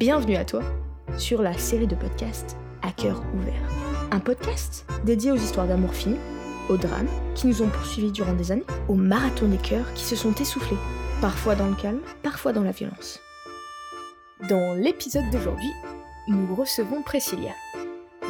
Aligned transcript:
Bienvenue 0.00 0.36
à 0.36 0.46
toi 0.46 0.62
sur 1.18 1.42
la 1.42 1.52
série 1.58 1.86
de 1.86 1.94
podcasts 1.94 2.56
À 2.80 2.90
cœur 2.90 3.22
ouvert. 3.34 3.70
Un 4.10 4.18
podcast 4.18 4.86
dédié 5.04 5.30
aux 5.30 5.36
histoires 5.36 5.66
d'amour 5.66 5.92
fini, 5.92 6.16
aux 6.70 6.78
drames 6.78 7.10
qui 7.34 7.48
nous 7.48 7.60
ont 7.60 7.68
poursuivis 7.68 8.10
durant 8.10 8.32
des 8.32 8.50
années, 8.50 8.64
aux 8.88 8.94
marathons 8.94 9.48
des 9.48 9.58
cœurs 9.58 9.92
qui 9.92 10.04
se 10.04 10.16
sont 10.16 10.34
essoufflés, 10.36 10.78
parfois 11.20 11.54
dans 11.54 11.66
le 11.66 11.74
calme, 11.74 12.00
parfois 12.22 12.54
dans 12.54 12.62
la 12.62 12.70
violence. 12.70 13.20
Dans 14.48 14.72
l'épisode 14.72 15.28
d'aujourd'hui, 15.30 15.70
nous 16.28 16.54
recevons 16.54 17.02
Priscilla. 17.02 17.52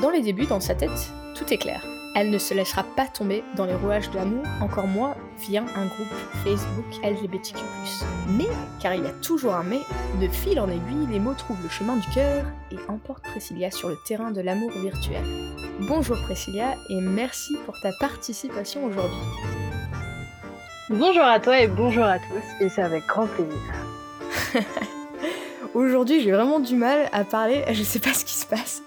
Dans 0.02 0.10
les 0.10 0.22
débuts, 0.22 0.46
dans 0.46 0.58
sa 0.58 0.74
tête, 0.74 1.12
tout 1.36 1.54
est 1.54 1.58
clair. 1.58 1.86
Elle 2.16 2.30
ne 2.30 2.38
se 2.38 2.54
laissera 2.54 2.82
pas 2.82 3.06
tomber 3.06 3.44
dans 3.54 3.66
les 3.66 3.74
rouages 3.74 4.10
de 4.10 4.16
l'amour, 4.16 4.44
encore 4.60 4.88
moins 4.88 5.14
via 5.38 5.62
un 5.62 5.86
groupe 5.86 6.08
Facebook 6.42 6.86
LGBTQ+. 7.04 7.62
Mais, 8.36 8.48
car 8.80 8.94
il 8.94 9.04
y 9.04 9.06
a 9.06 9.12
toujours 9.22 9.54
un 9.54 9.62
mais, 9.62 9.80
de 10.20 10.26
fil 10.26 10.58
en 10.58 10.68
aiguille, 10.68 11.06
les 11.08 11.20
mots 11.20 11.34
trouvent 11.34 11.62
le 11.62 11.68
chemin 11.68 11.96
du 11.96 12.08
cœur 12.08 12.44
et 12.72 12.76
emportent 12.88 13.22
Priscilla 13.22 13.70
sur 13.70 13.88
le 13.88 13.96
terrain 14.04 14.32
de 14.32 14.40
l'amour 14.40 14.72
virtuel. 14.72 15.22
Bonjour 15.82 16.16
Priscilla 16.22 16.74
et 16.88 17.00
merci 17.00 17.56
pour 17.64 17.78
ta 17.80 17.90
participation 18.00 18.84
aujourd'hui. 18.84 19.16
Bonjour 20.90 21.22
à 21.22 21.38
toi 21.38 21.60
et 21.60 21.68
bonjour 21.68 22.04
à 22.04 22.18
tous, 22.18 22.64
et 22.64 22.68
c'est 22.68 22.82
avec 22.82 23.06
grand 23.06 23.28
plaisir. 23.28 23.54
aujourd'hui 25.74 26.20
j'ai 26.22 26.32
vraiment 26.32 26.58
du 26.58 26.74
mal 26.74 27.08
à 27.12 27.22
parler, 27.22 27.64
je 27.70 27.84
sais 27.84 28.00
pas 28.00 28.12
ce 28.12 28.24
qui 28.24 28.34
se 28.34 28.46
passe. 28.46 28.82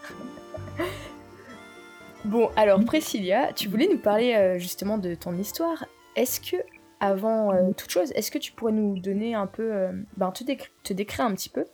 Bon, 2.25 2.49
alors 2.55 2.79
Priscilla, 2.85 3.51
tu 3.51 3.67
voulais 3.67 3.89
nous 3.89 3.97
parler 3.97 4.33
euh, 4.33 4.57
justement 4.57 4.97
de 4.97 5.13
ton 5.13 5.37
histoire. 5.37 5.85
Est-ce 6.15 6.39
que, 6.39 6.55
avant 7.01 7.51
euh, 7.51 7.71
toute 7.75 7.89
chose, 7.89 8.13
est-ce 8.15 8.31
que 8.31 8.37
tu 8.37 8.53
pourrais 8.53 8.71
nous 8.71 8.97
donner 8.97 9.35
un 9.35 9.45
peu, 9.45 9.73
euh, 9.73 9.91
ben, 10.15 10.31
te, 10.31 10.45
te, 10.83 10.93
décrire 10.93 11.25
un 11.25 11.33
petit 11.33 11.49
peu, 11.49 11.65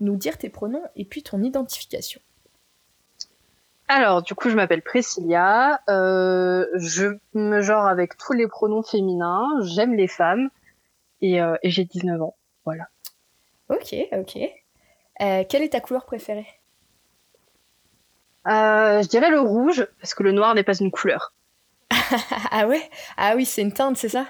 nous 0.00 0.16
dire 0.16 0.36
tes 0.36 0.50
pronoms 0.50 0.82
et 0.96 1.06
puis 1.06 1.22
ton 1.22 1.42
identification? 1.42 2.20
Alors, 3.88 4.22
du 4.22 4.34
coup, 4.34 4.50
je 4.50 4.56
m'appelle 4.56 4.82
Priscilla, 4.82 5.80
je 5.88 7.16
me 7.32 7.62
genre 7.62 7.86
avec 7.86 8.18
tous 8.18 8.34
les 8.34 8.48
pronoms 8.48 8.82
féminins, 8.82 9.46
j'aime 9.62 9.94
les 9.94 10.08
femmes 10.08 10.50
et, 11.22 11.36
et 11.36 11.70
j'ai 11.70 11.84
19 11.84 12.20
ans, 12.20 12.36
voilà. 12.64 12.88
Ok, 13.70 13.94
ok. 14.12 14.38
quelle 15.48 15.62
est 15.62 15.72
ta 15.72 15.80
couleur 15.80 16.04
préférée? 16.04 16.46
Euh, 18.46 19.02
je 19.02 19.08
dirais 19.08 19.30
le 19.30 19.40
rouge, 19.40 19.86
parce 20.00 20.14
que 20.14 20.22
le 20.22 20.32
noir 20.32 20.54
n'est 20.54 20.64
pas 20.64 20.76
une 20.76 20.90
couleur. 20.90 21.32
ah 22.50 22.66
ouais? 22.66 22.82
Ah 23.16 23.34
oui, 23.36 23.44
c'est 23.44 23.62
une 23.62 23.72
teinte, 23.72 23.96
c'est 23.96 24.08
ça? 24.08 24.26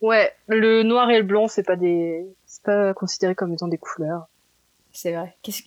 Ouais, 0.00 0.32
le 0.48 0.82
noir 0.82 1.10
et 1.10 1.18
le 1.18 1.24
blanc, 1.24 1.46
c'est 1.46 1.62
pas 1.62 1.76
des, 1.76 2.26
c'est 2.44 2.62
pas 2.64 2.92
considéré 2.94 3.34
comme 3.34 3.52
étant 3.52 3.68
des 3.68 3.78
couleurs. 3.78 4.26
C'est 4.92 5.12
vrai. 5.14 5.36
Qu'est-ce... 5.42 5.62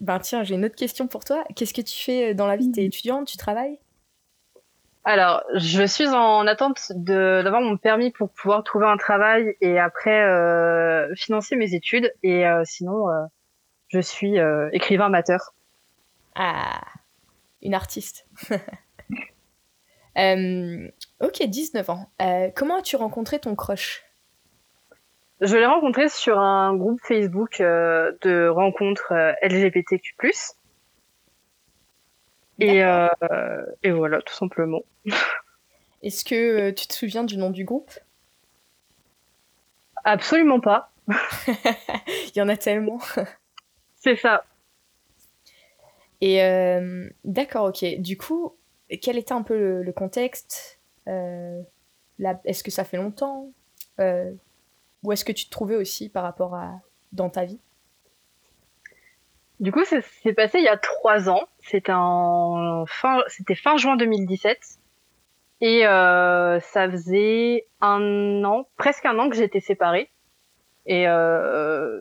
Ben 0.00 0.18
tiens, 0.20 0.44
j'ai 0.44 0.54
une 0.54 0.64
autre 0.64 0.76
question 0.76 1.08
pour 1.08 1.24
toi. 1.24 1.44
Qu'est-ce 1.56 1.74
que 1.74 1.80
tu 1.80 1.96
fais 1.96 2.34
dans 2.34 2.46
la 2.46 2.56
vie? 2.56 2.70
T'es 2.70 2.84
étudiante 2.84 3.26
Tu 3.26 3.36
travailles? 3.36 3.78
Alors, 5.04 5.42
je 5.54 5.84
suis 5.84 6.06
en 6.08 6.46
attente 6.46 6.92
de 6.94 7.40
d'avoir 7.42 7.62
mon 7.62 7.78
permis 7.78 8.10
pour 8.10 8.30
pouvoir 8.30 8.62
trouver 8.62 8.86
un 8.86 8.98
travail 8.98 9.56
et 9.62 9.78
après 9.78 10.22
euh, 10.22 11.14
financer 11.14 11.56
mes 11.56 11.74
études. 11.74 12.12
Et 12.22 12.46
euh, 12.46 12.62
sinon, 12.64 13.08
euh, 13.08 13.24
je 13.88 14.00
suis 14.00 14.36
écrivain 14.72 15.06
amateur. 15.06 15.54
Ah, 16.40 16.80
une 17.62 17.74
artiste. 17.74 18.28
euh, 20.18 20.88
ok, 21.20 21.42
19 21.42 21.90
ans. 21.90 22.12
Euh, 22.22 22.50
comment 22.54 22.76
as-tu 22.76 22.94
rencontré 22.94 23.40
ton 23.40 23.56
crush? 23.56 24.04
Je 25.40 25.56
l'ai 25.56 25.66
rencontré 25.66 26.08
sur 26.08 26.38
un 26.38 26.76
groupe 26.76 27.00
Facebook 27.02 27.60
euh, 27.60 28.12
de 28.22 28.46
rencontres 28.46 29.10
euh, 29.10 29.32
LGBTQ+. 29.42 30.14
Et, 32.60 32.82
et 33.82 33.90
voilà, 33.90 34.22
tout 34.22 34.34
simplement. 34.34 34.82
Est-ce 36.04 36.24
que 36.24 36.70
tu 36.70 36.86
te 36.86 36.92
souviens 36.92 37.24
du 37.24 37.36
nom 37.36 37.50
du 37.50 37.64
groupe? 37.64 37.90
Absolument 40.04 40.60
pas. 40.60 40.92
Il 41.08 42.36
y 42.36 42.40
en 42.40 42.48
a 42.48 42.56
tellement. 42.56 43.00
C'est 43.96 44.14
ça. 44.14 44.44
Et 46.20 46.42
euh, 46.42 47.08
d'accord, 47.24 47.66
ok. 47.66 47.84
Du 48.00 48.16
coup, 48.16 48.56
quel 49.00 49.18
était 49.18 49.32
un 49.32 49.42
peu 49.42 49.82
le, 49.82 49.92
contexte 49.92 50.80
euh, 51.06 51.60
Est-ce 52.44 52.64
que 52.64 52.70
ça 52.70 52.84
fait 52.84 52.96
longtemps 52.96 53.50
euh, 54.00 54.32
Où 55.02 55.12
est-ce 55.12 55.24
que 55.24 55.32
tu 55.32 55.46
te 55.46 55.50
trouvais 55.50 55.76
aussi 55.76 56.08
par 56.08 56.24
rapport 56.24 56.54
à 56.54 56.80
dans 57.12 57.30
ta 57.30 57.44
vie? 57.44 57.60
Du 59.60 59.72
coup, 59.72 59.84
ça 59.84 60.00
s'est 60.00 60.32
passé 60.32 60.58
il 60.58 60.64
y 60.64 60.68
a 60.68 60.76
trois 60.76 61.28
ans. 61.28 61.42
C'était 61.60 61.92
en 61.94 62.84
fin, 62.86 63.22
c'était 63.28 63.56
fin 63.56 63.76
juin 63.76 63.96
2017. 63.96 64.78
Et 65.60 65.86
euh, 65.86 66.60
ça 66.60 66.88
faisait 66.88 67.66
un 67.80 68.44
an, 68.44 68.68
presque 68.76 69.04
un 69.04 69.18
an 69.18 69.28
que 69.28 69.36
j'étais 69.36 69.60
séparée. 69.60 70.10
Et 70.86 71.08
euh, 71.08 72.00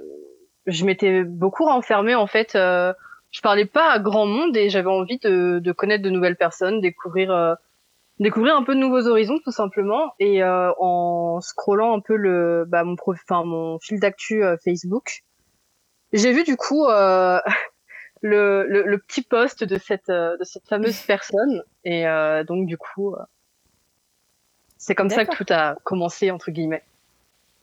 je 0.67 0.85
m'étais 0.85 1.23
beaucoup 1.23 1.66
renfermée 1.66 2.13
en 2.16 2.27
fait 2.27 2.56
euh, 2.56 2.94
je 3.31 3.41
parlais 3.41 3.65
pas 3.65 3.91
à 3.91 3.99
grand 3.99 4.25
monde 4.25 4.55
et 4.55 4.69
j'avais 4.69 4.89
envie 4.89 5.19
de, 5.19 5.59
de, 5.59 5.71
connaître 5.71 6.03
de 6.03 6.09
nouvelles 6.09 6.38
personnes, 6.38 6.81
découvrir 6.81 7.31
euh, 7.31 7.55
découvrir 8.19 8.55
un 8.55 8.63
peu 8.63 8.73
de 8.73 8.79
nouveaux 8.79 9.07
horizons 9.07 9.39
tout 9.43 9.51
simplement. 9.51 10.13
Et 10.19 10.43
euh, 10.43 10.71
en 10.79 11.39
scrollant 11.41 11.95
un 11.95 11.99
peu 11.99 12.15
le 12.15 12.65
bah, 12.67 12.83
mon 12.83 12.95
enfin 13.07 13.43
mon 13.43 13.79
fil 13.79 13.99
d'actu 13.99 14.43
euh, 14.43 14.57
Facebook, 14.63 15.23
j'ai 16.13 16.31
vu 16.31 16.43
du 16.43 16.55
coup 16.55 16.85
euh, 16.85 17.39
le, 18.21 18.65
le, 18.67 18.83
le, 18.83 18.97
petit 18.97 19.21
post 19.21 19.63
de 19.63 19.77
cette 19.77 20.09
de 20.09 20.44
cette 20.44 20.67
fameuse 20.67 20.99
personne. 21.07 21.63
Et 21.83 22.05
donc 22.47 22.65
du 22.65 22.77
coup 22.77 23.15
c'est 24.77 24.95
comme 24.95 25.09
ça 25.09 25.25
que 25.25 25.35
tout 25.35 25.45
a 25.49 25.75
commencé 25.83 26.31
entre 26.31 26.51
guillemets. 26.51 26.83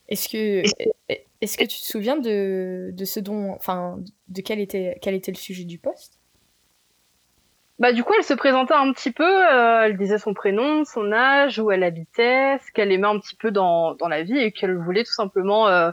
Est-ce 0.09 0.29
que 0.29 0.63
est-ce 1.45 1.59
que 1.59 1.65
tu 1.65 1.79
te 1.79 1.85
souviens 1.85 2.17
de, 2.17 2.91
de 2.93 3.05
ce 3.05 3.21
dont, 3.21 3.53
enfin, 3.53 3.99
de 4.29 4.41
quel 4.41 4.61
était, 4.61 4.99
quel 5.03 5.15
était 5.15 5.31
le 5.31 5.37
sujet 5.37 5.65
du 5.65 5.79
poste? 5.79 6.19
Bah 7.79 7.93
du 7.93 8.03
coup, 8.03 8.15
elle 8.17 8.25
se 8.25 8.33
présentait 8.33 8.73
un 8.73 8.91
petit 8.95 9.11
peu, 9.11 9.25
euh, 9.25 9.83
elle 9.85 9.99
disait 9.99 10.17
son 10.17 10.33
prénom, 10.33 10.87
son 10.87 11.13
âge, 11.13 11.59
où 11.59 11.71
elle 11.71 11.83
habitait, 11.83 12.57
ce 12.65 12.73
qu'elle 12.73 12.93
aimait 12.93 13.09
un 13.09 13.19
petit 13.19 13.37
peu 13.37 13.51
dans, 13.51 13.95
dans 13.95 14.09
la 14.09 14.23
vie 14.23 14.39
et 14.39 14.53
qu'elle 14.53 14.75
voulait 14.79 15.05
tout 15.05 15.13
simplement 15.13 15.69
euh, 15.69 15.91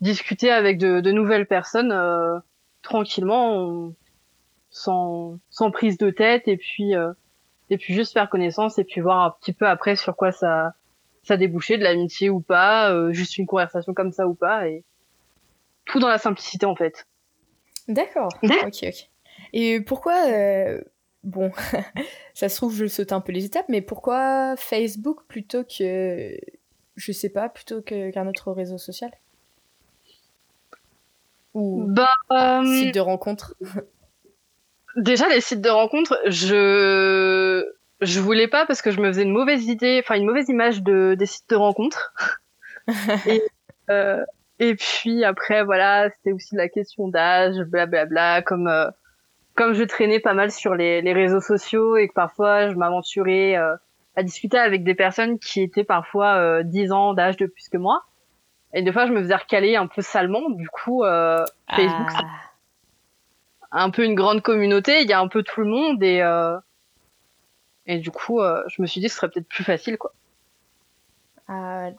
discuter 0.00 0.50
avec 0.50 0.78
de, 0.78 1.00
de 1.00 1.12
nouvelles 1.12 1.46
personnes 1.46 1.92
euh, 1.92 2.36
tranquillement, 2.82 3.92
sans, 4.70 5.38
sans 5.48 5.70
prise 5.70 5.96
de 5.96 6.10
tête 6.10 6.48
et 6.48 6.56
puis 6.56 6.92
et 7.70 7.78
puis 7.78 7.94
juste 7.94 8.12
faire 8.12 8.28
connaissance 8.28 8.78
et 8.78 8.84
puis 8.84 9.00
voir 9.00 9.24
un 9.24 9.30
petit 9.40 9.52
peu 9.52 9.66
après 9.66 9.96
sur 9.96 10.16
quoi 10.16 10.32
ça 10.32 10.74
ça 11.26 11.36
débouchait 11.36 11.76
de 11.76 11.82
l'amitié 11.82 12.30
ou 12.30 12.40
pas, 12.40 12.92
euh, 12.92 13.12
juste 13.12 13.36
une 13.36 13.46
conversation 13.46 13.94
comme 13.94 14.12
ça 14.12 14.28
ou 14.28 14.34
pas, 14.34 14.68
et 14.68 14.84
tout 15.84 15.98
dans 15.98 16.08
la 16.08 16.18
simplicité 16.18 16.66
en 16.66 16.76
fait. 16.76 17.06
D'accord. 17.88 18.30
ok, 18.42 18.84
ok. 18.84 19.10
Et 19.52 19.80
pourquoi, 19.80 20.28
euh, 20.28 20.80
bon, 21.24 21.50
ça 22.34 22.48
se 22.48 22.56
trouve 22.56 22.76
je 22.76 22.86
saute 22.86 23.12
un 23.12 23.20
peu 23.20 23.32
les 23.32 23.44
étapes, 23.44 23.66
mais 23.68 23.82
pourquoi 23.82 24.54
Facebook 24.56 25.24
plutôt 25.26 25.64
que, 25.64 26.38
je 26.94 27.12
sais 27.12 27.28
pas, 27.28 27.48
plutôt 27.48 27.82
qu'un 27.82 28.28
autre 28.28 28.52
réseau 28.52 28.78
social? 28.78 29.10
Ou 31.54 31.86
bah, 31.88 32.06
euh... 32.30 32.64
site 32.64 32.94
de 32.94 33.00
rencontre 33.00 33.56
Déjà 34.96 35.28
les 35.28 35.40
sites 35.40 35.60
de 35.60 35.68
rencontre, 35.68 36.18
je 36.26 37.75
je 38.00 38.20
voulais 38.20 38.48
pas 38.48 38.66
parce 38.66 38.82
que 38.82 38.90
je 38.90 39.00
me 39.00 39.08
faisais 39.08 39.22
une 39.22 39.32
mauvaise 39.32 39.66
idée, 39.66 40.00
enfin 40.02 40.16
une 40.16 40.26
mauvaise 40.26 40.48
image 40.48 40.82
de 40.82 41.14
des 41.18 41.26
sites 41.26 41.48
de 41.50 41.56
rencontres. 41.56 42.14
et, 43.26 43.42
euh, 43.90 44.24
et 44.58 44.74
puis 44.74 45.24
après 45.24 45.64
voilà, 45.64 46.10
c'était 46.10 46.32
aussi 46.32 46.54
la 46.56 46.68
question 46.68 47.08
d'âge, 47.08 47.56
blablabla, 47.66 48.42
comme 48.42 48.68
euh, 48.68 48.88
comme 49.54 49.72
je 49.72 49.82
traînais 49.82 50.20
pas 50.20 50.34
mal 50.34 50.52
sur 50.52 50.74
les, 50.74 51.00
les 51.02 51.12
réseaux 51.12 51.40
sociaux 51.40 51.96
et 51.96 52.08
que 52.08 52.14
parfois 52.14 52.70
je 52.70 52.76
m'aventurais 52.76 53.56
euh, 53.56 53.74
à 54.14 54.22
discuter 54.22 54.58
avec 54.58 54.84
des 54.84 54.94
personnes 54.94 55.38
qui 55.38 55.62
étaient 55.62 55.84
parfois 55.84 56.34
euh, 56.36 56.62
10 56.62 56.92
ans 56.92 57.14
d'âge 57.14 57.36
de 57.36 57.46
plus 57.46 57.68
que 57.68 57.78
moi. 57.78 58.04
Et 58.74 58.82
des 58.82 58.92
fois 58.92 59.06
je 59.06 59.12
me 59.12 59.22
faisais 59.22 59.34
recaler 59.34 59.76
un 59.76 59.86
peu 59.86 60.02
salement, 60.02 60.50
du 60.50 60.68
coup 60.68 61.04
euh, 61.04 61.44
Facebook 61.74 62.10
ah. 62.14 62.24
un 63.72 63.90
peu 63.90 64.04
une 64.04 64.14
grande 64.14 64.42
communauté, 64.42 65.02
il 65.02 65.08
y 65.08 65.12
a 65.12 65.20
un 65.20 65.28
peu 65.28 65.42
tout 65.42 65.62
le 65.62 65.68
monde 65.68 66.02
et 66.02 66.20
euh, 66.20 66.56
et 67.86 67.98
du 67.98 68.10
coup, 68.10 68.40
euh, 68.40 68.62
je 68.68 68.82
me 68.82 68.86
suis 68.86 69.00
dit 69.00 69.06
que 69.06 69.12
ce 69.12 69.18
serait 69.18 69.30
peut-être 69.30 69.48
plus 69.48 69.64
facile, 69.64 69.98
quoi. 69.98 70.12
Ah, 71.48 71.90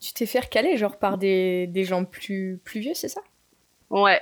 tu 0.00 0.12
t'es 0.12 0.26
fait 0.26 0.40
recaler, 0.40 0.76
genre 0.76 0.98
par 0.98 1.18
des, 1.18 1.66
des 1.68 1.84
gens 1.84 2.04
plus, 2.04 2.60
plus 2.64 2.80
vieux, 2.80 2.94
c'est 2.94 3.08
ça? 3.08 3.20
Ouais. 3.90 4.20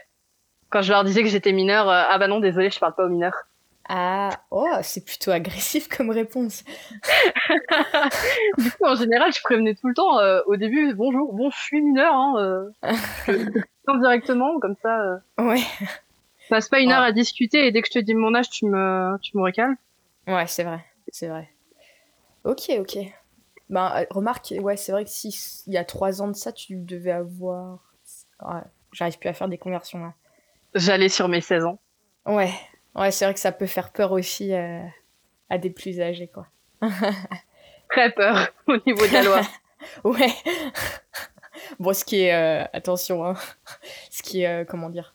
Quand 0.71 0.83
je 0.83 0.93
leur 0.93 1.05
disais 1.05 1.23
que 1.23 1.29
j'étais 1.29 1.53
mineur, 1.53 1.89
euh, 1.89 2.03
ah 2.09 2.19
bah 2.19 2.29
non, 2.29 2.41
désolé, 2.41 2.71
je 2.71 2.79
parle 2.79 2.95
pas 2.95 3.05
aux 3.05 3.09
mineurs. 3.09 3.47
Ah, 3.93 4.31
oh, 4.53 4.69
c'est 4.83 5.05
plutôt 5.05 5.33
agressif 5.33 5.89
comme 5.89 6.11
réponse. 6.11 6.63
du 8.59 8.71
coup, 8.71 8.85
en 8.85 8.95
général, 8.95 9.33
je 9.33 9.43
prévenais 9.43 9.75
tout 9.75 9.89
le 9.89 9.95
temps 9.95 10.21
euh, 10.21 10.43
au 10.47 10.55
début, 10.55 10.95
bonjour, 10.95 11.33
bon, 11.33 11.51
je 11.51 11.59
suis 11.59 11.83
mineur, 11.83 12.15
hein, 12.15 12.71
euh, 12.87 13.45
directement, 13.99 14.61
comme 14.61 14.77
ça. 14.81 15.01
Euh, 15.01 15.19
ouais. 15.41 15.63
Passe 16.51 16.69
pas 16.69 16.79
une 16.79 16.93
heure 16.93 17.03
à 17.03 17.11
discuter 17.11 17.67
et 17.67 17.73
dès 17.73 17.83
que 17.83 17.89
je 17.89 17.99
te 17.99 18.05
dis 18.05 18.15
mon 18.15 18.33
âge, 18.33 18.49
tu 18.49 18.67
me, 18.67 19.19
tu 19.23 19.37
me 19.37 19.43
recales. 19.43 19.75
Ouais, 20.29 20.47
c'est 20.47 20.63
vrai, 20.63 20.85
c'est 21.11 21.29
vrai. 21.29 21.49
Ok, 22.45 22.71
ok. 22.79 22.99
Ben, 23.69 23.93
euh, 23.97 24.07
remarque, 24.11 24.53
ouais, 24.59 24.77
c'est 24.77 24.93
vrai 24.93 25.05
que 25.05 25.11
si 25.11 25.63
il 25.67 25.73
y 25.73 25.77
a 25.77 25.85
trois 25.85 26.23
ans 26.23 26.29
de 26.29 26.35
ça, 26.35 26.53
tu 26.53 26.77
devais 26.77 27.13
avoir. 27.13 27.95
Ouais, 28.43 28.63
j'arrive 28.93 29.19
plus 29.19 29.29
à 29.29 29.33
faire 29.33 29.49
des 29.49 29.59
conversions 29.59 30.01
là. 30.01 30.15
J'allais 30.75 31.09
sur 31.09 31.29
mes 31.29 31.41
16 31.41 31.65
ans. 31.65 31.79
Ouais, 32.27 32.53
ouais, 32.95 33.11
c'est 33.11 33.25
vrai 33.25 33.35
que 33.35 33.41
ça 33.41 33.53
peut 33.53 33.67
faire 33.67 33.93
peur 33.93 34.13
aussi 34.13 34.53
euh, 34.53 34.83
à 35.49 35.59
des 35.59 35.71
plus 35.71 36.01
âgés, 36.01 36.29
quoi. 36.29 36.47
Très 37.91 38.13
peur 38.13 38.49
au 38.67 38.77
niveau 38.87 39.07
de 39.07 39.13
la 39.13 39.23
loi. 39.23 39.41
ouais. 40.05 40.33
bon, 41.81 41.93
ce 41.93 42.05
qui 42.05 42.23
est. 42.23 42.35
Euh, 42.35 42.67
attention, 42.73 43.25
hein. 43.25 43.35
Ce 44.11 44.23
qui 44.23 44.43
est. 44.43 44.69
comment 44.69 44.91
dire? 44.91 45.15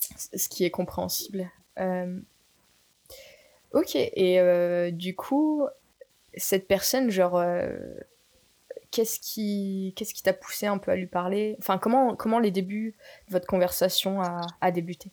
Ce 0.00 0.48
qui 0.48 0.64
est 0.64 0.70
compréhensible. 0.70 1.50
Ok, 3.76 3.94
et 3.94 4.90
du 4.90 5.14
coup, 5.14 5.66
cette 6.34 6.66
personne, 6.66 7.10
genre, 7.10 7.36
euh, 7.36 7.76
qu'est-ce 8.90 9.20
qui 9.20 9.92
qu'est-ce 9.94 10.14
qui 10.14 10.22
t'a 10.22 10.32
poussé 10.32 10.66
un 10.66 10.78
peu 10.78 10.90
à 10.92 10.96
lui 10.96 11.06
parler? 11.06 11.56
Enfin, 11.58 11.76
comment, 11.76 12.16
comment 12.16 12.38
les 12.38 12.50
débuts 12.50 12.94
de 13.28 13.32
votre 13.34 13.46
conversation 13.46 14.22
a, 14.22 14.40
a 14.62 14.70
débuté? 14.70 15.10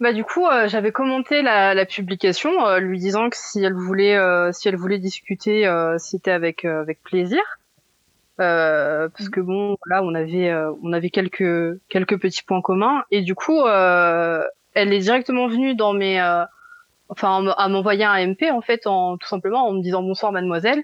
Bah 0.00 0.12
du 0.12 0.24
coup, 0.24 0.44
euh, 0.44 0.66
j'avais 0.66 0.90
commenté 0.90 1.40
la, 1.42 1.72
la 1.72 1.86
publication, 1.86 2.66
euh, 2.66 2.80
lui 2.80 2.98
disant 2.98 3.30
que 3.30 3.36
si 3.36 3.62
elle 3.62 3.74
voulait, 3.74 4.18
si 4.52 4.68
elle 4.68 4.76
voulait 4.76 4.98
discuter, 4.98 5.70
c'était 5.98 6.32
avec 6.32 6.64
avec 6.64 7.00
plaisir, 7.04 7.42
parce 8.38 9.28
que 9.28 9.40
bon, 9.40 9.76
là, 9.86 10.02
on 10.02 10.16
avait 10.16 10.52
on 10.82 10.92
avait 10.92 11.10
quelques 11.10 11.78
quelques 11.88 12.20
petits 12.20 12.42
points 12.42 12.60
communs, 12.60 13.04
et 13.12 13.22
du 13.22 13.36
coup, 13.36 13.64
elle 13.68 14.92
est 14.92 14.98
directement 14.98 15.46
venue 15.46 15.76
dans 15.76 15.92
mes 15.92 16.18
enfin 17.08 17.46
à 17.56 17.68
m'envoyer 17.68 18.04
un 18.04 18.16
MP 18.26 18.50
en 18.50 18.60
fait 18.60 18.86
en 18.86 19.16
tout 19.16 19.28
simplement 19.28 19.66
en 19.66 19.72
me 19.72 19.82
disant 19.82 20.02
bonsoir 20.02 20.32
mademoiselle. 20.32 20.82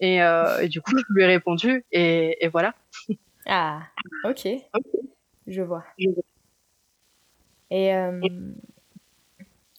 Et, 0.00 0.22
euh, 0.22 0.60
et 0.60 0.68
du 0.68 0.80
coup 0.82 0.92
je 0.96 1.04
lui 1.14 1.22
ai 1.22 1.26
répondu 1.26 1.84
et, 1.92 2.44
et 2.44 2.48
voilà. 2.48 2.74
Ah 3.46 3.82
ok, 4.24 4.48
Je, 5.46 5.62
vois. 5.62 5.84
et 7.70 7.94
euh... 7.94 8.20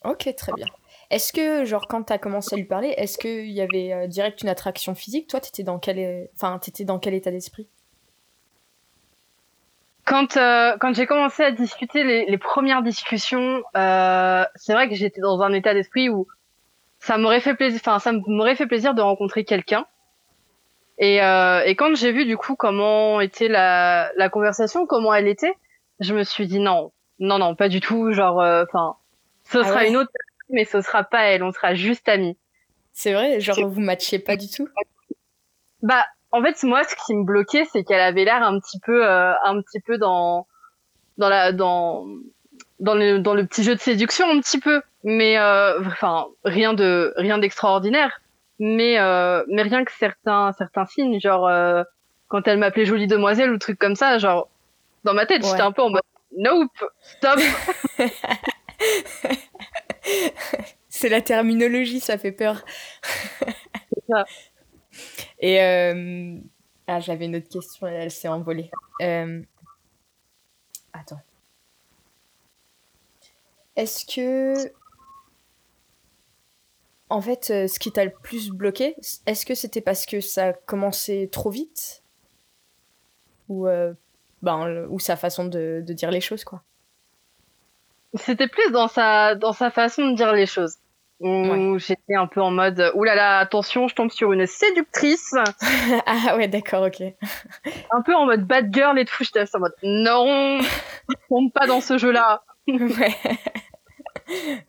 ok 0.06 0.34
très 0.36 0.54
bien. 0.54 0.68
Est-ce 1.10 1.32
que 1.34 1.66
genre 1.66 1.88
quand 1.88 2.04
t'as 2.04 2.18
commencé 2.18 2.56
à 2.56 2.58
lui 2.58 2.66
parler 2.66 2.94
est-ce 2.98 3.18
qu'il 3.18 3.52
y 3.52 3.62
avait 3.62 3.94
euh, 3.94 4.08
direct 4.08 4.42
une 4.42 4.50
attraction 4.50 4.96
physique? 4.96 5.28
Toi 5.28 5.40
t'étais 5.40 5.64
dans 5.64 5.80
quel 5.80 6.30
enfin 6.36 6.58
t'étais 6.60 6.86
dans 6.86 7.00
quel 7.00 7.14
état 7.14 7.32
d'esprit? 7.32 7.70
Quand 10.08 10.38
euh, 10.38 10.78
quand 10.80 10.96
j'ai 10.96 11.06
commencé 11.06 11.44
à 11.44 11.52
discuter 11.52 12.04
les, 12.04 12.26
les 12.26 12.38
premières 12.38 12.82
discussions, 12.82 13.62
euh, 13.76 14.46
c'est 14.56 14.74
vrai 14.74 14.88
que 14.88 14.96
j'étais 14.96 15.20
dans 15.20 15.42
un 15.42 15.52
état 15.52 15.74
d'esprit 15.74 16.10
où 16.10 16.28
ça 17.00 17.18
m'aurait 17.18 17.42
fait 17.42 17.54
plaisir, 17.56 17.80
enfin 17.84 18.00
ça 18.00 18.14
m'aurait 18.14 18.56
fait 18.56 18.68
plaisir 18.68 18.96
de 18.96 19.02
rencontrer 19.02 19.44
quelqu'un. 19.44 19.86
Et, 20.98 21.22
euh, 21.22 21.62
et 21.66 21.76
quand 21.76 21.94
j'ai 21.96 22.12
vu 22.12 22.26
du 22.26 22.38
coup 22.38 22.56
comment 22.56 23.20
était 23.22 23.50
la, 23.50 24.12
la 24.16 24.30
conversation, 24.30 24.88
comment 24.88 25.14
elle 25.14 25.28
était, 25.28 25.54
je 26.00 26.14
me 26.16 26.24
suis 26.24 26.48
dit 26.48 26.60
non, 26.60 26.92
non 27.20 27.38
non 27.38 27.54
pas 27.54 27.68
du 27.68 27.82
tout, 27.82 28.14
genre 28.14 28.42
euh, 28.42 28.64
enfin 28.64 28.96
ce 29.44 29.58
ah 29.58 29.64
sera 29.66 29.86
une 29.86 29.98
autre, 29.98 30.12
mais 30.50 30.64
ce 30.64 30.80
sera 30.80 31.04
pas 31.04 31.24
elle, 31.26 31.44
on 31.44 31.52
sera 31.52 31.76
juste 31.76 32.08
amis. 32.08 32.38
C'est 32.94 33.14
vrai, 33.14 33.42
genre 33.42 33.68
vous 33.68 33.82
matchiez 33.82 34.20
pas 34.20 34.38
du 34.38 34.50
tout? 34.50 34.70
Bah 35.84 36.06
en 36.32 36.42
fait, 36.42 36.62
moi, 36.64 36.84
ce 36.84 36.96
qui 37.06 37.16
me 37.16 37.24
bloquait, 37.24 37.66
c'est 37.72 37.84
qu'elle 37.84 38.02
avait 38.02 38.26
l'air 38.26 38.44
un 38.44 38.60
petit 38.60 38.80
peu, 38.80 39.06
euh, 39.06 39.34
un 39.44 39.62
petit 39.62 39.80
peu 39.80 39.98
dans, 39.98 40.48
dans 41.18 41.30
la, 41.30 41.52
dans, 41.52 42.06
dans 42.80 42.96
le, 42.96 43.20
dans 43.20 43.34
le 43.34 43.46
petit 43.46 43.64
jeu 43.64 43.76
de 43.76 43.80
séduction, 43.80 44.30
un 44.30 44.40
petit 44.40 44.60
peu. 44.60 44.82
Mais, 45.04 45.38
euh, 45.38 45.80
enfin, 45.86 46.28
rien 46.44 46.74
de, 46.74 47.14
rien 47.18 47.38
d'extraordinaire. 47.38 48.22
Mais, 48.60 49.00
euh, 49.00 49.44
mais 49.48 49.62
rien 49.62 49.86
que 49.86 49.92
certains, 49.98 50.52
certains 50.58 50.86
signes, 50.86 51.20
genre, 51.20 51.50
quand 52.28 52.48
elle 52.48 52.58
m'appelait 52.58 52.86
jolie 52.86 53.08
demoiselle 53.08 53.52
ou 53.52 53.58
truc 53.58 53.80
comme 53.80 53.96
ça, 53.96 54.18
genre, 54.18 54.50
dans 55.04 55.14
ma 55.14 55.26
tête, 55.26 55.46
j'étais 55.46 55.62
un 55.62 55.72
peu 55.72 55.84
en 55.84 55.92
mode, 55.92 56.02
nope, 56.36 56.72
stop. 57.02 57.40
c'est 60.90 61.10
la 61.10 61.22
terminologie, 61.22 62.00
ça 62.00 62.18
fait 62.18 62.32
peur. 62.32 62.64
c'est 63.04 64.04
ça. 64.10 64.26
Et 65.40 65.62
euh, 65.62 66.38
ah, 66.88 67.00
j'avais 67.00 67.26
une 67.26 67.36
autre 67.36 67.50
question, 67.50 67.88
elle 67.88 68.12
s'est 68.12 68.28
envolée. 68.28 68.72
Euh, 69.02 69.42
attends. 70.94 71.22
Est-ce 73.76 74.06
que 74.06 74.72
en 77.10 77.22
fait, 77.22 77.52
euh, 77.52 77.68
ce 77.68 77.80
qui 77.80 77.92
t'a 77.92 78.04
le 78.04 78.12
plus 78.12 78.50
bloqué, 78.50 78.96
est-ce 79.26 79.46
que 79.46 79.56
c'était 79.56 79.82
parce 79.82 80.06
que 80.06 80.20
ça 80.20 80.54
commençait 80.54 81.30
trop 81.32 81.50
vite? 81.50 82.04
Ou, 83.48 83.66
ben, 84.42 84.86
ou 84.90 85.00
sa 85.00 85.16
façon 85.16 85.46
de, 85.46 85.82
de, 85.86 85.94
dire 85.94 86.12
les 86.12 86.20
choses, 86.20 86.44
quoi? 86.44 86.64
C'était 88.16 88.50
plus 88.50 88.72
dans 88.72 88.90
sa, 88.90 89.36
dans 89.36 89.54
sa 89.54 89.72
façon 89.72 90.10
de 90.10 90.16
dire 90.18 90.34
les 90.34 90.46
choses 90.46 90.80
où 91.20 91.80
j'étais 91.80 92.16
un 92.16 92.28
peu 92.28 92.42
en 92.42 92.52
mode 92.52 92.92
oulala 92.94 93.16
là 93.16 93.32
là, 93.32 93.40
attention 93.40 93.88
je 93.88 93.96
tombe 93.96 94.12
sur 94.12 94.34
une 94.34 94.46
séductrice. 94.46 95.34
Ah 96.06 96.36
ouais 96.36 96.48
d'accord 96.48 96.84
ok. 96.84 97.02
Un 97.92 98.02
peu 98.02 98.14
en 98.14 98.26
mode 98.26 98.46
bad 98.46 98.74
girl 98.74 99.00
et 99.00 99.06
tout 99.06 99.24
j'étais 99.24 99.44
en 99.56 99.60
mode 99.60 99.74
non 99.84 100.60
tombe 101.30 101.52
pas 101.52 101.66
dans 101.66 101.82
ce 101.82 101.98
jeu 101.98 102.12
là 102.12 102.44
ouais. 102.68 103.16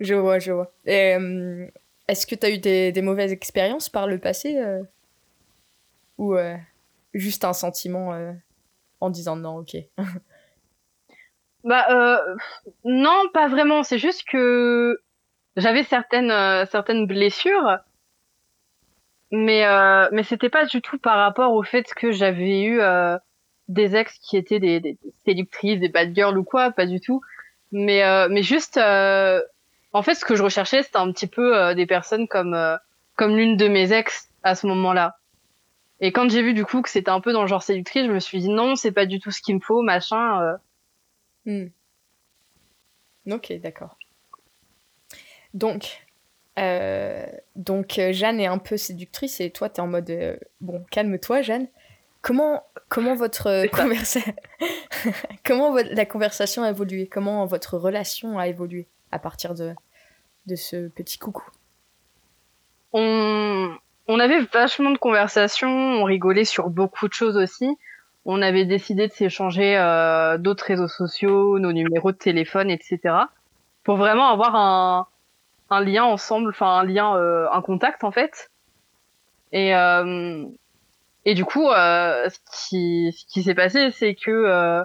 Je 0.00 0.14
vois 0.14 0.38
je 0.38 0.52
vois. 0.52 0.72
Euh, 0.88 1.66
est-ce 2.06 2.26
que 2.26 2.34
tu 2.34 2.46
as 2.46 2.50
eu 2.50 2.58
des, 2.58 2.92
des, 2.92 3.02
mauvaises 3.02 3.32
expériences 3.32 3.88
par 3.88 4.06
le 4.06 4.18
passé 4.18 4.56
euh, 4.56 4.82
ou 6.16 6.34
euh, 6.34 6.56
juste 7.12 7.44
un 7.44 7.52
sentiment 7.52 8.34
en 9.00 9.10
disant 9.10 9.36
non 9.36 9.58
ok? 9.58 9.76
Bah 11.64 11.86
non 12.84 13.24
pas 13.34 13.48
vraiment. 13.48 13.82
C'est 13.82 13.98
juste 13.98 14.24
que 14.26 14.98
j'avais 15.58 15.84
certaines 15.84 16.30
euh, 16.30 16.64
certaines 16.66 17.06
blessures 17.06 17.78
mais 19.30 19.66
euh, 19.66 20.08
mais 20.12 20.22
c'était 20.22 20.48
pas 20.48 20.64
du 20.64 20.80
tout 20.80 20.98
par 20.98 21.16
rapport 21.18 21.52
au 21.52 21.62
fait 21.62 21.92
que 21.94 22.12
j'avais 22.12 22.62
eu 22.62 22.80
euh, 22.80 23.18
des 23.68 23.94
ex 23.94 24.18
qui 24.18 24.36
étaient 24.36 24.60
des, 24.60 24.80
des, 24.80 24.98
séductrices 25.24 25.80
des 25.80 25.88
bad 25.88 26.14
girls 26.14 26.38
ou 26.38 26.44
quoi 26.44 26.70
pas 26.70 26.86
du 26.86 27.00
tout. 27.00 27.20
Mais 27.70 28.02
euh, 28.04 28.28
mais 28.30 28.42
juste 28.42 28.78
en 28.78 30.02
fait 30.02 30.14
ce 30.14 30.24
que 30.24 30.34
je 30.34 30.42
recherchais 30.42 30.82
c'était 30.82 30.98
un 30.98 31.12
petit 31.12 31.26
peu 31.26 31.74
des 31.74 31.86
personnes 31.86 32.26
comme 32.26 32.56
comme 33.16 33.36
l'une 33.36 33.56
de 33.56 33.68
mes 33.68 33.92
ex 33.92 34.30
à 34.42 34.54
ce 34.54 34.66
moment-là. 34.66 35.16
Et 36.00 36.12
quand 36.12 36.30
j'ai 36.30 36.42
vu 36.42 36.54
du 36.54 36.64
coup 36.64 36.80
que 36.80 36.88
c'était 36.88 37.10
un 37.10 37.20
peu 37.20 37.32
dans 37.32 37.42
le 37.42 37.48
genre 37.48 37.62
séductrice 37.62 38.06
je 38.06 38.12
me 38.12 38.20
suis 38.20 38.40
dit 38.40 38.48
non 38.48 38.76
c'est 38.76 38.92
pas 38.92 39.04
du 39.04 39.20
tout 39.20 39.30
ce 39.30 39.42
qu'il 39.42 39.56
me 39.56 39.60
faut 39.60 39.82
machin 39.82 40.58
hmm. 41.44 41.66
ok 43.30 43.52
d'accord 43.60 43.97
donc, 45.58 46.06
euh, 46.58 47.26
donc 47.56 47.98
euh, 47.98 48.12
Jeanne 48.12 48.40
est 48.40 48.46
un 48.46 48.58
peu 48.58 48.76
séductrice 48.76 49.40
et 49.40 49.50
toi, 49.50 49.68
tu 49.68 49.76
es 49.76 49.80
en 49.80 49.88
mode 49.88 50.08
euh, 50.10 50.36
bon, 50.60 50.84
calme-toi, 50.90 51.42
Jeanne. 51.42 51.66
Comment, 52.22 52.64
comment 52.88 53.14
votre 53.14 53.66
conversation, 53.68 54.32
comment 55.44 55.74
la 55.74 56.06
conversation 56.06 56.62
a 56.62 56.70
évolué? 56.70 57.06
Comment 57.06 57.44
votre 57.46 57.76
relation 57.76 58.38
a 58.38 58.46
évolué 58.46 58.86
à 59.10 59.18
partir 59.18 59.54
de, 59.54 59.74
de 60.46 60.54
ce 60.54 60.88
petit 60.88 61.18
coucou? 61.18 61.44
On, 62.92 63.70
on 64.06 64.20
avait 64.20 64.40
vachement 64.40 64.90
de 64.90 64.98
conversations, 64.98 65.68
on 65.68 66.04
rigolait 66.04 66.44
sur 66.44 66.70
beaucoup 66.70 67.08
de 67.08 67.12
choses 67.12 67.36
aussi. 67.36 67.76
On 68.24 68.42
avait 68.42 68.64
décidé 68.64 69.08
de 69.08 69.12
s'échanger 69.12 69.76
d'autres 70.38 70.64
réseaux 70.64 70.88
sociaux, 70.88 71.58
nos 71.58 71.72
numéros 71.72 72.12
de 72.12 72.16
téléphone, 72.16 72.70
etc. 72.70 73.14
Pour 73.84 73.96
vraiment 73.96 74.28
avoir 74.28 74.54
un, 74.54 75.06
un 75.70 75.80
lien 75.80 76.04
ensemble, 76.04 76.50
enfin 76.50 76.78
un 76.78 76.84
lien, 76.84 77.16
euh, 77.16 77.48
un 77.52 77.62
contact 77.62 78.04
en 78.04 78.10
fait. 78.10 78.50
Et 79.52 79.74
euh, 79.74 80.44
et 81.24 81.34
du 81.34 81.44
coup, 81.44 81.68
euh, 81.68 82.28
ce 82.28 82.68
qui 82.68 83.12
ce 83.12 83.24
qui 83.26 83.42
s'est 83.42 83.54
passé, 83.54 83.90
c'est 83.90 84.14
que 84.14 84.84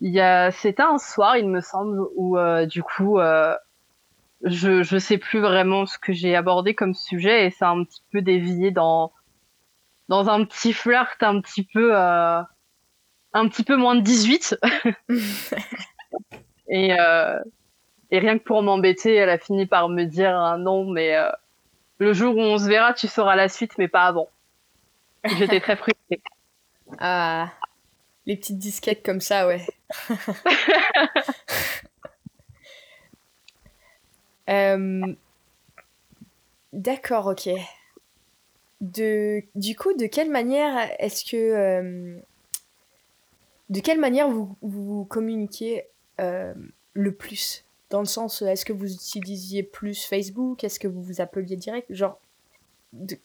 il 0.00 0.12
y 0.12 0.20
a 0.20 0.50
c'était 0.50 0.82
un 0.82 0.98
soir, 0.98 1.36
il 1.36 1.48
me 1.48 1.60
semble, 1.60 2.00
où 2.16 2.38
du 2.66 2.82
coup 2.82 3.18
je 4.42 4.82
je 4.82 4.98
sais 4.98 5.18
plus 5.18 5.40
vraiment 5.40 5.86
ce 5.86 5.98
que 5.98 6.12
j'ai 6.12 6.36
abordé 6.36 6.74
comme 6.74 6.94
sujet 6.94 7.46
et 7.46 7.50
ça 7.50 7.68
a 7.68 7.72
un 7.72 7.84
petit 7.84 8.02
peu 8.12 8.22
dévié 8.22 8.70
dans 8.70 9.12
dans 10.08 10.28
un 10.28 10.44
petit 10.44 10.72
flirt 10.72 11.22
un 11.22 11.40
petit 11.40 11.64
peu 11.64 11.96
euh, 11.96 12.40
un 13.32 13.48
petit 13.48 13.64
peu 13.64 13.76
moins 13.76 13.94
de 13.94 14.02
18 14.02 14.56
et 16.68 16.98
euh, 16.98 17.38
Et 18.10 18.18
rien 18.18 18.38
que 18.38 18.44
pour 18.44 18.62
m'embêter, 18.62 19.14
elle 19.14 19.30
a 19.30 19.38
fini 19.38 19.66
par 19.66 19.88
me 19.88 20.04
dire 20.04 20.56
non, 20.58 20.84
mais 20.90 21.16
euh, 21.16 21.30
le 21.98 22.12
jour 22.12 22.36
où 22.36 22.40
on 22.40 22.58
se 22.58 22.66
verra, 22.66 22.92
tu 22.94 23.08
sauras 23.08 23.36
la 23.36 23.48
suite, 23.48 23.78
mais 23.78 23.88
pas 23.88 24.04
avant. 24.04 24.28
J'étais 25.24 25.60
très 25.60 25.76
frustrée. 25.76 26.20
Ah, 27.00 27.50
les 28.26 28.36
petites 28.36 28.58
disquettes 28.58 29.04
comme 29.04 29.20
ça, 29.20 29.48
ouais. 29.48 29.66
Euh, 34.48 35.02
d'accord, 36.72 37.26
ok. 37.26 37.48
De, 38.80 39.42
du 39.54 39.74
coup, 39.74 39.92
de 39.94 40.06
quelle 40.06 40.30
manière 40.30 40.88
est-ce 40.98 41.24
que... 41.24 41.36
euh, 41.36 42.20
de 43.68 43.80
quelle 43.80 43.98
manière 43.98 44.28
vous, 44.30 44.56
vous 44.62 45.04
communiquez 45.06 45.84
euh, 46.20 46.54
le 46.92 47.12
plus? 47.12 47.65
Dans 47.90 48.00
le 48.00 48.06
sens, 48.06 48.42
est-ce 48.42 48.64
que 48.64 48.72
vous 48.72 48.92
utilisiez 48.92 49.62
plus 49.62 50.04
Facebook? 50.04 50.64
Est-ce 50.64 50.80
que 50.80 50.88
vous 50.88 51.02
vous 51.02 51.20
appeliez 51.20 51.56
direct? 51.56 51.92
Genre, 51.92 52.18
de 52.92 53.16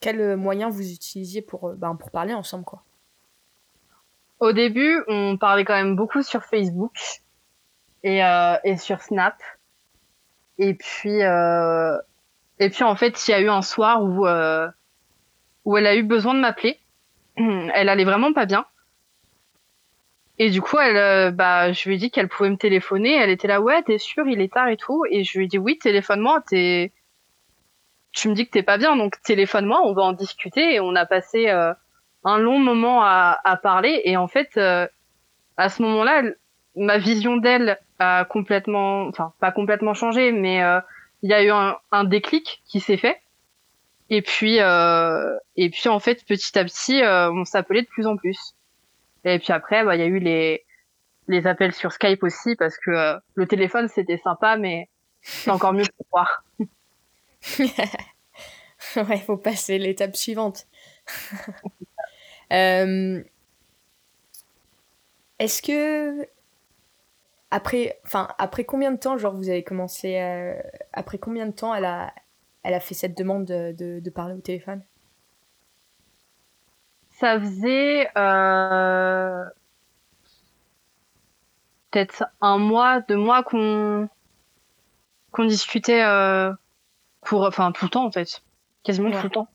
quel 0.00 0.36
moyen 0.36 0.68
vous 0.68 0.90
utilisiez 0.90 1.42
pour, 1.42 1.68
euh, 1.68 1.74
ben, 1.74 1.94
pour 1.96 2.10
parler 2.10 2.34
ensemble, 2.34 2.64
quoi? 2.64 2.82
Au 4.40 4.52
début, 4.52 5.02
on 5.08 5.36
parlait 5.38 5.64
quand 5.64 5.74
même 5.74 5.96
beaucoup 5.96 6.22
sur 6.22 6.44
Facebook 6.44 6.92
et, 8.02 8.24
euh, 8.24 8.56
et 8.64 8.76
sur 8.76 9.00
Snap. 9.00 9.36
Et 10.58 10.74
puis, 10.74 11.22
euh, 11.22 11.96
et 12.58 12.70
puis 12.70 12.84
en 12.84 12.96
fait, 12.96 13.26
il 13.26 13.30
y 13.30 13.34
a 13.34 13.40
eu 13.40 13.48
un 13.48 13.62
soir 13.62 14.02
où, 14.02 14.26
euh, 14.26 14.68
où 15.64 15.76
elle 15.76 15.86
a 15.86 15.96
eu 15.96 16.02
besoin 16.02 16.34
de 16.34 16.40
m'appeler. 16.40 16.78
Elle 17.36 17.88
allait 17.88 18.04
vraiment 18.04 18.32
pas 18.32 18.46
bien. 18.46 18.64
Et 20.38 20.50
du 20.50 20.60
coup, 20.60 20.78
elle, 20.78 20.96
euh, 20.96 21.30
bah, 21.30 21.72
je 21.72 21.88
lui 21.88 21.94
ai 21.94 21.98
dit 21.98 22.10
qu'elle 22.10 22.28
pouvait 22.28 22.50
me 22.50 22.56
téléphoner. 22.56 23.14
Elle 23.14 23.30
était 23.30 23.48
là, 23.48 23.60
ouais, 23.60 23.82
t'es 23.82 23.98
sûr, 23.98 24.26
il 24.26 24.40
est 24.40 24.52
tard 24.52 24.68
et 24.68 24.76
tout. 24.76 25.04
Et 25.10 25.22
je 25.22 25.38
lui 25.38 25.44
ai 25.44 25.48
dit, 25.48 25.58
oui, 25.58 25.78
téléphone-moi. 25.78 26.42
T'es, 26.48 26.92
tu 28.12 28.28
me 28.28 28.34
dis 28.34 28.46
que 28.46 28.50
t'es 28.50 28.62
pas 28.64 28.78
bien, 28.78 28.96
donc 28.96 29.20
téléphone-moi. 29.22 29.80
On 29.84 29.92
va 29.92 30.02
en 30.02 30.12
discuter. 30.12 30.74
Et 30.74 30.80
on 30.80 30.94
a 30.96 31.06
passé 31.06 31.48
euh, 31.48 31.72
un 32.24 32.38
long 32.38 32.58
moment 32.58 33.02
à, 33.02 33.38
à 33.44 33.56
parler. 33.56 34.00
Et 34.04 34.16
en 34.16 34.26
fait, 34.26 34.50
euh, 34.56 34.88
à 35.56 35.68
ce 35.68 35.82
moment-là, 35.82 36.22
ma 36.74 36.98
vision 36.98 37.36
d'elle 37.36 37.78
a 38.00 38.24
complètement, 38.24 39.06
enfin, 39.06 39.32
pas 39.38 39.52
complètement 39.52 39.94
changé, 39.94 40.32
mais 40.32 40.64
euh, 40.64 40.80
il 41.22 41.30
y 41.30 41.34
a 41.34 41.44
eu 41.44 41.50
un, 41.50 41.76
un 41.92 42.02
déclic 42.02 42.62
qui 42.66 42.80
s'est 42.80 42.96
fait. 42.96 43.20
Et 44.10 44.20
puis, 44.20 44.60
euh, 44.60 45.36
et 45.56 45.70
puis 45.70 45.88
en 45.88 46.00
fait, 46.00 46.24
petit 46.26 46.58
à 46.58 46.64
petit, 46.64 47.02
on 47.04 47.44
s'appelait 47.44 47.82
de 47.82 47.86
plus 47.86 48.06
en 48.06 48.16
plus. 48.16 48.54
Et 49.24 49.38
puis 49.38 49.52
après, 49.52 49.84
bah, 49.84 49.96
il 49.96 50.00
y 50.00 50.02
a 50.02 50.06
eu 50.06 50.18
les, 50.18 50.64
les 51.28 51.46
appels 51.46 51.74
sur 51.74 51.92
Skype 51.92 52.22
aussi, 52.24 52.56
parce 52.56 52.78
que 52.78 52.90
euh, 52.92 53.18
le 53.34 53.46
téléphone, 53.48 53.88
c'était 53.88 54.18
sympa, 54.18 54.56
mais 54.58 54.90
c'est 55.42 55.50
encore 55.52 55.74
mieux 55.74 55.86
pour 55.98 56.06
voir. 56.12 56.44
Ouais, 58.96 59.18
faut 59.18 59.36
passer 59.36 59.78
l'étape 59.78 60.16
suivante. 60.16 60.66
Euh, 62.52 63.24
Est-ce 65.38 65.62
que 65.62 66.26
après, 67.50 67.98
enfin 68.04 68.28
après 68.38 68.64
combien 68.64 68.90
de 68.92 68.96
temps, 68.98 69.16
genre 69.18 69.34
vous 69.34 69.48
avez 69.48 69.62
commencé, 69.64 70.18
euh, 70.20 70.54
après 70.92 71.18
combien 71.18 71.46
de 71.46 71.52
temps 71.52 71.74
elle 71.74 71.84
a, 71.84 72.12
elle 72.62 72.74
a 72.74 72.80
fait 72.80 72.94
cette 72.94 73.16
demande 73.16 73.44
de, 73.46 73.72
de, 73.72 74.00
de 74.00 74.10
parler 74.10 74.34
au 74.34 74.40
téléphone? 74.40 74.82
Ça 77.18 77.38
faisait 77.40 78.08
euh, 78.18 79.44
peut-être 81.90 82.24
un 82.40 82.58
mois, 82.58 83.00
deux 83.02 83.16
mois 83.16 83.42
qu'on 83.42 84.08
qu'on 85.30 85.44
discutait 85.46 86.02
euh, 86.04 86.52
pour, 87.22 87.42
enfin 87.44 87.72
tout 87.72 87.86
le 87.86 87.90
temps 87.90 88.04
en 88.04 88.12
fait, 88.12 88.42
quasiment 88.84 89.10
Ouais. 89.10 89.18
tout 89.18 89.24
le 89.24 89.30
temps. 89.30 89.48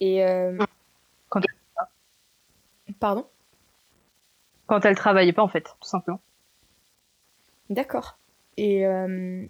Et 0.00 0.24
euh, 0.24 0.56
Quand 1.28 1.40
pardon, 2.98 3.26
Quand 4.66 4.84
elle 4.84 4.94
travaillait 4.96 5.32
pas 5.32 5.42
en 5.42 5.48
fait, 5.48 5.62
tout 5.62 5.88
simplement. 5.88 6.20
d'accord. 7.70 8.18
Et 8.56 8.86
euh, 8.86 9.46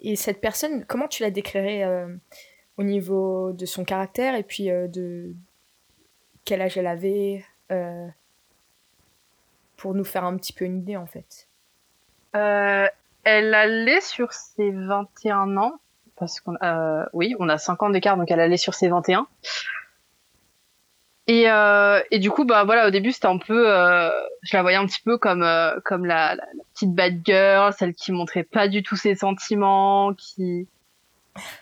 et 0.00 0.16
cette 0.16 0.40
personne, 0.40 0.84
comment 0.86 1.08
tu 1.08 1.22
la 1.22 1.30
décrirais 1.30 1.84
euh, 1.84 2.14
au 2.78 2.82
niveau 2.82 3.52
de 3.52 3.66
son 3.66 3.84
caractère 3.84 4.34
et 4.34 4.42
puis 4.42 4.70
euh, 4.70 4.88
de 4.88 5.34
quel 6.48 6.62
âge 6.62 6.78
elle 6.78 6.86
avait 6.86 7.44
euh, 7.70 8.06
pour 9.76 9.94
nous 9.94 10.04
faire 10.04 10.24
un 10.24 10.34
petit 10.38 10.54
peu 10.54 10.64
une 10.64 10.78
idée 10.78 10.96
en 10.96 11.06
fait. 11.06 11.46
Euh, 12.34 12.88
elle 13.24 13.54
allait 13.54 14.00
sur 14.00 14.32
ses 14.32 14.70
21 14.70 15.58
ans, 15.58 15.74
parce 16.16 16.40
qu'on, 16.40 16.54
euh, 16.62 17.04
oui, 17.12 17.36
on 17.38 17.50
a 17.50 17.58
5 17.58 17.82
ans 17.82 17.90
d'écart, 17.90 18.16
donc 18.16 18.30
elle 18.30 18.40
allait 18.40 18.56
sur 18.56 18.72
ses 18.72 18.88
21. 18.88 19.26
Et, 21.26 21.44
et 22.10 22.18
du 22.18 22.30
coup, 22.30 22.46
bah 22.46 22.64
voilà, 22.64 22.88
au 22.88 22.90
début, 22.90 23.12
c'était 23.12 23.26
un 23.26 23.36
peu, 23.36 23.66
je 24.42 24.56
la 24.56 24.62
voyais 24.62 24.78
un 24.78 24.86
petit 24.86 25.02
peu 25.02 25.18
comme, 25.18 25.46
comme 25.84 26.06
la, 26.06 26.34
la, 26.34 26.44
la 26.54 26.64
petite 26.72 26.94
bad 26.94 27.20
girl, 27.22 27.74
celle 27.74 27.92
qui 27.92 28.12
montrait 28.12 28.44
pas 28.44 28.66
du 28.66 28.82
tout 28.82 28.96
ses 28.96 29.14
sentiments, 29.14 30.14
qui, 30.14 30.66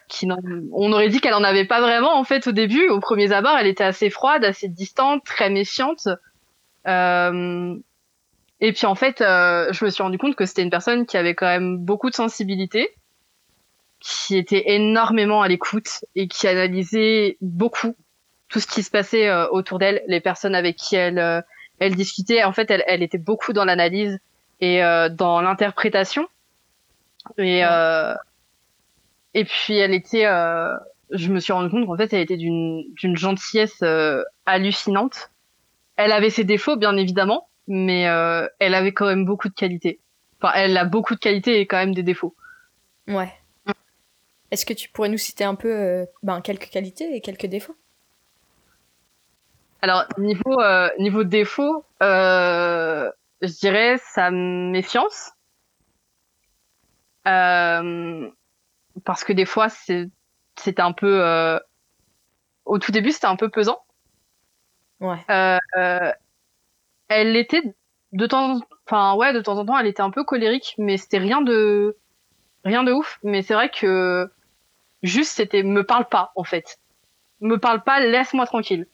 qui 0.08 0.28
on 0.72 0.92
aurait 0.92 1.08
dit 1.08 1.20
qu'elle 1.20 1.34
en 1.34 1.44
avait 1.44 1.64
pas 1.64 1.80
vraiment 1.80 2.18
en 2.18 2.24
fait 2.24 2.46
au 2.46 2.52
début. 2.52 2.88
Au 2.88 3.00
premier 3.00 3.32
abord, 3.32 3.56
elle 3.58 3.66
était 3.66 3.84
assez 3.84 4.10
froide, 4.10 4.44
assez 4.44 4.68
distante, 4.68 5.24
très 5.24 5.50
méfiante. 5.50 6.08
Euh, 6.86 7.76
et 8.60 8.72
puis 8.72 8.86
en 8.86 8.94
fait, 8.94 9.20
euh, 9.20 9.72
je 9.72 9.84
me 9.84 9.90
suis 9.90 10.02
rendu 10.02 10.18
compte 10.18 10.34
que 10.36 10.46
c'était 10.46 10.62
une 10.62 10.70
personne 10.70 11.06
qui 11.06 11.16
avait 11.16 11.34
quand 11.34 11.46
même 11.46 11.78
beaucoup 11.78 12.10
de 12.10 12.14
sensibilité, 12.14 12.88
qui 14.00 14.36
était 14.36 14.74
énormément 14.74 15.42
à 15.42 15.48
l'écoute 15.48 16.04
et 16.14 16.28
qui 16.28 16.46
analysait 16.46 17.36
beaucoup 17.40 17.94
tout 18.48 18.60
ce 18.60 18.66
qui 18.66 18.82
se 18.82 18.90
passait 18.90 19.28
euh, 19.28 19.48
autour 19.48 19.78
d'elle, 19.78 20.02
les 20.06 20.20
personnes 20.20 20.54
avec 20.54 20.76
qui 20.76 20.96
elle, 20.96 21.18
euh, 21.18 21.40
elle 21.78 21.94
discutait. 21.96 22.44
En 22.44 22.52
fait, 22.52 22.70
elle, 22.70 22.84
elle 22.86 23.02
était 23.02 23.18
beaucoup 23.18 23.52
dans 23.52 23.64
l'analyse 23.64 24.18
et 24.60 24.80
dans 25.10 25.42
l'interprétation. 25.42 26.26
Et, 27.38 27.64
euh, 27.64 28.14
et 29.36 29.44
puis 29.44 29.76
elle 29.76 29.92
était, 29.92 30.24
euh, 30.24 30.74
je 31.10 31.30
me 31.30 31.40
suis 31.40 31.52
rendu 31.52 31.68
compte 31.68 31.86
qu'en 31.86 31.96
fait, 31.96 32.10
elle 32.14 32.22
était 32.22 32.38
d'une 32.38 33.16
gentillesse 33.16 33.82
euh, 33.82 34.24
hallucinante. 34.46 35.30
Elle 35.96 36.10
avait 36.10 36.30
ses 36.30 36.44
défauts, 36.44 36.76
bien 36.76 36.96
évidemment, 36.96 37.48
mais 37.68 38.08
euh, 38.08 38.48
elle 38.60 38.74
avait 38.74 38.92
quand 38.92 39.04
même 39.04 39.26
beaucoup 39.26 39.50
de 39.50 39.54
qualités. 39.54 40.00
Enfin, 40.40 40.54
elle 40.56 40.74
a 40.78 40.86
beaucoup 40.86 41.14
de 41.14 41.20
qualités 41.20 41.60
et 41.60 41.66
quand 41.66 41.76
même 41.76 41.94
des 41.94 42.02
défauts. 42.02 42.34
Ouais. 43.08 43.30
Est-ce 44.50 44.64
que 44.64 44.72
tu 44.72 44.88
pourrais 44.88 45.10
nous 45.10 45.18
citer 45.18 45.44
un 45.44 45.54
peu 45.54 46.06
ben, 46.22 46.40
quelques 46.40 46.70
qualités 46.70 47.14
et 47.14 47.20
quelques 47.20 47.46
défauts? 47.46 47.76
Alors 49.82 50.04
niveau 50.16 50.62
niveau 50.98 51.24
défaut, 51.24 51.84
je 52.00 53.58
dirais 53.60 53.98
sa 54.14 54.30
méfiance, 54.30 55.32
Euh, 57.26 58.30
parce 59.04 59.24
que 59.24 59.32
des 59.32 59.44
fois 59.44 59.68
c'est 59.68 60.08
c'était 60.58 60.82
un 60.82 60.92
peu 60.92 61.22
euh, 61.22 61.58
au 62.64 62.78
tout 62.78 62.92
début 62.92 63.12
c'était 63.12 63.26
un 63.26 63.36
peu 63.36 63.48
pesant. 63.48 63.80
Ouais. 65.00 65.18
Euh, 65.30 65.58
euh, 65.76 66.12
elle 67.08 67.36
était 67.36 67.62
de 68.12 68.26
temps, 68.26 68.60
enfin 68.86 69.14
ouais, 69.14 69.32
de 69.32 69.40
temps 69.40 69.58
en 69.58 69.66
temps, 69.66 69.78
elle 69.78 69.86
était 69.86 70.02
un 70.02 70.10
peu 70.10 70.24
colérique, 70.24 70.74
mais 70.78 70.96
c'était 70.96 71.18
rien 71.18 71.42
de 71.42 71.96
rien 72.64 72.82
de 72.82 72.92
ouf. 72.92 73.18
Mais 73.22 73.42
c'est 73.42 73.54
vrai 73.54 73.70
que 73.70 74.30
juste 75.02 75.32
c'était 75.32 75.62
me 75.62 75.84
parle 75.84 76.08
pas 76.08 76.32
en 76.36 76.44
fait, 76.44 76.78
me 77.40 77.58
parle 77.58 77.82
pas, 77.82 78.00
laisse-moi 78.00 78.46
tranquille. 78.46 78.86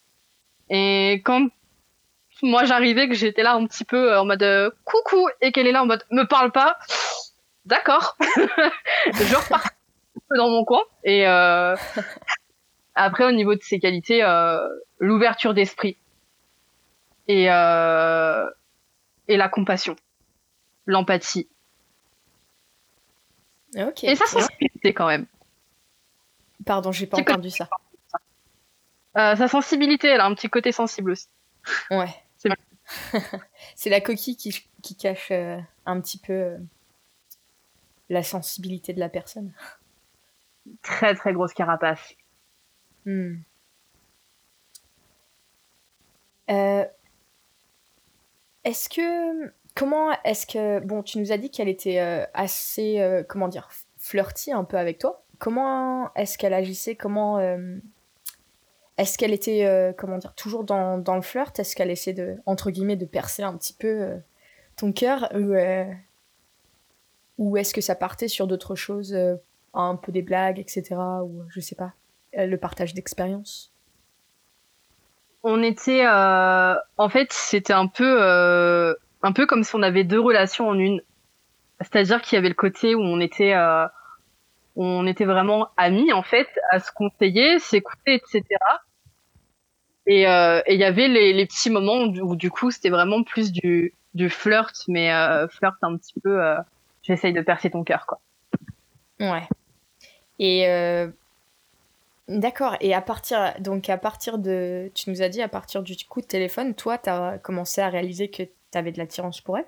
Et 0.71 1.23
quand 1.25 1.49
moi 2.43 2.65
j'arrivais 2.65 3.09
que 3.09 3.15
j'étais 3.15 3.43
là 3.43 3.55
un 3.55 3.67
petit 3.67 3.85
peu 3.85 4.17
en 4.19 4.25
mode 4.25 4.43
euh, 4.43 4.71
coucou 4.85 5.29
et 5.41 5.53
qu'elle 5.53 5.67
est 5.67 5.73
là 5.73 5.83
en 5.83 5.87
mode 5.87 6.05
me 6.11 6.25
parle 6.25 6.51
pas, 6.51 6.79
d'accord, 7.65 8.17
je 8.21 9.37
repars 9.37 9.69
dans 10.37 10.49
mon 10.49 10.65
coin 10.65 10.83
et 11.05 11.27
euh, 11.27 11.77
après, 12.95 13.25
au 13.25 13.33
niveau 13.33 13.55
de 13.55 13.63
ses 13.63 13.81
qualités, 13.81 14.23
euh, 14.23 14.67
l'ouverture 14.99 15.55
d'esprit 15.55 15.97
et, 17.29 17.51
euh, 17.51 18.49
et 19.29 19.37
la 19.37 19.49
compassion, 19.49 19.97
l'empathie. 20.87 21.49
Et 24.03 24.17
sa 24.17 24.27
sensibilité 24.27 24.93
quand 24.93 25.07
même. 25.07 25.27
Pardon, 26.67 26.93
j'ai 26.93 27.07
pas 27.07 27.19
entendu 27.19 27.51
ça. 27.51 27.69
Sa 29.15 29.49
sensibilité, 29.49 30.09
elle 30.09 30.21
a 30.21 30.27
un 30.27 30.35
petit 30.35 30.49
côté 30.49 30.73
sensible 30.73 31.13
aussi. 31.13 31.29
Ouais. 31.91 32.15
C'est 33.77 33.91
la 33.91 34.01
coquille 34.01 34.37
qui, 34.37 34.63
qui 34.83 34.97
cache 34.97 35.33
un 35.87 36.01
petit 36.01 36.19
peu 36.19 36.59
la 38.11 38.23
sensibilité 38.23 38.93
de 38.93 39.01
la 39.01 39.09
personne. 39.09 39.53
Très 40.83 41.15
très 41.15 41.33
grosse 41.33 41.55
carapace. 41.55 42.15
Hmm. 43.05 43.35
Euh, 46.51 46.85
Est-ce 48.65 48.89
que 48.89 49.53
comment 49.75 50.13
est-ce 50.25 50.47
que 50.47 50.81
bon, 50.81 51.03
tu 51.03 51.19
nous 51.19 51.33
as 51.33 51.39
dit 51.39 51.51
qu'elle 51.51 51.69
était 51.69 51.99
assez 52.35 53.25
comment 53.29 53.49
dire 53.49 53.69
flirty 53.97 54.53
un 54.53 54.65
peu 54.65 54.77
avec 54.77 54.99
toi. 54.99 55.25
Comment 55.39 56.13
est-ce 56.15 56.39
qu'elle 56.39 56.55
agissait? 56.55 56.95
Comment 56.95 57.41
est-ce 58.99 59.19
qu'elle 59.19 59.33
était 59.33 59.95
comment 59.99 60.19
dire 60.19 60.35
toujours 60.35 60.63
dans, 60.65 60.99
dans 60.99 61.17
le 61.17 61.23
flirt? 61.23 61.59
Est-ce 61.59 61.75
qu'elle 61.75 61.91
essaie 61.91 62.13
de 62.13 62.37
entre 62.47 62.71
guillemets 62.71 62.97
de 62.97 63.07
percer 63.07 63.43
un 63.43 63.57
petit 63.57 63.73
peu 63.73 64.21
ton 64.77 64.93
cœur? 64.93 65.29
Ou 67.39 67.57
est-ce 67.57 67.75
que 67.75 67.81
ça 67.81 67.95
partait 67.95 68.29
sur 68.29 68.47
d'autres 68.47 68.77
choses, 68.77 69.15
euh, 69.15 69.35
un 69.75 69.97
peu 69.97 70.13
des 70.13 70.23
blagues, 70.23 70.59
etc. 70.59 70.95
Ou 71.25 71.43
je 71.49 71.61
sais 71.61 71.75
pas, 71.75 71.93
euh, 72.39 72.47
le 72.47 72.57
partage 72.57 72.95
d'expérience 72.95 73.73
On 75.43 75.63
était, 75.63 76.05
euh, 76.07 76.75
en 76.97 77.09
fait, 77.09 77.33
c'était 77.33 77.73
un 77.73 77.87
peu, 77.87 78.95
un 79.23 79.33
peu 79.33 79.47
comme 79.47 79.65
si 79.65 79.75
on 79.75 79.83
avait 79.83 80.05
deux 80.05 80.21
relations 80.21 80.69
en 80.69 80.79
une. 80.79 81.03
C'est-à-dire 81.81 82.23
qu'il 82.23 82.37
y 82.37 82.39
avait 82.39 82.49
le 82.49 82.55
côté 82.55 82.95
où 82.95 83.01
on 83.01 83.21
était, 83.21 83.55
on 84.77 85.07
était 85.07 85.25
vraiment 85.25 85.69
amis 85.77 86.13
en 86.13 86.23
fait, 86.23 86.49
à 86.71 86.79
se 86.79 86.93
conseiller, 86.93 87.59
s'écouter, 87.59 88.15
etc. 88.15 88.45
Et 90.07 90.23
il 90.23 90.79
y 90.81 90.85
avait 90.85 91.09
les, 91.09 91.33
les, 91.33 91.47
petits 91.47 91.71
moments 91.71 92.03
où, 92.03 92.37
du 92.37 92.51
coup 92.51 92.71
c'était 92.71 92.91
vraiment 92.91 93.25
plus 93.25 93.51
du, 93.51 93.95
du 94.15 94.31
flirt, 94.31 94.75
mais 94.87 95.11
flirt 95.49 95.77
un 95.83 95.97
petit 95.97 96.21
peu 96.21 96.41
j'essaye 97.03 97.33
de 97.33 97.41
percer 97.41 97.71
ton 97.71 97.85
cœur, 97.85 98.07
quoi. 98.07 98.21
Ouais. 99.21 99.47
Et 100.43 100.69
euh, 100.69 101.07
d'accord. 102.27 102.77
Et 102.81 102.93
à 102.93 103.01
partir, 103.01 103.55
donc 103.61 103.89
à 103.89 103.97
partir 103.97 104.39
de, 104.39 104.91
tu 104.93 105.09
nous 105.09 105.23
as 105.23 105.29
dit 105.29 105.41
à 105.41 105.47
partir 105.47 105.85
du 105.85 105.97
coup 106.05 106.21
de 106.21 106.27
téléphone, 106.27 106.75
toi, 106.75 106.99
tu 106.99 107.09
as 107.09 107.39
commencé 107.39 107.81
à 107.81 107.89
réaliser 107.89 108.29
que 108.29 108.43
tu 108.43 108.51
avais 108.79 108.91
de 108.91 108.99
l'attirance 108.99 109.41
pour 109.41 109.57
elle? 109.57 109.67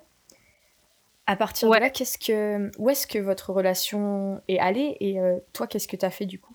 À 1.28 1.36
partir 1.36 1.70
de 1.70 1.76
là, 1.76 1.90
qu'est-ce 1.90 2.18
que, 2.18 2.72
où 2.76 2.90
est-ce 2.90 3.06
que 3.06 3.20
votre 3.20 3.52
relation 3.52 4.42
est 4.48 4.58
allée 4.58 4.96
et 4.98 5.20
euh, 5.20 5.38
toi, 5.52 5.68
qu'est-ce 5.68 5.86
que 5.86 5.96
tu 5.96 6.04
as 6.04 6.10
fait 6.10 6.26
du 6.26 6.40
coup? 6.40 6.54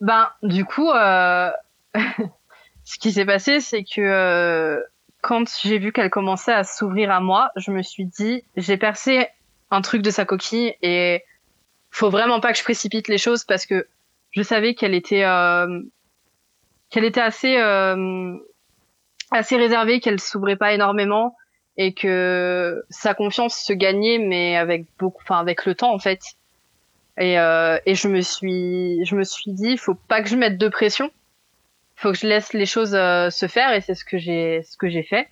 Ben, 0.00 0.30
du 0.44 0.64
coup, 0.64 0.90
euh... 0.90 1.50
ce 2.84 2.98
qui 3.00 3.10
s'est 3.10 3.26
passé, 3.26 3.60
c'est 3.60 3.82
que 3.82 4.80
quand 5.22 5.44
j'ai 5.60 5.78
vu 5.78 5.92
qu'elle 5.92 6.08
commençait 6.08 6.52
à 6.52 6.62
s'ouvrir 6.62 7.10
à 7.10 7.18
moi, 7.18 7.50
je 7.56 7.72
me 7.72 7.82
suis 7.82 8.06
dit, 8.06 8.44
j'ai 8.56 8.76
percé 8.76 9.28
un 9.70 9.80
truc 9.80 10.02
de 10.02 10.10
sa 10.10 10.24
coquille 10.24 10.74
et 10.82 11.22
faut 11.90 12.10
vraiment 12.10 12.40
pas 12.40 12.52
que 12.52 12.58
je 12.58 12.62
précipite 12.62 13.08
les 13.08 13.18
choses 13.18 13.44
parce 13.44 13.66
que 13.66 13.86
je 14.30 14.42
savais 14.42 14.74
qu'elle 14.74 14.94
était 14.94 15.24
euh, 15.24 15.80
qu'elle 16.90 17.04
était 17.04 17.20
assez 17.20 17.56
euh, 17.56 18.36
assez 19.30 19.56
réservée, 19.56 20.00
qu'elle 20.00 20.20
s'ouvrait 20.20 20.56
pas 20.56 20.72
énormément 20.72 21.36
et 21.76 21.92
que 21.92 22.82
sa 22.90 23.14
confiance 23.14 23.56
se 23.56 23.72
gagnait 23.72 24.18
mais 24.18 24.56
avec 24.56 24.86
beaucoup 24.98 25.22
enfin 25.22 25.38
avec 25.38 25.66
le 25.66 25.74
temps 25.74 25.92
en 25.92 25.98
fait. 25.98 26.20
Et, 27.18 27.38
euh, 27.38 27.78
et 27.86 27.94
je 27.94 28.08
me 28.08 28.20
suis 28.20 29.04
je 29.06 29.16
me 29.16 29.24
suis 29.24 29.52
dit 29.52 29.76
faut 29.78 29.94
pas 29.94 30.22
que 30.22 30.28
je 30.28 30.36
mette 30.36 30.58
de 30.58 30.68
pression 30.68 31.10
faut 31.96 32.12
que 32.12 32.18
je 32.18 32.26
laisse 32.26 32.52
les 32.52 32.66
choses 32.66 32.94
euh, 32.94 33.30
se 33.30 33.48
faire 33.48 33.72
et 33.72 33.80
c'est 33.80 33.94
ce 33.94 34.04
que 34.04 34.18
j'ai 34.18 34.62
ce 34.62 34.76
que 34.76 34.88
j'ai 34.88 35.02
fait. 35.02 35.28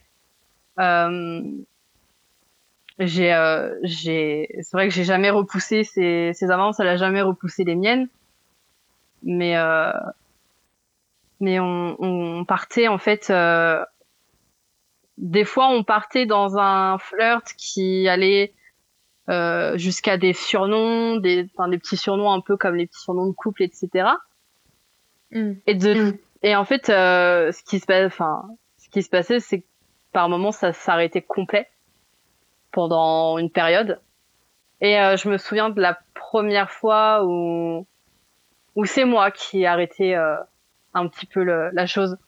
Euh, 3.01 3.07
j'ai 3.07 3.33
euh, 3.35 3.75
j'ai 3.83 4.49
c'est 4.63 4.77
vrai 4.77 4.89
que 4.89 4.95
j'ai 4.95 5.05
jamais 5.05 5.31
repoussé 5.31 5.85
ses, 5.85 6.33
ses 6.33 6.51
avances, 6.51 6.81
elle 6.81 6.89
a 6.89 6.97
jamais 6.97 7.23
repoussé 7.23 7.65
les 7.65 7.75
miennes. 7.75 8.09
Mais 9.23 9.57
euh, 9.57 9.93
mais 11.41 11.59
on, 11.61 11.97
on 11.99 12.45
partait 12.45 12.89
en 12.89 12.99
fait 12.99 13.33
des 15.19 15.45
fois 15.45 15.69
on 15.69 15.85
partait 15.85 16.27
dans 16.27 16.57
un 16.59 16.99
flirt 16.99 17.53
qui 17.57 18.09
allait 18.09 18.53
euh, 19.31 19.79
jusqu'à 19.79 20.19
des 20.19 20.35
surnoms, 20.35 21.17
des, 21.17 21.49
enfin, 21.55 21.69
des 21.69 21.79
petits 21.79 21.97
surnoms 21.97 22.31
un 22.31 22.41
peu 22.41 22.59
comme 22.59 22.75
les 22.75 22.87
petits 22.87 23.01
surnoms 23.01 23.27
de 23.27 23.33
couple, 23.33 23.63
etc. 23.63 24.11
Mm. 25.31 25.53
Et 25.67 25.75
de, 25.75 25.95
mm. 25.95 26.19
Et 26.43 26.55
en 26.55 26.67
fait, 26.67 26.91
euh, 26.91 27.51
ce 27.53 27.63
qui 27.63 27.81
se 27.81 27.87
passe, 27.87 28.07
enfin, 28.07 28.45
ce 28.77 28.91
qui 28.91 29.03
se 29.03 29.09
passait, 29.09 29.41
c'est 29.41 29.61
que 29.61 29.67
par 30.13 30.29
moments, 30.29 30.53
ça 30.53 30.75
s'arrêtait 30.75 31.23
complet 31.23 31.67
pendant 32.75 33.39
une 33.39 33.51
période. 33.51 34.01
Et 34.81 34.99
euh, 34.99 35.17
je 35.17 35.29
me 35.29 35.39
souviens 35.39 35.71
de 35.71 35.81
la 35.81 35.99
première 36.15 36.71
fois 36.71 37.25
où 37.25 37.87
où 38.77 38.85
c'est 38.85 39.05
moi 39.05 39.31
qui 39.31 39.63
ai 39.63 39.67
arrêté 39.67 40.17
euh, 40.17 40.37
un 40.95 41.07
petit 41.07 41.27
peu 41.27 41.45
le, 41.45 41.71
la 41.71 41.87
chose 41.87 42.19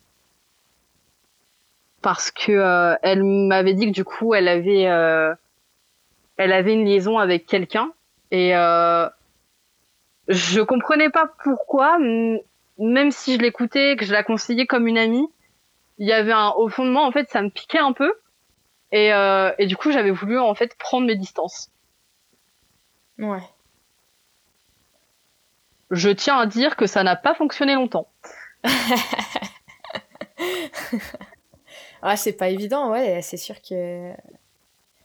parce 2.03 2.31
que 2.31 2.53
euh, 2.53 2.95
elle 3.03 3.25
m'avait 3.25 3.75
dit 3.75 3.87
que 3.87 3.93
du 3.93 4.05
coup 4.05 4.33
elle 4.33 4.47
avait 4.47 4.87
euh, 4.87 5.35
elle 6.37 6.53
avait 6.53 6.75
une 6.75 6.85
liaison 6.85 7.19
avec 7.19 7.47
quelqu'un 7.47 7.93
et 8.31 8.53
je 10.29 10.61
comprenais 10.61 11.11
pas 11.11 11.29
pourquoi 11.43 11.99
même 12.79 13.11
si 13.11 13.35
je 13.35 13.39
l'écoutais, 13.39 13.97
que 13.97 14.05
je 14.05 14.13
la 14.13 14.23
conseillais 14.23 14.67
comme 14.67 14.87
une 14.87 14.99
amie, 14.99 15.29
il 15.99 16.07
y 16.07 16.13
avait 16.13 16.33
un, 16.33 16.51
au 16.51 16.69
fond 16.69 16.85
de 16.85 16.91
moi, 16.91 17.05
en 17.05 17.13
fait, 17.13 17.29
ça 17.31 17.43
me 17.43 17.49
piquait 17.49 17.79
un 17.79 17.93
peu. 17.93 18.13
Et, 18.97 19.13
euh, 19.13 19.53
et 19.59 19.67
du 19.67 19.77
coup, 19.77 19.93
j'avais 19.93 20.11
voulu, 20.11 20.39
en 20.39 20.55
fait, 20.55 20.75
prendre 20.79 21.07
mes 21.07 21.17
distances. 21.17 21.71
Ouais. 23.19 23.43
Je 25.91 26.09
tiens 26.09 26.39
à 26.39 26.47
dire 26.47 26.77
que 26.77 26.87
ça 26.87 27.03
n'a 27.03 27.15
pas 27.15 27.35
fonctionné 27.35 27.75
longtemps. 27.75 28.09
ah, 32.01 32.17
c'est 32.17 32.33
pas 32.33 32.49
évident, 32.49 32.91
ouais. 32.91 33.21
C'est 33.21 33.37
sûr 33.37 33.61
que 33.61 34.15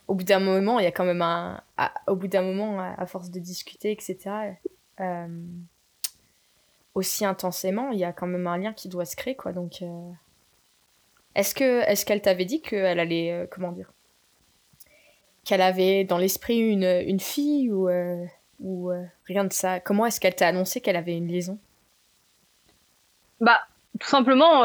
au 0.07 0.15
bout 0.15 0.23
d'un 0.23 0.39
moment, 0.39 0.79
il 0.79 0.83
y 0.83 0.87
a 0.87 0.93
quand 0.93 1.03
même 1.03 1.21
un, 1.21 1.61
au 2.07 2.15
bout 2.15 2.29
d'un 2.29 2.43
moment, 2.43 2.79
à 2.79 3.05
force 3.05 3.29
de 3.29 3.41
discuter, 3.41 3.91
etc. 3.91 4.55
Euh, 5.01 5.27
aussi 6.95 7.25
intensément, 7.25 7.91
il 7.91 7.99
y 7.99 8.05
a 8.05 8.13
quand 8.13 8.27
même 8.27 8.47
un 8.47 8.57
lien 8.57 8.71
qui 8.71 8.87
doit 8.87 9.03
se 9.03 9.17
créer, 9.17 9.35
quoi. 9.35 9.51
Donc, 9.51 9.81
euh, 9.81 10.11
est-ce 11.35 11.55
que 11.55 11.81
est-ce 11.81 12.05
qu'elle 12.05 12.21
t'avait 12.21 12.45
dit 12.45 12.61
qu'elle 12.61 12.99
allait, 12.99 13.31
euh, 13.31 13.45
comment 13.49 13.71
dire, 13.71 13.91
qu'elle 15.45 15.61
avait 15.61 16.03
dans 16.03 16.17
l'esprit 16.17 16.59
une, 16.59 17.19
fille 17.19 17.71
ou 17.71 17.89
euh, 17.89 18.25
ou 18.59 18.91
rien 19.25 19.43
de 19.45 19.53
ça? 19.53 19.79
Comment 19.79 20.05
est-ce 20.05 20.19
qu'elle 20.19 20.35
t'a 20.35 20.47
annoncé 20.47 20.81
qu'elle 20.81 20.95
avait 20.95 21.17
une 21.17 21.27
liaison? 21.27 21.57
Bah, 23.39 23.59
tout 23.99 24.07
simplement, 24.07 24.61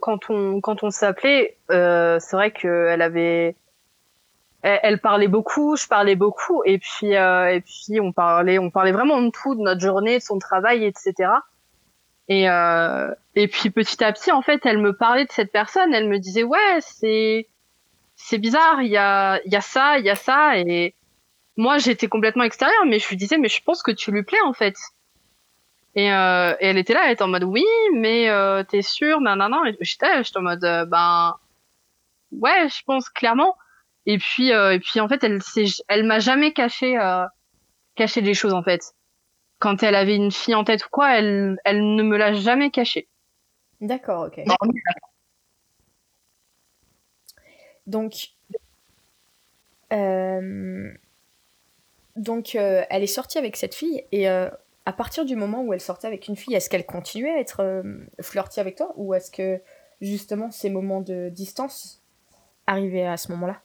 quand 0.00 0.30
on 0.30 0.90
s'appelait, 0.90 1.56
c'est 1.68 2.32
vrai 2.32 2.50
qu'elle 2.50 3.02
avait 3.02 3.56
elle, 4.64 4.98
parlait 4.98 5.28
beaucoup, 5.28 5.76
je 5.76 5.86
parlais 5.86 6.16
beaucoup, 6.16 6.62
et 6.64 6.78
puis 6.78 7.14
euh, 7.16 7.54
et 7.54 7.60
puis 7.60 8.00
on 8.00 8.12
parlait, 8.12 8.58
on 8.58 8.70
parlait 8.70 8.92
vraiment 8.92 9.20
de 9.20 9.30
tout, 9.30 9.54
de 9.54 9.60
notre 9.60 9.82
journée, 9.82 10.18
de 10.18 10.22
son 10.22 10.38
travail, 10.38 10.84
etc. 10.84 11.30
Et 12.28 12.48
euh, 12.48 13.10
et 13.34 13.48
puis 13.48 13.70
petit 13.70 14.02
à 14.02 14.12
petit, 14.12 14.32
en 14.32 14.42
fait, 14.42 14.64
elle 14.64 14.78
me 14.78 14.96
parlait 14.96 15.26
de 15.26 15.32
cette 15.32 15.52
personne, 15.52 15.92
elle 15.94 16.08
me 16.08 16.18
disait 16.18 16.42
ouais, 16.42 16.78
c'est 16.80 17.48
c'est 18.16 18.38
bizarre, 18.38 18.82
il 18.82 18.90
y 18.90 18.96
a 18.96 19.40
il 19.44 19.52
y 19.52 19.56
a 19.56 19.60
ça, 19.60 19.98
il 19.98 20.04
y 20.04 20.10
a 20.10 20.14
ça, 20.14 20.58
et 20.58 20.94
moi 21.56 21.78
j'étais 21.78 22.08
complètement 22.08 22.44
extérieure, 22.44 22.84
mais 22.86 22.98
je 22.98 23.08
lui 23.08 23.16
disais 23.16 23.38
mais 23.38 23.48
je 23.48 23.62
pense 23.62 23.82
que 23.82 23.90
tu 23.92 24.10
lui 24.12 24.22
plais 24.22 24.40
en 24.46 24.52
fait. 24.54 24.76
Et, 25.96 26.12
euh, 26.12 26.54
et 26.60 26.66
elle 26.68 26.78
était 26.78 26.94
là, 26.94 27.02
elle 27.06 27.12
était 27.12 27.22
en 27.22 27.28
mode 27.28 27.44
oui, 27.44 27.64
mais 27.94 28.28
euh, 28.28 28.64
t'es 28.64 28.82
sûre, 28.82 29.20
non 29.20 29.36
non 29.36 29.48
non, 29.48 29.62
j'étais 29.80 30.24
j'étais 30.24 30.38
en 30.38 30.42
mode 30.42 30.64
euh, 30.64 30.84
ben 30.86 31.36
ouais, 32.32 32.68
je 32.68 32.82
pense 32.86 33.08
clairement. 33.10 33.56
Et 34.06 34.18
puis, 34.18 34.52
euh, 34.52 34.74
et 34.74 34.80
puis 34.80 35.00
en 35.00 35.08
fait, 35.08 35.24
elle, 35.24 35.40
elle 35.88 36.04
m'a 36.04 36.18
jamais 36.18 36.52
caché, 36.52 36.98
euh, 36.98 37.24
caché 37.94 38.22
des 38.22 38.34
choses 38.34 38.52
en 38.54 38.62
fait. 38.62 38.82
Quand 39.58 39.82
elle 39.82 39.94
avait 39.94 40.16
une 40.16 40.30
fille 40.30 40.54
en 40.54 40.64
tête 40.64 40.84
ou 40.84 40.88
quoi, 40.90 41.16
elle, 41.18 41.58
elle 41.64 41.94
ne 41.94 42.02
me 42.02 42.16
l'a 42.16 42.34
jamais 42.34 42.70
caché. 42.70 43.08
D'accord, 43.80 44.26
ok. 44.26 44.44
Donc, 47.86 48.30
euh, 49.92 50.90
donc 52.16 52.54
euh, 52.54 52.82
elle 52.88 53.02
est 53.02 53.06
sortie 53.06 53.38
avec 53.38 53.56
cette 53.56 53.74
fille 53.74 54.02
et 54.10 54.28
euh, 54.28 54.48
à 54.86 54.92
partir 54.92 55.24
du 55.24 55.36
moment 55.36 55.62
où 55.62 55.72
elle 55.72 55.80
sortait 55.80 56.06
avec 56.06 56.28
une 56.28 56.36
fille, 56.36 56.54
est-ce 56.54 56.70
qu'elle 56.70 56.86
continuait 56.86 57.34
à 57.34 57.40
être 57.40 57.82
flirty 58.20 58.60
avec 58.60 58.76
toi 58.76 58.92
ou 58.96 59.14
est-ce 59.14 59.30
que 59.30 59.60
justement 60.00 60.50
ces 60.50 60.70
moments 60.70 61.00
de 61.00 61.30
distance 61.30 62.02
arrivaient 62.66 63.06
à 63.06 63.16
ce 63.16 63.32
moment-là? 63.32 63.60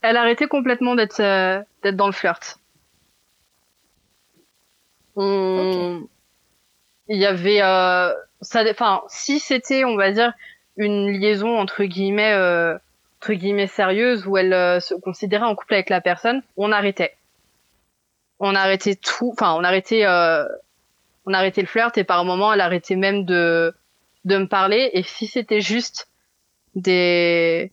Elle 0.00 0.16
arrêtait 0.16 0.46
complètement 0.46 0.94
d'être 0.94 1.18
d'être 1.82 1.96
dans 1.96 2.06
le 2.06 2.12
flirt. 2.12 2.58
Il 7.10 7.16
y 7.16 7.26
avait 7.26 7.62
euh, 7.62 8.12
ça 8.42 8.62
enfin 8.70 9.02
si 9.08 9.40
c'était 9.40 9.84
on 9.84 9.96
va 9.96 10.12
dire 10.12 10.32
une 10.76 11.08
liaison 11.10 11.58
entre 11.58 11.84
guillemets 11.84 12.32
euh, 12.34 12.76
entre 13.20 13.32
guillemets 13.32 13.66
sérieuse 13.66 14.26
où 14.26 14.36
elle 14.36 14.52
euh, 14.52 14.78
se 14.80 14.94
considérait 14.94 15.44
en 15.46 15.54
couple 15.54 15.74
avec 15.74 15.90
la 15.90 16.00
personne, 16.00 16.42
on 16.56 16.70
arrêtait. 16.70 17.16
On 18.40 18.54
arrêtait 18.54 18.94
tout, 18.94 19.30
enfin 19.32 19.54
on 19.54 19.64
arrêtait 19.64 20.06
on 21.26 21.34
arrêtait 21.34 21.60
le 21.62 21.66
flirt 21.66 21.96
et 21.98 22.04
par 22.04 22.20
un 22.20 22.24
moment 22.24 22.52
elle 22.52 22.60
arrêtait 22.60 22.96
même 22.96 23.24
de 23.24 23.74
de 24.24 24.36
me 24.38 24.46
parler 24.46 24.90
et 24.92 25.02
si 25.02 25.26
c'était 25.26 25.60
juste 25.60 26.08
des 26.74 27.72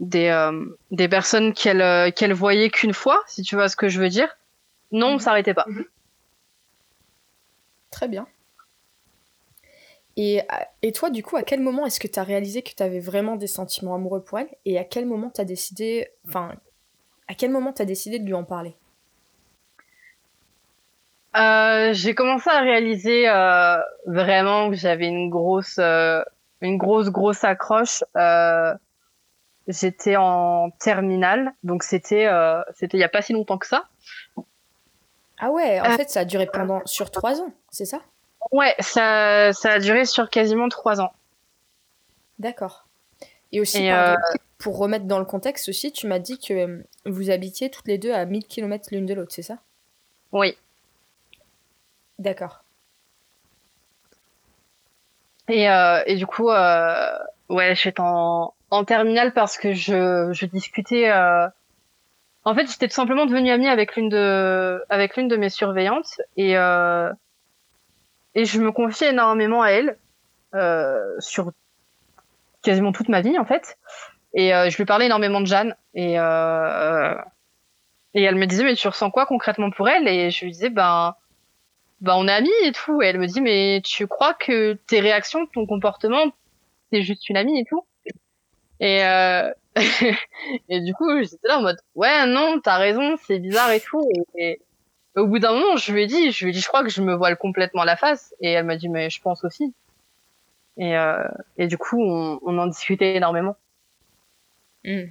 des 0.00 0.28
euh, 0.28 0.64
des 0.90 1.08
personnes 1.08 1.54
qu'elle 1.54 2.12
qu'elle 2.12 2.32
voyait 2.32 2.70
qu'une 2.70 2.92
fois, 2.94 3.20
si 3.26 3.42
tu 3.42 3.54
vois 3.56 3.68
ce 3.68 3.76
que 3.76 3.88
je 3.88 4.00
veux 4.00 4.08
dire. 4.08 4.28
Non, 4.92 5.08
on 5.08 5.12
Mhm. 5.14 5.20
s'arrêtait 5.20 5.54
pas. 5.54 5.66
Très 7.92 8.08
bien. 8.08 8.26
Et, 10.16 10.40
à- 10.48 10.68
et 10.82 10.92
toi, 10.92 11.10
du 11.10 11.22
coup, 11.22 11.36
à 11.36 11.42
quel 11.42 11.60
moment 11.60 11.86
est-ce 11.86 11.98
que 12.00 12.08
tu 12.08 12.18
as 12.18 12.24
réalisé 12.24 12.62
que 12.62 12.74
tu 12.74 12.82
avais 12.82 13.00
vraiment 13.00 13.36
des 13.36 13.46
sentiments 13.46 13.94
amoureux 13.94 14.22
pour 14.22 14.38
elle 14.38 14.48
Et 14.64 14.78
à 14.78 14.84
quel 14.84 15.06
moment 15.06 15.30
tu 15.34 15.40
as 15.40 15.44
décidé. 15.44 16.08
Enfin, 16.28 16.54
à 17.28 17.34
quel 17.34 17.50
moment 17.50 17.72
tu 17.72 17.82
as 17.82 17.86
décidé 17.86 18.18
de 18.18 18.26
lui 18.26 18.34
en 18.34 18.44
parler? 18.44 18.76
Euh, 21.36 21.92
j'ai 21.94 22.14
commencé 22.14 22.50
à 22.50 22.60
réaliser 22.60 23.28
euh, 23.28 23.78
vraiment 24.06 24.68
que 24.70 24.76
j'avais 24.76 25.08
une 25.08 25.30
grosse, 25.30 25.78
euh, 25.78 26.22
grosse, 26.62 27.08
grosse 27.08 27.42
accroche. 27.44 28.04
Euh, 28.16 28.74
j'étais 29.68 30.16
en 30.16 30.70
terminale, 30.80 31.52
donc 31.62 31.84
c'était, 31.84 32.26
euh, 32.26 32.62
c'était 32.74 32.98
il 32.98 33.00
y 33.00 33.04
a 33.04 33.08
pas 33.08 33.22
si 33.22 33.32
longtemps 33.32 33.58
que 33.58 33.66
ça. 33.66 33.88
Ah 35.42 35.50
ouais, 35.50 35.80
en 35.80 35.84
Euh. 35.86 35.96
fait, 35.96 36.08
ça 36.08 36.20
a 36.20 36.24
duré 36.24 36.46
pendant 36.46 36.80
sur 36.86 37.10
trois 37.10 37.40
ans, 37.40 37.52
c'est 37.70 37.84
ça? 37.84 38.00
Ouais, 38.52 38.74
ça, 38.78 39.52
ça 39.52 39.72
a 39.72 39.78
duré 39.80 40.04
sur 40.04 40.30
quasiment 40.30 40.68
trois 40.68 41.00
ans. 41.00 41.12
D'accord. 42.38 42.86
Et 43.50 43.60
aussi, 43.60 43.84
Et, 43.84 43.90
pardon, 43.90 44.20
pour 44.58 44.78
remettre 44.78 45.04
dans 45.06 45.18
le 45.18 45.24
contexte 45.24 45.68
aussi, 45.68 45.92
tu 45.92 46.06
m'as 46.06 46.18
dit 46.20 46.38
que 46.38 46.54
euh, 46.54 46.82
vous 47.06 47.30
habitiez 47.30 47.70
toutes 47.70 47.88
les 47.88 47.98
deux 47.98 48.12
à 48.12 48.24
1000 48.24 48.46
km 48.46 48.88
l'une 48.92 49.04
de 49.06 49.14
l'autre, 49.14 49.32
c'est 49.34 49.42
ça? 49.42 49.58
Oui. 50.32 50.56
D'accord. 52.18 52.62
Et, 55.48 55.68
euh, 55.68 56.02
et 56.06 56.14
du 56.16 56.26
coup, 56.26 56.50
euh, 56.50 57.18
ouais, 57.48 57.74
j'étais 57.74 58.00
en, 58.00 58.54
en 58.70 58.84
terminale 58.84 59.32
parce 59.34 59.58
que 59.58 59.72
je, 59.72 60.30
je 60.32 60.46
discutais. 60.46 61.10
euh, 61.10 61.48
En 62.44 62.54
fait, 62.54 62.66
j'étais 62.70 62.88
tout 62.88 62.94
simplement 62.94 63.26
devenue 63.26 63.50
amie 63.50 63.68
avec 63.68 63.94
l'une 63.96 64.08
de, 64.08 64.82
avec 64.88 65.16
l'une 65.16 65.28
de 65.28 65.36
mes 65.36 65.48
surveillantes 65.48 66.20
et 66.36 66.56
euh, 66.56 67.12
et 68.34 68.44
je 68.44 68.60
me 68.60 68.72
confiais 68.72 69.10
énormément 69.10 69.62
à 69.62 69.68
elle 69.70 69.96
euh, 70.54 70.98
sur 71.18 71.52
quasiment 72.62 72.92
toute 72.92 73.08
ma 73.08 73.20
vie 73.20 73.38
en 73.38 73.44
fait. 73.44 73.78
Et 74.34 74.54
euh, 74.54 74.70
je 74.70 74.76
lui 74.76 74.84
parlais 74.84 75.06
énormément 75.06 75.40
de 75.40 75.46
Jeanne 75.46 75.76
et 75.94 76.18
euh, 76.18 77.14
et 78.14 78.22
elle 78.22 78.36
me 78.36 78.46
disait 78.46 78.64
mais 78.64 78.74
tu 78.74 78.88
ressens 78.88 79.10
quoi 79.10 79.26
concrètement 79.26 79.70
pour 79.70 79.88
elle? 79.88 80.08
Et 80.08 80.30
je 80.30 80.44
lui 80.44 80.52
disais 80.52 80.70
ben 80.70 81.14
bah 82.00 82.14
on 82.16 82.26
est 82.28 82.32
amis 82.32 82.50
et 82.64 82.72
tout. 82.72 83.02
Et 83.02 83.06
elle 83.06 83.18
me 83.18 83.26
dit 83.26 83.40
mais 83.40 83.82
tu 83.84 84.06
crois 84.08 84.34
que 84.34 84.74
tes 84.88 85.00
réactions, 85.00 85.46
ton 85.46 85.66
comportement, 85.66 86.24
t'es 86.90 87.02
juste 87.02 87.28
une 87.28 87.36
amie 87.36 87.60
et 87.60 87.64
tout? 87.64 87.84
Et 88.82 89.04
euh... 89.04 89.50
et 90.68 90.80
du 90.80 90.92
coup 90.92 91.08
j'étais 91.22 91.48
là 91.48 91.58
en 91.58 91.62
mode 91.62 91.78
ouais 91.94 92.26
non 92.26 92.60
t'as 92.62 92.76
raison 92.76 93.16
c'est 93.26 93.38
bizarre 93.38 93.70
et 93.70 93.80
tout. 93.80 94.06
Et, 94.36 94.50
et 94.50 94.60
au 95.16 95.26
bout 95.26 95.38
d'un 95.38 95.52
moment 95.52 95.76
je 95.76 95.92
lui 95.92 96.02
ai 96.02 96.06
dit 96.06 96.30
je 96.30 96.44
lui 96.44 96.50
ai 96.50 96.52
dit 96.52 96.60
je 96.60 96.68
crois 96.68 96.82
que 96.82 96.90
je 96.90 97.00
me 97.00 97.14
voile 97.14 97.38
complètement 97.38 97.84
la 97.84 97.96
face. 97.96 98.34
Et 98.40 98.50
elle 98.52 98.66
m'a 98.66 98.76
dit 98.76 98.90
mais 98.90 99.08
je 99.08 99.22
pense 99.22 99.44
aussi. 99.44 99.72
Et 100.76 100.98
euh... 100.98 101.26
et 101.56 101.68
du 101.68 101.78
coup 101.78 102.02
on, 102.02 102.38
on 102.42 102.58
en 102.58 102.66
discutait 102.66 103.14
énormément. 103.16 103.56
Hmm. 104.84 105.04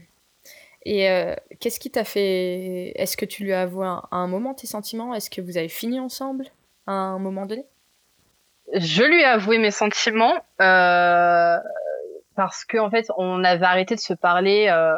Et 0.83 1.09
euh, 1.09 1.35
qu'est-ce 1.59 1.79
qui 1.79 1.91
t'a 1.91 2.03
fait 2.03 2.91
Est-ce 2.95 3.15
que 3.15 3.25
tu 3.25 3.43
lui 3.43 3.53
as 3.53 3.61
avoué 3.61 3.85
à 3.85 4.01
un 4.11 4.27
moment 4.27 4.53
tes 4.53 4.67
sentiments? 4.67 5.13
Est-ce 5.13 5.29
que 5.29 5.41
vous 5.41 5.57
avez 5.57 5.69
fini 5.69 5.99
ensemble 5.99 6.47
à 6.87 6.93
un 6.93 7.19
moment 7.19 7.45
donné? 7.45 7.65
Je 8.73 9.03
lui 9.03 9.21
ai 9.21 9.25
avoué 9.25 9.57
mes 9.59 9.71
sentiments 9.71 10.43
euh, 10.59 11.57
parce 12.41 12.65
que 12.65 12.79
en 12.79 12.89
fait, 12.89 13.05
on 13.17 13.43
avait 13.43 13.67
arrêté 13.67 13.93
de 13.93 13.99
se 13.99 14.15
parler 14.15 14.65
euh, 14.67 14.97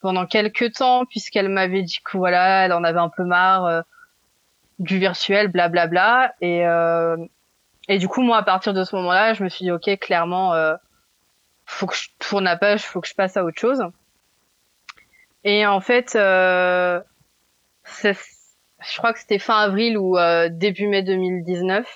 pendant 0.00 0.24
quelques 0.24 0.72
temps 0.72 1.04
puisqu'elle 1.04 1.50
m'avait 1.50 1.82
dit 1.82 1.98
que 2.02 2.16
voilà, 2.16 2.64
elle 2.64 2.72
en 2.72 2.84
avait 2.84 3.00
un 3.00 3.10
peu 3.10 3.22
marre 3.22 3.66
euh, 3.66 3.82
du 4.78 4.98
virtuel, 4.98 5.48
blablabla. 5.48 6.32
Et 6.40 6.66
euh, 6.66 7.18
et 7.88 7.98
du 7.98 8.08
coup, 8.08 8.22
moi, 8.22 8.38
à 8.38 8.42
partir 8.42 8.72
de 8.72 8.82
ce 8.82 8.96
moment-là, 8.96 9.34
je 9.34 9.44
me 9.44 9.50
suis 9.50 9.66
dit 9.66 9.70
ok, 9.70 9.98
clairement, 9.98 10.54
euh, 10.54 10.74
faut 11.66 11.86
que 11.86 11.94
je 11.94 12.08
tourne 12.18 12.44
la 12.44 12.56
page, 12.56 12.80
faut 12.80 13.02
que 13.02 13.08
je 13.08 13.14
passe 13.14 13.36
à 13.36 13.44
autre 13.44 13.60
chose. 13.60 13.84
Et 15.44 15.66
en 15.66 15.80
fait, 15.80 16.12
je 16.14 17.02
crois 18.96 19.12
que 19.12 19.18
c'était 19.18 19.38
fin 19.38 19.58
avril 19.58 19.98
ou 19.98 20.16
début 20.48 20.86
mai 20.86 21.02
2019 21.02 21.86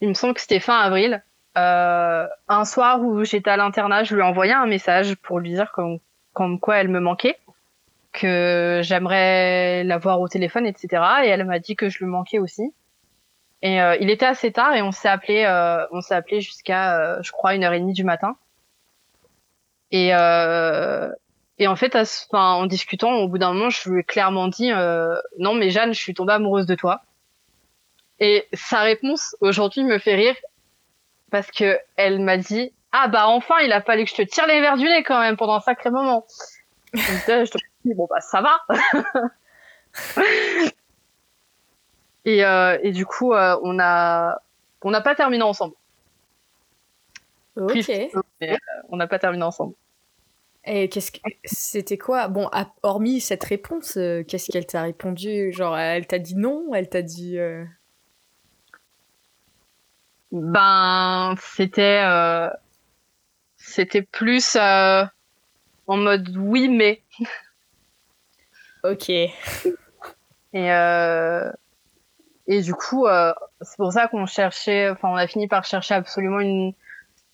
il 0.00 0.08
me 0.08 0.14
semble 0.14 0.34
que 0.34 0.40
c'était 0.40 0.60
fin 0.60 0.78
avril. 0.78 1.22
Euh, 1.58 2.26
un 2.48 2.64
soir 2.64 3.00
où 3.02 3.24
j'étais 3.24 3.50
à 3.50 3.56
l'internat, 3.56 4.04
je 4.04 4.14
lui 4.14 4.22
ai 4.22 4.24
envoyé 4.24 4.52
un 4.52 4.66
message 4.66 5.16
pour 5.16 5.40
lui 5.40 5.50
dire 5.50 5.72
comme, 5.72 6.60
quoi 6.60 6.76
elle 6.76 6.88
me 6.88 7.00
manquait, 7.00 7.36
que 8.12 8.80
j'aimerais 8.82 9.82
la 9.84 9.98
voir 9.98 10.20
au 10.20 10.28
téléphone, 10.28 10.66
etc. 10.66 11.02
Et 11.24 11.28
elle 11.28 11.44
m'a 11.44 11.58
dit 11.58 11.74
que 11.74 11.88
je 11.88 11.98
lui 11.98 12.06
manquais 12.06 12.38
aussi. 12.38 12.72
Et 13.62 13.82
euh, 13.82 13.96
il 14.00 14.08
était 14.08 14.26
assez 14.26 14.52
tard 14.52 14.74
et 14.74 14.82
on 14.82 14.92
s'est 14.92 15.08
appelé, 15.08 15.44
euh, 15.44 15.84
on 15.90 16.00
s'est 16.00 16.14
appelé 16.14 16.40
jusqu'à, 16.40 17.20
je 17.22 17.32
crois, 17.32 17.54
une 17.54 17.64
heure 17.64 17.72
et 17.72 17.80
demie 17.80 17.92
du 17.92 18.04
matin. 18.04 18.36
Et 19.90 20.14
en 20.14 21.76
fait, 21.76 21.96
à 21.96 22.04
en 22.32 22.66
discutant, 22.66 23.14
au 23.14 23.28
bout 23.28 23.38
d'un 23.38 23.52
moment, 23.52 23.70
je 23.70 23.90
lui 23.90 24.00
ai 24.00 24.04
clairement 24.04 24.48
dit, 24.48 24.70
non 25.38 25.54
mais 25.54 25.70
Jeanne, 25.70 25.92
je 25.92 25.98
suis 25.98 26.14
tombée 26.14 26.34
amoureuse 26.34 26.66
de 26.66 26.74
toi. 26.76 27.02
Et 28.20 28.46
sa 28.52 28.80
réponse 28.80 29.36
aujourd'hui 29.40 29.84
me 29.84 29.98
fait 29.98 30.14
rire 30.14 30.34
parce 31.30 31.50
que 31.50 31.78
elle 31.96 32.20
m'a 32.20 32.36
dit 32.36 32.72
ah 32.92 33.08
bah 33.08 33.28
enfin 33.28 33.58
il 33.60 33.72
a 33.72 33.82
fallu 33.82 34.04
que 34.04 34.10
je 34.10 34.16
te 34.16 34.22
tire 34.22 34.46
les 34.46 34.60
verres 34.60 34.76
du 34.76 34.84
nez 34.84 35.02
quand 35.02 35.20
même 35.20 35.36
pendant 35.36 35.54
un 35.54 35.60
sacré 35.60 35.90
moment. 35.90 36.26
Donc 36.94 37.02
je 37.26 37.50
te 37.50 37.58
dis 37.84 37.94
bon 37.94 38.06
bah 38.08 38.20
ça 38.20 38.40
va. 38.40 38.60
et 42.24 42.44
euh, 42.44 42.78
et 42.82 42.92
du 42.92 43.06
coup 43.06 43.34
euh, 43.34 43.58
on 43.62 43.78
a 43.78 44.40
on 44.82 44.90
n'a 44.90 45.00
pas 45.00 45.14
terminé 45.14 45.42
ensemble. 45.42 45.74
Ok. 47.56 47.90
Euh, 47.90 48.56
on 48.88 48.96
n'a 48.96 49.06
pas 49.06 49.18
terminé 49.18 49.42
ensemble. 49.42 49.74
Et 50.64 50.88
qu'est-ce 50.88 51.10
que 51.10 51.18
c'était 51.44 51.98
quoi? 51.98 52.28
Bon, 52.28 52.50
hormis 52.82 53.20
cette 53.20 53.44
réponse, 53.44 53.96
euh, 53.96 54.22
qu'est-ce 54.22 54.50
qu'elle 54.50 54.66
t'a 54.66 54.82
répondu? 54.82 55.52
Genre, 55.52 55.76
elle 55.78 56.06
t'a 56.06 56.18
dit 56.18 56.36
non? 56.36 56.74
Elle 56.74 56.88
t'a 56.88 57.02
dit 57.02 57.38
euh, 57.38 57.64
Ben 60.32 61.34
c'était 61.40 62.02
euh, 62.04 62.50
c'était 63.56 64.02
plus 64.02 64.56
euh, 64.56 65.04
en 65.86 65.96
mode 65.96 66.36
oui 66.36 66.68
mais 66.68 67.02
Ok. 68.84 69.08
Et, 69.10 69.32
euh, 70.54 71.50
et 72.46 72.62
du 72.62 72.74
coup, 72.74 73.06
euh, 73.06 73.32
c'est 73.60 73.76
pour 73.76 73.92
ça 73.92 74.08
qu'on 74.08 74.26
cherchait, 74.26 74.88
enfin, 74.90 75.08
on 75.08 75.16
a 75.16 75.26
fini 75.26 75.48
par 75.48 75.64
chercher 75.64 75.94
absolument 75.94 76.40
une, 76.40 76.72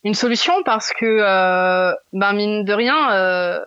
une 0.04 0.14
solution 0.14 0.62
parce 0.64 0.92
que, 0.92 1.04
euh, 1.06 1.94
ben, 2.12 2.32
mine 2.32 2.64
de 2.64 2.72
rien, 2.72 3.12
euh, 3.12 3.64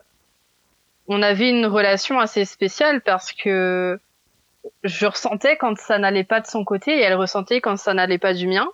on 1.07 1.21
avait 1.21 1.49
une 1.49 1.65
relation 1.65 2.19
assez 2.19 2.45
spéciale 2.45 3.01
parce 3.01 3.31
que 3.31 3.99
je 4.83 5.05
ressentais 5.05 5.55
quand 5.55 5.77
ça 5.77 5.97
n'allait 5.99 6.25
pas 6.25 6.41
de 6.41 6.47
son 6.47 6.65
côté 6.65 6.97
et 6.97 7.01
elle 7.01 7.15
ressentait 7.15 7.61
quand 7.61 7.77
ça 7.77 7.93
n'allait 7.93 8.17
pas 8.17 8.33
du 8.33 8.47
mien. 8.47 8.67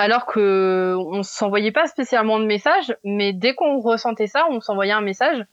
Alors 0.00 0.24
que 0.24 0.94
on 0.96 1.22
s'envoyait 1.22 1.72
pas 1.72 1.86
spécialement 1.86 2.38
de 2.40 2.46
messages, 2.46 2.96
mais 3.04 3.34
dès 3.34 3.54
qu'on 3.54 3.80
ressentait 3.80 4.28
ça, 4.28 4.46
on 4.48 4.62
s'envoyait 4.62 4.94
un 4.94 5.02
message 5.02 5.44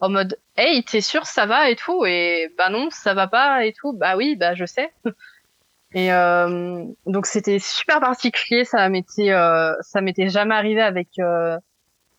en 0.00 0.10
mode 0.10 0.38
hey 0.58 0.84
t'es 0.84 1.00
sûr 1.00 1.24
ça 1.24 1.46
va 1.46 1.70
et 1.70 1.76
tout? 1.76 2.04
Et 2.04 2.52
bah 2.58 2.68
non 2.68 2.90
ça 2.90 3.14
va 3.14 3.26
pas 3.26 3.64
et 3.64 3.72
tout 3.72 3.94
bah 3.94 4.18
oui 4.18 4.36
bah 4.36 4.54
je 4.54 4.66
sais. 4.66 4.92
Et 5.94 6.12
euh, 6.12 6.84
donc 7.06 7.24
c'était 7.24 7.58
super 7.58 8.00
particulier 8.00 8.66
ça 8.66 8.86
m'était 8.90 9.30
euh, 9.30 9.72
ça 9.80 10.02
m'était 10.02 10.28
jamais 10.28 10.54
arrivé 10.54 10.82
avec 10.82 11.08
euh, 11.18 11.56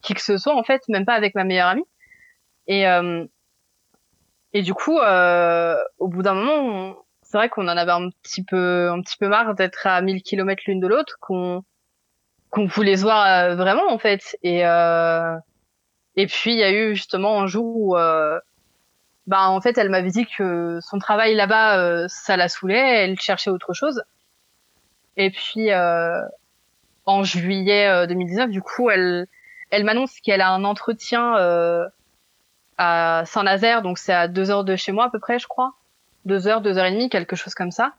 qui 0.01 0.15
que 0.15 0.21
ce 0.21 0.39
soit 0.39 0.55
en 0.55 0.63
fait 0.63 0.81
même 0.89 1.05
pas 1.05 1.13
avec 1.13 1.35
ma 1.35 1.43
meilleure 1.43 1.67
amie. 1.67 1.85
Et 2.65 2.87
euh, 2.87 3.23
et 4.53 4.63
du 4.63 4.73
coup 4.73 4.97
euh, 4.97 5.77
au 5.99 6.07
bout 6.07 6.23
d'un 6.23 6.33
moment 6.33 6.95
c'est 7.29 7.37
vrai 7.37 7.49
qu'on 7.49 7.67
en 7.67 7.77
avait 7.77 7.91
un 7.91 8.09
petit 8.23 8.43
peu 8.43 8.89
un 8.89 9.01
petit 9.01 9.17
peu 9.17 9.27
marre 9.27 9.53
d'être 9.55 9.85
à 9.85 10.01
1000 10.01 10.23
km 10.23 10.63
l'une 10.67 10.79
de 10.79 10.87
l'autre 10.87 11.17
qu'on 11.19 11.63
qu'on 12.49 12.65
voulait 12.65 12.97
se 12.97 13.01
voir 13.03 13.25
euh, 13.25 13.55
vraiment 13.55 13.91
en 13.91 13.97
fait 13.99 14.37
et 14.43 14.65
euh, 14.65 15.37
et 16.17 16.25
puis 16.25 16.51
il 16.51 16.57
y 16.57 16.63
a 16.63 16.71
eu 16.71 16.95
justement 16.95 17.39
un 17.39 17.47
jour 17.47 17.77
où, 17.77 17.95
euh, 17.95 18.39
bah 19.27 19.49
en 19.49 19.61
fait, 19.61 19.77
elle 19.77 19.89
m'avait 19.89 20.09
dit 20.09 20.25
que 20.25 20.79
son 20.81 20.97
travail 20.97 21.35
là-bas, 21.35 21.77
euh, 21.79 22.07
ça 22.09 22.35
la 22.37 22.49
saoulait, 22.49 23.03
elle 23.03 23.19
cherchait 23.19 23.51
autre 23.51 23.73
chose. 23.73 24.03
Et 25.15 25.29
puis 25.29 25.71
euh, 25.71 26.21
en 27.05 27.23
juillet 27.23 27.87
euh, 27.87 28.07
2019, 28.07 28.49
du 28.49 28.63
coup, 28.63 28.89
elle, 28.89 29.27
elle 29.69 29.83
m'annonce 29.83 30.19
qu'elle 30.21 30.41
a 30.41 30.49
un 30.49 30.63
entretien 30.63 31.35
à 32.79 33.23
Saint-Nazaire, 33.25 33.81
donc 33.83 33.97
c'est 33.99 34.13
à 34.13 34.27
deux 34.27 34.49
heures 34.49 34.63
de 34.63 34.75
chez 34.75 34.91
moi 34.91 35.05
à 35.05 35.09
peu 35.09 35.19
près, 35.19 35.39
je 35.39 35.47
crois, 35.47 35.73
deux 36.27 36.47
heures, 36.47 36.61
deux 36.61 36.77
heures 36.77 36.85
et 36.85 36.91
demie, 36.91 37.09
quelque 37.09 37.35
chose 37.35 37.53
comme 37.53 37.71
ça. 37.71 37.93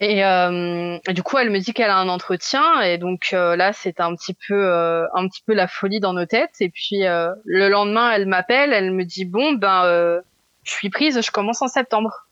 Et, 0.00 0.24
euh, 0.24 0.98
du 1.08 1.22
coup, 1.22 1.38
elle 1.38 1.50
me 1.50 1.58
dit 1.58 1.72
qu'elle 1.72 1.90
a 1.90 1.98
un 1.98 2.08
entretien, 2.08 2.80
et 2.82 2.98
donc 2.98 3.30
euh, 3.32 3.56
là, 3.56 3.72
c'est 3.72 4.00
un 4.00 4.14
petit 4.14 4.34
peu, 4.34 4.54
euh, 4.54 5.06
un 5.14 5.26
petit 5.26 5.42
peu 5.44 5.54
la 5.54 5.66
folie 5.66 5.98
dans 5.98 6.12
nos 6.12 6.26
têtes. 6.26 6.54
Et 6.60 6.68
puis 6.68 7.04
euh, 7.04 7.34
le 7.44 7.68
lendemain, 7.68 8.12
elle 8.12 8.26
m'appelle, 8.26 8.72
elle 8.72 8.92
me 8.92 9.04
dit 9.04 9.24
bon, 9.24 9.54
ben, 9.54 10.20
je 10.62 10.70
suis 10.70 10.90
prise, 10.90 11.20
je 11.20 11.30
commence 11.30 11.62
en 11.62 11.68
septembre. 11.68 12.26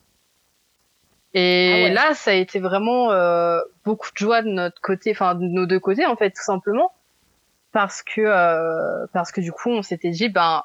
Et 1.33 1.87
ah 1.87 1.93
là, 1.93 2.13
ça 2.13 2.31
a 2.31 2.35
été 2.35 2.59
vraiment 2.59 3.09
beaucoup 3.83 4.09
de 4.11 4.17
joie 4.17 4.41
de 4.41 4.47
notre 4.47 4.79
côté, 4.81 5.11
enfin 5.11 5.35
de 5.35 5.43
nos 5.43 5.65
deux 5.65 5.79
côtés 5.79 6.05
en 6.05 6.15
fait, 6.15 6.31
tout 6.31 6.43
simplement, 6.43 6.93
parce 7.73 8.01
que 8.01 9.05
parce 9.11 9.33
que 9.33 9.41
du 9.41 9.51
coup, 9.51 9.69
on 9.69 9.81
s'était 9.81 10.11
dit 10.11 10.29
ben 10.29 10.63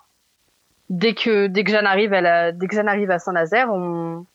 dès 0.93 1.15
que 1.15 1.47
dès 1.47 1.65
que 1.65 1.71
Jeanne 1.71 1.87
arrive, 1.87 2.13
elle 2.13 2.57
dès 2.57 2.69
que 2.69 2.75
Jeanne 2.77 2.89
arrive 2.89 3.11
à 3.11 3.19
Saint-Nazaire, 3.19 3.73
on 3.73 4.27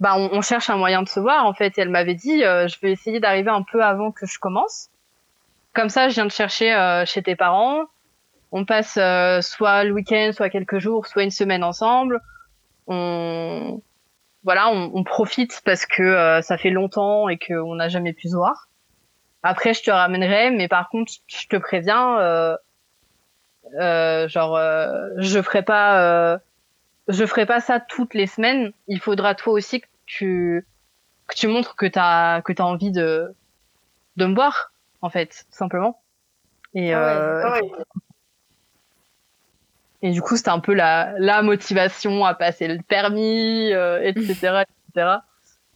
bah, 0.00 0.16
on, 0.16 0.40
cherche 0.42 0.70
un 0.70 0.76
moyen 0.76 1.02
de 1.02 1.08
se 1.08 1.18
voir 1.18 1.46
en 1.46 1.54
fait. 1.54 1.78
Et 1.78 1.80
elle 1.80 1.88
m'avait 1.88 2.14
dit, 2.14 2.44
euh, 2.44 2.68
je 2.68 2.78
vais 2.80 2.92
essayer 2.92 3.20
d'arriver 3.20 3.50
un 3.50 3.62
peu 3.62 3.82
avant 3.82 4.12
que 4.12 4.26
je 4.26 4.38
commence. 4.38 4.90
Comme 5.74 5.88
ça, 5.88 6.08
je 6.08 6.14
viens 6.14 6.26
de 6.26 6.32
chercher 6.32 6.74
euh, 6.74 7.04
chez 7.04 7.22
tes 7.22 7.36
parents. 7.36 7.84
On 8.50 8.64
passe 8.64 8.96
euh, 8.96 9.40
soit 9.40 9.84
le 9.84 9.92
week-end, 9.92 10.30
soit 10.32 10.50
quelques 10.50 10.78
jours, 10.78 11.06
soit 11.06 11.22
une 11.22 11.30
semaine 11.30 11.64
ensemble. 11.64 12.20
On 12.86 13.80
voilà, 14.44 14.70
on, 14.70 14.90
on 14.94 15.04
profite 15.04 15.60
parce 15.64 15.84
que 15.84 16.40
ça 16.42 16.56
fait 16.56 16.70
longtemps 16.70 17.28
et 17.28 17.38
qu'on 17.38 17.74
n'a 17.74 17.88
jamais 17.88 18.12
pu 18.12 18.28
se 18.28 18.36
voir. 18.36 18.68
Après, 19.42 19.74
je 19.74 19.82
te 19.82 19.90
ramènerai, 19.90 20.52
mais 20.52 20.68
par 20.68 20.88
contre, 20.88 21.12
je 21.26 21.46
te 21.48 21.56
préviens, 21.56 22.56
genre, 23.72 24.58
je 25.18 25.42
ferai 25.42 25.62
pas 25.62 26.40
je 27.08 27.24
ferai 27.24 27.46
pas 27.46 27.60
ça 27.60 27.80
toutes 27.80 28.14
les 28.14 28.26
semaines. 28.26 28.72
Il 28.86 29.00
faudra 29.00 29.34
toi 29.34 29.54
aussi 29.54 29.80
que 29.80 29.86
tu 30.06 30.66
que 31.26 31.34
tu 31.34 31.48
montres 31.48 31.74
que 31.74 31.86
t'as 31.86 32.42
que 32.42 32.52
t'as 32.52 32.64
envie 32.64 32.92
de 32.92 33.34
de 34.16 34.26
me 34.26 34.34
voir 34.34 34.72
en 35.02 35.10
fait 35.10 35.46
simplement. 35.50 36.00
Et 36.74 36.92
ah 36.92 36.98
euh, 36.98 37.42
ah 37.44 37.60
et 40.00 40.10
du 40.10 40.22
coup 40.22 40.36
c'était 40.36 40.50
un 40.50 40.60
peu 40.60 40.74
la 40.74 41.14
la 41.18 41.42
motivation 41.42 42.24
à 42.24 42.34
passer 42.34 42.68
le 42.68 42.80
permis 42.82 43.72
euh, 43.72 44.00
etc 44.02 44.64
etc. 44.92 45.16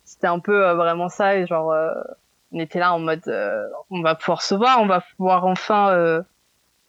C'était 0.05 0.27
un 0.27 0.39
peu 0.39 0.67
euh, 0.67 0.75
vraiment 0.75 1.09
ça 1.09 1.37
et 1.37 1.47
genre 1.47 1.75
on 2.53 2.59
était 2.59 2.79
là 2.79 2.93
en 2.93 2.99
mode 2.99 3.25
on 3.91 4.03
va 4.03 4.15
pouvoir 4.15 4.43
se 4.43 4.55
voir, 4.55 4.81
on 4.81 4.87
va 4.87 5.03
pouvoir 5.17 5.47
enfin 5.47 6.25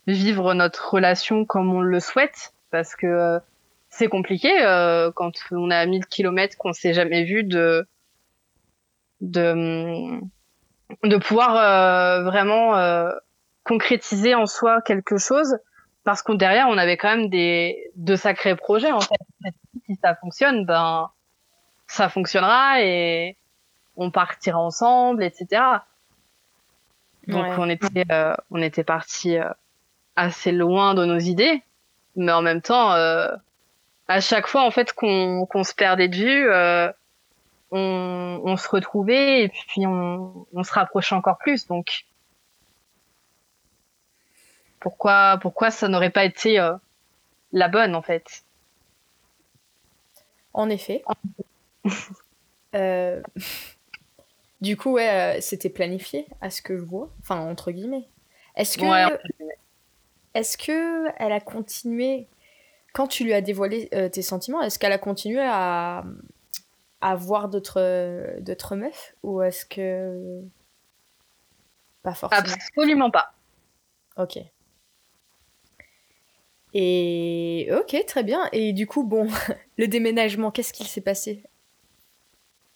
vivre 0.07 0.53
notre 0.53 0.93
relation 0.93 1.45
comme 1.45 1.73
on 1.73 1.81
le 1.81 1.99
souhaite 1.99 2.53
parce 2.71 2.95
que 2.95 3.39
c'est 3.89 4.07
compliqué 4.07 4.51
euh, 4.65 5.11
quand 5.11 5.31
on 5.51 5.69
a 5.69 5.85
1000 5.85 6.07
kilomètres 6.07 6.57
qu'on 6.57 6.73
s'est 6.73 6.93
jamais 6.93 7.23
vu 7.23 7.43
de 7.43 7.87
de 9.21 10.19
de 11.03 11.17
pouvoir 11.17 11.55
euh, 11.55 12.23
vraiment 12.23 12.75
euh, 12.75 13.11
concrétiser 13.63 14.33
en 14.33 14.47
soi 14.47 14.81
quelque 14.81 15.17
chose 15.17 15.57
parce 16.03 16.23
qu'on 16.23 16.33
derrière 16.33 16.67
on 16.69 16.77
avait 16.77 16.97
quand 16.97 17.15
même 17.15 17.29
des 17.29 17.91
de 17.95 18.15
sacrés 18.15 18.55
projets 18.55 18.91
en 18.91 18.99
fait. 18.99 19.15
Si 19.85 19.95
ça 20.01 20.15
fonctionne 20.15 20.65
ben 20.65 21.11
ça 21.87 22.09
fonctionnera 22.09 22.81
et 22.81 23.37
on 23.95 24.09
partira 24.09 24.59
ensemble 24.59 25.23
etc 25.23 25.61
donc 27.27 27.45
on 27.59 27.69
était 27.69 28.05
on 28.49 28.61
était 28.61 28.83
parti 28.83 29.37
assez 30.15 30.51
loin 30.51 30.93
de 30.93 31.05
nos 31.05 31.19
idées 31.19 31.63
mais 32.15 32.31
en 32.31 32.41
même 32.41 32.61
temps 32.61 32.91
à 34.07 34.19
chaque 34.21 34.47
fois 34.47 34.63
en 34.63 34.71
fait 34.71 34.93
qu'on 34.93 35.45
qu'on 35.45 35.63
se 35.63 35.73
perdait 35.73 36.07
de 36.07 36.15
vue, 36.15 36.49
euh, 36.49 36.91
on, 37.71 38.41
on, 38.43 38.57
se 38.57 38.67
retrouvait 38.67 39.43
et 39.43 39.49
puis 39.49 39.87
on, 39.87 40.45
on 40.53 40.63
se 40.63 40.71
rapprochait 40.71 41.15
encore 41.15 41.37
plus. 41.37 41.67
Donc 41.67 42.05
pourquoi 44.79 45.37
pourquoi 45.41 45.71
ça 45.71 45.87
n'aurait 45.87 46.09
pas 46.09 46.25
été 46.25 46.59
euh, 46.59 46.75
la 47.51 47.67
bonne 47.67 47.95
en 47.95 48.01
fait? 48.01 48.43
En 50.53 50.69
effet. 50.69 51.03
euh... 52.75 53.21
Du 54.61 54.77
coup, 54.77 54.93
ouais, 54.93 55.09
euh, 55.09 55.41
c'était 55.41 55.67
planifié, 55.67 56.25
à 56.39 56.49
ce 56.49 56.61
que 56.61 56.77
je 56.77 56.83
vois. 56.83 57.09
Enfin, 57.19 57.37
entre 57.37 57.73
guillemets. 57.73 58.07
Est-ce 58.55 58.77
que, 58.77 58.85
ouais, 58.85 59.19
est-ce 60.33 60.57
que 60.57 61.09
elle 61.17 61.31
a 61.31 61.39
continué 61.39 62.27
quand 62.93 63.07
tu 63.07 63.23
lui 63.23 63.33
as 63.33 63.41
dévoilé 63.41 63.89
euh, 63.93 64.07
tes 64.07 64.21
sentiments, 64.21 64.61
est-ce 64.61 64.77
qu'elle 64.77 64.91
a 64.91 64.99
continué 64.99 65.41
à, 65.41 66.03
à 67.01 67.15
voir 67.15 67.49
d'autres, 67.49 68.39
d'autres 68.39 68.75
meufs 68.75 69.15
Ou 69.23 69.41
est-ce 69.41 69.65
que. 69.65 70.41
Pas 72.03 72.13
forcément? 72.13 72.41
Absolument 72.41 73.11
pas. 73.11 73.33
Ok. 74.17 74.37
Et 76.73 77.69
ok, 77.71 78.05
très 78.05 78.23
bien. 78.23 78.47
Et 78.51 78.73
du 78.73 78.87
coup, 78.87 79.03
bon, 79.03 79.27
le 79.77 79.87
déménagement, 79.87 80.51
qu'est-ce 80.51 80.73
qu'il 80.73 80.87
s'est 80.87 81.01
passé? 81.01 81.43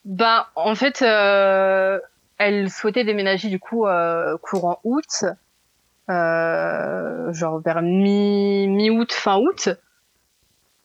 Bah, 0.05 0.49
en 0.55 0.75
fait, 0.75 1.01
euh, 1.01 1.99
elle 2.37 2.69
souhaitait 2.69 3.03
déménager 3.03 3.49
du 3.49 3.59
coup 3.59 3.85
euh, 3.87 4.37
courant 4.37 4.79
août, 4.83 5.25
genre 6.07 7.61
vers 7.63 7.81
mi 7.81 8.67
mi-août, 8.67 9.11
fin 9.11 9.37
août. 9.37 9.69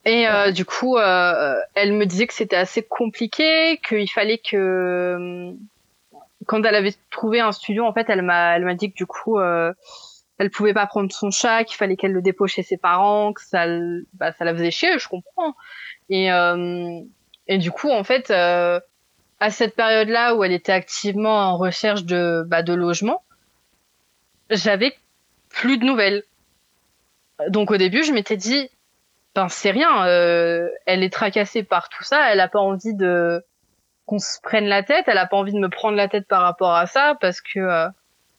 Et 0.05 0.27
euh, 0.27 0.51
du 0.51 0.65
coup, 0.65 0.97
euh, 0.97 1.55
elle 1.75 1.93
me 1.93 2.07
disait 2.07 2.27
que 2.27 2.35
c'était 2.35 2.57
assez 2.57 2.83
compliqué, 2.83 3.81
qu'il 3.87 4.11
fallait 4.11 4.39
que 4.39 4.57
euh, 4.57 5.53
quand 6.47 6.65
elle 6.65 6.75
avait 6.75 6.95
trouvé 7.11 7.41
un 7.41 7.53
studio, 7.53 7.85
en 7.85 7.93
fait, 7.93 8.07
elle 8.09 8.23
m'a, 8.23 8.57
elle 8.57 8.65
m'a 8.65 8.75
dit 8.75 8.91
que 8.91 8.97
du 8.97 9.07
coup, 9.07 9.39
euh, 9.39 9.73
elle 10.39 10.51
pouvait 10.51 10.75
pas 10.75 10.87
prendre 10.87 11.13
son 11.13 11.31
chat, 11.31 11.63
qu'il 11.65 11.77
fallait 11.77 11.97
qu'elle 11.97 12.13
le 12.13 12.23
dépose 12.23 12.51
chez 12.51 12.65
ses 12.65 12.77
parents, 12.77 13.33
que 13.33 13.43
ça, 13.43 13.67
bah, 14.15 14.33
ça 14.33 14.45
la 14.45 14.53
faisait 14.53 14.73
chier, 14.73 14.99
je 14.99 15.07
comprends. 15.09 15.55
Et 16.09 16.33
euh, 16.33 17.01
et 17.47 17.59
du 17.59 17.71
coup, 17.71 17.91
en 17.91 18.03
fait, 18.03 18.31
euh, 18.31 18.81
à 19.39 19.51
cette 19.51 19.77
période-là 19.77 20.35
où 20.35 20.43
elle 20.43 20.53
était 20.53 20.73
activement 20.73 21.53
en 21.53 21.59
recherche 21.59 22.05
de 22.05 22.45
bah, 22.47 22.63
de 22.63 22.75
logement, 22.75 23.23
j'avais 24.51 24.95
plus 25.53 25.79
de 25.79 25.85
nouvelles. 25.85 26.25
Donc 27.49 27.71
au 27.71 27.77
début, 27.77 28.03
je 28.03 28.13
m'étais 28.13 28.37
dit 28.37 28.69
ben 29.35 29.49
c'est 29.49 29.71
rien. 29.71 30.07
Euh, 30.07 30.69
elle 30.87 31.03
est 31.03 31.13
tracassée 31.13 31.63
par 31.63 31.89
tout 31.89 32.05
ça. 32.05 32.33
Elle 32.33 32.41
a 32.41 32.49
pas 32.49 32.61
envie 32.61 32.95
de 32.95 33.45
qu'on 34.07 34.19
se 34.19 34.41
prenne 34.43 34.67
la 34.67 34.83
tête. 34.83 35.05
Elle 35.09 35.19
a 35.19 35.27
pas 35.27 35.37
envie 35.37 35.53
de 35.53 35.59
me 35.59 35.69
prendre 35.69 35.97
la 35.97 36.09
tête 36.09 36.27
par 36.27 36.43
rapport 36.43 36.75
à 36.75 36.87
ça 36.87 37.17
parce 37.21 37.41
que 37.41 37.61
euh, 37.61 37.89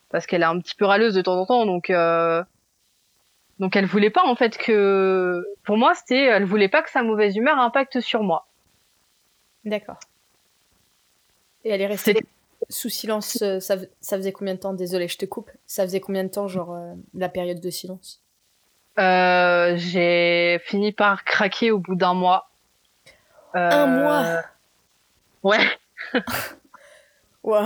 parce 0.10 0.28
qu'elle 0.28 0.41
est 0.41 0.45
un 0.45 0.60
petit 0.60 0.76
peu 0.76 0.86
râleuse 0.86 1.15
de 1.15 1.21
temps 1.21 1.39
en 1.39 1.45
temps. 1.45 1.65
Donc 1.65 1.89
euh, 1.89 2.43
donc 3.60 3.76
elle 3.76 3.86
voulait 3.86 4.10
pas 4.10 4.26
en 4.26 4.36
fait 4.36 4.58
que 4.58 5.43
pour 5.63 5.78
moi 5.78 5.93
c'était 5.95 6.26
elle 6.26 6.45
voulait 6.45 6.69
pas 6.69 6.82
que 6.82 6.91
sa 6.91 7.04
mauvaise 7.04 7.36
humeur 7.36 7.58
impacte 7.60 7.99
sur 7.99 8.23
moi. 8.23 8.47
D'accord. 9.65 9.99
Et 11.63 11.69
elle 11.69 11.82
est 11.82 11.88
restée 11.88 12.26
sous 12.69 12.89
silence. 12.89 13.38
Ça, 13.38 13.60
ça 13.60 14.17
faisait 14.17 14.32
combien 14.32 14.56
de 14.56 14.60
temps? 14.60 14.73
Désolée, 14.73 15.08
je 15.08 15.17
te 15.17 15.26
coupe. 15.26 15.52
Ça 15.67 15.84
faisait 15.84 15.99
combien 15.99 16.23
de 16.23 16.30
temps 16.30 16.47
genre 16.47 16.78
la 17.13 17.30
période 17.30 17.60
de 17.60 17.69
silence? 17.69 18.23
Euh, 18.99 19.73
j'ai 19.78 20.60
fini 20.65 20.91
par 20.91 21.23
craquer 21.23 21.71
au 21.71 21.80
bout 21.80 21.95
d'un 21.95 22.13
mois. 22.13 22.49
Euh... 23.56 23.69
Un 23.71 23.88
mois? 23.88 24.41
Ouais. 25.41 25.65
ouais. 27.43 27.65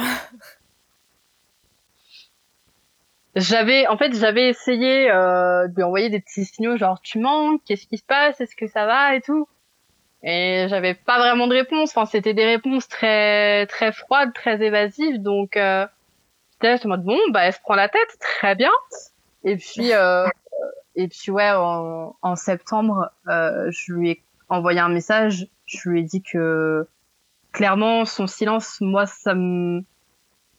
J'avais, 3.35 3.85
en 3.87 3.97
fait, 3.97 4.15
j'avais 4.15 4.49
essayé 4.49 5.11
euh, 5.11 5.67
de 5.67 5.75
lui 5.75 5.83
envoyer 5.83 6.09
des 6.09 6.19
petits 6.19 6.45
signaux, 6.45 6.77
genre 6.77 6.99
tu 7.01 7.19
manques, 7.19 7.61
qu'est-ce 7.65 7.85
qui 7.85 7.97
se 7.97 8.03
passe, 8.03 8.41
est-ce 8.41 8.55
que 8.55 8.67
ça 8.67 8.85
va 8.87 9.13
et 9.13 9.21
tout? 9.21 9.47
Et 10.29 10.67
j'avais 10.67 10.93
pas 10.93 11.19
vraiment 11.19 11.47
de 11.47 11.53
réponse. 11.53 11.91
Enfin, 11.95 12.05
c'était 12.05 12.33
des 12.33 12.45
réponses 12.45 12.89
très 12.89 13.65
très 13.67 13.93
froides, 13.93 14.33
très 14.33 14.61
évasives. 14.61 15.21
Donc, 15.21 15.55
euh, 15.55 15.87
j'étais 16.61 16.85
en 16.85 16.89
mode 16.89 17.05
bon, 17.05 17.17
bah 17.31 17.45
elle 17.45 17.53
se 17.53 17.61
prend 17.61 17.75
la 17.75 17.87
tête, 17.87 18.09
très 18.19 18.53
bien. 18.53 18.71
Et 19.45 19.55
puis, 19.55 19.93
euh, 19.93 20.27
et 20.95 21.07
puis 21.07 21.31
ouais, 21.31 21.49
en, 21.51 22.13
en 22.21 22.35
septembre, 22.35 23.09
euh, 23.29 23.71
je 23.71 23.93
lui 23.93 24.09
ai 24.09 24.23
envoyé 24.49 24.81
un 24.81 24.89
message. 24.89 25.47
Je 25.65 25.89
lui 25.89 26.01
ai 26.01 26.03
dit 26.03 26.21
que 26.21 26.85
clairement 27.53 28.03
son 28.03 28.27
silence, 28.27 28.81
moi, 28.81 29.05
ça 29.05 29.33
me, 29.33 29.81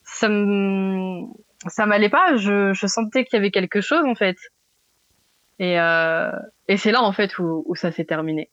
ça 0.03 0.31
me, 0.31 1.27
ça 1.67 1.85
m'allait 1.85 2.09
pas. 2.09 2.39
Je, 2.39 2.73
je 2.73 2.87
sentais 2.87 3.27
qu'il 3.27 3.37
y 3.37 3.41
avait 3.41 3.51
quelque 3.51 3.83
chose 3.83 4.05
en 4.07 4.15
fait. 4.15 4.39
Et, 5.59 5.79
euh, 5.79 6.31
et 6.69 6.79
c'est 6.79 6.93
là 6.93 7.03
en 7.03 7.13
fait 7.13 7.39
où, 7.39 7.65
où 7.67 7.75
ça 7.75 7.93
s'est 7.93 8.07
terminé. 8.07 8.49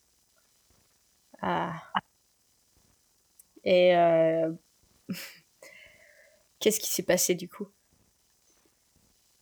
Ah. 1.48 1.74
Et 3.64 3.96
euh... 3.96 4.52
qu'est-ce 6.60 6.80
qui 6.80 6.92
s'est 6.92 7.06
passé 7.06 7.36
du 7.36 7.48
coup? 7.48 7.68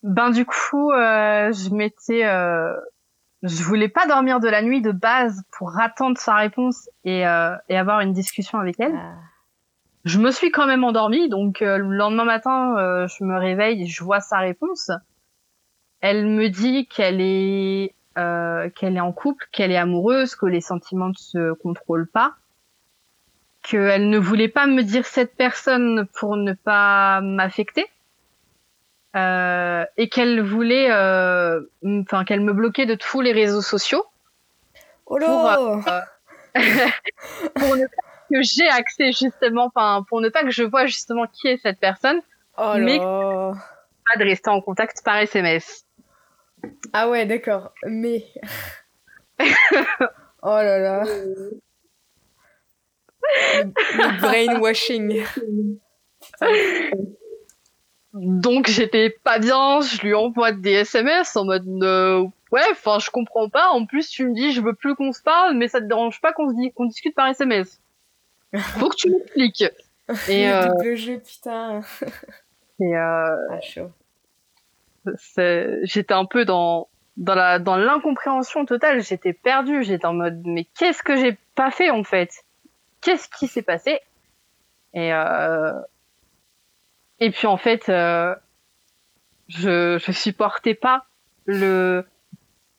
Ben 0.04 0.32
du 0.32 0.46
coup, 0.46 0.92
euh, 0.92 1.54
je 1.54 1.74
m'étais, 1.74 2.26
euh, 2.26 2.76
je 3.42 3.64
voulais 3.64 3.88
pas 3.88 4.06
dormir 4.06 4.42
de 4.42 4.50
la 4.50 4.62
nuit 4.62 4.82
de 4.82 4.92
base 4.92 5.44
pour 5.58 5.80
attendre 5.80 6.18
sa 6.18 6.36
réponse 6.36 6.90
et, 7.06 7.20
et 7.22 7.78
avoir 7.78 8.02
une 8.02 8.12
discussion 8.12 8.60
avec 8.60 8.78
elle. 8.82 8.94
Ah. 8.94 9.16
je 10.04 10.20
me 10.20 10.32
suis 10.32 10.52
quand 10.52 10.68
même 10.68 10.84
endormie, 10.84 11.30
donc 11.30 11.62
le 11.62 11.78
lendemain 11.78 12.26
matin, 12.26 13.08
je 13.08 13.24
me 13.24 13.40
réveille, 13.40 13.88
je 13.88 14.04
vois 14.04 14.20
sa 14.20 14.40
réponse. 14.40 14.92
Elle 16.02 16.28
me 16.28 16.50
dit 16.50 16.86
qu'elle 16.88 17.22
est 17.22 17.96
qu'elle 18.16 18.98
est 18.98 19.02
en 19.02 19.12
couple, 19.12 19.46
qu'elle 19.52 19.72
est 19.72 19.78
amoureuse, 19.78 20.36
que 20.36 20.46
les 20.46 20.62
sentiments 20.62 21.10
ne 21.10 21.16
se 21.16 21.54
contrôlent 21.54 22.10
pas, 22.10 22.36
qu'elle 23.64 24.10
ne 24.10 24.18
voulait 24.18 24.50
pas 24.50 24.68
me 24.68 24.84
dire 24.84 25.06
cette 25.06 25.36
personne 25.36 26.08
pour 26.14 26.36
ne 26.36 26.54
pas 26.54 27.22
m'affecter, 27.22 27.88
euh, 29.16 29.86
et 29.96 30.10
qu'elle 30.10 30.42
voulait, 30.42 30.92
euh, 30.92 31.62
enfin 32.02 32.26
qu'elle 32.26 32.42
me 32.42 32.52
bloquait 32.52 32.88
de 32.88 32.96
tous 32.96 33.22
les 33.22 33.32
réseaux 33.32 33.62
sociaux. 33.62 34.04
Oh 35.06 35.20
pour, 35.20 35.48
euh, 35.48 36.00
pour 37.56 37.76
ne 37.76 37.86
pas 37.86 38.04
que 38.32 38.42
j'ai 38.42 38.68
accès 38.70 39.12
justement, 39.12 39.72
enfin 39.74 40.04
pour 40.10 40.20
ne 40.20 40.30
pas 40.30 40.44
que 40.44 40.50
je 40.50 40.64
vois 40.64 40.88
justement 40.88 41.28
qui 41.28 41.48
est 41.48 41.58
cette 41.58 41.80
personne, 41.80 42.22
oh 42.58 42.74
mais 42.78 42.98
pas 42.98 44.18
de 44.18 44.24
rester 44.24 44.50
en 44.50 44.62
contact 44.62 45.04
par 45.06 45.18
SMS. 45.18 45.83
Ah 46.94 47.10
ouais, 47.10 47.26
d'accord, 47.26 47.74
mais 47.86 48.26
oh 49.40 49.46
là 50.44 50.80
là. 50.80 51.06
le 53.44 54.22
brainwashing. 54.22 55.24
Donc 58.14 58.68
j'étais 58.68 59.10
pas 59.10 59.40
bien, 59.40 59.82
je 59.82 60.02
lui 60.02 60.14
envoie 60.14 60.52
des 60.52 60.72
SMS 60.72 61.36
en 61.36 61.46
mode 61.46 61.68
euh, 61.82 62.24
ouais, 62.52 62.62
enfin 62.72 63.00
je 63.00 63.10
comprends 63.10 63.50
pas. 63.50 63.70
En 63.70 63.86
plus 63.88 64.08
tu 64.08 64.28
me 64.28 64.36
dis 64.36 64.52
je 64.52 64.62
veux 64.62 64.76
plus 64.76 64.96
qu'on 64.96 65.12
se 65.12 65.22
parle, 65.24 65.58
mais 65.58 65.68
ça 65.68 65.82
te 65.82 65.86
dérange 65.86 66.22
pas 66.22 66.32
qu'on 66.32 66.50
se 66.50 66.56
dit 66.56 66.72
qu'on 66.72 66.86
discute 66.86 67.16
par 67.16 67.28
SMS. 67.28 67.82
Faut 68.56 68.90
que 68.90 68.96
tu 68.96 69.10
m'expliques. 69.10 69.66
Et 70.30 70.48
euh... 70.48 70.68
double 70.68 70.96
jeu 70.96 71.20
putain. 71.20 71.82
Et 72.80 72.96
euh... 72.96 73.36
Ah, 73.50 73.62
chaud. 73.62 73.90
J'étais 75.84 76.14
un 76.14 76.26
peu 76.26 76.46
dans 76.46 76.88
dans 77.18 77.36
la 77.36 77.60
dans 77.60 77.78
l'incompréhension 77.78 78.66
totale. 78.66 79.02
J'étais 79.02 79.34
perdue. 79.34 79.84
J'étais 79.84 80.06
en 80.06 80.14
mode 80.14 80.42
mais 80.46 80.66
qu'est-ce 80.78 81.04
que 81.04 81.16
j'ai 81.16 81.38
pas 81.56 81.72
fait 81.72 81.90
en 81.90 82.04
fait? 82.04 82.44
Qu'est-ce 83.02 83.28
qui 83.30 83.48
s'est 83.48 83.62
passé? 83.62 84.00
Et 84.94 85.14
euh, 85.14 85.74
et 87.20 87.32
puis 87.32 87.48
en 87.48 87.58
fait, 87.58 87.90
euh, 87.90 88.36
je 89.48 89.98
je 89.98 90.12
supportais 90.12 90.76
pas 90.76 91.06
le 91.46 92.06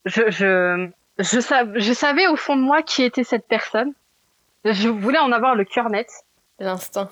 je 0.04 0.30
je 0.30 0.90
je, 1.18 1.72
je 1.76 1.92
savais 1.92 2.26
au 2.26 2.36
fond 2.36 2.56
de 2.56 2.62
moi 2.62 2.82
qui 2.82 3.02
était 3.02 3.24
cette 3.24 3.46
personne. 3.46 3.92
Je 4.64 4.88
voulais 4.88 5.18
en 5.18 5.32
avoir 5.32 5.54
le 5.54 5.64
cœur 5.64 5.90
net. 5.90 6.08
L'instinct. 6.58 7.10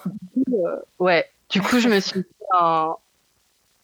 Euh, 0.52 0.76
ouais. 0.98 1.28
Du 1.50 1.60
coup, 1.60 1.78
je 1.78 1.88
me 1.88 2.00
suis 2.00 2.22
fait 2.22 2.46
un, 2.58 2.96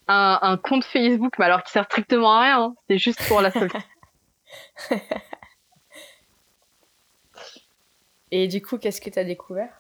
un, 0.09 0.39
un, 0.43 0.57
compte 0.57 0.85
Facebook, 0.85 1.35
mais 1.39 1.45
alors 1.45 1.63
qui 1.63 1.73
sert 1.73 1.85
strictement 1.85 2.33
à 2.33 2.41
rien. 2.43 2.63
Hein. 2.63 2.75
C'est 2.89 2.99
juste 2.99 3.27
pour 3.29 3.41
la 3.41 3.51
seule. 3.51 3.71
Et 8.31 8.47
du 8.49 8.63
coup, 8.63 8.79
qu'est-ce 8.79 9.01
que 9.01 9.11
tu 9.11 9.19
as 9.19 9.25
découvert? 9.25 9.71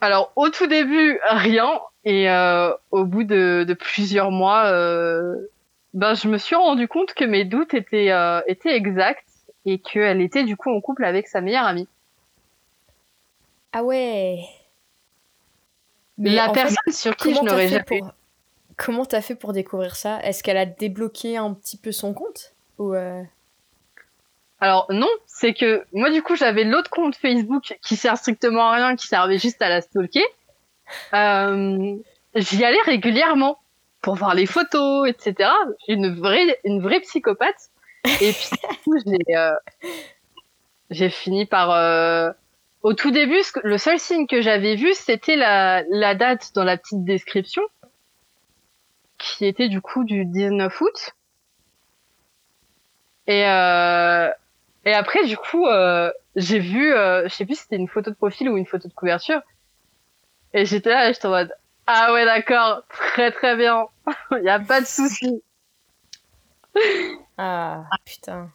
Alors 0.00 0.32
au 0.34 0.48
tout 0.48 0.66
début 0.66 1.20
rien 1.28 1.80
et 2.04 2.30
euh, 2.30 2.72
au 2.90 3.04
bout 3.04 3.24
de, 3.24 3.64
de 3.68 3.74
plusieurs 3.74 4.30
mois, 4.30 4.64
euh, 4.66 5.36
ben 5.92 6.14
je 6.14 6.26
me 6.26 6.38
suis 6.38 6.56
rendu 6.56 6.88
compte 6.88 7.12
que 7.12 7.24
mes 7.24 7.44
doutes 7.44 7.74
étaient 7.74 8.10
euh, 8.10 8.40
étaient 8.46 8.74
exacts 8.74 9.28
et 9.66 9.78
qu'elle 9.78 10.22
était 10.22 10.44
du 10.44 10.56
coup 10.56 10.70
en 10.70 10.80
couple 10.80 11.04
avec 11.04 11.28
sa 11.28 11.42
meilleure 11.42 11.66
amie. 11.66 11.86
Ah 13.72 13.84
ouais. 13.84 14.40
Mais 16.16 16.30
la 16.30 16.48
personne 16.48 16.92
sur 16.92 17.14
qui 17.14 17.34
je 17.34 17.42
n'aurais 17.42 17.68
jamais. 17.68 17.84
Pour... 17.84 18.12
Comment 18.82 19.04
t'as 19.04 19.20
fait 19.20 19.34
pour 19.34 19.52
découvrir 19.52 19.94
ça? 19.94 20.20
Est-ce 20.22 20.42
qu'elle 20.42 20.56
a 20.56 20.64
débloqué 20.64 21.36
un 21.36 21.52
petit 21.52 21.76
peu 21.76 21.92
son 21.92 22.14
compte? 22.14 22.54
Ou 22.78 22.94
euh... 22.94 23.22
Alors 24.58 24.86
non, 24.88 25.08
c'est 25.26 25.52
que 25.52 25.84
moi 25.92 26.10
du 26.10 26.22
coup 26.22 26.34
j'avais 26.34 26.64
l'autre 26.64 26.88
compte 26.88 27.14
Facebook 27.14 27.76
qui 27.82 27.96
sert 27.96 28.16
strictement 28.16 28.70
à 28.70 28.76
rien, 28.76 28.96
qui 28.96 29.06
servait 29.06 29.36
juste 29.36 29.60
à 29.60 29.68
la 29.68 29.82
stalker. 29.82 30.24
Euh, 31.12 31.94
J'y 32.34 32.64
allais 32.64 32.80
régulièrement 32.86 33.58
pour 34.00 34.14
voir 34.14 34.34
les 34.34 34.46
photos, 34.46 35.06
etc. 35.10 35.50
Une 35.88 36.14
vraie, 36.18 36.58
une 36.64 36.80
vraie 36.80 37.00
psychopathe. 37.00 37.68
Et 38.04 38.32
puis 38.32 38.48
du 38.50 38.76
coup 38.78 38.96
j'ai, 39.06 39.36
euh, 39.36 39.52
j'ai 40.88 41.10
fini 41.10 41.44
par. 41.44 42.34
Au 42.82 42.94
tout 42.94 43.10
début, 43.10 43.42
le 43.62 43.76
seul 43.76 43.98
signe 43.98 44.26
que 44.26 44.40
j'avais 44.40 44.74
vu, 44.74 44.94
c'était 44.94 45.36
la 45.36 46.14
date 46.14 46.52
dans 46.54 46.64
la 46.64 46.78
petite 46.78 47.04
description, 47.04 47.62
qui 49.20 49.44
était 49.44 49.68
du 49.68 49.80
coup 49.80 50.04
du 50.04 50.24
19 50.24 50.80
août. 50.80 51.14
Et, 53.26 53.46
euh, 53.46 54.30
et 54.84 54.94
après, 54.94 55.24
du 55.26 55.36
coup, 55.36 55.66
euh, 55.66 56.10
j'ai 56.36 56.58
vu, 56.58 56.92
euh, 56.92 57.28
je 57.28 57.34
sais 57.34 57.44
plus 57.44 57.54
si 57.54 57.62
c'était 57.62 57.76
une 57.76 57.88
photo 57.88 58.10
de 58.10 58.16
profil 58.16 58.48
ou 58.48 58.56
une 58.56 58.66
photo 58.66 58.88
de 58.88 58.94
couverture. 58.94 59.42
Et 60.54 60.64
j'étais 60.64 60.90
là, 60.90 61.12
j'étais 61.12 61.26
en 61.26 61.30
mode, 61.30 61.54
ah 61.86 62.12
ouais, 62.12 62.24
d'accord, 62.24 62.82
très 62.88 63.30
très 63.30 63.56
bien, 63.56 63.86
il 64.32 64.42
y 64.44 64.48
a 64.48 64.58
pas 64.58 64.80
de 64.80 64.86
souci. 64.86 65.42
Ah, 67.36 67.84
putain. 68.04 68.50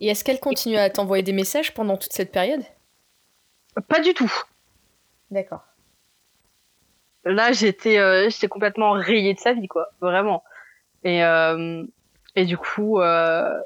Et 0.00 0.08
est-ce 0.08 0.24
qu'elle 0.24 0.40
continue 0.40 0.76
à 0.76 0.90
t'envoyer 0.90 1.22
des 1.22 1.32
messages 1.32 1.74
pendant 1.74 1.96
toute 1.96 2.12
cette 2.12 2.30
période? 2.30 2.62
Pas 3.88 4.00
du 4.00 4.14
tout. 4.14 4.32
D'accord. 5.30 5.64
Là, 7.26 7.52
j'étais 7.52 7.98
euh, 7.98 8.30
j'étais 8.30 8.48
complètement 8.48 8.92
rayée 8.92 9.34
de 9.34 9.38
sa 9.40 9.52
vie, 9.52 9.66
quoi, 9.66 9.88
vraiment. 10.00 10.44
Et, 11.04 11.24
euh, 11.24 11.84
et 12.36 12.44
du 12.44 12.56
coup, 12.56 13.00
euh, 13.00 13.60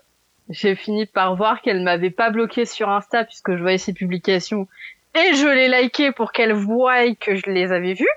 j'ai 0.49 0.75
fini 0.75 1.07
par 1.07 1.37
voir 1.37 1.61
qu'elle 1.61 1.83
m'avait 1.83 2.11
pas 2.11 2.31
bloqué 2.31 2.65
sur 2.65 2.89
Insta 2.89 3.25
puisque 3.25 3.55
je 3.55 3.61
voyais 3.61 3.79
ses 3.79 3.93
publications 3.93 4.67
et 5.15 5.35
je 5.35 5.47
l'ai 5.47 5.69
liké 5.69 6.11
pour 6.13 6.33
qu'elle 6.33 6.53
voie 6.53 7.15
que 7.15 7.37
je 7.37 7.51
les 7.51 7.71
avais 7.71 7.95
vues, 7.95 8.09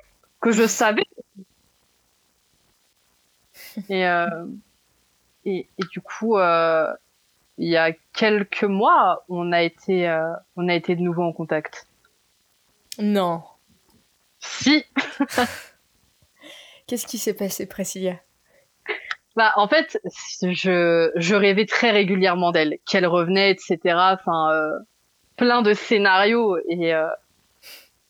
que 0.41 0.51
je 0.51 0.65
savais. 0.65 1.05
Et, 3.89 4.07
euh, 4.07 4.45
et, 5.45 5.67
et, 5.77 5.83
du 5.91 5.99
coup, 6.01 6.37
euh, 6.37 6.93
il 7.57 7.67
y 7.67 7.77
a 7.77 7.91
quelques 8.13 8.63
mois, 8.63 9.23
on 9.29 9.51
a 9.51 9.61
été, 9.61 10.07
euh, 10.07 10.33
on 10.55 10.69
a 10.69 10.73
été 10.73 10.95
de 10.95 11.01
nouveau 11.01 11.23
en 11.23 11.33
contact. 11.33 11.87
Non. 12.99 13.43
Si. 14.43 14.83
Qu'est-ce 16.87 17.07
qui 17.07 17.17
s'est 17.17 17.33
passé, 17.33 17.65
Priscilla? 17.65 18.15
Bah, 19.35 19.53
en 19.55 19.67
fait, 19.67 19.99
je, 20.41 21.11
je 21.15 21.35
rêvais 21.35 21.65
très 21.65 21.91
régulièrement 21.91 22.51
d'elle, 22.51 22.77
qu'elle 22.85 23.07
revenait, 23.07 23.51
etc. 23.51 23.79
Enfin, 23.85 24.51
euh, 24.51 24.77
plein 25.37 25.61
de 25.61 25.73
scénarios. 25.73 26.57
Et, 26.67 26.93
euh, 26.93 27.07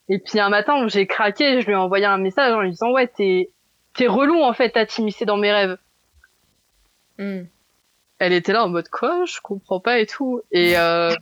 et 0.08 0.18
puis 0.18 0.40
un 0.40 0.50
matin, 0.50 0.86
j'ai 0.88 1.06
craqué, 1.06 1.60
je 1.60 1.66
lui 1.66 1.72
ai 1.72 1.76
envoyé 1.76 2.04
un 2.04 2.18
message 2.18 2.52
en 2.52 2.60
lui 2.60 2.70
disant 2.70 2.90
Ouais, 2.90 3.06
t'es, 3.06 3.50
t'es 3.94 4.08
relou 4.08 4.42
en 4.42 4.52
fait 4.52 4.76
à 4.76 4.84
t'immiscer 4.84 5.24
dans 5.24 5.36
mes 5.36 5.52
rêves. 5.52 5.78
Mm. 7.18 7.42
Elle 8.18 8.32
était 8.32 8.52
là 8.52 8.64
en 8.64 8.68
mode 8.68 8.88
Quoi? 8.88 9.24
Je 9.24 9.40
comprends 9.40 9.80
pas 9.80 10.00
et 10.00 10.06
tout. 10.06 10.42
Et, 10.50 10.76
euh, 10.76 11.14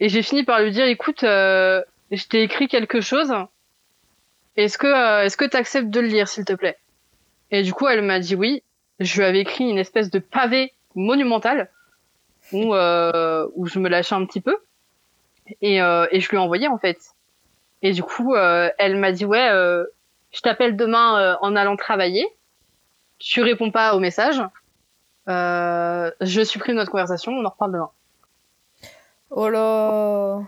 et 0.00 0.08
j'ai 0.08 0.22
fini 0.22 0.42
par 0.42 0.60
lui 0.60 0.72
dire 0.72 0.86
Écoute, 0.86 1.22
euh, 1.22 1.82
je 2.12 2.26
t'ai 2.26 2.42
écrit 2.42 2.68
quelque 2.68 3.00
chose. 3.00 3.32
Est-ce 4.56 4.78
que, 4.78 4.86
euh, 4.86 5.48
t'acceptes 5.48 5.88
de 5.88 6.00
le 6.00 6.08
lire, 6.08 6.28
s'il 6.28 6.44
te 6.44 6.52
plaît? 6.52 6.78
Et 7.50 7.62
du 7.62 7.72
coup, 7.72 7.88
elle 7.88 8.02
m'a 8.02 8.20
dit 8.20 8.34
oui. 8.34 8.62
Je 9.00 9.16
lui 9.16 9.24
avais 9.24 9.40
écrit 9.40 9.68
une 9.68 9.78
espèce 9.78 10.10
de 10.10 10.18
pavé 10.18 10.72
monumental 10.94 11.70
où, 12.52 12.74
euh, 12.74 13.48
où 13.54 13.66
je 13.66 13.78
me 13.78 13.88
lâchais 13.88 14.14
un 14.14 14.24
petit 14.26 14.40
peu. 14.40 14.56
Et, 15.60 15.82
euh, 15.82 16.06
et 16.10 16.20
je 16.20 16.28
lui 16.28 16.36
ai 16.36 16.40
envoyé 16.40 16.68
en 16.68 16.78
fait. 16.78 16.98
Et 17.82 17.92
du 17.92 18.02
coup, 18.02 18.34
euh, 18.34 18.70
elle 18.78 18.96
m'a 18.96 19.10
dit 19.12 19.24
ouais, 19.24 19.48
euh, 19.50 19.84
je 20.30 20.40
t'appelle 20.40 20.76
demain 20.76 21.36
en 21.40 21.56
allant 21.56 21.76
travailler. 21.76 22.26
Tu 23.18 23.42
réponds 23.42 23.70
pas 23.70 23.94
au 23.94 24.00
message. 24.00 24.40
Je 25.26 26.44
supprime 26.44 26.76
notre 26.76 26.90
conversation. 26.90 27.32
On 27.32 27.44
en 27.44 27.50
reparle 27.50 27.72
demain. 27.72 27.90
Oh 29.30 29.48
là. 29.48 30.42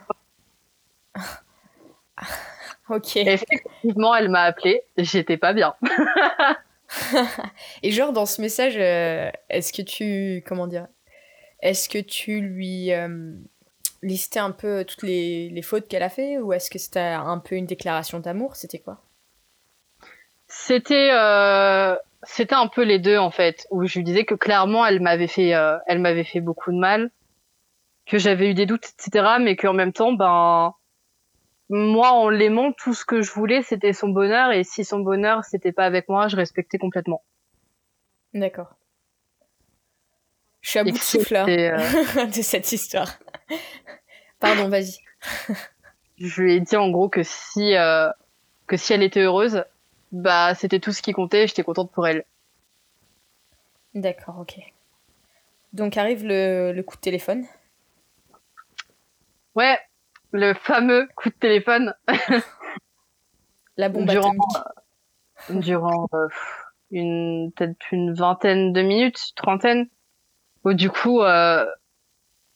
ok. 2.88 3.16
Et 3.16 3.32
effectivement, 3.32 4.14
elle 4.14 4.28
m'a 4.28 4.42
appelé. 4.42 4.82
J'étais 4.96 5.36
pas 5.36 5.52
bien. 5.52 5.74
et 7.82 7.90
genre 7.90 8.12
dans 8.12 8.26
ce 8.26 8.40
message, 8.40 8.76
euh, 8.76 9.30
est-ce 9.50 9.72
que 9.72 9.82
tu 9.82 10.42
comment 10.46 10.66
dire, 10.66 10.86
est-ce 11.60 11.88
que 11.88 11.98
tu 11.98 12.40
lui 12.40 12.92
euh, 12.92 13.32
listais 14.02 14.40
un 14.40 14.50
peu 14.50 14.84
toutes 14.84 15.02
les, 15.02 15.48
les 15.48 15.62
fautes 15.62 15.88
qu'elle 15.88 16.02
a 16.02 16.10
fait 16.10 16.38
ou 16.38 16.52
est-ce 16.52 16.70
que 16.70 16.78
c'était 16.78 17.00
un 17.00 17.38
peu 17.38 17.56
une 17.56 17.66
déclaration 17.66 18.20
d'amour? 18.20 18.56
C'était 18.56 18.78
quoi? 18.78 19.00
C'était 20.46 21.10
euh, 21.12 21.96
c'était 22.22 22.54
un 22.54 22.68
peu 22.68 22.82
les 22.82 22.98
deux 22.98 23.18
en 23.18 23.30
fait, 23.30 23.66
où 23.70 23.86
je 23.86 23.98
lui 23.98 24.04
disais 24.04 24.24
que 24.24 24.34
clairement 24.34 24.86
elle 24.86 25.00
m'avait 25.00 25.26
fait 25.26 25.54
euh, 25.54 25.78
elle 25.86 25.98
m'avait 25.98 26.24
fait 26.24 26.40
beaucoup 26.40 26.70
de 26.70 26.78
mal, 26.78 27.10
que 28.06 28.18
j'avais 28.18 28.50
eu 28.50 28.54
des 28.54 28.66
doutes 28.66 28.92
etc, 28.98 29.36
mais 29.40 29.56
qu'en 29.56 29.72
même 29.72 29.92
temps 29.92 30.12
ben 30.12 30.74
moi, 31.70 32.12
en 32.12 32.28
l'aimant, 32.28 32.72
tout 32.72 32.94
ce 32.94 33.04
que 33.04 33.22
je 33.22 33.30
voulais, 33.32 33.62
c'était 33.62 33.92
son 33.92 34.08
bonheur. 34.08 34.52
Et 34.52 34.64
si 34.64 34.84
son 34.84 34.98
bonheur, 34.98 35.44
c'était 35.44 35.72
pas 35.72 35.86
avec 35.86 36.08
moi, 36.08 36.28
je 36.28 36.36
respectais 36.36 36.78
complètement. 36.78 37.22
D'accord. 38.34 38.74
Je 40.60 40.70
suis 40.70 40.78
à 40.78 40.84
bout 40.84 40.92
de 40.92 40.98
souffle 40.98 41.36
euh, 41.36 42.26
de 42.26 42.42
cette 42.42 42.72
histoire. 42.72 43.18
Pardon, 44.40 44.68
vas-y. 44.68 44.98
je 46.18 46.42
lui 46.42 46.54
ai 46.54 46.60
dit 46.60 46.76
en 46.76 46.90
gros 46.90 47.08
que 47.08 47.22
si 47.22 47.76
euh, 47.76 48.08
que 48.66 48.76
si 48.76 48.92
elle 48.92 49.02
était 49.02 49.20
heureuse, 49.20 49.64
bah 50.10 50.54
c'était 50.54 50.80
tout 50.80 50.92
ce 50.92 51.02
qui 51.02 51.12
comptait. 51.12 51.46
J'étais 51.46 51.62
contente 51.62 51.92
pour 51.92 52.06
elle. 52.06 52.24
D'accord, 53.94 54.38
ok. 54.40 54.58
Donc 55.74 55.96
arrive 55.96 56.24
le, 56.24 56.72
le 56.72 56.82
coup 56.82 56.96
de 56.96 57.00
téléphone. 57.00 57.44
Ouais, 59.54 59.78
le 60.34 60.52
fameux 60.52 61.08
coup 61.14 61.30
de 61.30 61.34
téléphone. 61.34 61.94
La 63.76 63.88
bombe 63.88 64.06
durant, 64.06 64.30
atomique. 64.30 65.64
Durant 65.64 66.08
euh, 66.12 66.28
une 66.90 67.52
peut-être 67.52 67.92
une 67.92 68.12
vingtaine 68.14 68.72
de 68.72 68.82
minutes, 68.82 69.32
trentaine, 69.36 69.88
où 70.64 70.74
du 70.74 70.90
coup, 70.90 71.22
euh, 71.22 71.64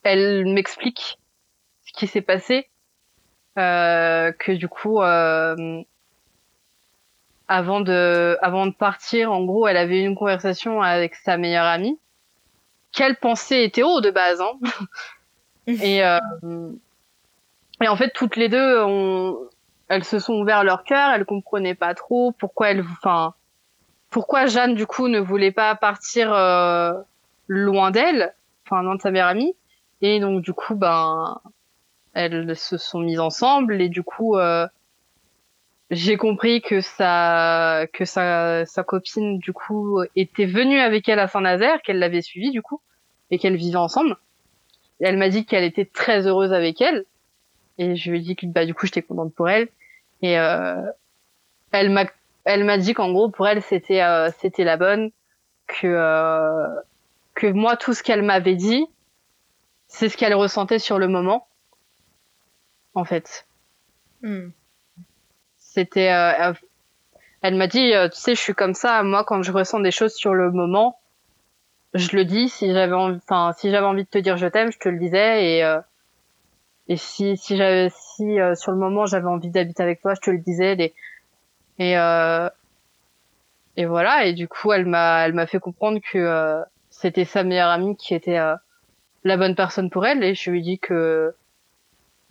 elle 0.03 0.45
m'explique 0.45 1.19
ce 1.85 1.93
qui 1.93 2.05
s'est 2.05 2.21
passé, 2.21 2.69
euh, 3.57 4.33
que 4.33 4.51
du 4.51 4.67
coup, 4.67 5.01
euh, 5.01 5.81
avant 7.47 7.79
de 7.79 8.37
avant 8.41 8.67
de 8.67 8.73
partir, 8.73 9.31
en 9.31 9.43
gros, 9.45 9.67
elle 9.67 9.77
avait 9.77 10.01
eu 10.01 10.05
une 10.05 10.15
conversation 10.15 10.81
avec 10.81 11.15
sa 11.15 11.37
meilleure 11.37 11.65
amie, 11.65 11.97
qu'elle 12.91 13.15
pensait 13.15 13.63
hétéro 13.63 14.01
de 14.01 14.11
base, 14.11 14.41
hein. 14.41 14.59
et 15.67 16.03
euh, 16.03 16.19
et 17.81 17.87
en 17.87 17.95
fait, 17.95 18.11
toutes 18.13 18.35
les 18.35 18.49
deux, 18.49 18.85
elles 19.87 20.03
se 20.03 20.19
sont 20.19 20.33
ouvertes 20.33 20.65
leur 20.65 20.83
cœur. 20.83 21.11
Elles 21.11 21.25
comprenaient 21.25 21.75
pas 21.75 21.93
trop 21.93 22.31
pourquoi 22.33 22.71
elle, 22.71 22.81
enfin, 22.81 23.33
pourquoi 24.09 24.47
Jeanne 24.47 24.75
du 24.75 24.85
coup 24.85 25.07
ne 25.07 25.19
voulait 25.19 25.51
pas 25.51 25.75
partir 25.75 26.33
euh, 26.33 26.93
loin 27.47 27.91
d'elle, 27.91 28.33
enfin 28.65 28.83
loin 28.83 28.95
de 28.95 29.01
sa 29.01 29.11
meilleure 29.11 29.27
amie. 29.27 29.53
Et 30.01 30.19
donc 30.19 30.41
du 30.41 30.53
coup, 30.53 30.75
ben, 30.75 31.39
elles 32.13 32.55
se 32.55 32.77
sont 32.77 32.99
mises 32.99 33.19
ensemble 33.19 33.81
et 33.81 33.89
du 33.89 34.03
coup, 34.03 34.37
euh, 34.37 34.67
j'ai 35.91 36.17
compris 36.17 36.61
que 36.61 36.81
sa 36.81 37.87
que 37.93 38.05
sa 38.05 38.65
sa 38.65 38.83
copine 38.83 39.39
du 39.39 39.53
coup 39.53 40.01
était 40.15 40.45
venue 40.45 40.79
avec 40.79 41.09
elle 41.09 41.19
à 41.19 41.27
Saint-Nazaire, 41.27 41.81
qu'elle 41.81 41.99
l'avait 41.99 42.21
suivie 42.21 42.51
du 42.51 42.61
coup 42.61 42.81
et 43.31 43.39
qu'elle 43.39 43.55
vivait 43.55 43.77
ensemble. 43.77 44.17
Et 45.01 45.05
elle 45.07 45.17
m'a 45.17 45.29
dit 45.29 45.45
qu'elle 45.45 45.63
était 45.63 45.85
très 45.85 46.27
heureuse 46.27 46.53
avec 46.53 46.81
elle 46.81 47.05
et 47.79 47.95
je 47.95 48.11
lui 48.11 48.19
ai 48.19 48.21
dit 48.21 48.35
que 48.35 48.45
bah 48.45 48.65
du 48.65 48.75
coup 48.75 48.85
j'étais 48.85 49.01
contente 49.01 49.33
pour 49.33 49.49
elle. 49.49 49.69
Et 50.21 50.37
euh, 50.37 50.83
elle 51.71 51.89
m'a 51.89 52.05
elle 52.43 52.65
m'a 52.65 52.77
dit 52.77 52.93
qu'en 52.93 53.11
gros 53.11 53.29
pour 53.29 53.47
elle 53.47 53.63
c'était 53.63 54.01
euh, 54.01 54.29
c'était 54.37 54.65
la 54.65 54.77
bonne 54.77 55.11
que 55.65 55.87
euh, 55.87 56.67
que 57.35 57.47
moi 57.47 57.77
tout 57.77 57.93
ce 57.93 58.03
qu'elle 58.03 58.21
m'avait 58.21 58.55
dit 58.55 58.85
c'est 59.87 60.09
ce 60.09 60.17
qu'elle 60.17 60.35
ressentait 60.35 60.77
sur 60.77 60.99
le 60.99 61.07
moment 61.07 61.47
en 62.93 63.05
fait. 63.05 63.47
Hmm. 64.21 64.49
c'était 65.57 66.11
euh, 66.11 66.53
elle 67.41 67.55
m'a 67.55 67.67
dit 67.67 67.93
tu 68.11 68.19
sais 68.19 68.35
je 68.35 68.41
suis 68.41 68.53
comme 68.53 68.73
ça. 68.73 69.01
Moi 69.03 69.23
quand 69.23 69.41
je 69.41 69.53
ressens 69.53 69.79
des 69.79 69.91
choses 69.91 70.13
sur 70.13 70.33
le 70.33 70.51
moment 70.51 70.99
je 71.93 72.13
le 72.17 72.25
dis. 72.25 72.49
Si 72.49 72.73
j'avais 72.73 72.93
enfin 72.93 73.53
si 73.57 73.71
j'avais 73.71 73.85
envie 73.85 74.03
de 74.03 74.09
te 74.09 74.17
dire 74.17 74.35
je 74.35 74.47
t'aime 74.47 74.69
je 74.69 74.79
te 74.79 74.89
le 74.89 74.99
disais. 74.99 75.59
Et 75.59 75.79
et 76.89 76.97
si 76.97 77.37
si 77.37 77.55
j'avais 77.55 77.91
si 77.91 78.39
euh, 78.39 78.55
sur 78.55 78.71
le 78.71 78.77
moment 78.77 79.05
j'avais 79.05 79.27
envie 79.27 79.51
d'habiter 79.51 79.83
avec 79.83 80.01
toi, 80.01 80.15
je 80.15 80.21
te 80.21 80.31
le 80.31 80.39
disais. 80.39 80.91
Et 81.77 81.97
euh, 81.97 82.49
et 83.77 83.85
voilà. 83.85 84.25
Et 84.25 84.33
du 84.33 84.47
coup, 84.47 84.73
elle 84.73 84.87
m'a 84.87 85.25
elle 85.25 85.33
m'a 85.33 85.47
fait 85.47 85.59
comprendre 85.59 85.99
que 86.11 86.17
euh, 86.17 86.61
c'était 86.89 87.25
sa 87.25 87.43
meilleure 87.43 87.69
amie 87.69 87.95
qui 87.95 88.15
était 88.15 88.39
euh, 88.39 88.55
la 89.23 89.37
bonne 89.37 89.55
personne 89.55 89.91
pour 89.91 90.05
elle. 90.05 90.23
Et 90.23 90.33
je 90.33 90.49
lui 90.49 90.59
ai 90.59 90.61
dit 90.63 90.79
que 90.79 91.33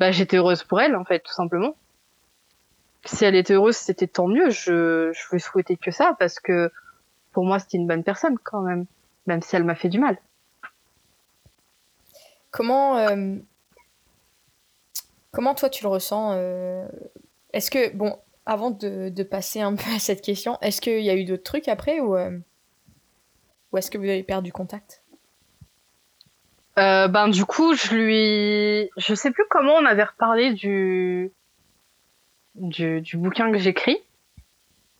bah 0.01 0.11
j'étais 0.11 0.37
heureuse 0.39 0.65
pour 0.65 0.81
elle 0.81 0.97
en 0.97 1.05
fait, 1.05 1.21
tout 1.21 1.33
simplement. 1.33 1.77
Si 3.05 3.25
elle 3.25 3.37
était 3.37 3.55
heureuse, 3.55 3.77
c'était 3.77 4.09
tant 4.09 4.27
mieux. 4.27 4.51
Je 4.51 5.13
je 5.13 5.23
lui 5.33 5.41
souhaitais 5.41 5.77
que 5.77 5.93
ça 5.93 6.17
parce 6.19 6.41
que 6.41 6.73
pour 7.33 7.45
moi 7.45 7.61
c'était 7.61 7.79
une 7.79 7.87
bonne 7.87 8.05
personne 8.05 8.37
quand 8.43 8.63
même, 8.63 8.87
même 9.27 9.41
si 9.41 9.55
elle 9.55 9.65
m'a 9.65 9.77
fait 9.77 9.89
du 9.89 10.01
mal. 10.01 10.19
Comment 12.51 12.97
Comment 15.33 15.55
toi 15.55 15.69
tu 15.69 15.85
le 15.85 15.89
ressens 15.89 16.33
euh, 16.33 16.87
Est-ce 17.53 17.71
que, 17.71 17.95
bon, 17.95 18.19
avant 18.49 18.71
de, 18.71 19.23
passer 19.23 19.61
un 19.61 19.75
peu 19.75 19.91
à 19.95 19.99
cette 19.99 20.23
question, 20.23 20.59
est-ce 20.63 20.81
qu'il 20.81 21.03
y 21.03 21.11
a 21.11 21.15
eu 21.15 21.25
d'autres 21.25 21.43
trucs 21.43 21.69
après 21.69 22.01
ou, 22.01 22.17
euh, 22.17 22.39
est-ce 23.77 23.91
que 23.91 23.99
vous 23.99 24.05
avez 24.05 24.23
perdu 24.23 24.53
contact? 24.53 25.03
Euh, 26.79 27.09
ben 27.09 27.27
du 27.27 27.45
coup 27.45 27.75
je 27.75 27.93
lui 27.93 28.91
je 28.97 29.15
sais 29.15 29.33
plus 29.33 29.43
comment 29.51 29.75
on 29.75 29.85
avait 29.85 30.05
reparlé 30.05 30.53
du 30.53 31.33
du, 32.55 33.01
du 33.01 33.17
bouquin 33.17 33.51
que 33.51 33.59
j'écris. 33.59 33.99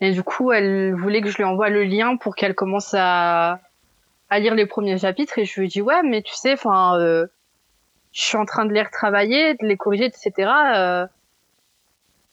Et 0.01 0.11
du 0.11 0.25
coup 0.25 0.51
elle 0.51 0.95
voulait 0.95 1.23
que 1.23 1.31
je 1.31 1.37
lui 1.37 1.45
envoie 1.45 1.69
le 1.71 1.85
lien 1.85 2.17
pour 2.17 2.35
qu'elle 2.35 2.57
commence 2.57 2.95
à 2.95 3.61
à 4.29 4.41
lire 4.41 4.57
les 4.57 4.67
premiers 4.67 4.99
chapitres. 4.99 5.39
Et 5.39 5.45
je 5.45 5.61
lui 5.61 5.67
ai 5.67 5.69
dit 5.69 5.81
ouais 5.81 6.03
mais 6.03 6.23
tu 6.23 6.35
sais 6.35 6.55
enfin 6.55 6.99
je 8.13 8.21
suis 8.23 8.37
en 8.37 8.45
train 8.45 8.65
de 8.65 8.73
les 8.73 8.83
retravailler, 8.83 9.55
de 9.55 9.67
les 9.67 9.77
corriger, 9.77 10.07
etc. 10.07 10.51
Euh, 10.77 11.07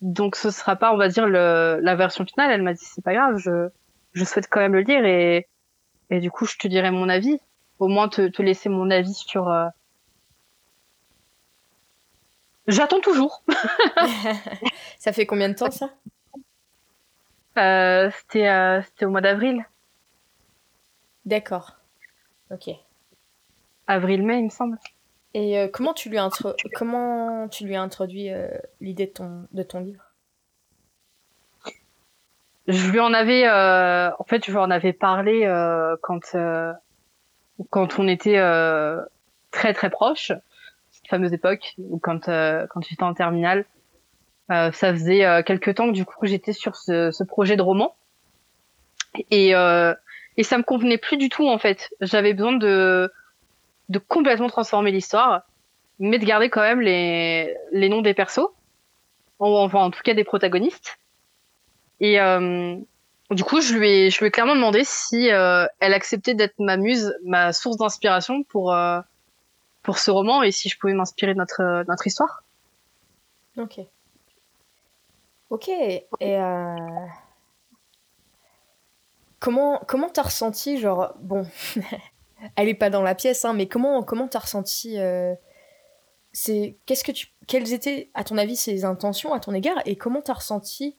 donc 0.01 0.35
ce 0.35 0.49
sera 0.51 0.75
pas, 0.75 0.93
on 0.93 0.97
va 0.97 1.07
dire, 1.09 1.27
le, 1.27 1.79
la 1.81 1.95
version 1.95 2.25
finale. 2.25 2.51
Elle 2.51 2.63
m'a 2.63 2.73
dit 2.73 2.83
c'est 2.83 3.03
pas 3.03 3.13
grave, 3.13 3.37
je, 3.37 3.69
je 4.13 4.23
souhaite 4.25 4.47
quand 4.49 4.59
même 4.59 4.73
le 4.73 4.81
lire 4.81 5.05
et, 5.05 5.47
et 6.09 6.19
du 6.19 6.31
coup 6.31 6.45
je 6.45 6.57
te 6.57 6.67
dirai 6.67 6.91
mon 6.91 7.09
avis. 7.09 7.39
Au 7.79 7.87
moins 7.87 8.07
te, 8.07 8.27
te 8.29 8.41
laisser 8.41 8.69
mon 8.69 8.89
avis 8.89 9.13
sur. 9.13 9.49
Euh... 9.49 9.67
J'attends 12.67 13.01
toujours. 13.01 13.43
ça 14.99 15.11
fait 15.13 15.25
combien 15.25 15.49
de 15.49 15.55
temps 15.55 15.71
ça? 15.71 15.89
Euh, 17.57 18.09
C'était 18.11 18.81
c'était 18.85 19.05
au 19.05 19.09
mois 19.09 19.21
d'avril. 19.21 19.65
D'accord. 21.25 21.77
Ok. 22.51 22.69
Avril-mai, 23.87 24.39
il 24.39 24.45
me 24.45 24.49
semble. 24.49 24.77
Et 25.35 25.59
euh, 25.59 25.67
comment, 25.67 25.93
tu 25.93 26.09
lui 26.09 26.17
comment 26.75 27.49
tu 27.49 27.65
lui 27.65 27.75
as 27.75 27.81
introduit 27.81 28.31
euh, 28.31 28.47
l'idée 28.79 29.07
de 29.07 29.11
ton, 29.11 29.45
de 29.51 29.63
ton 29.63 29.81
livre? 29.81 30.01
Je 32.69 32.89
lui 32.89 33.01
en 33.01 33.13
avais, 33.13 33.45
euh, 33.45 34.11
en 34.17 34.23
fait, 34.23 34.45
je 34.45 34.51
lui 34.51 34.57
en 34.57 34.71
avais 34.71 34.93
parlé 34.93 35.41
quand, 36.01 36.37
quand 37.69 37.99
on 37.99 38.07
était 38.07 38.39
très 39.51 39.73
très 39.73 39.89
proches, 39.89 40.31
cette 40.91 41.07
fameuse 41.09 41.33
époque, 41.33 41.75
ou 41.79 41.99
quand, 41.99 42.27
quand 42.27 42.81
j'étais 42.87 43.03
en 43.03 43.13
terminale. 43.13 43.65
ça 44.47 44.71
faisait 44.71 45.43
quelques 45.43 45.75
temps 45.75 45.87
que 45.89 45.93
du 45.93 46.05
coup 46.05 46.25
j'étais 46.25 46.53
sur 46.53 46.77
ce, 46.77 47.11
ce, 47.11 47.23
projet 47.25 47.57
de 47.57 47.61
roman. 47.61 47.93
Et, 49.31 49.49
et 49.49 50.43
ça 50.43 50.57
me 50.57 50.63
convenait 50.63 50.97
plus 50.97 51.17
du 51.17 51.27
tout 51.27 51.47
en 51.47 51.59
fait. 51.59 51.89
J'avais 51.99 52.33
besoin 52.33 52.53
de 52.53 53.11
de 53.89 53.99
complètement 53.99 54.47
transformer 54.47 54.91
l'histoire, 54.91 55.43
mais 55.99 56.19
de 56.19 56.25
garder 56.25 56.49
quand 56.49 56.61
même 56.61 56.81
les, 56.81 57.55
les 57.71 57.89
noms 57.89 58.01
des 58.01 58.13
persos, 58.13 58.49
enfin 59.39 59.79
en 59.79 59.91
tout 59.91 60.01
cas 60.03 60.13
des 60.13 60.23
protagonistes. 60.23 60.97
Et 61.99 62.19
euh, 62.19 62.75
du 63.31 63.43
coup, 63.43 63.61
je 63.61 63.73
lui 63.73 63.89
ai, 63.89 64.09
je 64.09 64.19
lui 64.19 64.27
ai 64.27 64.31
clairement 64.31 64.55
demandé 64.55 64.83
si 64.83 65.31
euh, 65.31 65.65
elle 65.79 65.93
acceptait 65.93 66.33
d'être 66.33 66.55
ma 66.59 66.77
muse, 66.77 67.15
ma 67.23 67.53
source 67.53 67.77
d'inspiration 67.77 68.43
pour 68.43 68.73
euh, 68.73 68.99
pour 69.83 69.97
ce 69.97 70.11
roman 70.11 70.43
et 70.43 70.51
si 70.51 70.69
je 70.69 70.77
pouvais 70.77 70.93
m'inspirer 70.93 71.33
de 71.33 71.39
notre 71.39 71.85
notre 71.87 72.07
histoire. 72.07 72.43
Ok. 73.57 73.79
Ok. 75.49 75.69
Et 75.69 76.03
euh... 76.21 76.75
comment 79.39 79.81
comment 79.87 80.09
t'as 80.09 80.23
ressenti 80.23 80.77
genre 80.79 81.13
bon 81.19 81.47
elle 82.55 82.69
est 82.69 82.75
pas 82.75 82.89
dans 82.89 83.01
la 83.01 83.15
pièce, 83.15 83.45
hein, 83.45 83.53
mais 83.53 83.67
comment 83.67 84.03
comment 84.03 84.27
t'as 84.27 84.39
ressenti 84.39 84.99
euh, 84.99 85.33
c'est 86.33 86.75
qu'est-ce 86.85 87.03
que 87.03 87.11
quelles 87.47 87.73
étaient 87.73 88.09
à 88.13 88.23
ton 88.23 88.37
avis 88.37 88.55
ses 88.55 88.85
intentions 88.85 89.33
à 89.33 89.39
ton 89.39 89.53
égard 89.53 89.81
et 89.85 89.95
comment 89.95 90.21
t'as 90.21 90.33
ressenti 90.33 90.95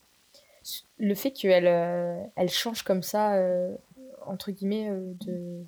le 0.99 1.15
fait 1.15 1.31
qu'elle 1.31 1.67
euh, 1.67 2.23
elle 2.37 2.49
change 2.49 2.83
comme 2.83 3.03
ça 3.03 3.35
euh, 3.35 3.77
entre 4.25 4.51
guillemets 4.51 4.91
de 5.21 5.63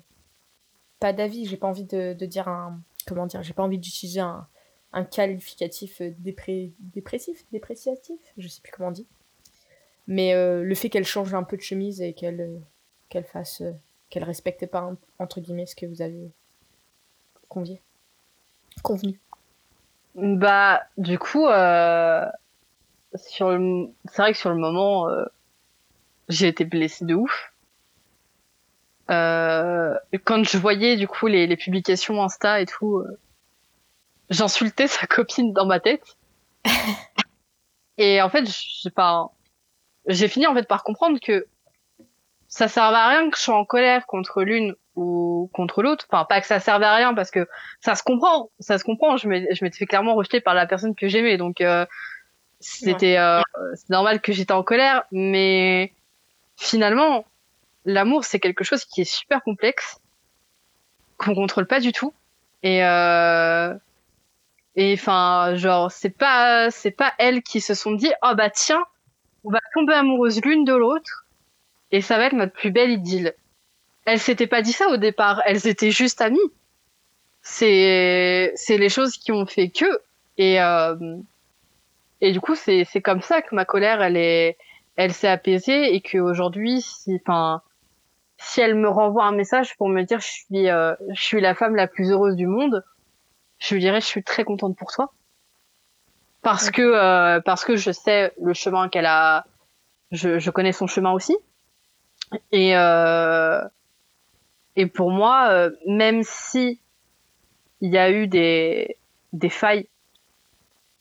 pas 0.99 1.13
d'avis 1.13 1.45
j'ai 1.45 1.57
pas 1.57 1.67
envie 1.67 1.85
de, 1.85 2.13
dire 2.13 2.47
un 2.47 2.79
comment 3.07 3.27
dire 3.27 3.43
j'ai 3.43 3.53
pas 3.53 3.63
envie 3.63 3.77
d'utiliser 3.77 4.21
un, 4.21 4.47
un 4.91 5.03
qualificatif 5.03 6.01
dépressif 6.01 7.45
dépréciatif 7.51 8.19
je 8.37 8.47
sais 8.47 8.61
plus 8.61 8.71
comment 8.71 8.89
on 8.89 8.91
dit 8.91 9.07
mais 10.07 10.33
le 10.33 10.75
fait 10.75 10.89
qu'elle 10.89 11.05
change 11.05 11.35
un 11.35 11.43
peu 11.43 11.55
de 11.55 11.61
chemise 11.61 12.01
et 12.01 12.13
qu'elle 12.13 12.63
fasse 13.25 13.61
qu'elle 14.09 14.23
respectait 14.23 14.67
pas 14.67 14.91
entre 15.19 15.39
guillemets 15.39 15.65
ce 15.65 15.75
que 15.75 15.85
vous 15.85 16.01
avez 16.01 16.31
convié 17.47 17.81
convenu 18.83 19.19
bah 20.15 20.81
du 20.97 21.19
coup 21.19 21.45
euh, 21.47 22.25
sur 23.15 23.49
le... 23.49 23.87
c'est 24.05 24.21
vrai 24.21 24.33
que 24.33 24.37
sur 24.37 24.49
le 24.49 24.55
moment, 24.55 25.09
euh, 25.09 25.25
j'ai 26.27 26.47
été 26.47 26.65
blessée 26.65 27.05
de 27.05 27.15
ouf. 27.15 27.53
Euh, 29.09 29.95
quand 30.23 30.43
je 30.43 30.57
voyais 30.57 30.95
du 30.95 31.07
coup 31.07 31.27
les, 31.27 31.47
les 31.47 31.57
publications 31.57 32.21
Insta 32.23 32.61
et 32.61 32.65
tout, 32.65 32.97
euh, 32.97 33.19
j'insultais 34.29 34.87
sa 34.87 35.07
copine 35.07 35.53
dans 35.53 35.65
ma 35.65 35.79
tête. 35.79 36.17
et 37.97 38.21
en 38.21 38.29
fait, 38.29 38.45
j'ai 38.47 38.91
pas, 38.91 39.31
j'ai 40.07 40.27
fini 40.27 40.45
en 40.45 40.53
fait 40.53 40.67
par 40.67 40.83
comprendre 40.83 41.19
que 41.19 41.47
ça 42.49 42.67
servait 42.67 42.97
à 42.97 43.07
rien 43.07 43.29
que 43.29 43.37
je 43.37 43.43
sois 43.43 43.55
en 43.55 43.63
colère 43.63 44.07
contre 44.07 44.41
l'une 44.41 44.75
ou 44.95 45.49
contre 45.53 45.83
l'autre. 45.83 46.07
Enfin, 46.11 46.25
pas 46.25 46.41
que 46.41 46.47
ça 46.47 46.59
servait 46.59 46.87
à 46.87 46.95
rien 46.95 47.13
parce 47.13 47.29
que 47.29 47.47
ça 47.79 47.93
se 47.93 48.01
comprend, 48.01 48.49
ça 48.59 48.79
se 48.79 48.83
comprend. 48.83 49.17
Je 49.17 49.27
m'étais 49.29 49.77
fait 49.77 49.85
clairement 49.85 50.15
rejeter 50.15 50.41
par 50.41 50.55
la 50.55 50.65
personne 50.65 50.95
que 50.95 51.07
j'aimais, 51.07 51.37
donc 51.37 51.61
euh, 51.61 51.85
c'était 52.59 53.17
euh, 53.17 53.41
c'est 53.75 53.91
normal 53.91 54.19
que 54.19 54.33
j'étais 54.33 54.51
en 54.51 54.63
colère. 54.63 55.03
Mais 55.11 55.93
finalement, 56.57 57.25
l'amour 57.85 58.25
c'est 58.25 58.39
quelque 58.39 58.63
chose 58.63 58.83
qui 58.83 59.01
est 59.01 59.11
super 59.11 59.43
complexe, 59.43 59.99
qu'on 61.17 61.35
contrôle 61.35 61.67
pas 61.67 61.79
du 61.79 61.91
tout. 61.91 62.13
Et 62.63 62.83
euh, 62.83 63.75
et 64.75 64.93
enfin, 64.95 65.53
genre 65.55 65.91
c'est 65.91 66.09
pas 66.09 66.71
c'est 66.71 66.91
pas 66.91 67.13
elles 67.19 67.43
qui 67.43 67.61
se 67.61 67.75
sont 67.75 67.91
dit 67.91 68.11
oh 68.23 68.33
bah 68.35 68.49
tiens, 68.49 68.83
on 69.43 69.51
va 69.51 69.59
tomber 69.75 69.93
amoureuse 69.93 70.41
l'une 70.43 70.65
de 70.65 70.73
l'autre 70.73 71.27
et 71.91 72.01
ça 72.01 72.17
va 72.17 72.25
être 72.25 72.33
notre 72.33 72.53
plus 72.53 72.71
belle 72.71 72.91
idylle. 72.91 73.33
Elles 74.05 74.19
s'étaient 74.19 74.47
pas 74.47 74.61
dit 74.61 74.71
ça 74.71 74.89
au 74.89 74.97
départ, 74.97 75.41
elles 75.45 75.67
étaient 75.67 75.91
juste 75.91 76.21
amies. 76.21 76.39
C'est 77.41 78.51
c'est 78.55 78.77
les 78.77 78.89
choses 78.89 79.17
qui 79.17 79.31
ont 79.31 79.45
fait 79.45 79.69
que. 79.69 79.85
Et 80.37 80.61
euh, 80.61 81.17
et 82.21 82.31
du 82.31 82.39
coup 82.39 82.55
c'est 82.55 82.85
c'est 82.85 83.01
comme 83.01 83.21
ça 83.21 83.41
que 83.41 83.55
ma 83.55 83.65
colère 83.65 84.01
elle 84.01 84.17
est 84.17 84.57
elle 84.95 85.13
s'est 85.13 85.27
apaisée 85.27 85.95
et 85.95 86.01
qu'aujourd'hui 86.01 86.81
si 86.81 87.19
enfin 87.21 87.61
si 88.37 88.61
elle 88.61 88.75
me 88.75 88.89
renvoie 88.89 89.25
un 89.25 89.31
message 89.31 89.75
pour 89.77 89.89
me 89.89 90.03
dire 90.03 90.19
je 90.19 90.27
suis 90.27 90.69
euh, 90.69 90.95
je 91.13 91.21
suis 91.21 91.41
la 91.41 91.55
femme 91.55 91.75
la 91.75 91.87
plus 91.87 92.11
heureuse 92.11 92.35
du 92.35 92.47
monde, 92.47 92.83
je 93.59 93.73
lui 93.73 93.81
dirais 93.81 94.01
je 94.01 94.05
suis 94.05 94.23
très 94.23 94.43
contente 94.43 94.77
pour 94.77 94.91
toi. 94.91 95.11
Parce 96.41 96.71
que 96.71 96.81
euh, 96.81 97.41
parce 97.41 97.65
que 97.65 97.75
je 97.75 97.91
sais 97.91 98.33
le 98.41 98.53
chemin 98.53 98.87
qu'elle 98.89 99.05
a 99.05 99.45
je, 100.11 100.39
je 100.39 100.51
connais 100.51 100.71
son 100.71 100.87
chemin 100.87 101.11
aussi 101.11 101.37
et 102.51 102.75
euh, 102.75 103.61
et 104.75 104.85
pour 104.85 105.11
moi, 105.11 105.49
euh, 105.49 105.71
même 105.87 106.21
si 106.23 106.79
il 107.81 107.91
y 107.91 107.97
a 107.97 108.11
eu 108.11 108.27
des, 108.27 108.97
des 109.33 109.49
failles, 109.49 109.87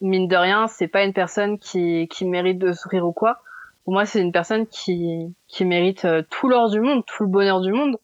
mine 0.01 0.29
de 0.29 0.37
rien, 0.37 0.66
c'est 0.68 0.89
pas 0.89 1.05
une 1.05 1.12
personne 1.12 1.59
qui, 1.59 2.09
qui 2.09 2.24
mérite 2.24 2.59
de 2.59 2.72
sourire 2.72 3.07
ou 3.07 3.12
quoi. 3.12 3.41
Pour 3.85 3.93
moi, 3.93 4.05
c'est 4.05 4.20
une 4.20 4.33
personne 4.33 4.66
qui, 4.66 5.35
qui 5.47 5.64
mérite 5.64 6.05
euh, 6.05 6.22
tout 6.29 6.49
l'or 6.49 6.70
du 6.70 6.81
monde, 6.81 7.05
tout 7.07 7.22
le 7.22 7.29
bonheur 7.29 7.61
du 7.61 7.72
monde. 7.72 7.99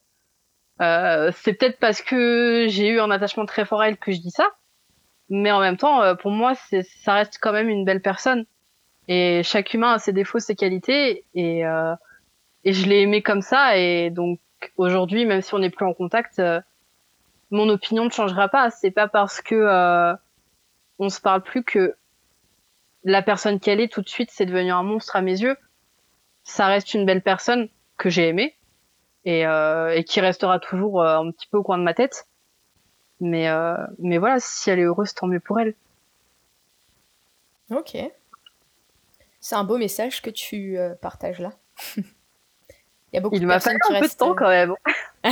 Euh, 0.81 1.31
c'est 1.37 1.55
peut-être 1.55 1.79
parce 1.79 2.03
que 2.03 2.67
j'ai 2.69 2.89
eu 2.89 3.01
un 3.01 3.11
attachement 3.11 3.47
très 3.47 3.65
fort 3.65 3.81
à 3.81 3.89
elle 3.89 3.97
que 3.97 4.13
je 4.13 4.21
dis 4.21 4.31
ça, 4.31 4.49
mais 5.29 5.53
en 5.53 5.61
même 5.61 5.77
temps, 5.77 6.03
euh, 6.03 6.15
pour 6.15 6.31
moi, 6.31 6.55
ça 6.55 7.15
reste 7.15 7.39
quand 7.41 7.53
même 7.53 7.69
une 7.69 7.85
belle 7.85 8.03
personne. 8.03 8.45
Et 9.07 9.43
chaque 9.45 9.75
humain 9.75 9.93
a 9.93 9.99
ses 9.99 10.13
défauts, 10.13 10.39
ses 10.39 10.55
qualités, 10.57 11.25
et, 11.35 11.67
euh, 11.67 11.95
et 12.65 12.73
je 12.73 12.89
l'ai 12.89 13.03
aimé 13.03 13.23
comme 13.23 13.43
ça, 13.43 13.77
et 13.77 14.11
donc 14.11 14.41
aujourd'hui, 14.77 15.27
même 15.27 15.43
si 15.43 15.55
on 15.55 15.59
n'est 15.59 15.71
plus 15.71 15.87
en 15.87 15.95
contact, 15.95 16.39
euh, 16.39 16.61
mon 17.55 17.69
opinion 17.69 18.05
ne 18.05 18.11
changera 18.11 18.49
pas. 18.49 18.71
C'est 18.71 18.91
pas 18.91 19.09
parce 19.09 19.41
que 19.41 19.55
euh, 19.55 20.15
on 20.99 21.09
se 21.09 21.21
parle 21.21 21.43
plus 21.43 21.63
que 21.65 21.97
la 23.05 23.23
personne 23.23 23.61
qu'elle 23.61 23.81
est 23.81 23.93
tout 23.93 24.03
de 24.03 24.09
suite 24.09 24.31
c'est 24.33 24.47
devenu 24.47 24.71
un 24.71 24.83
monstre 24.83 25.17
à 25.17 25.23
mes 25.23 25.41
yeux. 25.41 25.57
Ça 26.43 26.67
reste 26.67 26.95
une 26.95 27.07
belle 27.07 27.23
personne 27.23 27.69
que 27.97 28.11
j'ai 28.11 28.29
aimée 28.29 28.57
et, 29.25 29.47
euh, 29.47 30.03
qui 30.03 30.21
restera 30.21 30.59
toujours 30.59 31.03
euh, 31.03 31.19
un 31.19 31.31
petit 31.31 31.47
peu 31.47 31.59
au 31.59 31.63
coin 31.63 31.79
de 31.79 31.85
ma 31.85 31.95
tête. 31.95 32.27
Mais 33.21 33.49
mais 33.99 34.19
voilà, 34.19 34.39
si 34.41 34.69
elle 34.71 34.81
est 34.81 34.85
heureuse, 34.85 35.15
tant 35.15 35.29
mieux 35.29 35.41
pour 35.41 35.61
elle. 35.61 35.75
Ok. 37.71 37.97
C'est 39.41 39.55
un 39.55 39.65
beau 39.65 39.79
message 39.79 40.21
que 40.21 40.31
tu 40.31 40.77
partages 41.01 41.39
là. 41.39 41.53
Il 43.15 43.19
y 43.19 43.19
a 43.19 43.21
beaucoup 43.21 43.37
Il 43.37 43.47
m'a 43.47 43.61
fallu 43.61 43.79
un 43.91 44.01
peu 44.01 44.09
de 44.09 44.13
temps 44.13 44.35
quand 44.35 44.49
même. 44.49 44.75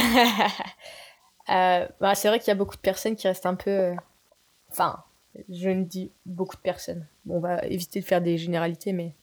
euh, 1.49 1.89
bah, 2.01 2.15
c'est 2.15 2.29
vrai 2.29 2.39
qu'il 2.39 2.47
y 2.47 2.53
a 2.53 2.55
beaucoup 2.55 2.77
de 2.77 2.81
personnes 2.81 3.17
qui 3.17 3.27
restent 3.27 3.45
un 3.45 3.57
peu. 3.57 3.71
Euh, 3.71 3.95
enfin, 4.71 5.03
je 5.49 5.69
ne 5.69 5.83
dis 5.83 6.13
beaucoup 6.25 6.55
de 6.55 6.63
personnes. 6.63 7.09
Bon, 7.25 7.39
on 7.39 7.41
va 7.41 7.59
éviter 7.67 7.99
de 7.99 8.05
faire 8.05 8.21
des 8.21 8.39
généralités, 8.39 8.93
mais 8.93 9.17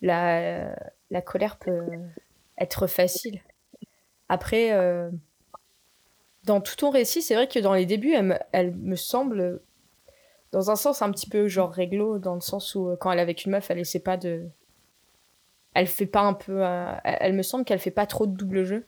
la, 0.00 0.74
la 1.10 1.20
colère 1.20 1.58
peut 1.58 1.84
être 2.56 2.86
facile. 2.86 3.42
Après, 4.30 4.72
euh, 4.72 5.10
dans 6.44 6.62
tout 6.62 6.76
ton 6.76 6.88
récit, 6.88 7.20
c'est 7.20 7.34
vrai 7.34 7.46
que 7.46 7.58
dans 7.58 7.74
les 7.74 7.84
débuts, 7.84 8.14
elle 8.14 8.24
me, 8.24 8.38
elle 8.52 8.74
me, 8.74 8.96
semble, 8.96 9.60
dans 10.50 10.70
un 10.70 10.76
sens 10.76 11.02
un 11.02 11.12
petit 11.12 11.28
peu 11.28 11.46
genre 11.46 11.70
réglo, 11.70 12.18
dans 12.18 12.36
le 12.36 12.40
sens 12.40 12.74
où 12.74 12.88
euh, 12.88 12.96
quand 12.96 13.12
elle 13.12 13.18
est 13.18 13.22
avec 13.22 13.44
une 13.44 13.52
meuf, 13.52 13.70
elle 13.70 13.80
essaie 13.80 14.00
pas 14.00 14.16
de 14.16 14.48
elle 15.74 15.86
fait 15.86 16.06
pas 16.06 16.20
un 16.20 16.34
peu. 16.34 16.64
Euh, 16.64 16.92
elle 17.04 17.34
me 17.34 17.42
semble 17.42 17.64
qu'elle 17.64 17.78
fait 17.78 17.90
pas 17.90 18.06
trop 18.06 18.26
de 18.26 18.36
double 18.36 18.64
jeu. 18.64 18.86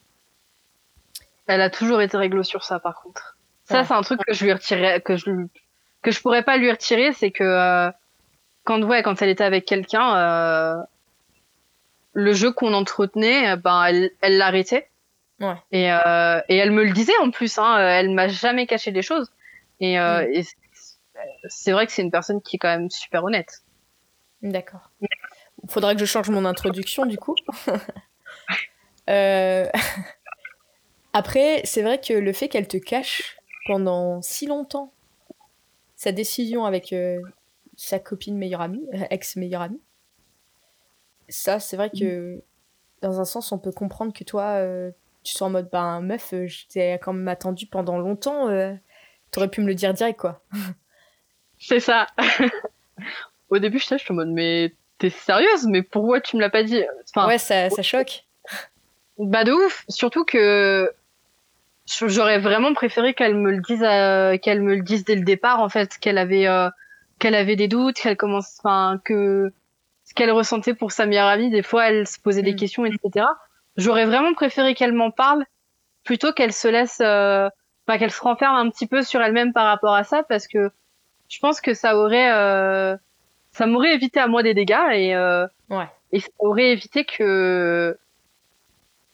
Elle 1.47 1.61
a 1.61 1.70
toujours 1.70 2.01
été 2.01 2.16
réglo 2.16 2.43
sur 2.43 2.64
ça, 2.64 2.78
par 2.78 3.03
contre. 3.03 3.37
Ça, 3.64 3.85
c'est 3.85 3.95
un 3.95 4.03
truc 4.03 4.20
que 4.26 4.35
je 4.35 4.45
lui 4.45 4.53
retirais, 4.53 5.01
que 5.01 5.16
je 5.16 5.30
que 6.03 6.11
je 6.11 6.20
pourrais 6.20 6.43
pas 6.43 6.59
lui 6.59 6.70
retirer, 6.70 7.12
c'est 7.12 7.30
que 7.30 7.45
euh, 7.45 7.91
quand 8.64 8.82
ouais, 8.82 9.03
quand 9.03 9.22
elle 9.22 9.30
était 9.30 9.45
avec 9.45 9.64
quelqu'un, 9.64 10.16
euh, 10.16 10.82
le 12.12 12.32
jeu 12.35 12.53
qu'on 12.53 12.74
entretenait, 12.74 13.57
ben 13.57 13.85
elle, 13.85 14.11
elle 14.20 14.37
l'arrêtait. 14.37 14.91
Ouais. 15.41 15.57
Et, 15.72 15.85
et 15.87 16.57
elle 16.57 16.70
me 16.70 16.85
le 16.85 16.93
disait 16.93 17.16
en 17.20 17.30
plus, 17.30 17.59
hein, 17.59 17.78
elle 17.78 18.11
m'a 18.11 18.28
jamais 18.28 18.66
caché 18.66 18.93
des 18.93 19.03
choses. 19.03 19.32
Et, 19.80 19.99
mm. 19.99 20.28
et 20.32 20.45
c'est 21.49 21.72
vrai 21.72 21.87
que 21.87 21.93
c'est 21.93 22.03
une 22.03 22.11
personne 22.11 22.43
qui 22.43 22.57
est 22.57 22.59
quand 22.59 22.68
même 22.68 22.91
super 22.91 23.24
honnête. 23.24 23.62
D'accord. 24.43 24.91
Faudra 25.69 25.95
que 25.95 26.01
je 26.01 26.05
change 26.05 26.31
mon 26.31 26.45
introduction 26.45 27.07
du 27.07 27.17
coup. 27.17 27.35
euh... 29.11 29.69
Après, 31.15 31.61
c'est 31.65 31.83
vrai 31.83 32.01
que 32.01 32.12
le 32.12 32.33
fait 32.33 32.49
qu'elle 32.49 32.67
te 32.67 32.77
cache 32.77 33.37
pendant 33.67 34.21
si 34.21 34.47
longtemps 34.47 34.93
sa 35.95 36.11
décision 36.11 36.65
avec 36.65 36.93
euh, 36.93 37.21
sa 37.77 38.01
copine 38.01 38.37
meilleure 38.37 38.61
amie, 38.61 38.85
euh, 38.93 39.05
ex-meilleure 39.11 39.62
amie, 39.62 39.81
ça, 41.29 41.61
c'est 41.61 41.77
vrai 41.77 41.89
que 41.89 42.43
dans 43.01 43.21
un 43.21 43.25
sens, 43.25 43.53
on 43.53 43.59
peut 43.59 43.71
comprendre 43.71 44.12
que 44.12 44.25
toi, 44.25 44.57
euh, 44.59 44.91
tu 45.23 45.33
sois 45.33 45.47
en 45.47 45.51
mode, 45.51 45.71
ben 45.71 46.01
meuf, 46.01 46.35
j'étais 46.47 46.99
quand 47.01 47.12
même 47.12 47.29
attendu 47.29 47.67
pendant 47.67 47.97
longtemps, 47.97 48.49
t'aurais 49.31 49.49
pu 49.49 49.61
me 49.61 49.67
le 49.67 49.75
dire 49.75 49.95
direct, 49.95 50.19
quoi. 50.19 50.43
c'est 51.59 51.81
ça. 51.81 52.09
Au 53.51 53.59
début, 53.59 53.79
je 53.79 53.85
suis 53.97 54.11
en 54.11 54.15
mode, 54.15 54.31
mais 54.31 54.75
t'es 54.99 55.11
sérieuse 55.11 55.67
Mais 55.67 55.83
pourquoi 55.83 56.21
tu 56.21 56.37
me 56.37 56.41
l'as 56.41 56.51
pas 56.51 56.63
dit? 56.63 56.83
Enfin, 57.15 57.27
Ouais, 57.27 57.39
ça, 57.39 57.71
ça 57.71 57.83
choque. 57.83 58.25
Bah 59.17 59.45
de 59.45 59.53
ouf, 59.53 59.85
surtout 59.89 60.25
que 60.25 60.91
j'aurais 61.87 62.39
vraiment 62.39 62.75
préféré 62.75 63.15
qu'elle 63.15 63.37
me 63.37 63.53
le 63.53 63.61
dise, 63.61 64.41
qu'elle 64.43 64.61
me 64.61 64.75
le 64.75 64.83
dise 64.83 65.05
dès 65.05 65.15
le 65.15 65.25
départ 65.25 65.61
en 65.61 65.69
fait, 65.69 65.99
qu'elle 65.99 66.19
avait, 66.19 66.49
euh, 66.49 66.69
qu'elle 67.19 67.35
avait 67.35 67.57
des 67.57 67.69
doutes, 67.69 67.97
qu'elle 67.97 68.17
commence, 68.17 68.59
enfin 68.59 69.01
que 69.05 69.53
ce 70.05 70.15
qu'elle 70.15 70.31
ressentait 70.31 70.75
pour 70.75 70.93
sa 70.93 71.07
meilleure 71.07 71.29
amie, 71.29 71.51
des 71.51 71.63
fois 71.63 71.89
elle 71.89 72.07
se 72.07 72.19
posait 72.19 72.43
des 72.43 72.55
mm. 72.55 72.57
questions, 72.57 72.85
etc. 72.87 73.27
J'aurais 73.77 74.07
vraiment 74.07 74.35
préféré 74.35 74.75
qu'elle 74.75 74.93
m'en 74.93 75.11
parle 75.11 75.45
plutôt 76.05 76.33
qu'elle 76.33 76.53
se 76.53 76.69
laisse, 76.69 77.01
euh, 77.01 77.49
enfin 77.87 77.99
qu'elle 77.99 78.11
se 78.11 78.21
renferme 78.21 78.57
un 78.57 78.71
petit 78.71 78.87
peu 78.87 79.03
sur 79.03 79.23
elle-même 79.23 79.53
par 79.53 79.67
rapport 79.67 79.95
à 79.95 80.05
ça, 80.05 80.23
parce 80.23 80.49
que 80.49 80.71
je 81.29 81.39
pense 81.39 81.61
que 81.61 81.75
ça 81.75 81.97
aurait 81.97 82.31
euh, 82.33 82.97
ça 83.55 83.67
m'aurait 83.67 83.95
évité 83.95 84.21
à 84.21 84.27
moi 84.27 84.43
des 84.43 84.53
dégâts 84.53 84.91
et, 84.93 85.15
euh, 85.15 85.47
ouais. 85.71 85.89
et 86.13 86.21
ça 86.21 86.29
aurait 86.41 86.73
évité 86.73 87.05
que 87.05 87.97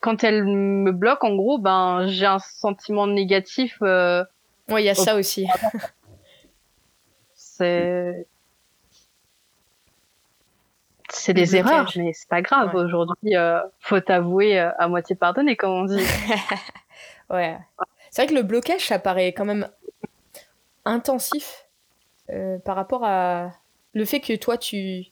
quand 0.00 0.24
elle 0.24 0.44
me 0.44 0.92
bloque, 0.92 1.22
en 1.24 1.34
gros, 1.34 1.58
ben 1.58 2.06
j'ai 2.06 2.24
un 2.24 2.38
sentiment 2.38 3.06
négatif. 3.06 3.76
Euh, 3.82 4.24
ouais, 4.70 4.82
il 4.82 4.86
y 4.86 4.88
a 4.88 4.94
ça 4.94 5.14
aussi. 5.14 5.46
c'est 7.34 8.26
c'est 11.10 11.34
des 11.34 11.56
erreurs, 11.56 11.92
mais 11.96 12.14
c'est 12.14 12.28
pas 12.28 12.40
grave. 12.40 12.74
Ouais. 12.74 12.80
Aujourd'hui, 12.80 13.36
euh, 13.36 13.60
faut 13.80 14.00
avouer 14.10 14.58
euh, 14.58 14.70
à 14.78 14.88
moitié 14.88 15.16
pardonné, 15.16 15.54
comme 15.54 15.70
on 15.70 15.84
dit. 15.84 16.02
ouais. 17.30 17.58
C'est 18.10 18.22
vrai 18.22 18.32
que 18.32 18.38
le 18.38 18.42
blocage, 18.42 18.86
ça 18.86 18.98
paraît 18.98 19.34
quand 19.34 19.44
même 19.44 19.68
intensif 20.86 21.66
euh, 22.30 22.58
par 22.60 22.76
rapport 22.76 23.04
à 23.04 23.50
le 23.92 24.04
fait 24.04 24.20
que 24.20 24.36
toi, 24.36 24.56
tu, 24.58 25.06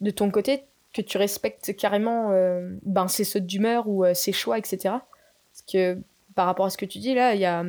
de 0.00 0.10
ton 0.10 0.30
côté, 0.30 0.64
que 0.94 1.02
tu 1.02 1.18
respectes 1.18 1.76
carrément 1.76 2.30
euh, 2.32 2.70
ben, 2.82 3.08
ses 3.08 3.24
sautes 3.24 3.46
d'humeur 3.46 3.88
ou 3.88 4.04
euh, 4.04 4.14
ses 4.14 4.32
choix, 4.32 4.58
etc. 4.58 4.78
Parce 4.82 5.62
que 5.70 5.98
par 6.34 6.46
rapport 6.46 6.66
à 6.66 6.70
ce 6.70 6.78
que 6.78 6.84
tu 6.86 6.98
dis 6.98 7.14
là, 7.14 7.34
il 7.34 7.40
y 7.40 7.44
a 7.46 7.64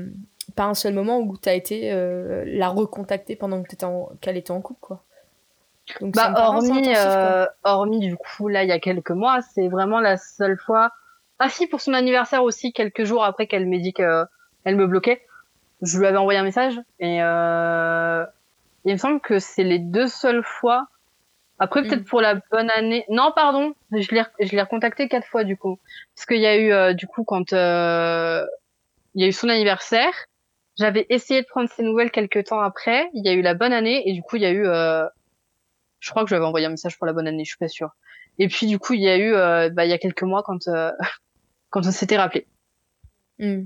pas 0.56 0.64
un 0.64 0.74
seul 0.74 0.94
moment 0.94 1.20
où 1.20 1.38
tu 1.38 1.50
as 1.50 1.54
été 1.54 1.92
euh, 1.92 2.44
la 2.48 2.70
recontacter 2.70 3.36
pendant 3.36 3.64
qu'elle 4.22 4.38
était 4.38 4.52
en 4.52 4.62
couple, 4.62 4.80
quoi. 4.82 5.04
Donc, 6.02 6.16
Bah 6.16 6.34
hormis, 6.36 6.82
quoi. 6.84 6.98
euh, 6.98 7.46
hormis 7.64 8.00
du 8.00 8.18
coup 8.18 8.50
là 8.50 8.64
il 8.64 8.68
y 8.70 8.74
a 8.74 8.80
quelques 8.80 9.12
mois, 9.12 9.40
c'est 9.42 9.70
vraiment 9.70 10.02
la 10.02 10.18
seule 10.18 10.58
fois. 10.58 10.92
Ah 11.40 11.48
si 11.50 11.66
pour 11.68 11.80
son 11.80 11.94
anniversaire 11.94 12.44
aussi 12.44 12.74
quelques 12.74 13.06
jours 13.06 13.24
après 13.24 13.48
qu'elle 13.48 13.66
m'ait 13.68 13.80
dit 13.80 13.94
que 13.94 14.26
elle 14.66 14.76
me 14.76 14.86
bloquait, 14.86 15.22
je 15.82 15.98
lui 15.98 16.06
avais 16.08 16.18
envoyé 16.18 16.40
un 16.40 16.44
message 16.44 16.78
et 17.00 17.20
euh, 17.24 18.26
il 18.88 18.94
me 18.94 18.98
semble 18.98 19.20
que 19.20 19.38
c'est 19.38 19.64
les 19.64 19.80
deux 19.80 20.08
seules 20.08 20.44
fois. 20.44 20.88
Après 21.60 21.82
peut-être 21.82 22.02
Mm. 22.02 22.06
pour 22.06 22.22
la 22.22 22.36
bonne 22.52 22.70
année. 22.70 23.04
Non 23.10 23.34
pardon, 23.36 23.74
je 23.92 24.16
l'ai 24.16 24.24
je 24.40 24.56
l'ai 24.56 24.62
recontacté 24.62 25.10
quatre 25.10 25.28
fois 25.28 25.44
du 25.44 25.58
coup 25.58 25.80
parce 26.16 26.26
qu'il 26.26 26.40
y 26.40 26.46
a 26.46 26.56
eu 26.56 26.72
euh, 26.72 26.94
du 26.94 27.08
coup 27.08 27.24
quand 27.24 27.52
euh, 27.52 28.46
il 29.16 29.22
y 29.22 29.26
a 29.26 29.28
eu 29.28 29.32
son 29.34 29.50
anniversaire. 29.50 30.14
J'avais 30.78 31.06
essayé 31.10 31.42
de 31.42 31.48
prendre 31.48 31.70
ses 31.70 31.84
nouvelles 31.84 32.12
quelques 32.12 32.46
temps 32.46 32.62
après. 32.62 33.10
Il 33.14 33.26
y 33.26 33.30
a 33.30 33.34
eu 33.34 33.42
la 33.42 33.56
bonne 33.56 33.74
année 33.74 34.08
et 34.08 34.14
du 34.14 34.22
coup 34.22 34.38
il 34.38 34.44
y 34.44 34.46
a 34.46 34.52
eu 34.52 34.66
euh, 34.68 35.06
je 36.00 36.10
crois 36.12 36.24
que 36.24 36.30
j'avais 36.30 36.46
envoyé 36.46 36.68
un 36.68 36.70
message 36.70 36.98
pour 36.98 37.08
la 37.08 37.14
bonne 37.14 37.28
année, 37.28 37.44
je 37.44 37.50
suis 37.50 37.58
pas 37.58 37.68
sûre. 37.68 37.90
Et 38.40 38.48
puis 38.48 38.68
du 38.68 38.78
coup, 38.78 38.94
il 38.94 39.02
y 39.02 39.10
a 39.10 39.18
eu, 39.18 39.32
bah, 39.72 39.86
il 39.86 39.90
y 39.90 39.94
a 39.94 39.98
quelques 39.98 40.22
mois 40.22 40.44
quand 40.44 40.70
quand 41.72 41.86
on 41.88 41.92
s'était 41.92 42.18
rappelé. 42.18 42.46
Hmm. 43.40 43.64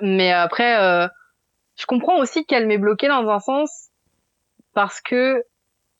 Mais 0.00 0.32
après, 0.32 1.08
je 1.76 1.86
comprends 1.86 2.18
aussi 2.18 2.44
qu'elle 2.44 2.66
m'ait 2.66 2.78
bloqué 2.78 3.08
dans 3.08 3.28
un 3.28 3.40
sens 3.40 3.90
parce 4.74 5.00
que 5.00 5.44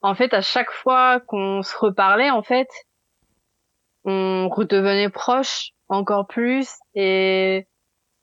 en 0.02 0.14
fait, 0.14 0.34
à 0.34 0.42
chaque 0.42 0.72
fois 0.72 1.20
qu'on 1.20 1.62
se 1.62 1.76
reparlait, 1.76 2.30
en 2.30 2.42
fait, 2.42 2.68
on 4.04 4.48
redevenait 4.48 5.08
proche 5.08 5.70
encore 5.88 6.26
plus 6.26 6.68
et 6.94 7.68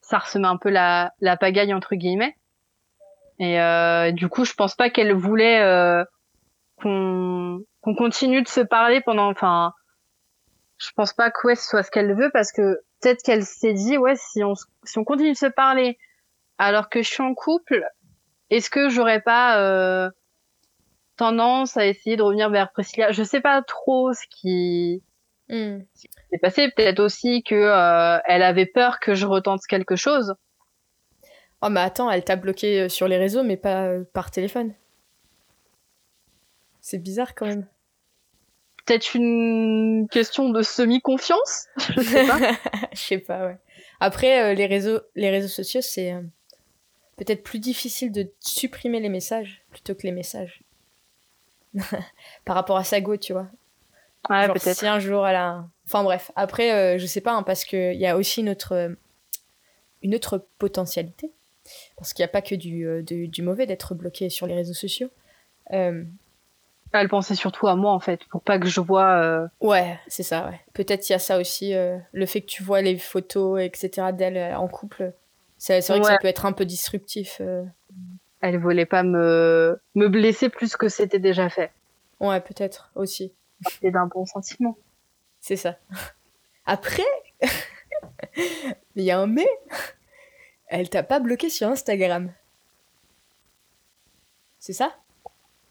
ça 0.01 0.17
ressemait 0.17 0.47
un 0.47 0.57
peu 0.57 0.69
la 0.69 1.13
la 1.21 1.37
pagaille 1.37 1.73
entre 1.73 1.95
guillemets. 1.95 2.35
Et 3.39 3.61
euh, 3.61 4.11
du 4.11 4.27
coup, 4.27 4.43
je 4.43 4.53
pense 4.53 4.75
pas 4.75 4.89
qu'elle 4.89 5.13
voulait 5.13 5.61
euh, 5.61 6.03
qu'on 6.81 7.61
qu'on 7.81 7.95
continue 7.95 8.41
de 8.41 8.47
se 8.47 8.61
parler 8.61 9.01
pendant. 9.01 9.29
Enfin, 9.29 9.71
je 10.77 10.89
pense 10.95 11.13
pas 11.13 11.31
que 11.31 11.47
ouais, 11.47 11.55
ce 11.55 11.65
soit 11.65 11.83
ce 11.83 11.91
qu'elle 11.91 12.13
veut 12.13 12.29
parce 12.33 12.51
que 12.51 12.81
peut-être 13.01 13.23
qu'elle 13.23 13.45
s'est 13.45 13.73
dit 13.73 13.97
ouais, 13.97 14.15
si 14.17 14.43
on 14.43 14.55
si 14.83 14.99
on 14.99 15.05
continue 15.05 15.31
de 15.31 15.37
se 15.37 15.45
parler 15.45 15.97
alors 16.59 16.89
que 16.89 17.01
je 17.01 17.09
suis 17.09 17.23
en 17.23 17.33
couple, 17.33 17.83
est-ce 18.51 18.69
que 18.69 18.89
j'aurais 18.89 19.21
pas 19.21 19.59
euh, 19.59 20.09
tendance 21.17 21.77
à 21.77 21.85
essayer 21.87 22.17
de 22.17 22.21
revenir 22.21 22.49
vers 22.51 22.71
Priscilla? 22.71 23.11
Je 23.11 23.23
sais 23.23 23.41
pas 23.41 23.61
trop 23.63 24.13
ce 24.13 24.21
qui 24.29 25.01
Hmm. 25.49 25.79
s'est 25.95 26.37
passé. 26.39 26.69
Peut-être 26.69 26.99
aussi 26.99 27.41
que 27.41 27.55
euh, 27.55 28.19
elle 28.25 28.43
avait 28.43 28.67
peur 28.67 28.99
que 28.99 29.15
je 29.15 29.25
retente 29.25 29.61
quelque 29.67 29.95
chose. 29.95 30.35
Oh, 31.63 31.69
mais 31.69 31.79
attends, 31.79 32.11
elle 32.11 32.23
t'a 32.23 32.35
bloqué 32.35 32.81
euh, 32.81 32.89
sur 32.89 33.07
les 33.07 33.17
réseaux, 33.17 33.41
mais 33.41 33.57
pas 33.57 33.89
par 34.13 34.29
téléphone. 34.29 34.75
C'est 36.81 36.99
bizarre 36.99 37.33
quand 37.33 37.47
même. 37.47 37.67
Peut-être 38.85 39.15
une 39.15 40.07
question 40.09 40.49
de 40.49 40.61
semi-confiance? 40.61 41.65
Je 41.95 42.01
sais 42.01 42.27
pas. 42.27 42.37
Je 42.93 42.99
sais 42.99 43.17
pas, 43.17 43.45
ouais. 43.45 43.57
Après, 43.99 44.43
euh, 44.43 44.53
les, 44.53 44.67
réseaux, 44.67 44.99
les 45.15 45.29
réseaux 45.29 45.47
sociaux, 45.47 45.81
c'est 45.81 46.13
euh, 46.13 46.21
peut-être 47.19 47.43
plus 47.43 47.59
difficile 47.59 48.11
de 48.11 48.31
supprimer 48.39 48.99
les 48.99 49.09
messages 49.09 49.61
plutôt 49.71 49.93
que 49.95 50.03
les 50.03 50.11
messages. 50.11 50.61
Par 52.45 52.55
rapport 52.55 52.77
à 52.77 52.83
Sago, 52.83 53.17
tu 53.17 53.33
vois. 53.33 53.47
Ouais, 54.29 54.45
Genre, 54.47 54.53
peut-être. 54.55 54.77
si 54.77 54.87
un 54.87 54.99
jour 54.99 55.27
elle 55.27 55.35
a. 55.35 55.47
un- 55.49 55.71
Enfin 55.85 56.03
bref, 56.03 56.31
après, 56.35 56.71
euh, 56.71 56.97
je 56.99 57.05
sais 57.05 57.21
pas, 57.21 57.33
hein, 57.33 57.43
parce 57.43 57.65
qu'il 57.65 57.95
y 57.95 58.05
a 58.05 58.15
aussi 58.17 58.41
une 58.41 58.49
autre, 58.49 58.73
euh, 58.73 58.89
une 60.03 60.13
autre 60.15 60.45
potentialité. 60.59 61.31
Parce 61.97 62.13
qu'il 62.13 62.23
n'y 62.23 62.29
a 62.29 62.31
pas 62.31 62.41
que 62.41 62.55
du, 62.55 62.87
euh, 62.87 63.01
du, 63.03 63.27
du 63.27 63.41
mauvais 63.41 63.65
d'être 63.65 63.93
bloqué 63.95 64.29
sur 64.29 64.45
les 64.47 64.55
réseaux 64.55 64.73
sociaux. 64.73 65.09
Euh, 65.71 66.03
Elle 66.91 67.09
pensait 67.09 67.35
surtout 67.35 67.67
à 67.67 67.75
moi 67.75 67.91
en 67.93 67.99
fait, 67.99 68.23
pour 68.25 68.41
pas 68.41 68.57
que 68.59 68.67
je 68.67 68.79
vois. 68.81 69.47
ouais, 69.61 69.99
c'est 70.07 70.23
ça, 70.23 70.47
ouais. 70.49 70.59
Peut-être 70.73 71.07
il 71.09 71.13
y 71.13 71.15
a 71.15 71.19
ça 71.19 71.37
aussi, 71.39 71.73
le 71.73 72.25
fait 72.25 72.41
que 72.41 72.47
tu 72.47 72.63
vois 72.63 72.81
les 72.81 72.97
photos, 72.97 73.61
etc., 73.61 74.07
d'elle 74.13 74.55
en 74.55 74.67
couple. 74.67 75.13
C'est 75.59 75.79
vrai 75.87 75.99
que 75.99 76.05
ça 76.07 76.17
peut 76.19 76.27
être 76.27 76.45
un 76.45 76.53
peu 76.53 76.65
disruptif. 76.65 77.37
euh. 77.41 77.63
Elle 78.41 78.57
voulait 78.57 78.85
pas 78.85 79.03
me 79.03 79.79
me 79.95 80.07
blesser 80.07 80.47
plus 80.49 80.77
que 80.77 80.87
c'était 80.87 81.19
déjà 81.19 81.49
fait. 81.49 81.71
Ouais, 82.21 82.39
peut-être 82.39 82.89
aussi. 82.95 83.33
C'est 83.81 83.91
d'un 83.91 84.07
bon 84.07 84.25
sentiment. 84.25 84.77
C'est 85.41 85.57
ça. 85.57 85.77
Après, 86.65 87.03
il 88.95 89.03
y 89.03 89.11
a 89.11 89.19
un 89.19 89.27
mais. 89.27 89.47
Elle 90.67 90.89
t'a 90.89 91.03
pas 91.03 91.19
bloqué 91.19 91.49
sur 91.49 91.67
Instagram. 91.67 92.31
C'est 94.59 94.73
ça? 94.73 94.95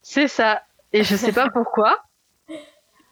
C'est 0.03 0.29
ça. 0.29 0.63
Et 0.93 1.05
je 1.05 1.17
sais 1.17 1.33
pas 1.33 1.49
pourquoi. 1.53 2.05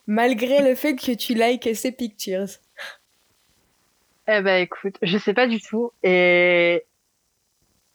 Malgré 0.06 0.60
le 0.62 0.74
fait 0.74 0.94
que 0.96 1.12
tu 1.12 1.34
likes 1.34 1.74
ses 1.74 1.92
pictures. 1.92 2.46
Eh 4.28 4.40
ben 4.42 4.62
écoute, 4.62 4.96
je 5.02 5.18
sais 5.18 5.34
pas 5.34 5.46
du 5.46 5.60
tout. 5.60 5.92
Et 6.02 6.84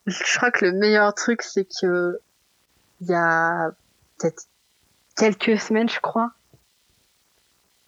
je 0.08 0.38
crois 0.38 0.52
que 0.52 0.66
le 0.66 0.72
meilleur 0.74 1.14
truc, 1.14 1.42
c'est 1.42 1.66
que 1.66 2.20
il 3.02 3.08
y 3.08 3.14
a 3.14 3.72
peut-être 4.18 4.44
quelques 5.18 5.60
semaines, 5.60 5.90
je 5.90 6.00
crois, 6.00 6.32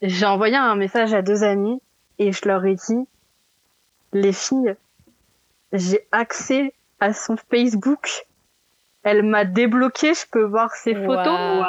j'ai 0.01 0.25
envoyé 0.25 0.55
un 0.55 0.75
message 0.75 1.13
à 1.13 1.21
deux 1.21 1.43
amis 1.43 1.81
et 2.19 2.31
je 2.31 2.47
leur 2.47 2.65
ai 2.65 2.75
dit, 2.75 3.07
les 4.11 4.33
filles, 4.33 4.75
j'ai 5.71 6.05
accès 6.11 6.73
à 6.99 7.13
son 7.13 7.37
Facebook. 7.37 8.25
Elle 9.03 9.23
m'a 9.23 9.45
débloqué, 9.45 10.13
je 10.13 10.25
peux 10.31 10.43
voir 10.43 10.71
ses 10.71 10.95
photos. 10.95 11.65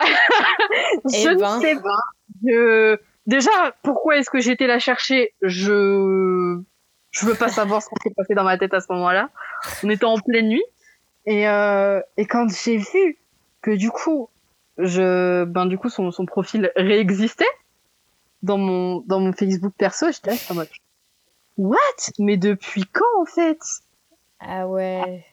Je 0.00 1.16
Eh 1.16 1.34
ne 1.34 1.40
ben. 1.40 1.60
sais 1.60 1.74
pas. 1.74 2.00
Je... 2.44 2.98
Déjà, 3.28 3.50
pourquoi 3.82 4.16
est-ce 4.16 4.30
que 4.30 4.40
j'étais 4.40 4.66
la 4.66 4.78
chercher? 4.80 5.34
Je 5.42 6.60
je 7.10 7.26
veux 7.26 7.34
pas 7.34 7.48
savoir 7.48 7.82
ce 7.82 7.88
qui 7.90 7.94
s'est 8.02 8.14
passé 8.16 8.34
dans 8.34 8.42
ma 8.42 8.58
tête 8.58 8.74
à 8.74 8.80
ce 8.80 8.90
moment-là. 8.90 9.28
On 9.84 9.90
était 9.90 10.04
en 10.06 10.18
pleine 10.18 10.48
nuit 10.48 10.64
et 11.26 11.46
euh... 11.46 12.00
et 12.16 12.24
quand 12.26 12.48
j'ai 12.48 12.78
vu 12.78 13.18
que 13.60 13.70
du 13.70 13.90
coup 13.90 14.30
je 14.78 15.44
ben 15.44 15.66
du 15.66 15.76
coup 15.76 15.90
son 15.90 16.10
son 16.10 16.24
profil 16.24 16.72
réexistait 16.74 17.44
dans 18.42 18.56
mon 18.56 19.00
dans 19.06 19.20
mon 19.20 19.32
Facebook 19.34 19.74
perso, 19.76 20.06
j'étais 20.10 20.30
là 20.30 20.36
en 20.50 20.54
mode 20.54 20.68
What? 21.58 21.78
Mais 22.18 22.38
depuis 22.38 22.84
quand 22.86 23.20
en 23.20 23.26
fait? 23.26 23.58
Ah 24.40 24.66
ouais. 24.66 25.26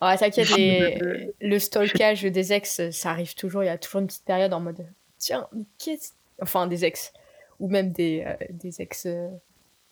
Ah, 0.00 0.16
t'inquiète, 0.16 0.48
les- 0.56 1.34
le 1.40 1.58
stalkage 1.58 2.22
des 2.22 2.52
ex, 2.52 2.90
ça 2.90 3.10
arrive 3.10 3.34
toujours. 3.34 3.62
Il 3.62 3.66
y 3.66 3.70
a 3.70 3.78
toujours 3.78 4.00
une 4.00 4.06
petite 4.06 4.24
période 4.24 4.52
en 4.52 4.60
mode 4.60 4.86
tiens, 5.18 5.46
mais 5.52 5.64
qu'est-ce. 5.78 6.12
Enfin, 6.40 6.66
des 6.66 6.84
ex. 6.84 7.12
Ou 7.60 7.68
même 7.68 7.90
des, 7.92 8.24
euh, 8.26 8.34
des 8.50 8.80
ex. 8.80 9.06
euh, 9.06 9.28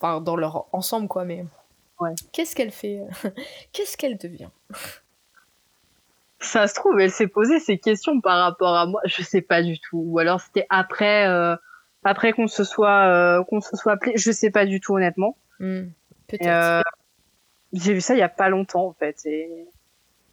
Enfin, 0.01 0.21
dans 0.21 0.37
leur 0.37 0.67
ensemble, 0.75 1.09
quoi, 1.09 1.25
mais. 1.25 1.45
Ouais. 2.01 2.11
Qu'est-ce 2.33 2.55
qu'elle 2.55 2.71
fait 2.71 3.01
euh, 3.01 3.31
Qu'est-ce 3.73 3.97
qu'elle 3.97 4.19
devient? 4.19 4.49
Ça 6.39 6.69
se 6.69 6.75
trouve, 6.75 7.01
elle 7.01 7.11
s'est 7.11 7.27
posé 7.29 7.59
ces 7.61 7.79
questions 7.79 8.21
par 8.21 8.39
rapport 8.43 8.77
à 8.77 8.87
moi. 8.87 9.01
Je 9.07 9.23
sais 9.23 9.41
pas 9.41 9.63
du 9.63 9.79
tout. 9.81 10.03
Ou 10.07 10.19
alors 10.19 10.41
c'était 10.41 10.67
après, 10.69 11.27
euh, 11.27 11.57
après 12.05 12.33
qu'on 12.33 12.47
se 12.47 12.63
soit, 12.63 13.43
qu'on 13.49 13.61
se 13.63 13.75
soit 13.77 13.93
appelé. 13.93 14.13
Je 14.17 14.31
sais 14.31 14.51
pas 14.51 14.67
du 14.67 14.79
tout 14.81 14.95
honnêtement. 14.95 15.37
Hmm, 15.59 15.85
Peut-être. 16.29 16.85
J'ai 17.73 17.95
vu 17.95 18.01
ça 18.03 18.15
il 18.15 18.19
y 18.19 18.23
a 18.23 18.29
pas 18.29 18.49
longtemps 18.51 18.87
en 18.87 18.93
fait. 18.93 19.25
Et... 19.25 19.67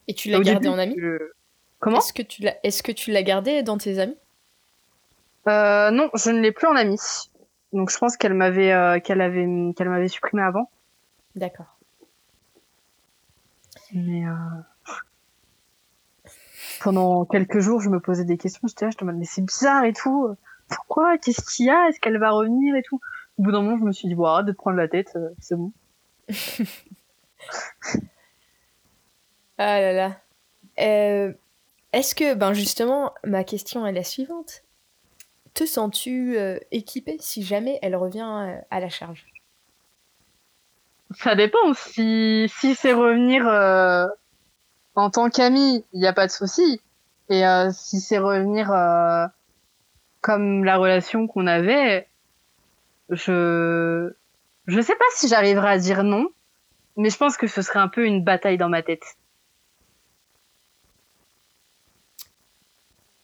Et 0.10 0.14
tu 0.14 0.30
l'as 0.30 0.40
gardé 0.42 0.68
début, 0.68 0.76
en 0.76 0.78
ami? 0.78 0.96
je- 0.98 1.32
Comment? 1.80 1.98
Est-ce 2.00 2.12
que 2.14 2.22
tu 2.22 2.42
l'as 2.44 2.56
Est-ce 2.64 2.84
que 2.84 2.92
tu 2.92 3.12
l'as 3.12 3.24
gardé 3.24 3.64
dans 3.64 3.78
tes 3.78 4.00
amis? 4.00 4.18
Euh, 5.48 5.92
Non, 5.92 6.10
je 6.16 6.32
ne 6.32 6.40
l'ai 6.40 6.52
plus 6.52 6.68
en 6.68 6.76
ami. 6.76 6.98
Donc 7.72 7.90
je 7.90 7.98
pense 7.98 8.18
qu'elle 8.18 8.34
m'avait, 8.34 8.72
euh, 8.72 9.00
qu'elle 9.00 9.22
avait, 9.22 9.48
qu'elle 9.76 9.90
m'avait 9.90 10.08
supprimé 10.08 10.44
avant. 10.44 10.70
D'accord. 11.36 11.78
Mais 13.94 14.26
euh... 14.26 16.30
pendant 16.82 17.26
quelques 17.26 17.60
jours, 17.60 17.82
je 17.82 17.90
me 17.90 18.00
posais 18.00 18.26
des 18.26 18.38
questions. 18.38 18.68
J'étais 18.68 18.86
là, 18.86 18.92
je 18.92 18.98
me 18.98 19.02
demandais, 19.02 19.20
mais 19.20 19.26
c'est 19.26 19.42
bizarre 19.42 19.86
et 19.86 19.94
tout. 19.94 20.36
Pourquoi? 20.68 21.18
Qu'est-ce 21.18 21.56
qu'il 21.56 21.68
y 21.68 21.70
a? 21.70 21.90
Est-ce 21.90 22.00
qu'elle 22.00 22.20
va 22.20 22.32
revenir 22.32 22.76
et 22.76 22.84
tout? 22.84 23.00
Au 23.38 23.44
bout 23.44 23.52
d'un 23.52 23.62
moment, 23.62 23.78
je 23.78 23.84
me 23.84 23.92
suis 23.92 24.08
dit, 24.08 24.16
bon, 24.16 24.26
arrête 24.26 24.46
de 24.46 24.52
te 24.52 24.58
prendre 24.58 24.78
la 24.78 24.88
tête, 24.88 25.12
euh, 25.16 25.30
c'est 25.40 25.56
bon. 25.56 25.72
Ah 29.60 29.80
là 29.80 29.94
là. 29.94 30.18
Euh, 30.80 31.32
Est-ce 31.94 32.16
que, 32.16 32.34
ben 32.34 32.54
justement, 32.54 33.14
ma 33.24 33.44
question 33.44 33.86
est 33.86 33.92
la 33.92 34.04
suivante. 34.04 34.64
Te 35.54 35.66
sens-tu 35.66 36.38
euh, 36.38 36.58
équipé 36.72 37.18
si 37.20 37.44
jamais 37.44 37.78
elle 37.82 37.96
revient 37.96 38.22
euh, 38.22 38.60
à 38.72 38.80
la 38.80 38.90
charge? 38.90 39.26
Ça 41.16 41.36
dépend. 41.36 41.74
Si, 41.76 42.52
si 42.60 42.74
c'est 42.74 42.94
revenir 42.94 43.48
euh, 43.48 44.08
en 44.96 45.12
tant 45.12 45.30
qu'ami, 45.30 45.86
il 45.94 46.00
n'y 46.00 46.08
a 46.08 46.14
pas 46.14 46.26
de 46.26 46.32
souci. 46.32 46.82
Et 47.30 47.46
euh, 47.46 47.70
si 47.72 48.00
c'est 48.00 48.18
revenir 48.18 48.68
comme 50.22 50.64
la 50.64 50.78
relation 50.78 51.28
qu'on 51.28 51.48
avait, 51.48 52.08
je 53.10 54.12
je 54.66 54.82
sais 54.82 54.96
pas 54.96 55.06
si 55.16 55.28
j'arriverai 55.28 55.70
à 55.70 55.78
dire 55.78 56.04
non, 56.04 56.30
mais 56.98 57.10
je 57.10 57.18
pense 57.18 57.38
que 57.38 57.48
ce 57.48 57.62
serait 57.62 57.80
un 57.80 57.90
peu 57.90 58.06
une 58.06 58.24
bataille 58.24 58.58
dans 58.58 58.70
ma 58.70 58.82
tête. 58.82 59.18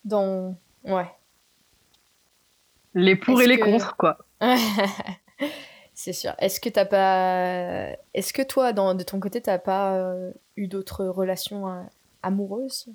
Dans 0.04 0.56
ouais, 0.84 1.10
les 2.96 3.16
pour 3.16 3.42
et 3.42 3.48
les 3.48 3.60
contre, 3.60 3.96
quoi. 3.98 4.18
C'est 5.94 6.14
sûr. 6.14 6.34
Est-ce 6.40 6.62
que 6.62 6.70
t'as 6.70 6.86
pas. 6.86 7.94
Est-ce 8.14 8.32
que 8.32 8.42
toi, 8.42 8.72
dans, 8.72 8.96
de 8.96 9.04
ton 9.04 9.20
côté, 9.20 9.42
t'as 9.42 9.60
pas 9.60 9.96
euh, 9.96 10.32
eu 10.56 10.68
d'autres 10.68 11.06
relations 11.06 11.70
euh, 11.70 11.82
amoureuses, 12.24 12.88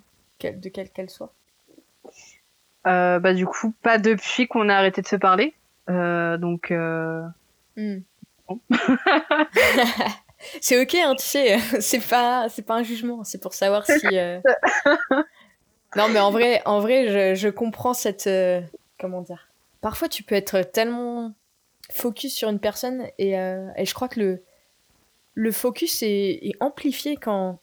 de 0.42 0.68
quelle 0.70 0.88
qu'elles 0.90 1.10
soient? 1.10 1.32
Euh, 2.86 3.18
Bah, 3.18 3.34
du 3.34 3.46
coup, 3.46 3.74
pas 3.82 3.98
depuis 3.98 4.46
qu'on 4.46 4.68
a 4.70 4.74
arrêté 4.74 5.02
de 5.02 5.06
se 5.06 5.16
parler. 5.16 5.54
donc. 5.86 6.72
Hmm. 7.76 7.98
c'est 10.60 10.80
ok, 10.80 10.94
hein, 10.94 11.14
tu 11.14 11.24
sais, 11.24 11.58
c'est 11.80 12.08
pas, 12.08 12.48
c'est 12.48 12.62
pas 12.62 12.76
un 12.76 12.82
jugement, 12.82 13.22
c'est 13.22 13.40
pour 13.40 13.52
savoir 13.52 13.84
si. 13.86 14.06
non, 15.94 16.08
mais 16.08 16.20
en 16.20 16.30
vrai, 16.30 16.62
en 16.64 16.80
vrai, 16.80 17.34
je, 17.34 17.34
je 17.38 17.48
comprends 17.50 17.92
cette, 17.94 18.30
comment 18.98 19.20
dire. 19.20 19.46
Parfois, 19.84 20.08
tu 20.08 20.22
peux 20.22 20.34
être 20.34 20.62
tellement 20.62 21.34
focus 21.90 22.32
sur 22.32 22.48
une 22.48 22.58
personne 22.58 23.06
et, 23.18 23.38
euh, 23.38 23.68
et 23.76 23.84
je 23.84 23.92
crois 23.92 24.08
que 24.08 24.18
le, 24.18 24.42
le 25.34 25.52
focus 25.52 26.02
est, 26.02 26.38
est, 26.40 26.54
amplifié 26.60 27.16
quand 27.18 27.60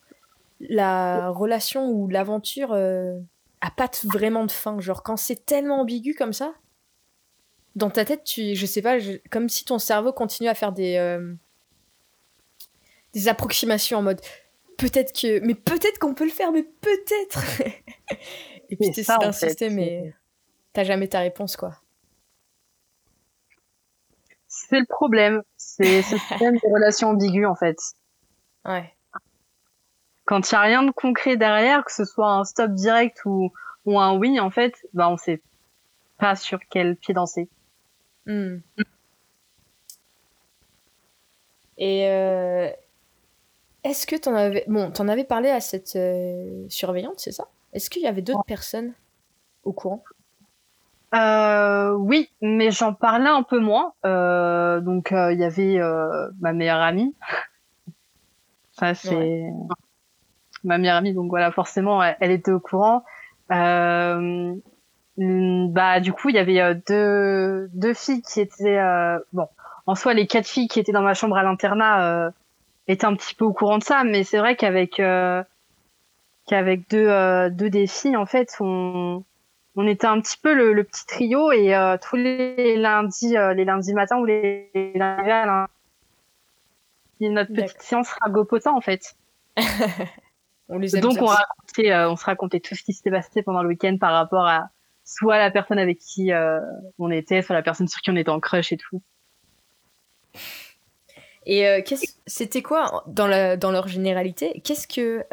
la 0.59 1.29
relation 1.29 1.89
ou 1.89 2.07
l'aventure 2.07 2.73
euh, 2.73 3.17
a 3.61 3.71
pas 3.71 3.89
vraiment 4.03 4.45
de 4.45 4.51
fin. 4.51 4.79
Genre 4.79 5.01
quand 5.01 5.17
c'est 5.17 5.47
tellement 5.47 5.81
ambigu 5.81 6.13
comme 6.13 6.31
ça, 6.31 6.53
dans 7.75 7.89
ta 7.89 8.05
tête, 8.05 8.23
tu, 8.23 8.53
je 8.53 8.65
sais 8.67 8.83
pas, 8.83 8.97
comme 9.31 9.49
si 9.49 9.65
ton 9.65 9.79
cerveau 9.79 10.13
continue 10.13 10.47
à 10.47 10.53
faire 10.53 10.73
des, 10.73 10.97
euh, 10.97 11.33
des 13.13 13.29
approximations 13.29 13.97
en 13.97 14.03
mode 14.03 14.21
peut-être 14.77 15.11
que, 15.19 15.39
mais 15.39 15.55
peut-être 15.55 15.97
qu'on 15.97 16.13
peut 16.13 16.25
le 16.25 16.29
faire, 16.29 16.51
mais 16.51 16.61
peut-être. 16.81 17.43
et 18.69 18.75
puis 18.75 18.91
tu 18.91 18.99
essaies 18.99 19.17
d'insister, 19.19 19.71
mais 19.71 20.13
t'as 20.71 20.83
jamais 20.83 21.07
ta 21.07 21.21
réponse 21.21 21.57
quoi 21.57 21.80
c'est 24.71 24.79
le 24.79 24.85
problème. 24.85 25.43
C'est 25.57 26.01
ce 26.01 26.17
système 26.17 26.55
de 26.55 26.73
relations 26.73 27.09
ambiguës, 27.09 27.47
en 27.47 27.55
fait. 27.55 27.77
Ouais. 28.65 28.93
Quand 30.25 30.49
il 30.49 30.55
n'y 30.55 30.57
a 30.57 30.61
rien 30.61 30.83
de 30.83 30.91
concret 30.91 31.35
derrière, 31.35 31.83
que 31.83 31.91
ce 31.91 32.05
soit 32.05 32.31
un 32.31 32.45
stop 32.45 32.71
direct 32.71 33.25
ou, 33.25 33.51
ou 33.85 33.99
un 33.99 34.17
oui, 34.17 34.39
en 34.39 34.49
fait, 34.49 34.73
bah, 34.93 35.09
on 35.09 35.17
sait 35.17 35.41
pas 36.17 36.35
sur 36.35 36.59
quel 36.69 36.95
pied 36.95 37.13
danser. 37.13 37.49
Hmm. 38.25 38.59
Et 41.77 42.07
euh, 42.07 42.69
est-ce 43.83 44.07
que 44.07 44.15
t'en 44.15 44.35
avais, 44.35 44.63
bon, 44.67 44.91
t'en 44.91 45.07
avais 45.07 45.23
parlé 45.25 45.49
à 45.49 45.59
cette 45.59 45.95
euh, 45.95 46.65
surveillante, 46.69 47.19
c'est 47.19 47.31
ça? 47.31 47.49
Est-ce 47.73 47.89
qu'il 47.89 48.03
y 48.03 48.07
avait 48.07 48.21
d'autres 48.21 48.45
personnes 48.45 48.93
au 49.63 49.73
courant? 49.73 50.03
Euh, 51.13 51.91
oui, 51.91 52.29
mais 52.41 52.71
j'en 52.71 52.93
parlais 52.93 53.29
un 53.29 53.43
peu 53.43 53.59
moins. 53.59 53.93
Euh, 54.05 54.79
donc 54.79 55.11
euh, 55.11 55.33
il 55.33 55.39
y 55.39 55.43
avait 55.43 55.77
euh, 55.77 56.29
ma 56.39 56.53
meilleure 56.53 56.79
amie. 56.79 57.15
Ça 58.73 58.93
c'est 58.95 59.43
ma 60.63 60.77
meilleure 60.77 60.97
amie. 60.97 61.13
Donc 61.13 61.29
voilà, 61.29 61.51
forcément, 61.51 62.01
elle, 62.01 62.31
était 62.31 62.51
au 62.51 62.59
courant. 62.59 63.03
Euh, 63.51 64.55
bah 65.17 65.99
du 65.99 66.13
coup, 66.13 66.29
il 66.29 66.35
y 66.35 66.39
avait 66.39 66.75
deux 66.87 67.69
deux 67.73 67.93
filles 67.93 68.21
qui 68.21 68.39
étaient 68.39 68.79
bon. 69.33 69.47
En 69.87 69.95
soi, 69.95 70.13
les 70.13 70.27
quatre 70.27 70.47
filles 70.47 70.67
qui 70.67 70.79
étaient 70.79 70.93
dans 70.93 71.01
ma 71.01 71.13
chambre 71.13 71.35
à 71.35 71.43
l'internat 71.43 72.31
étaient 72.87 73.05
un 73.05 73.15
petit 73.15 73.35
peu 73.35 73.43
au 73.43 73.51
courant 73.51 73.77
de 73.77 73.83
ça, 73.83 74.03
mais 74.05 74.23
c'est 74.23 74.37
vrai 74.37 74.55
qu'avec 74.55 75.01
qu'avec 76.47 76.89
deux 76.89 77.49
deux 77.51 77.69
des 77.69 77.87
filles, 77.87 78.15
en 78.15 78.25
fait, 78.25 78.55
on 78.61 79.23
on 79.75 79.87
était 79.87 80.07
un 80.07 80.19
petit 80.19 80.37
peu 80.37 80.53
le, 80.53 80.83
petit 80.83 81.05
trio 81.05 81.51
et 81.51 81.75
euh, 81.75 81.97
tous 81.97 82.17
les 82.17 82.75
lundis, 82.75 83.37
euh, 83.37 83.53
les 83.53 83.65
lundis 83.65 83.93
matins 83.93 84.17
ou 84.17 84.25
les, 84.25 84.69
lundis 84.95 85.69
notre 87.21 87.53
petite 87.53 87.81
séance 87.81 88.09
ragopotin 88.21 88.71
en 88.71 88.81
fait. 88.81 89.15
on 90.69 90.77
les 90.77 90.99
Donc 90.99 91.21
on, 91.21 91.27
racontait, 91.27 91.91
euh, 91.91 92.09
on 92.09 92.15
se 92.15 92.25
racontait 92.25 92.59
tout 92.59 92.75
ce 92.75 92.83
qui 92.83 92.93
s'était 92.93 93.11
passé 93.11 93.43
pendant 93.43 93.61
le 93.61 93.69
week-end 93.69 93.97
par 93.99 94.11
rapport 94.11 94.45
à 94.45 94.69
soit 95.05 95.37
la 95.37 95.51
personne 95.51 95.77
avec 95.77 95.99
qui 95.99 96.31
on 96.97 97.11
était, 97.11 97.41
soit 97.41 97.55
la 97.55 97.61
personne 97.61 97.87
sur 97.87 98.01
qui 98.01 98.09
on 98.09 98.15
était 98.15 98.29
en 98.29 98.39
crush 98.39 98.71
et 98.71 98.77
tout. 98.77 99.01
Et 101.45 101.83
c'était 102.27 102.61
quoi 102.61 103.03
dans, 103.07 103.27
la, 103.27 103.57
dans 103.57 103.71
leur 103.71 103.87
généralité 103.87 104.61
Qu'est-ce 104.63 104.87
que 104.87 105.25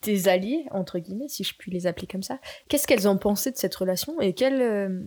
tes 0.00 0.28
alliés, 0.28 0.66
entre 0.70 0.98
guillemets, 0.98 1.28
si 1.28 1.44
je 1.44 1.54
puis 1.56 1.70
les 1.70 1.86
appeler 1.86 2.06
comme 2.06 2.22
ça, 2.22 2.38
qu'est-ce 2.68 2.86
qu'elles 2.86 3.08
ont 3.08 3.18
pensé 3.18 3.50
de 3.50 3.56
cette 3.56 3.74
relation 3.74 4.20
et 4.20 4.34
quels, 4.34 4.62
euh, 4.62 5.00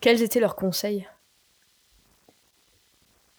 quels 0.00 0.22
étaient 0.22 0.40
leurs 0.40 0.56
conseils? 0.56 1.08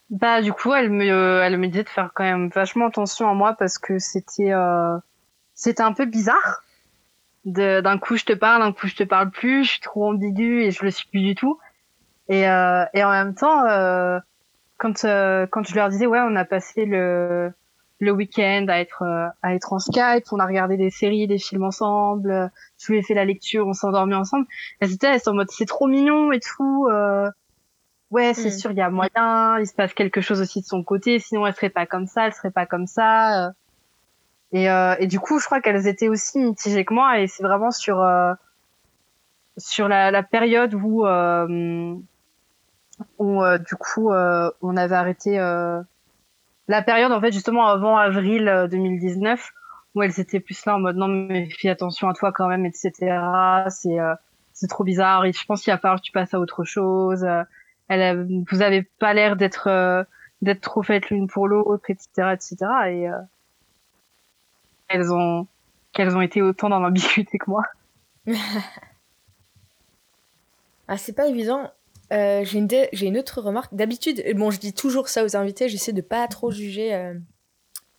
Bah 0.10 0.42
du 0.42 0.54
coup, 0.54 0.74
elle 0.74 0.90
me, 0.90 1.42
elle 1.42 1.58
me 1.58 1.68
disait 1.68 1.84
de 1.84 1.90
faire 1.90 2.12
quand 2.16 2.24
même 2.24 2.50
vachement 2.50 2.88
attention 2.88 3.30
à 3.30 3.34
moi 3.34 3.54
parce 3.54 3.78
que 3.78 4.00
c'était 4.00 4.52
euh, 4.52 4.98
c'était 5.54 5.84
un 5.84 5.94
peu 5.94 6.06
bizarre. 6.06 6.64
D'un 7.46 7.98
coup 8.00 8.18
je 8.18 8.26
te 8.26 8.34
parle, 8.34 8.64
d'un 8.64 8.74
coup 8.74 8.88
je 8.88 8.96
te 8.96 9.04
parle 9.04 9.30
plus, 9.30 9.64
je 9.64 9.70
suis 9.72 9.80
trop 9.80 10.10
ambiguë 10.10 10.64
et 10.64 10.72
je 10.72 10.84
le 10.84 10.92
suis 10.92 11.08
plus 11.10 11.22
du 11.22 11.36
tout. 11.36 11.60
Et, 12.28 12.48
euh, 12.48 12.86
et 12.94 13.04
en 13.04 13.12
même 13.12 13.36
temps, 13.36 13.64
quand 14.78 15.04
quand 15.04 15.64
je 15.68 15.76
leur 15.76 15.90
disais 15.90 16.08
ouais 16.08 16.20
on 16.22 16.36
a 16.36 16.46
passé 16.46 16.86
le 16.86 17.54
le 18.00 18.12
week-end 18.12 18.66
à 18.70 18.80
être 18.80 19.04
euh, 19.04 19.28
à 19.42 19.54
être 19.54 19.74
en 19.74 19.80
Skype, 19.80 20.24
on 20.32 20.40
a 20.40 20.46
regardé 20.46 20.78
des 20.78 20.90
séries, 20.90 21.28
des 21.28 21.38
films 21.38 21.64
ensemble, 21.64 22.52
je 22.78 22.92
lui 22.92 23.00
ai 23.00 23.04
fait 23.04 23.14
la 23.14 23.26
lecture, 23.26 23.68
on 23.68 23.74
s'est 23.74 23.88
endormi 23.88 24.16
ensemble. 24.16 24.48
Elles 24.80 24.94
étaient, 24.94 25.08
elles 25.08 25.22
en 25.28 25.34
mode 25.34 25.52
c'est 25.52 25.66
trop 25.66 25.88
mignon 25.88 26.32
et 26.32 26.40
tout. 26.40 26.88
Euh, 26.90 27.30
ouais, 28.12 28.34
c'est 28.34 28.50
mm. 28.50 28.60
sûr, 28.60 28.72
il 28.72 28.78
y 28.78 28.82
a 28.82 28.90
moyen, 28.90 29.60
il 29.60 29.68
se 29.68 29.74
passe 29.74 29.94
quelque 29.94 30.22
chose 30.22 30.40
aussi 30.40 30.62
de 30.62 30.66
son 30.66 30.84
côté, 30.84 31.20
sinon 31.20 31.46
elle 31.46 31.54
serait 31.54 31.70
pas 31.70 31.86
comme 31.86 32.08
ça, 32.08 32.28
elle 32.28 32.34
serait 32.34 32.52
pas 32.52 32.66
comme 32.66 32.88
ça. 32.88 33.48
Euh. 33.48 33.52
Et, 34.52 34.72
euh, 34.72 34.96
et 34.98 35.06
du 35.08 35.20
coup, 35.20 35.40
je 35.40 35.46
crois 35.46 35.62
qu'elles 35.62 35.86
étaient 35.88 36.08
aussi 36.08 36.40
mitigées 36.40 36.86
que 36.86 36.94
moi, 36.94 37.20
et 37.20 37.28
c'est 37.28 37.44
vraiment 37.44 37.72
sur 37.72 38.04
sur 39.58 39.90
la, 39.90 40.10
la, 40.10 40.24
période 40.24 40.74
où 40.74 41.06
où 43.20 43.44
du 43.60 43.76
coup 43.76 44.10
on 44.10 44.78
avait 44.78 44.96
arrêté 44.96 45.38
la 46.70 46.84
période 46.84 47.12
en 47.12 47.20
fait 47.20 47.32
justement 47.32 47.68
avant 47.68 47.98
avril 47.98 48.68
2019 48.72 49.40
euh, 49.40 49.44
où 49.96 50.04
elle 50.04 50.14
s'était 50.14 50.40
plus 50.40 50.64
là 50.66 50.76
en 50.76 50.80
mode 50.80 50.96
non 50.96 51.08
mais 51.08 51.50
fais 51.50 51.70
attention 51.70 52.08
à 52.08 52.14
toi 52.14 52.32
quand 52.32 52.48
même 52.48 52.66
etc 52.66 52.96
c'est 53.70 54.00
euh, 54.00 54.14
c'est 54.54 54.68
trop 54.68 54.84
bizarre. 54.84 55.26
Je 55.26 55.46
pense 55.46 55.62
qu'il 55.62 55.72
va 55.72 55.80
falloir 55.80 56.00
que 56.00 56.06
tu 56.06 56.12
passes 56.12 56.34
à 56.34 56.40
autre 56.40 56.64
chose 56.64 57.26
euh, 57.26 58.44
vous 58.52 58.62
avez 58.62 58.84
pas 58.84 59.14
l'air 59.14 59.36
d'être 59.36 60.06
d'être 60.44 60.62
trop 60.62 60.84
faites 60.84 61.10
l'une 61.10 61.28
pour 61.28 61.48
l'autre 61.48 61.90
etc 61.90 62.08
etc 62.34 62.56
et 62.88 63.08
elles 64.90 65.12
ont 65.12 65.48
qu'elles 65.92 66.16
ont 66.16 66.22
été 66.22 66.44
autant 66.44 66.70
dans 66.70 66.80
l'ambiguïté 66.80 67.38
que 67.40 67.50
moi. 67.50 67.64
Ah 70.92 70.98
c'est 70.98 71.14
pas 71.14 71.28
évident 71.28 71.72
euh, 72.12 72.44
j'ai 72.44 72.60
une, 72.60 72.68
une, 72.92 73.18
autre 73.18 73.42
remarque. 73.42 73.74
D'habitude, 73.74 74.24
bon, 74.36 74.52
je 74.52 74.60
dis 74.60 74.74
toujours 74.74 75.10
ça 75.10 75.24
aux 75.24 75.36
invités, 75.36 75.70
j'essaie 75.70 75.94
de 75.94 76.02
pas 76.02 76.28
trop 76.28 76.52
juger 76.52 76.96
euh, 76.96 77.14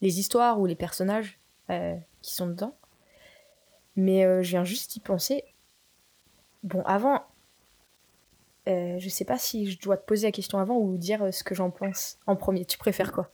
les 0.00 0.18
histoires 0.18 0.60
ou 0.60 0.66
les 0.66 0.74
personnages 0.74 1.38
euh, 1.70 1.94
qui 2.22 2.34
sont 2.34 2.48
dedans. 2.48 2.76
Mais 3.96 4.22
je 4.42 4.50
viens 4.50 4.64
juste 4.64 4.96
y 4.96 5.00
penser. 5.00 5.44
Bon, 6.62 6.82
avant, 6.82 7.24
je 8.66 9.08
sais 9.08 9.24
pas 9.24 9.36
si 9.36 9.70
je 9.70 9.80
dois 9.80 9.96
te 9.96 10.06
poser 10.06 10.28
la 10.28 10.32
question 10.32 10.58
avant 10.58 10.76
ou 10.76 10.96
dire 10.96 11.34
ce 11.34 11.44
que 11.44 11.54
j'en 11.54 11.70
pense 11.70 12.18
en 12.26 12.36
premier. 12.36 12.64
Tu 12.64 12.78
préfères 12.78 13.12
quoi? 13.12 13.30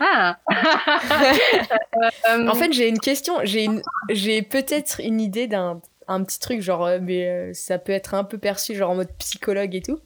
Ah 0.00 0.38
En 2.48 2.54
fait, 2.54 2.72
j'ai 2.72 2.88
une 2.88 2.98
question. 2.98 3.34
J'ai 3.44 4.42
peut-être 4.42 5.00
une 5.00 5.20
idée 5.20 5.46
d'un 5.46 5.80
un 6.08 6.24
petit 6.24 6.40
truc, 6.40 6.60
genre, 6.60 6.84
euh, 6.86 6.98
mais 7.00 7.28
euh, 7.28 7.52
ça 7.54 7.78
peut 7.78 7.92
être 7.92 8.14
un 8.14 8.24
peu 8.24 8.38
perçu, 8.38 8.74
genre 8.74 8.90
en 8.90 8.96
mode 8.96 9.12
psychologue 9.18 9.74
et 9.74 9.82
tout. 9.82 10.00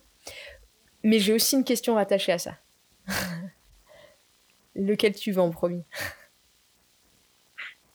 Mais 1.05 1.18
j'ai 1.18 1.32
aussi 1.32 1.57
une 1.57 1.64
question 1.64 1.94
rattachée 1.94 2.32
à 2.32 2.38
ça. 2.38 2.59
Lequel 4.74 5.14
tu 5.14 5.32
veux 5.32 5.40
en 5.40 5.50
premier? 5.50 5.84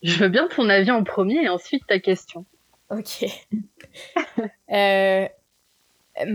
Je 0.02 0.18
veux 0.18 0.28
bien 0.28 0.48
ton 0.48 0.68
avis 0.68 0.90
en 0.90 1.04
premier 1.04 1.42
et 1.42 1.48
ensuite 1.48 1.86
ta 1.86 1.98
question. 1.98 2.44
Ok. 2.90 3.24
Euh, 4.70 5.26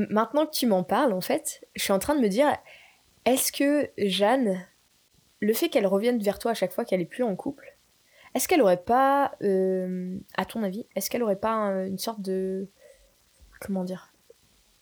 maintenant 0.09 0.45
que 0.45 0.51
tu 0.51 0.65
m'en 0.65 0.83
parles, 0.83 1.13
en 1.13 1.21
fait, 1.21 1.65
je 1.75 1.83
suis 1.83 1.93
en 1.93 1.99
train 1.99 2.15
de 2.15 2.19
me 2.19 2.27
dire, 2.27 2.47
est-ce 3.25 3.51
que 3.51 3.89
Jeanne, 3.97 4.65
le 5.39 5.53
fait 5.53 5.69
qu'elle 5.69 5.85
revienne 5.85 6.21
vers 6.21 6.39
toi 6.39 6.51
à 6.51 6.53
chaque 6.53 6.73
fois 6.73 6.83
qu'elle 6.83 6.99
est 6.99 7.05
plus 7.05 7.23
en 7.23 7.35
couple, 7.35 7.72
est-ce 8.33 8.47
qu'elle 8.47 8.61
aurait 8.61 8.83
pas, 8.83 9.35
euh, 9.43 10.17
à 10.35 10.45
ton 10.45 10.63
avis, 10.63 10.87
est-ce 10.95 11.09
qu'elle 11.09 11.23
aurait 11.23 11.35
pas 11.35 11.53
une 11.85 11.99
sorte 11.99 12.21
de. 12.21 12.67
Comment 13.59 13.83
dire 13.83 14.13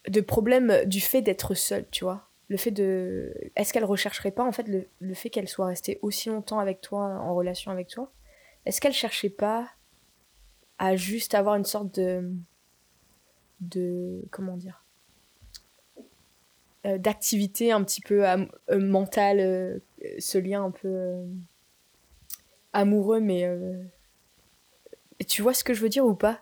De 0.08 0.22
problème 0.22 0.86
du 0.86 1.02
fait 1.02 1.22
d'être 1.22 1.54
seule, 1.54 1.86
tu 1.91 2.04
vois? 2.04 2.30
Le 2.47 2.58
fait 2.58 2.72
de. 2.72 3.34
Est-ce 3.56 3.74
qu'elle 3.74 3.86
rechercherait 3.86 4.32
pas, 4.32 4.43
en 4.43 4.52
fait, 4.52 4.68
le, 4.99 5.14
fait 5.14 5.30
qu'elle 5.30 5.49
soit 5.49 5.66
restée 5.66 5.99
aussi 6.02 6.30
longtemps 6.30 6.60
avec 6.60 6.82
toi, 6.82 7.20
en 7.20 7.36
relation 7.36 7.72
avec 7.72 7.89
toi? 7.89 8.12
Est-ce 8.66 8.80
qu'elle 8.80 8.93
cherchait 8.93 9.30
pas 9.30 9.68
à 10.78 10.95
juste 10.95 11.36
avoir 11.36 11.56
une 11.56 11.66
sorte 11.66 11.93
de 11.99 12.34
de 13.60 14.26
comment 14.32 14.58
dire 14.58 14.84
euh, 16.88 16.97
d'activité 16.97 17.72
un 17.72 17.84
petit 17.84 18.02
peu 18.02 18.28
euh, 18.28 18.45
mentale 18.72 19.82
ce 20.18 20.39
lien 20.39 20.64
un 20.64 20.72
peu 20.72 21.28
amoureux 22.74 23.20
mais 23.20 23.48
tu 25.28 25.42
vois 25.42 25.54
ce 25.54 25.64
que 25.64 25.74
je 25.74 25.82
veux 25.82 25.90
dire 25.90 26.06
ou 26.06 26.16
pas? 26.16 26.40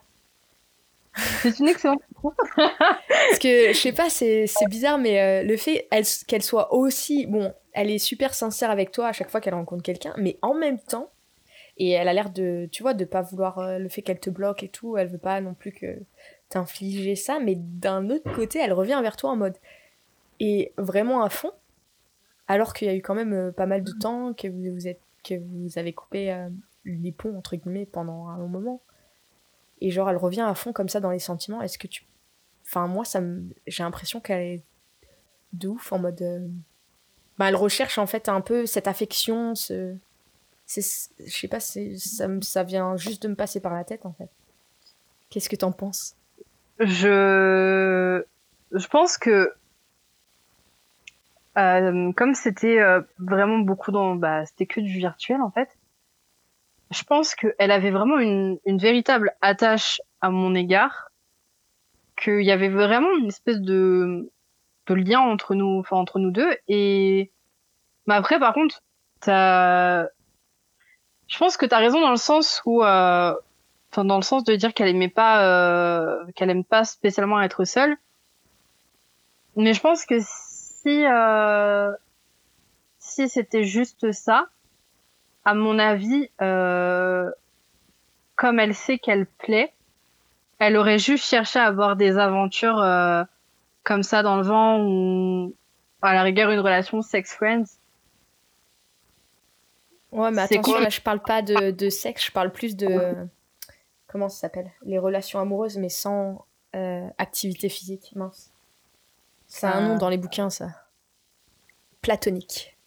C'est 1.42 1.60
une 1.60 1.68
excellente 1.68 2.02
Parce 2.56 3.40
que, 3.40 3.74
je 3.74 3.78
sais 3.78 3.92
pas, 3.92 4.10
c'est 4.10 4.48
bizarre, 4.70 4.98
mais 4.98 5.44
le 5.44 5.58
fait 5.58 5.88
qu'elle 6.28 6.44
soit 6.44 6.74
aussi. 6.74 7.26
Bon, 7.26 7.54
elle 7.74 7.90
est 7.90 7.98
super 7.98 8.34
sincère 8.34 8.72
avec 8.72 8.92
toi 8.92 9.08
à 9.08 9.14
chaque 9.14 9.30
fois 9.30 9.42
qu'elle 9.42 9.54
rencontre 9.54 9.84
quelqu'un, 9.84 10.14
mais 10.18 10.38
en 10.42 10.54
même 10.54 10.80
temps, 10.80 11.10
et 11.78 11.92
elle 11.92 12.08
a 12.08 12.14
l'air 12.14 12.30
de, 12.30 12.68
tu 12.72 12.84
vois, 12.84 12.94
de 12.94 13.06
pas 13.06 13.22
vouloir 13.22 13.80
le 13.80 13.90
fait 13.90 14.02
qu'elle 14.02 14.20
te 14.20 14.30
bloque 14.30 14.64
et 14.64 14.70
tout, 14.70 14.98
elle 14.98 15.08
veut 15.08 15.18
pas 15.18 15.40
non 15.42 15.54
plus 15.54 15.72
que 15.72 16.00
t'infliger 16.50 17.16
ça, 17.16 17.40
mais 17.40 17.56
d'un 17.56 18.10
autre 18.10 18.32
côté, 18.34 18.60
elle 18.60 18.74
revient 18.74 19.00
vers 19.02 19.16
toi 19.16 19.32
en 19.32 19.36
mode 19.36 19.58
et 20.40 20.74
vraiment 20.78 21.24
à 21.24 21.30
fond, 21.30 21.52
alors 22.48 22.74
qu'il 22.74 22.88
y 22.88 22.92
a 22.92 22.96
eu 22.96 23.02
quand 23.02 23.16
même 23.16 23.34
euh, 23.34 23.52
pas 23.52 23.66
mal 23.66 23.84
de 23.84 23.92
temps 23.92 24.34
que 24.34 24.48
vous, 24.48 24.74
vous 24.74 24.88
êtes 24.88 25.02
que 25.24 25.36
vous 25.36 25.78
avez 25.78 25.94
coupé 25.94 26.32
euh, 26.32 26.50
les 26.86 27.12
ponts 27.12 27.38
entre 27.38 27.56
guillemets 27.56 27.86
pendant 27.86 28.28
un 28.28 28.38
long 28.38 28.48
moment, 28.48 28.82
et 29.82 29.92
genre 29.92 30.10
elle 30.10 30.18
revient 30.18 30.42
à 30.42 30.54
fond 30.56 30.74
comme 30.74 30.90
ça 30.90 31.00
dans 31.00 31.12
les 31.12 31.20
sentiments. 31.20 31.62
Est-ce 31.62 31.78
que 31.78 31.88
tu, 31.88 32.06
enfin 32.66 32.88
moi 32.88 33.06
ça 33.06 33.22
j'ai 33.68 33.84
l'impression 33.84 34.20
qu'elle 34.20 34.42
est 34.42 34.64
de 35.54 35.68
ouf 35.68 35.92
en 35.92 36.00
mode, 36.00 36.22
euh, 36.22 36.48
bah 37.38 37.50
elle 37.50 37.56
recherche 37.56 37.98
en 37.98 38.08
fait 38.08 38.30
un 38.30 38.42
peu 38.42 38.66
cette 38.66 38.88
affection, 38.88 39.56
ce, 39.56 39.96
je 40.68 40.82
sais 40.82 41.48
pas, 41.48 41.60
ça, 41.60 42.28
ça 42.42 42.64
vient 42.64 42.96
juste 42.98 43.24
de 43.24 43.28
me 43.28 43.36
passer 43.36 43.60
par 43.60 43.74
la 43.74 43.84
tête 43.84 44.06
en 44.06 44.14
fait. 44.14 44.30
Qu'est-ce 45.30 45.50
que 45.50 45.56
t'en 45.56 45.72
penses? 45.72 46.16
Je 46.80 48.24
je 48.72 48.88
pense 48.88 49.18
que 49.18 49.54
euh, 51.58 52.12
comme 52.14 52.36
c'était 52.36 52.80
euh, 52.80 53.02
vraiment 53.18 53.60
beaucoup 53.60 53.92
dans 53.92 54.16
bah 54.16 54.46
c'était 54.46 54.66
que 54.66 54.80
du 54.80 54.98
virtuel 54.98 55.42
en 55.42 55.52
fait 55.52 55.78
je 56.92 57.04
pense 57.04 57.36
qu'elle 57.36 57.72
avait 57.72 57.92
vraiment 57.92 58.20
une, 58.20 58.60
une 58.66 58.78
véritable 58.78 59.36
attache 59.42 60.02
à 60.22 60.30
mon 60.30 60.56
égard 60.56 61.10
qu'il 62.20 62.42
y 62.42 62.52
avait 62.52 62.70
vraiment 62.70 63.16
une 63.18 63.28
espèce 63.28 63.60
de 63.60 64.30
de 64.88 64.94
lien 64.94 65.20
entre 65.20 65.56
nous 65.56 65.80
enfin 65.80 65.98
entre 65.98 66.20
nous 66.20 66.32
deux. 66.32 66.52
Et 66.68 67.32
mais 68.08 68.16
après 68.16 68.40
par 68.40 68.54
contre 68.54 68.82
je 69.26 70.08
pense 71.38 71.58
que 71.58 71.66
t'as 71.66 71.78
raison 71.78 72.02
dans 72.02 72.12
le 72.12 72.18
sens 72.18 72.62
où 72.66 72.84
euh, 72.84 73.34
dans 73.96 74.18
le 74.18 74.24
sens 74.24 74.44
de 74.44 74.56
dire 74.56 74.74
qu'elle 74.74 74.90
aimait 74.90 75.10
pas 75.10 75.44
euh, 75.44 76.26
qu'elle 76.36 76.50
aime 76.50 76.64
pas 76.64 76.84
spécialement 76.84 77.42
être 77.42 77.66
seule. 77.66 77.98
Mais 79.56 79.74
je 79.74 79.82
pense 79.82 80.06
que 80.06 80.16
euh, 80.88 81.92
si 83.00 83.30
c'était 83.30 83.64
juste 83.64 84.12
ça 84.12 84.48
à 85.46 85.54
mon 85.54 85.80
avis 85.80 86.30
euh, 86.42 87.30
comme 88.36 88.60
elle 88.60 88.76
sait 88.76 89.00
qu'elle 89.00 89.26
plaît 89.26 89.74
elle 90.60 90.76
aurait 90.76 91.00
juste 91.00 91.26
cherché 91.26 91.60
à 91.60 91.66
avoir 91.66 91.96
des 91.96 92.18
aventures 92.18 92.82
euh, 92.82 93.24
comme 93.84 94.04
ça 94.04 94.24
dans 94.24 94.38
le 94.38 94.44
vent 94.44 94.82
ou 94.84 95.54
à 96.02 96.14
la 96.14 96.24
rigueur 96.24 96.52
une 96.52 96.60
relation 96.60 97.02
sex 97.02 97.34
friends 97.34 97.66
ouais 100.12 100.32
mais 100.32 100.42
attention 100.42 100.80
là 100.80 100.90
je 100.90 101.02
parle 101.02 101.22
pas 101.22 101.42
de, 101.42 101.72
de 101.72 101.90
sexe 101.90 102.26
je 102.26 102.32
parle 102.32 102.52
plus 102.52 102.76
de 102.76 103.28
comment 104.10 104.28
ça 104.28 104.42
s'appelle? 104.42 104.72
Les 104.84 105.00
relations 105.00 105.40
amoureuses, 105.40 105.78
mais 105.78 105.90
sans 105.90 106.46
euh, 106.76 107.08
activité 107.18 107.70
physique. 107.70 108.12
Mince. 108.16 108.52
C'est 109.50 109.66
un 109.66 109.82
nom 109.82 109.98
dans 109.98 110.10
les 110.10 110.18
bouquins, 110.18 110.52
ça. 110.52 110.68
Platonique. 112.02 112.78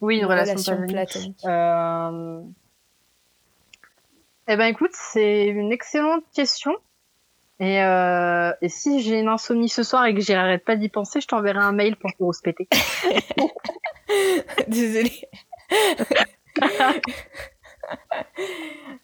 Oui, 0.00 0.18
une, 0.18 0.24
relation, 0.24 0.86
platonique. 0.86 1.44
Euh... 1.44 2.40
Eh 4.48 4.56
ben, 4.56 4.66
écoute, 4.66 4.92
c'est 4.92 5.46
une 5.46 5.72
excellente 5.72 6.24
question. 6.32 6.74
Et, 7.58 7.82
euh... 7.82 8.52
et 8.62 8.68
si 8.68 9.02
j'ai 9.02 9.18
une 9.18 9.28
insomnie 9.28 9.68
ce 9.68 9.82
soir 9.82 10.06
et 10.06 10.14
que 10.14 10.20
j'arrête 10.20 10.64
pas 10.64 10.76
d'y 10.76 10.88
penser, 10.88 11.20
je 11.20 11.26
t'enverrai 11.26 11.58
un 11.58 11.72
mail 11.72 11.96
pour 11.96 12.12
te 12.12 12.22
respecter. 12.22 12.68
Désolée. 14.68 15.28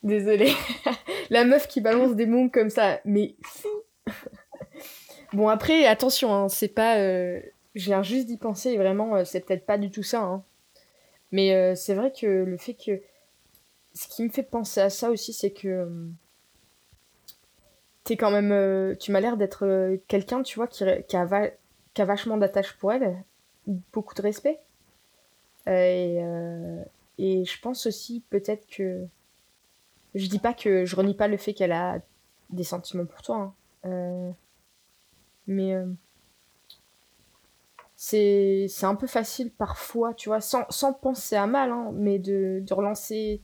Désolée. 0.03 0.55
La 1.31 1.45
meuf 1.45 1.67
qui 1.67 1.81
balance 1.81 2.15
des 2.15 2.27
mots 2.27 2.49
comme 2.49 2.71
ça. 2.71 3.01
Mais 3.05 3.35
bon, 5.33 5.49
après, 5.49 5.87
attention, 5.87 6.35
hein, 6.35 6.49
c'est 6.49 6.69
pas. 6.69 6.99
Euh, 6.99 7.41
je 7.75 7.85
viens 7.87 8.03
juste 8.03 8.27
d'y 8.27 8.37
penser 8.37 8.77
vraiment, 8.77 9.17
euh, 9.17 9.25
c'est 9.25 9.41
peut-être 9.41 9.67
pas 9.67 9.79
du 9.79 9.91
tout 9.91 10.03
ça. 10.03 10.23
Hein. 10.23 10.45
Mais 11.33 11.55
euh, 11.55 11.75
c'est 11.75 11.95
vrai 11.95 12.13
que 12.13 12.27
le 12.27 12.57
fait 12.57 12.75
que. 12.75 13.01
Ce 13.95 14.07
qui 14.07 14.23
me 14.23 14.29
fait 14.29 14.45
penser 14.45 14.81
à 14.81 14.91
ça 14.91 15.11
aussi, 15.11 15.33
c'est 15.33 15.51
que. 15.51 15.89
T'es 18.05 18.17
quand 18.17 18.31
même. 18.31 18.97
tu 18.97 19.13
m'as 19.13 19.21
l'air 19.21 19.37
d'être 19.37 19.99
quelqu'un, 20.09 20.43
tu 20.43 20.57
vois, 20.57 20.67
qui, 20.67 20.85
qui, 21.09 21.17
a 21.17 21.51
qui 21.95 22.03
a 22.03 22.05
vachement 22.05 22.37
d'attache 22.37 22.73
pour 22.79 22.93
elle, 22.93 23.23
beaucoup 23.93 24.15
de 24.15 24.23
respect. 24.23 24.61
et 25.67 26.21
et 27.21 27.45
je 27.45 27.61
pense 27.61 27.87
aussi 27.87 28.23
peut-être 28.31 28.67
que. 28.69 29.07
Je 30.15 30.27
dis 30.27 30.39
pas 30.39 30.55
que 30.55 30.85
je 30.85 30.97
renie 30.97 31.15
pas 31.15 31.29
le 31.29 31.37
fait 31.37 31.53
qu'elle 31.53 31.73
a 31.73 31.99
des 32.51 32.65
sentiments 32.65 33.05
pour 33.05 33.21
toi. 33.23 33.55
Hein. 33.85 34.33
Mais. 35.49 35.75
Euh, 35.75 35.87
c'est 37.97 38.69
un 38.85 38.95
peu 38.95 39.09
facile 39.09 39.51
parfois, 39.51 40.15
tu 40.15 40.29
vois, 40.29 40.41
sans, 40.41 40.65
sans 40.71 40.93
penser 40.93 41.35
à 41.35 41.49
mal, 41.49 41.73
hein, 41.73 41.91
mais 41.95 42.21
de, 42.21 42.63
de 42.63 42.75
relancer 42.75 43.43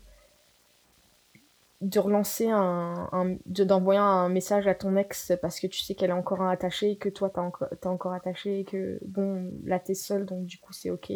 de 1.81 1.99
relancer 1.99 2.49
un, 2.49 3.09
un 3.13 3.37
d'envoyer 3.47 4.01
un 4.01 4.29
message 4.29 4.67
à 4.69 4.75
ton 4.75 4.97
ex 4.97 5.33
parce 5.43 5.61
que 5.61 5.67
tu 5.67 5.81
sais 5.81 5.95
qu'elle 5.95 6.11
est 6.11 6.15
encore 6.15 6.41
attachée 6.43 6.97
que 6.97 7.11
toi 7.11 7.29
t'es 7.29 7.41
encore 7.41 7.69
encore 7.85 8.13
attaché 8.15 8.65
que 8.65 8.99
bon 9.05 9.53
là 9.65 9.79
t'es 9.81 9.93
seule 9.95 10.25
donc 10.25 10.47
du 10.47 10.57
coup 10.57 10.73
c'est 10.73 10.91
ok 10.91 11.13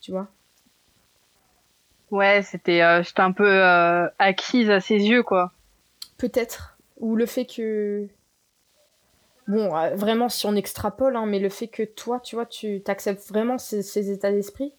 tu 0.00 0.10
vois 0.10 0.28
Ouais, 2.10 2.42
c'était, 2.42 2.82
euh, 2.82 3.02
j'étais 3.02 3.20
un 3.20 3.32
peu 3.32 3.48
euh, 3.48 4.08
acquise 4.18 4.70
à 4.70 4.80
ses 4.80 4.94
yeux, 4.94 5.22
quoi. 5.22 5.52
Peut-être. 6.18 6.78
Ou 6.98 7.16
le 7.16 7.26
fait 7.26 7.46
que. 7.46 8.06
Bon, 9.48 9.76
euh, 9.76 9.94
vraiment, 9.94 10.28
si 10.28 10.46
on 10.46 10.54
extrapole, 10.56 11.16
hein, 11.16 11.26
mais 11.26 11.38
le 11.38 11.48
fait 11.48 11.68
que 11.68 11.82
toi, 11.82 12.20
tu 12.20 12.34
vois, 12.34 12.46
tu 12.46 12.82
t'acceptes 12.82 13.28
vraiment 13.28 13.58
ces, 13.58 14.10
états 14.10 14.32
d'esprit 14.32 14.72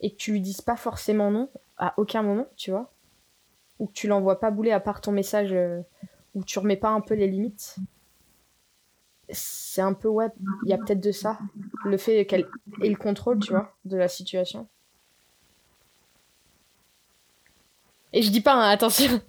et 0.00 0.12
que 0.12 0.16
tu 0.16 0.32
lui 0.32 0.40
dises 0.40 0.62
pas 0.62 0.76
forcément 0.76 1.30
non 1.30 1.50
à 1.76 1.94
aucun 1.98 2.22
moment, 2.22 2.46
tu 2.56 2.70
vois. 2.70 2.90
Ou 3.78 3.86
que 3.86 3.92
tu 3.92 4.08
l'envoies 4.08 4.40
pas 4.40 4.50
bouler 4.50 4.72
à 4.72 4.80
part 4.80 5.00
ton 5.00 5.12
message 5.12 5.54
où 6.34 6.42
tu 6.44 6.58
remets 6.58 6.76
pas 6.76 6.88
un 6.88 7.00
peu 7.00 7.14
les 7.14 7.28
limites. 7.28 7.76
C'est 9.30 9.82
un 9.82 9.92
peu, 9.92 10.08
ouais, 10.08 10.28
il 10.64 10.70
y 10.70 10.72
a 10.72 10.78
peut-être 10.78 11.00
de 11.00 11.12
ça. 11.12 11.38
Le 11.84 11.96
fait 11.98 12.24
qu'elle 12.26 12.48
ait 12.82 12.88
le 12.88 12.96
contrôle, 12.96 13.38
tu 13.40 13.50
vois, 13.50 13.76
de 13.84 13.96
la 13.96 14.08
situation. 14.08 14.66
Et 18.12 18.22
je 18.22 18.30
dis 18.30 18.40
pas, 18.40 18.54
hein, 18.54 18.70
attention, 18.70 19.20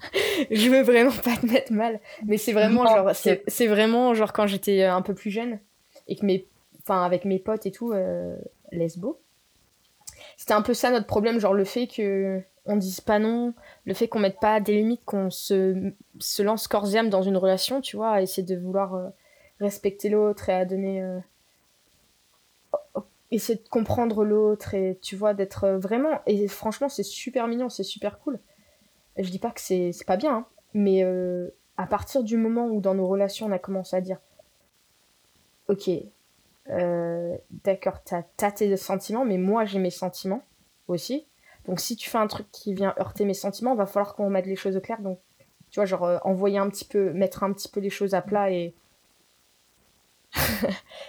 je 0.51 0.69
veux 0.69 0.81
vraiment 0.81 1.11
pas 1.23 1.35
te 1.37 1.45
mettre 1.45 1.71
mal, 1.71 1.99
mais 2.25 2.37
c'est 2.37 2.53
vraiment 2.53 2.85
genre, 2.85 3.11
c'est 3.13 3.67
vraiment 3.67 4.13
genre 4.13 4.33
quand 4.33 4.47
j'étais 4.47 4.83
euh, 4.83 4.93
un 4.93 5.01
peu 5.01 5.13
plus 5.13 5.31
jeune 5.31 5.59
et 6.07 6.15
que 6.15 6.25
mes, 6.25 6.45
enfin 6.81 7.03
avec 7.03 7.25
mes 7.25 7.39
potes 7.39 7.65
et 7.65 7.71
tout, 7.71 7.91
euh, 7.91 8.35
lesbo. 8.71 9.19
C'était 10.37 10.53
un 10.53 10.61
peu 10.61 10.73
ça 10.73 10.91
notre 10.91 11.07
problème, 11.07 11.39
genre 11.39 11.53
le 11.53 11.65
fait 11.65 11.87
que 11.87 12.41
on 12.65 12.75
dise 12.75 13.01
pas 13.01 13.19
non, 13.19 13.53
le 13.85 13.93
fait 13.93 14.07
qu'on 14.07 14.19
mette 14.19 14.39
pas 14.39 14.59
des 14.59 14.73
limites, 14.73 15.03
qu'on 15.05 15.29
se, 15.29 15.91
se 16.19 16.43
lance 16.43 16.67
corps 16.67 16.87
dans 17.09 17.23
une 17.23 17.37
relation, 17.37 17.81
tu 17.81 17.95
vois, 17.97 18.11
à 18.11 18.21
essayer 18.21 18.43
de 18.43 18.55
vouloir 18.55 18.95
euh, 18.95 19.09
respecter 19.59 20.09
l'autre 20.09 20.49
et 20.49 20.53
à 20.53 20.65
donner, 20.65 21.01
euh, 21.01 21.19
essayer 23.31 23.57
de 23.57 23.67
comprendre 23.69 24.23
l'autre 24.23 24.73
et 24.75 24.99
tu 25.01 25.15
vois 25.15 25.33
d'être 25.33 25.67
vraiment, 25.69 26.21
et 26.25 26.47
franchement 26.47 26.89
c'est 26.89 27.03
super 27.03 27.47
mignon, 27.47 27.69
c'est 27.69 27.83
super 27.83 28.19
cool 28.19 28.39
je 29.17 29.29
dis 29.29 29.39
pas 29.39 29.51
que 29.51 29.61
c'est 29.61 29.93
pas 30.05 30.17
bien, 30.17 30.35
hein. 30.35 30.45
mais 30.73 31.03
euh, 31.03 31.49
à 31.77 31.87
partir 31.87 32.23
du 32.23 32.37
moment 32.37 32.67
où 32.67 32.81
dans 32.81 32.93
nos 32.93 33.07
relations 33.07 33.47
on 33.47 33.51
a 33.51 33.59
commencé 33.59 33.95
à 33.95 34.01
dire 34.01 34.19
ok, 35.67 35.89
euh, 36.69 37.37
d'accord, 37.63 38.03
t'as 38.03 38.23
as 38.41 38.51
tes 38.51 38.75
sentiments, 38.77 39.25
mais 39.25 39.37
moi 39.37 39.65
j'ai 39.65 39.79
mes 39.79 39.89
sentiments 39.89 40.43
aussi. 40.87 41.25
Donc 41.65 41.79
si 41.79 41.95
tu 41.95 42.09
fais 42.09 42.17
un 42.17 42.27
truc 42.27 42.47
qui 42.51 42.73
vient 42.73 42.95
heurter 42.99 43.25
mes 43.25 43.33
sentiments, 43.33 43.75
va 43.75 43.85
falloir 43.85 44.15
qu'on 44.15 44.29
mette 44.29 44.45
les 44.45 44.55
choses 44.55 44.75
au 44.77 44.81
clair. 44.81 45.01
Donc 45.01 45.19
tu 45.71 45.79
vois, 45.79 45.85
genre 45.85 46.03
euh, 46.03 46.17
envoyer 46.23 46.57
un 46.57 46.69
petit 46.69 46.85
peu, 46.85 47.13
mettre 47.13 47.43
un 47.43 47.53
petit 47.53 47.69
peu 47.69 47.79
les 47.79 47.89
choses 47.89 48.13
à 48.13 48.21
plat 48.21 48.51
et. 48.51 48.73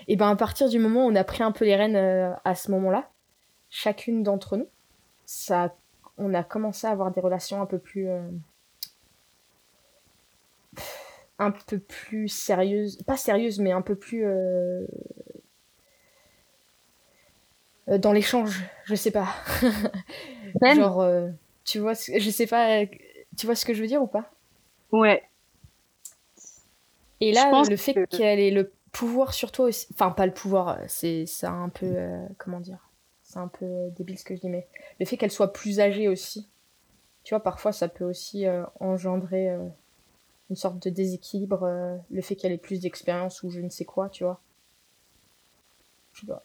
et 0.09 0.17
ben 0.17 0.31
à 0.31 0.37
partir 0.37 0.69
du 0.69 0.79
moment 0.79 1.05
où 1.07 1.11
on 1.11 1.15
a 1.15 1.25
pris 1.25 1.43
un 1.43 1.53
peu 1.53 1.67
les 1.67 1.77
rênes 1.77 1.97
à 1.97 2.55
ce 2.55 2.71
moment-là, 2.71 3.11
chacune 3.69 4.23
d'entre 4.23 4.57
nous, 4.57 4.67
ça 5.27 5.75
on 6.21 6.35
a 6.35 6.45
commencé 6.45 6.87
à 6.87 6.91
avoir 6.91 7.11
des 7.11 7.21
relations 7.21 7.61
un 7.61 7.67
peu 7.67 7.79
plus 7.79 8.09
euh, 8.09 8.21
un 11.39 11.51
peu 11.51 11.79
plus 11.79 12.29
sérieuses. 12.29 13.03
Pas 13.03 13.17
sérieuses 13.17 13.59
mais 13.59 13.73
un 13.73 13.81
peu 13.81 13.97
plus 13.97 14.25
euh, 14.25 14.87
euh, 17.89 17.99
dans 17.99 18.13
l'échange 18.13 18.63
je 18.85 18.95
sais 18.95 19.11
pas. 19.11 19.29
Genre 20.63 21.05
tu 21.65 21.79
vois 21.79 21.95
je 21.95 22.31
sais 22.31 22.47
pas 22.47 22.85
tu 23.37 23.47
vois 23.47 23.55
ce 23.55 23.65
que 23.65 23.73
je 23.73 23.81
veux 23.81 23.89
dire 23.89 24.03
ou 24.03 24.07
pas? 24.07 24.31
Ouais. 24.93 25.23
Et 27.21 27.33
là 27.33 27.63
le 27.69 27.77
fait 27.77 28.07
qu'elle 28.07 28.41
ait 28.41 28.51
le 28.51 28.73
pouvoir 28.93 29.33
sur 29.33 29.53
toi 29.53 29.67
aussi 29.67 29.87
enfin 29.93 30.11
pas 30.11 30.27
le 30.27 30.33
pouvoir 30.33 30.79
c'est 30.87 31.25
ça 31.25 31.51
un 31.51 31.71
peu 31.71 31.97
comment 32.37 32.61
dire? 32.61 32.90
C'est 33.31 33.39
un 33.39 33.47
peu 33.47 33.91
débile 33.97 34.19
ce 34.19 34.25
que 34.25 34.35
je 34.35 34.41
dis, 34.41 34.49
mais 34.49 34.67
le 34.99 35.07
fait 35.07 35.17
qu'elle 35.17 35.31
soit 35.31 35.53
plus 35.53 35.79
âgée 35.79 36.09
aussi, 36.09 36.49
tu 37.23 37.33
vois, 37.33 37.41
parfois 37.41 37.71
ça 37.71 37.87
peut 37.87 38.05
aussi 38.05 38.45
euh, 38.45 38.65
engendrer 38.81 39.51
euh, 39.51 39.69
une 40.51 40.57
sorte 40.57 40.83
de 40.83 40.91
déséquilibre, 40.91 41.63
euh, 41.63 41.97
le 42.11 42.23
fait 42.23 42.35
qu'elle 42.35 42.51
ait 42.51 42.59
plus 42.59 42.81
d'expérience 42.81 43.45
ou 43.45 43.51
je 43.51 43.61
ne 43.61 43.69
sais 43.69 43.85
quoi, 43.85 44.09
tu 44.09 44.25
vois. 44.25 44.41
Je 46.13 46.23
sais 46.23 46.27
pas. 46.27 46.43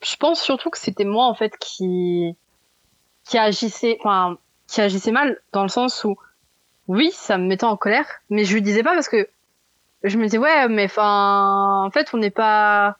Je, 0.00 0.16
pense 0.16 0.40
surtout 0.40 0.70
que 0.70 0.78
c'était 0.78 1.04
moi 1.04 1.26
en 1.26 1.34
fait 1.34 1.58
qui 1.58 2.34
qui 3.24 3.36
agissait, 3.36 3.98
enfin 4.00 4.38
qui 4.66 4.80
agissait 4.80 5.12
mal 5.12 5.42
dans 5.52 5.62
le 5.62 5.68
sens 5.68 6.04
où 6.04 6.16
oui, 6.88 7.10
ça 7.12 7.36
me 7.36 7.46
mettait 7.46 7.64
en 7.64 7.76
colère, 7.76 8.06
mais 8.30 8.44
je 8.44 8.54
lui 8.54 8.62
disais 8.62 8.82
pas 8.82 8.94
parce 8.94 9.10
que 9.10 9.28
je 10.04 10.16
me 10.16 10.24
disais 10.24 10.38
ouais, 10.38 10.68
mais 10.68 10.86
enfin 10.86 11.84
en 11.84 11.90
fait 11.90 12.14
on 12.14 12.16
n'est 12.16 12.30
pas 12.30 12.96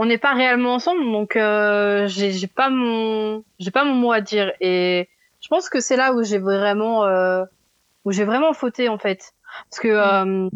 on 0.00 0.06
n'est 0.06 0.16
pas 0.16 0.32
réellement 0.32 0.72
ensemble, 0.76 1.04
donc 1.12 1.36
euh, 1.36 2.06
j'ai 2.08 2.46
pas 2.46 2.70
mon 2.70 3.44
j'ai 3.58 3.70
pas 3.70 3.84
mon 3.84 3.92
mot 3.92 4.12
à 4.12 4.22
dire. 4.22 4.50
Et 4.62 5.10
je 5.42 5.48
pense 5.48 5.68
que 5.68 5.78
c'est 5.78 5.96
là 5.96 6.14
où 6.14 6.22
j'ai 6.22 6.38
vraiment 6.38 7.04
euh, 7.04 7.44
où 8.06 8.10
j'ai 8.10 8.24
vraiment 8.24 8.54
fauté 8.54 8.88
en 8.88 8.96
fait, 8.96 9.34
parce 9.68 9.78
que 9.78 9.88
mm. 9.88 10.46
euh, 10.46 10.50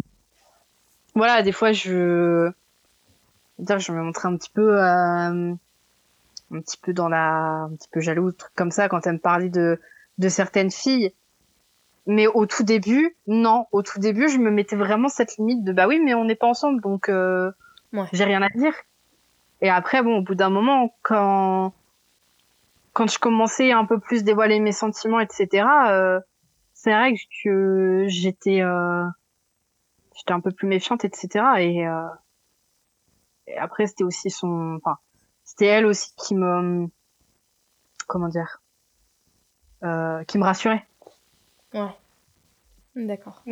voilà, 1.14 1.42
des 1.42 1.52
fois 1.52 1.72
je 1.72 2.50
je 3.58 3.92
me 3.92 4.02
montrais 4.02 4.28
un 4.28 4.36
petit 4.38 4.48
peu 4.48 4.80
un 4.80 5.58
petit 6.50 6.78
peu 6.78 6.94
dans 6.94 7.10
la 7.10 7.64
un 7.64 7.76
petit 7.76 7.90
peu 7.92 8.00
jaloux, 8.00 8.32
truc 8.32 8.52
comme 8.56 8.70
ça 8.70 8.88
quand 8.88 9.06
elle 9.06 9.14
me 9.14 9.18
parlait 9.18 9.50
de 9.50 9.78
de 10.16 10.28
certaines 10.30 10.70
filles. 10.70 11.12
Mais 12.06 12.26
au 12.28 12.46
tout 12.46 12.64
début, 12.64 13.14
non, 13.26 13.66
au 13.72 13.82
tout 13.82 13.98
début, 13.98 14.30
je 14.30 14.38
me 14.38 14.50
mettais 14.50 14.76
vraiment 14.76 15.08
cette 15.08 15.36
limite 15.36 15.64
de 15.64 15.72
bah 15.74 15.86
oui, 15.86 16.00
mais 16.02 16.14
on 16.14 16.24
n'est 16.24 16.34
pas 16.34 16.46
ensemble, 16.46 16.80
donc 16.80 17.10
j'ai 17.10 18.24
rien 18.24 18.40
à 18.40 18.48
dire. 18.48 18.72
Et 19.60 19.70
après, 19.70 20.02
bon, 20.02 20.18
au 20.18 20.22
bout 20.22 20.34
d'un 20.34 20.50
moment, 20.50 20.94
quand 21.02 21.72
quand 22.92 23.10
je 23.10 23.18
commençais 23.18 23.72
un 23.72 23.84
peu 23.84 23.98
plus 23.98 24.22
dévoiler 24.22 24.60
mes 24.60 24.72
sentiments, 24.72 25.18
etc., 25.18 25.66
euh, 25.88 26.20
c'est 26.74 26.92
vrai 26.92 27.14
que 27.42 28.04
j'étais 28.08 28.60
euh, 28.60 29.04
j'étais 30.16 30.32
un 30.32 30.40
peu 30.40 30.52
plus 30.52 30.68
méfiante, 30.68 31.04
etc. 31.04 31.44
Et, 31.58 31.86
euh, 31.86 32.08
et 33.46 33.56
après, 33.58 33.86
c'était 33.86 34.04
aussi 34.04 34.30
son, 34.30 34.78
enfin, 34.82 34.98
c'était 35.44 35.66
elle 35.66 35.86
aussi 35.86 36.14
qui 36.16 36.34
me, 36.34 36.88
comment 38.06 38.28
dire, 38.28 38.62
euh, 39.82 40.24
qui 40.24 40.38
me 40.38 40.44
rassurait. 40.44 40.86
Ouais. 41.74 41.90
D'accord. 42.94 43.42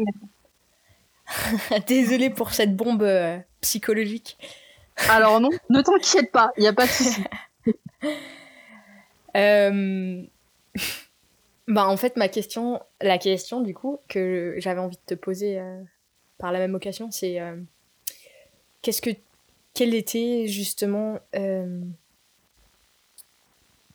Désolée 1.87 2.31
pour 2.31 2.53
cette 2.53 2.77
bombe 2.77 3.03
euh, 3.03 3.39
psychologique. 3.61 4.39
Alors 5.09 5.41
non, 5.41 5.51
ne 5.71 5.81
t'inquiète 5.81 6.31
pas, 6.31 6.53
il 6.57 6.63
n'y 6.63 6.69
a 6.69 6.73
pas 6.73 6.87
de 6.87 6.91
souci. 6.91 7.23
Euh, 9.35 10.23
bah 11.67 11.87
en 11.87 11.97
fait 11.97 12.19
ma 12.19 12.29
question, 12.29 12.83
la 13.01 13.17
question 13.17 13.63
du 13.63 13.73
coup 13.73 13.99
que 14.07 14.57
j'avais 14.59 14.81
envie 14.81 14.99
de 14.99 15.03
te 15.07 15.15
poser 15.15 15.59
euh, 15.59 15.83
par 16.37 16.53
la 16.53 16.59
même 16.59 16.75
occasion, 16.75 17.11
c'est 17.11 17.41
euh, 17.41 17.57
qu'est-ce 18.83 19.01
que, 19.01 19.09
quelles 19.73 19.95
étaient 19.95 20.49
justement, 20.49 21.19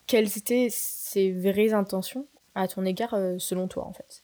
quelles 0.08 0.38
étaient 0.40 0.70
ses 0.72 1.32
vraies 1.34 1.74
intentions 1.74 2.26
à 2.56 2.68
ton 2.68 2.84
égard 2.84 3.16
selon 3.38 3.68
toi 3.68 3.86
en 3.86 3.94
fait? 3.94 4.24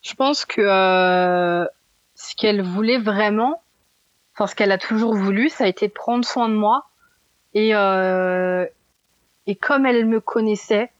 Je 0.00 0.14
pense 0.14 0.46
que 0.46 0.62
ce 2.14 2.34
qu'elle 2.36 2.62
voulait 2.62 2.98
vraiment, 2.98 3.62
parce 4.40 4.54
qu'elle 4.54 4.72
a 4.72 4.78
toujours 4.78 5.14
voulu, 5.14 5.50
ça 5.50 5.64
a 5.64 5.66
été 5.66 5.90
prendre 5.90 6.24
soin 6.24 6.48
de 6.48 6.54
moi. 6.54 6.86
Et, 7.52 7.74
euh, 7.74 8.64
et 9.46 9.54
comme 9.54 9.84
elle 9.84 10.06
me 10.06 10.18
connaissait, 10.18 10.90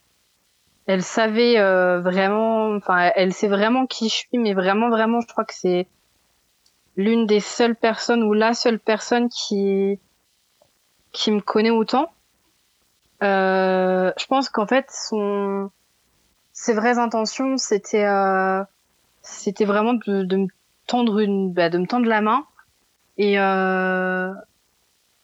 elle 0.84 1.02
savait 1.02 1.58
euh, 1.58 2.02
vraiment, 2.02 2.76
enfin, 2.76 3.10
elle 3.14 3.32
sait 3.32 3.48
vraiment 3.48 3.86
qui 3.86 4.10
je 4.10 4.14
suis, 4.14 4.36
mais 4.36 4.52
vraiment, 4.52 4.90
vraiment, 4.90 5.22
je 5.22 5.26
crois 5.26 5.46
que 5.46 5.54
c'est 5.54 5.86
l'une 6.98 7.24
des 7.24 7.40
seules 7.40 7.76
personnes 7.76 8.22
ou 8.24 8.34
la 8.34 8.52
seule 8.52 8.78
personne 8.78 9.30
qui 9.30 9.98
qui 11.12 11.32
me 11.32 11.40
connaît 11.40 11.70
autant. 11.70 12.12
Euh, 13.22 14.12
je 14.18 14.26
pense 14.26 14.50
qu'en 14.50 14.66
fait, 14.66 14.84
son 14.90 15.70
ses 16.52 16.74
vraies 16.74 16.98
intentions, 16.98 17.56
c'était 17.56 18.04
euh, 18.04 18.62
c'était 19.22 19.64
vraiment 19.64 19.94
de, 19.94 20.24
de 20.24 20.36
me 20.36 20.48
tendre 20.86 21.20
une, 21.20 21.54
bah, 21.54 21.70
de 21.70 21.78
me 21.78 21.86
tendre 21.86 22.06
la 22.06 22.20
main 22.20 22.44
et 23.20 23.38
euh, 23.38 24.32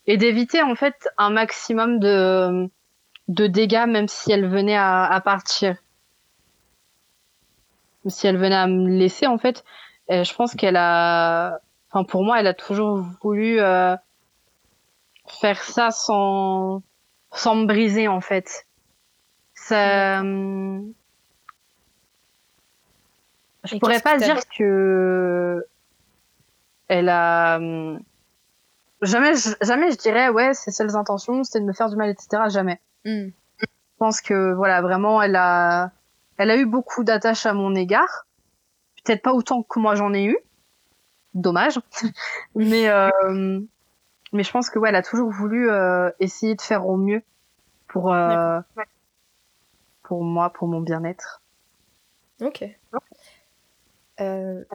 et 0.07 0.19
d'éviter 0.19 0.63
en 0.63 0.75
fait 0.75 1.09
un 1.17 1.31
maximum 1.31 1.99
de 1.99 2.69
de 3.29 3.47
dégâts 3.47 3.87
même 3.89 4.07
si 4.07 4.31
elle 4.31 4.47
venait 4.47 4.77
à, 4.77 5.05
à 5.07 5.21
partir. 5.23 5.77
Si 8.07 8.27
elle 8.27 8.37
venait 8.37 8.55
à 8.55 8.67
me 8.67 8.91
laisser 8.91 9.27
en 9.27 9.39
fait 9.39 9.65
je 10.11 10.35
pense 10.35 10.55
qu'elle 10.55 10.77
a 10.77 11.59
enfin 11.91 12.05
pour 12.05 12.23
moi 12.23 12.39
elle 12.39 12.47
a 12.47 12.55
toujours 12.55 12.99
voulu 13.23 13.61
euh, 13.61 13.97
faire 15.27 15.63
ça 15.63 15.91
sans 15.91 16.83
sans 17.33 17.55
me 17.55 17.65
briser 17.65 18.09
en 18.09 18.21
fait. 18.21 18.67
Ça 19.55 20.23
je 23.65 23.79
pourrais 23.79 24.01
pas 24.01 24.19
dire 24.19 24.41
que 24.55 25.67
elle 26.89 27.09
a 27.09 27.57
hum, 27.57 28.01
jamais 29.03 29.35
jamais 29.61 29.91
je 29.93 29.99
dirais 29.99 30.29
ouais 30.29 30.55
ses 30.55 30.71
seules 30.71 30.97
intentions 30.97 31.45
c'était 31.45 31.61
de 31.61 31.65
me 31.65 31.73
faire 31.73 31.89
du 31.89 31.97
mal 31.97 32.11
etc 32.11 32.45
jamais. 32.49 32.81
Hmm. 33.05 33.29
je 33.59 33.67
pense 33.99 34.21
que 34.21 34.53
voilà 34.55 34.83
vraiment 34.83 35.23
elle 35.23 35.37
a 35.37 35.93
elle 36.39 36.51
a 36.51 36.57
eu 36.57 36.67
beaucoup 36.67 37.05
d'attaches 37.05 37.47
à 37.47 37.55
mon 37.55 37.75
égard. 37.75 38.27
Peut-être 39.05 39.23
pas 39.23 39.33
autant 39.33 39.63
que 39.63 39.79
moi 39.79 39.95
j'en 39.95 40.13
ai 40.13 40.25
eu. 40.25 40.37
Dommage. 41.35 41.81
Mais 42.55 42.89
euh, 42.89 43.61
mais 44.33 44.43
je 44.43 44.51
pense 44.51 44.71
que 44.71 44.79
ouais 44.79 44.89
elle 44.89 44.97
a 44.97 45.03
toujours 45.03 45.31
voulu 45.31 45.71
euh, 45.71 46.11
essayer 46.19 46.57
de 46.57 46.61
faire 46.61 46.87
au 46.87 46.97
mieux 46.97 47.23
pour 47.87 48.13
euh, 48.13 48.61
pour 50.03 50.25
moi 50.25 50.51
pour 50.51 50.67
mon 50.67 50.81
bien-être. 50.81 51.43
Ok. 52.41 52.65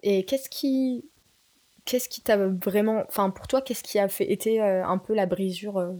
Et 0.03 0.25
qu'est-ce 0.25 0.49
qui 0.49 1.10
qu'est-ce 1.85 2.09
qui 2.09 2.21
t'a 2.21 2.37
vraiment. 2.37 3.03
Enfin, 3.07 3.29
pour 3.29 3.47
toi, 3.47 3.61
qu'est-ce 3.61 3.83
qui 3.83 3.99
a 3.99 4.07
fait, 4.07 4.31
été 4.31 4.61
euh, 4.61 4.85
un 4.85 4.97
peu 4.97 5.13
la 5.13 5.25
brisure 5.25 5.77
euh? 5.77 5.93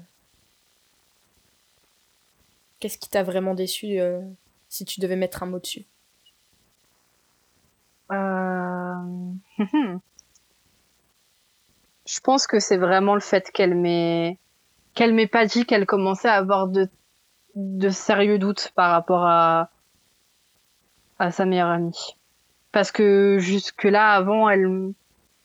Qu'est-ce 2.80 2.98
qui 2.98 3.10
t'a 3.10 3.24
vraiment 3.24 3.54
déçu 3.54 4.00
euh, 4.00 4.22
si 4.70 4.86
tu 4.86 5.00
devais 5.00 5.16
mettre 5.16 5.44
un 5.44 5.46
mot 5.48 5.60
dessus? 5.60 5.86
Je 12.06 12.20
pense 12.20 12.48
que 12.48 12.60
c'est 12.60 12.78
vraiment 12.78 13.14
le 13.14 13.22
fait 13.22 13.52
qu'elle 13.52 13.76
m'ait 13.76 14.38
qu'elle 14.96 15.14
m'ait 15.14 15.28
pas 15.28 15.46
dit 15.46 15.66
qu'elle 15.66 15.86
commençait 15.86 16.28
à 16.28 16.34
avoir 16.34 16.68
de 16.68 16.90
de 17.56 17.90
sérieux 17.90 18.38
doutes 18.38 18.72
par 18.76 18.92
rapport 18.92 19.26
à 19.26 19.70
à 21.20 21.32
sa 21.32 21.46
meilleure 21.46 21.70
amie. 21.70 22.18
Parce 22.72 22.92
que 22.92 23.38
jusque 23.40 23.84
là 23.84 24.12
avant 24.12 24.50
elle 24.50 24.94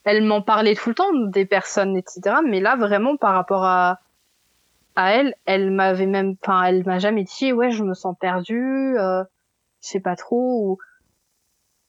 elle 0.06 0.22
m'en 0.22 0.40
parlait 0.40 0.76
tout 0.76 0.88
le 0.88 0.94
temps 0.94 1.12
des 1.12 1.44
personnes, 1.46 1.96
etc. 1.96 2.36
Mais 2.46 2.60
là, 2.60 2.76
vraiment, 2.76 3.16
par 3.16 3.34
rapport 3.34 3.64
à, 3.64 3.98
à 4.94 5.12
elle, 5.12 5.34
elle 5.46 5.72
m'avait 5.72 6.06
même, 6.06 6.36
enfin, 6.42 6.62
elle 6.62 6.86
m'a 6.86 7.00
jamais 7.00 7.24
dit, 7.24 7.52
ouais, 7.52 7.72
je 7.72 7.82
me 7.82 7.92
sens 7.92 8.14
perdue, 8.18 8.96
euh, 8.98 9.24
je 9.82 9.88
sais 9.88 10.00
pas 10.00 10.14
trop, 10.14 10.62
ou 10.62 10.78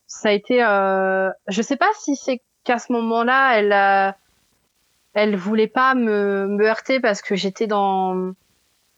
ça 0.08 0.30
a 0.30 0.32
été, 0.32 0.64
euh, 0.64 1.30
je 1.46 1.62
sais 1.62 1.76
pas 1.76 1.90
si 1.96 2.16
c'est 2.16 2.42
qu'à 2.64 2.80
ce 2.80 2.92
moment-là, 2.92 3.56
elle 3.56 4.14
elle 5.14 5.36
voulait 5.36 5.68
pas 5.68 5.94
me, 5.94 6.46
me 6.48 6.66
heurter 6.66 7.00
parce 7.00 7.22
que 7.22 7.34
j'étais 7.36 7.66
dans, 7.66 8.32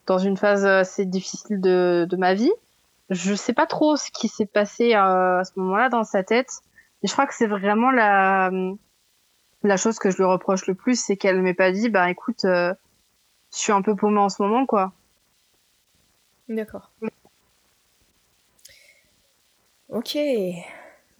dans 0.06 0.18
une 0.18 0.36
phase 0.36 0.66
assez 0.66 1.04
difficile 1.04 1.60
de, 1.60 2.06
de 2.08 2.16
ma 2.16 2.34
vie. 2.34 2.52
Je 3.10 3.34
sais 3.34 3.52
pas 3.52 3.66
trop 3.66 3.96
ce 3.96 4.10
qui 4.10 4.28
s'est 4.28 4.46
passé 4.46 4.94
euh, 4.94 5.40
à 5.40 5.44
ce 5.44 5.52
moment-là 5.56 5.88
dans 5.88 6.04
sa 6.04 6.22
tête. 6.22 6.50
Et 7.02 7.06
je 7.06 7.12
crois 7.12 7.26
que 7.26 7.34
c'est 7.34 7.46
vraiment 7.46 7.90
la, 7.90 8.50
la 9.62 9.76
chose 9.76 9.98
que 9.98 10.10
je 10.10 10.16
lui 10.16 10.24
reproche 10.24 10.66
le 10.66 10.74
plus, 10.74 11.00
c'est 11.00 11.16
qu'elle 11.16 11.40
m'ait 11.42 11.54
pas 11.54 11.72
dit, 11.72 11.88
bah 11.88 12.10
écoute, 12.10 12.44
euh, 12.44 12.72
je 13.52 13.58
suis 13.58 13.72
un 13.72 13.82
peu 13.82 13.94
paumée 13.94 14.20
en 14.20 14.28
ce 14.28 14.42
moment, 14.42 14.66
quoi. 14.66 14.92
D'accord. 16.48 16.90
Ok. 19.88 20.16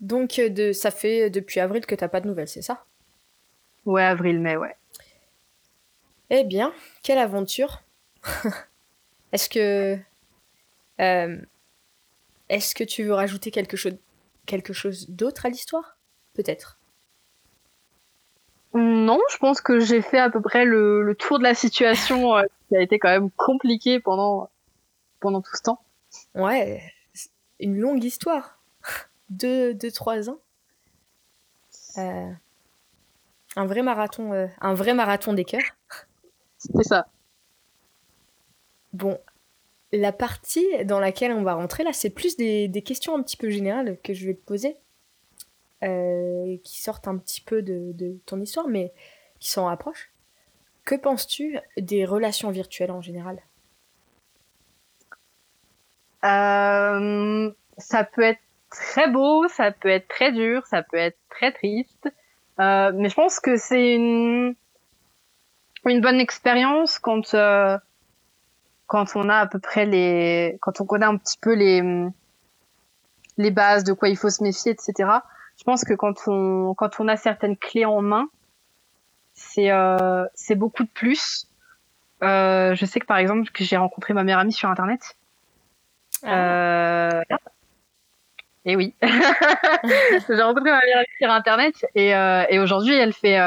Donc, 0.01 0.39
euh, 0.39 0.49
de, 0.49 0.73
ça 0.73 0.91
fait 0.91 1.29
depuis 1.31 1.61
avril 1.61 1.85
que 1.87 1.95
t'as 1.95 2.09
pas 2.09 2.21
de 2.21 2.29
nouvelles, 2.29 2.49
c'est 2.49 2.63
ça? 2.63 2.85
Ouais, 3.85 4.03
avril-mai, 4.03 4.57
ouais. 4.57 4.77
Eh 6.31 6.45
bien, 6.45 6.73
quelle 7.03 7.19
aventure 7.19 7.83
Est-ce 9.33 9.49
que... 9.49 9.99
Euh, 11.01 11.41
est-ce 12.49 12.75
que 12.75 12.85
tu 12.85 13.05
veux 13.05 13.15
rajouter 13.15 13.51
quelque 13.51 13.77
chose, 13.77 13.97
quelque 14.47 14.73
chose 14.73 15.09
d'autre 15.09 15.47
à 15.47 15.49
l'histoire? 15.49 15.97
Peut-être. 16.35 16.80
Non, 19.11 19.19
je 19.29 19.39
pense 19.39 19.61
que 19.61 19.81
j'ai 19.81 20.03
fait 20.03 20.21
à 20.21 20.31
peu 20.31 20.41
près 20.41 20.65
le, 20.65 21.17
tour 21.19 21.39
de 21.39 21.43
la 21.43 21.55
situation 21.55 22.37
euh, 22.37 22.45
qui 22.69 22.77
a 22.77 22.81
été 22.81 23.01
quand 23.01 23.09
même 23.09 23.29
compliquée 23.33 23.99
pendant, 23.99 24.49
pendant 25.19 25.43
tout 25.43 25.51
ce 25.57 25.63
temps. 25.63 25.81
Ouais, 26.37 26.81
une 27.59 27.77
longue 27.77 28.05
histoire. 28.05 28.61
deux, 29.29 29.75
deux, 29.75 29.91
trois 29.91 30.31
ans. 30.31 30.39
Euh, 31.99 32.31
un 33.57 33.67
vrai 33.67 33.83
marathon, 33.83 34.33
euh, 34.33 34.47
un 34.61 34.75
vrai 34.75 34.95
marathon 34.95 35.33
des 35.33 35.45
cœurs. 35.45 35.77
C'est 36.59 36.85
ça. 36.85 37.09
Bon, 38.93 39.19
la 39.91 40.13
partie 40.13 40.85
dans 40.85 41.01
laquelle 41.01 41.33
on 41.33 41.43
va 41.43 41.55
rentrer 41.55 41.83
là, 41.83 41.93
c'est 41.93 42.11
plus 42.11 42.37
des, 42.37 42.71
questions 42.87 43.17
un 43.17 43.23
petit 43.25 43.37
peu 43.37 43.51
générales 43.51 43.99
que 44.05 44.15
je 44.15 44.25
vais 44.29 44.35
te 44.35 44.45
poser, 44.47 44.77
euh, 45.83 46.57
qui 46.65 46.81
sortent 46.81 47.09
un 47.09 47.17
petit 47.19 47.41
peu 47.41 47.63
de, 47.63 48.19
ton 48.27 48.41
histoire, 48.41 48.69
mais 48.69 48.93
qui 49.39 49.51
s'en 49.51 49.67
rapprochent. 49.67 50.11
Que 50.85 50.95
penses-tu 50.95 51.59
des 51.77 52.05
relations 52.05 52.51
virtuelles 52.51 52.91
en 52.91 53.03
général? 53.03 53.41
Ça 56.23 58.05
peut 58.05 58.23
être 58.23 58.41
très 58.71 59.11
beau, 59.11 59.49
ça 59.49 59.73
peut 59.73 59.89
être 59.89 60.09
très 60.09 60.33
dur, 60.33 60.67
ça 60.67 60.83
peut 60.83 60.97
être 60.97 61.19
très 61.29 61.53
triste. 61.53 62.09
Euh, 62.61 62.93
mais 62.95 63.09
je 63.09 63.15
pense 63.15 63.41
que 63.41 63.57
c'est 63.57 63.95
une, 63.95 64.55
une 65.87 66.01
bonne 66.01 66.21
expérience 66.21 66.99
quand 66.99 67.35
euh, 67.35 67.79
quand 68.87 69.17
on 69.17 69.29
a 69.29 69.37
à 69.37 69.47
peu 69.47 69.59
près 69.59 69.87
les 69.87 70.59
quand 70.61 70.81
on 70.81 70.85
connaît 70.85 71.07
un 71.07 71.17
petit 71.17 71.39
peu 71.39 71.55
les 71.55 71.83
les 73.39 73.51
bases 73.51 73.85
de 73.85 73.93
quoi 73.93 74.09
il 74.09 74.17
faut 74.17 74.31
se 74.31 74.43
méfier, 74.43 74.73
etc. 74.73 75.11
Je 75.61 75.65
pense 75.65 75.85
que 75.85 75.93
quand 75.93 76.27
on 76.27 76.73
quand 76.75 77.01
on 77.01 77.09
a 77.09 77.19
certaines 77.19 77.55
clés 77.55 77.85
en 77.85 78.01
main, 78.01 78.31
c'est 79.35 79.71
euh, 79.71 80.25
c'est 80.35 80.55
beaucoup 80.55 80.85
de 80.85 80.89
plus. 80.89 81.47
Euh, 82.23 82.75
je 82.75 82.87
sais 82.87 82.99
que 82.99 83.05
par 83.05 83.19
exemple 83.19 83.51
que 83.51 83.63
j'ai 83.63 83.77
rencontré 83.77 84.15
ma 84.15 84.25
meilleure 84.25 84.41
amie 84.41 84.55
sur 84.55 84.71
internet. 84.71 85.19
Ah. 86.25 87.11
Euh, 87.11 87.23
et 88.65 88.75
oui. 88.75 88.95
j'ai 89.03 90.43
rencontré 90.43 90.71
ma 90.71 90.81
mère 90.81 91.05
sur 91.19 91.31
internet 91.31 91.75
et, 91.95 92.09
et 92.09 92.59
aujourd'hui 92.59 92.95
elle 92.95 93.13
fait 93.13 93.39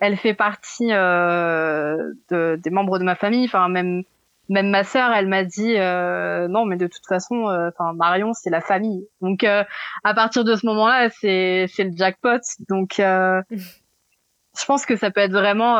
elle 0.00 0.16
fait 0.16 0.34
partie 0.34 0.88
de, 0.88 2.56
des 2.56 2.70
membres 2.70 2.98
de 2.98 3.04
ma 3.04 3.14
famille. 3.14 3.44
Enfin 3.44 3.68
même 3.68 4.02
même 4.48 4.70
ma 4.70 4.84
sœur, 4.84 5.12
elle 5.12 5.28
m'a 5.28 5.44
dit 5.44 5.76
euh, 5.76 6.48
non 6.48 6.64
mais 6.64 6.76
de 6.76 6.86
toute 6.86 7.06
façon, 7.06 7.48
euh, 7.48 7.68
enfin 7.68 7.92
Marion 7.92 8.32
c'est 8.32 8.50
la 8.50 8.60
famille. 8.60 9.08
Donc 9.20 9.44
euh, 9.44 9.64
à 10.04 10.14
partir 10.14 10.44
de 10.44 10.54
ce 10.54 10.66
moment-là 10.66 11.08
c'est 11.10 11.66
c'est 11.68 11.84
le 11.84 11.96
jackpot. 11.96 12.40
Donc 12.68 12.94
je 12.98 14.64
pense 14.66 14.86
que 14.86 14.96
ça 14.96 15.10
peut 15.10 15.20
être 15.20 15.32
vraiment 15.32 15.76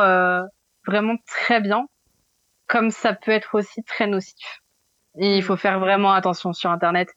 vraiment 0.85 1.15
très 1.27 1.61
bien, 1.61 1.87
comme 2.67 2.91
ça 2.91 3.13
peut 3.13 3.31
être 3.31 3.55
aussi 3.55 3.83
très 3.83 4.07
nocif. 4.07 4.61
Et 5.19 5.37
il 5.37 5.43
faut 5.43 5.57
faire 5.57 5.79
vraiment 5.79 6.13
attention 6.13 6.53
sur 6.53 6.69
internet 6.69 7.09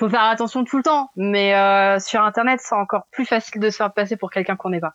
faut 0.00 0.08
faire 0.08 0.22
attention 0.22 0.64
tout 0.64 0.78
le 0.78 0.82
temps, 0.82 1.10
mais 1.14 1.54
euh, 1.54 1.98
sur 1.98 2.22
Internet, 2.22 2.60
c'est 2.62 2.74
encore 2.74 3.06
plus 3.10 3.26
facile 3.26 3.60
de 3.60 3.68
se 3.68 3.76
faire 3.76 3.92
passer 3.92 4.16
pour 4.16 4.30
quelqu'un 4.30 4.56
qu'on 4.56 4.70
n'est 4.70 4.80
pas. 4.80 4.94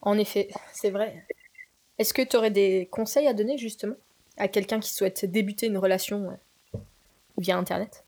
En 0.00 0.16
effet, 0.16 0.48
c'est 0.72 0.90
vrai. 0.90 1.26
Est-ce 1.98 2.12
que 2.12 2.22
tu 2.22 2.36
aurais 2.36 2.50
des 2.50 2.88
conseils 2.90 3.26
à 3.26 3.34
donner 3.34 3.58
justement 3.58 3.96
à 4.36 4.48
quelqu'un 4.48 4.80
qui 4.80 4.92
souhaite 4.92 5.24
débuter 5.24 5.66
une 5.66 5.78
relation 5.78 6.30
euh, 6.30 6.78
via 7.38 7.56
Internet? 7.56 8.04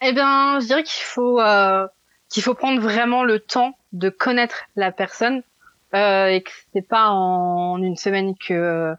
Eh 0.00 0.12
bien, 0.12 0.60
je 0.60 0.66
dirais 0.66 0.82
qu'il 0.82 1.04
faut 1.04 1.40
euh, 1.40 1.86
qu'il 2.28 2.42
faut 2.42 2.54
prendre 2.54 2.80
vraiment 2.80 3.24
le 3.24 3.40
temps 3.40 3.76
de 3.92 4.08
connaître 4.08 4.64
la 4.76 4.90
personne 4.92 5.42
et 5.94 6.42
que 6.42 6.50
c'est 6.72 6.88
pas 6.88 7.10
en 7.10 7.82
une 7.82 7.96
semaine 7.96 8.34
que 8.34 8.96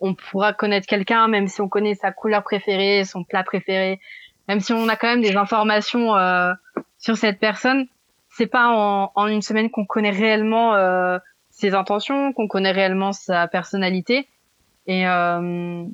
on 0.00 0.14
pourra 0.14 0.52
connaître 0.52 0.86
quelqu'un, 0.86 1.28
même 1.28 1.46
si 1.46 1.60
on 1.60 1.68
connaît 1.68 1.94
sa 1.94 2.10
couleur 2.10 2.42
préférée, 2.42 3.04
son 3.04 3.22
plat 3.22 3.44
préféré, 3.44 4.00
même 4.48 4.60
si 4.60 4.72
on 4.72 4.88
a 4.88 4.96
quand 4.96 5.08
même 5.08 5.20
des 5.20 5.36
informations 5.36 6.16
euh, 6.16 6.52
sur 6.98 7.16
cette 7.16 7.38
personne, 7.38 7.86
c'est 8.30 8.46
pas 8.46 8.68
en, 8.68 9.12
en, 9.14 9.26
une 9.26 9.42
semaine 9.42 9.70
qu'on 9.70 9.84
connaît 9.84 10.10
réellement 10.10 10.74
euh, 10.74 11.18
ses 11.60 11.74
intentions, 11.74 12.32
qu'on 12.32 12.48
connaît 12.48 12.72
réellement 12.72 13.12
sa 13.12 13.48
personnalité. 13.48 14.28
Et, 14.86 15.06
euh, 15.06 15.84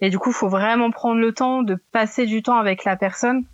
et 0.00 0.10
du 0.10 0.18
coup, 0.18 0.32
faut 0.32 0.48
vraiment 0.48 0.90
prendre 0.90 1.20
le 1.20 1.32
temps 1.32 1.62
de 1.62 1.76
passer 1.92 2.26
du 2.26 2.42
temps 2.42 2.56
avec 2.56 2.84
la 2.84 2.96
personne, 2.96 3.44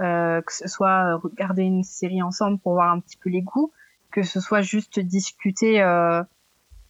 euh, 0.00 0.40
que 0.42 0.52
ce 0.52 0.68
soit 0.68 1.16
regarder 1.16 1.62
une 1.62 1.84
série 1.84 2.22
ensemble 2.22 2.58
pour 2.58 2.74
voir 2.74 2.92
un 2.92 3.00
petit 3.00 3.16
peu 3.16 3.30
les 3.30 3.42
goûts, 3.42 3.72
que 4.10 4.22
ce 4.22 4.40
soit 4.40 4.62
juste 4.62 5.00
discuter 5.00 5.82
euh, 5.82 6.22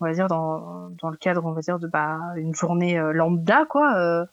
on 0.00 0.06
va 0.06 0.12
dire 0.12 0.28
dans, 0.28 0.90
dans 0.90 1.10
le 1.10 1.16
cadre 1.16 1.44
on 1.44 1.52
va 1.52 1.60
dire 1.60 1.78
de 1.78 1.86
bah 1.86 2.18
une 2.36 2.54
journée 2.54 2.98
euh, 2.98 3.12
lambda 3.12 3.64
quoi 3.66 3.96
euh, 3.96 4.24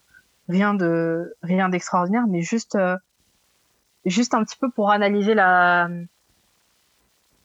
rien 0.48 0.74
de 0.74 1.34
rien 1.42 1.68
d'extraordinaire 1.68 2.26
mais 2.28 2.42
juste 2.42 2.76
euh, 2.76 2.96
juste 4.04 4.34
un 4.34 4.44
petit 4.44 4.56
peu 4.56 4.70
pour 4.70 4.90
analyser 4.90 5.34
la 5.34 5.88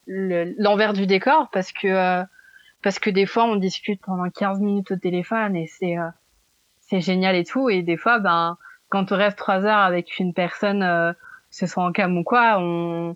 l'envers 0.08 0.93
du 0.93 1.08
décor 1.08 1.49
parce 1.52 1.72
que 1.72 2.24
parce 2.82 2.99
que 2.99 3.10
des 3.10 3.26
fois 3.26 3.45
on 3.45 3.56
discute 3.56 4.02
pendant 4.02 4.30
15 4.30 4.60
minutes 4.60 4.91
au 4.91 4.95
téléphone 4.95 5.56
et 5.56 5.68
c'est 5.68 5.95
c'est 6.80 7.02
génial 7.02 7.36
et 7.36 7.43
tout. 7.43 7.70
Et 7.70 7.84
des 7.84 7.97
fois 7.97 8.20
ben 8.20 8.58
quand 8.89 9.12
on 9.12 9.18
reste 9.18 9.38
trois 9.38 9.66
heures 9.66 9.78
avec 9.78 10.20
une 10.20 10.34
personne 10.34 10.82
que 10.82 11.16
ce 11.56 11.68
soit 11.68 11.84
en 11.84 11.91
cam 11.91 12.18
ou 12.18 12.24
quoi 12.24 12.58
on 12.60 13.16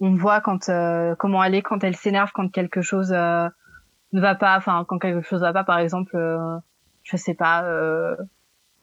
on 0.00 0.14
voit 0.14 0.40
quand 0.40 0.70
comment 1.18 1.42
elle 1.42 1.54
est 1.54 1.62
quand 1.62 1.82
elle 1.82 1.96
s'énerve 1.96 2.30
quand 2.34 2.48
quelque 2.50 2.82
chose 2.82 3.14
ne 4.12 4.20
va 4.20 4.34
pas, 4.34 4.56
enfin 4.56 4.84
quand 4.88 4.98
quelque 4.98 5.26
chose 5.26 5.40
va 5.40 5.52
pas, 5.52 5.64
par 5.64 5.78
exemple, 5.78 6.16
euh, 6.16 6.58
je 7.02 7.16
sais 7.16 7.34
pas, 7.34 7.64
euh, 7.64 8.16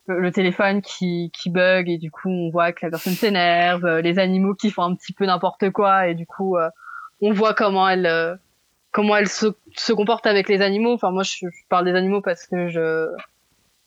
le, 0.08 0.32
téléphone 0.32 0.82
qui, 0.82 1.32
qui 1.34 1.50
bug 1.50 1.90
et 1.90 1.98
du 1.98 2.12
coup 2.12 2.30
on 2.30 2.50
voit 2.50 2.72
que 2.72 2.86
la 2.86 2.90
personne 2.92 3.14
s'énerve, 3.14 3.86
euh, 3.86 4.02
les 4.02 4.20
animaux 4.20 4.54
qui 4.54 4.70
font 4.72 4.84
un 4.84 4.96
petit 4.96 5.14
peu 5.14 5.26
n'importe 5.26 5.70
quoi 5.72 6.08
et 6.08 6.16
du 6.16 6.26
coup 6.26 6.58
on 7.22 7.32
voit 7.34 7.54
comment 7.54 7.88
elle 7.88 8.40
comment 8.92 9.16
elle 9.16 9.28
se, 9.28 9.48
se 9.76 9.94
comporte 9.94 10.28
avec 10.28 10.50
les 10.50 10.62
animaux. 10.62 10.94
Enfin 10.94 11.12
moi 11.12 11.24
je, 11.24 11.48
parle 11.70 11.86
des 11.86 11.96
animaux 11.96 12.22
parce 12.22 12.46
que 12.48 12.70
je 12.70 13.10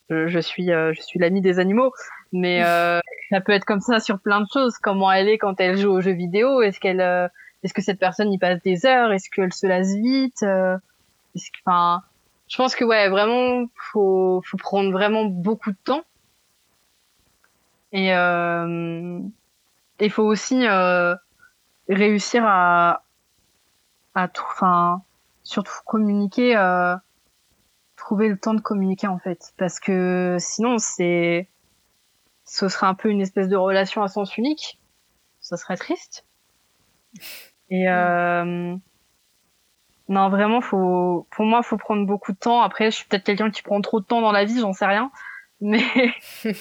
je, 0.09 0.39
suis 0.39 0.67
je 0.67 1.01
suis 1.01 1.19
l'amie 1.19 1.41
des 1.41 1.59
animaux, 1.59 1.93
mais 2.33 2.63
ça 2.63 3.41
peut 3.41 3.53
être 3.53 3.65
comme 3.65 3.81
ça 3.81 4.01
sur 4.01 4.21
plein 4.21 4.41
de 4.41 4.47
choses. 4.53 4.79
Comment 4.79 5.13
elle 5.13 5.29
est 5.29 5.39
quand 5.39 5.61
elle 5.61 5.77
joue 5.77 5.91
aux 5.91 6.01
jeux 6.01 6.13
vidéo? 6.13 6.63
Est-ce 6.63 6.81
qu'elle 6.81 7.31
est-ce 7.63 7.75
que 7.75 7.83
cette 7.83 7.99
personne 7.99 8.33
y 8.33 8.39
passe 8.39 8.63
des 8.63 8.87
heures? 8.87 9.13
Est-ce 9.13 9.31
qu'elle 9.31 9.53
se 9.53 9.67
lasse 9.67 9.95
vite 9.95 10.45
Enfin, 11.65 12.03
je 12.49 12.57
pense 12.57 12.77
que 12.77 12.85
ouais, 12.85 13.09
vraiment, 13.09 13.67
faut, 13.75 14.43
faut 14.45 14.57
prendre 14.57 14.93
vraiment 14.93 15.25
beaucoup 15.25 15.71
de 15.71 15.77
temps. 15.85 16.05
Et 17.93 18.15
euh, 18.15 19.19
il 20.01 20.11
faut 20.11 20.25
aussi 20.25 20.67
euh, 20.67 21.15
réussir 21.89 22.45
à, 22.47 23.03
à 24.17 24.29
tout, 24.29 24.45
enfin, 24.51 25.03
surtout 25.45 25.73
communiquer, 25.85 26.57
euh, 26.57 26.97
trouver 27.97 28.29
le 28.29 28.39
temps 28.39 28.55
de 28.55 28.61
communiquer 28.61 29.07
en 29.07 29.19
fait, 29.19 29.53
parce 29.59 29.79
que 29.79 30.37
sinon 30.41 30.79
c'est, 30.79 31.49
ce 32.45 32.69
serait 32.69 32.87
un 32.87 32.95
peu 32.95 33.11
une 33.11 33.21
espèce 33.21 33.49
de 33.49 33.57
relation 33.57 34.03
à 34.03 34.09
sens 34.09 34.37
unique. 34.37 34.81
Ça 35.41 35.57
serait 35.57 35.77
triste. 35.77 36.25
Et 37.71 37.89
euh, 37.89 38.77
non, 40.09 40.29
vraiment, 40.29 40.61
faut, 40.61 41.27
pour 41.31 41.45
moi, 41.45 41.63
faut 41.63 41.77
prendre 41.77 42.07
beaucoup 42.07 42.33
de 42.33 42.39
temps. 42.39 42.63
Après, 42.63 42.91
je 42.91 42.97
suis 42.97 43.07
peut-être 43.07 43.25
quelqu'un 43.25 43.51
qui 43.51 43.63
prend 43.63 43.81
trop 43.81 44.01
de 44.01 44.07
temps 44.07 44.21
dans 44.21 44.33
la 44.33 44.45
vie, 44.45 44.61
j'en 44.61 44.73
sais 44.73 44.87
rien. 44.87 45.11
Mais, 45.61 45.85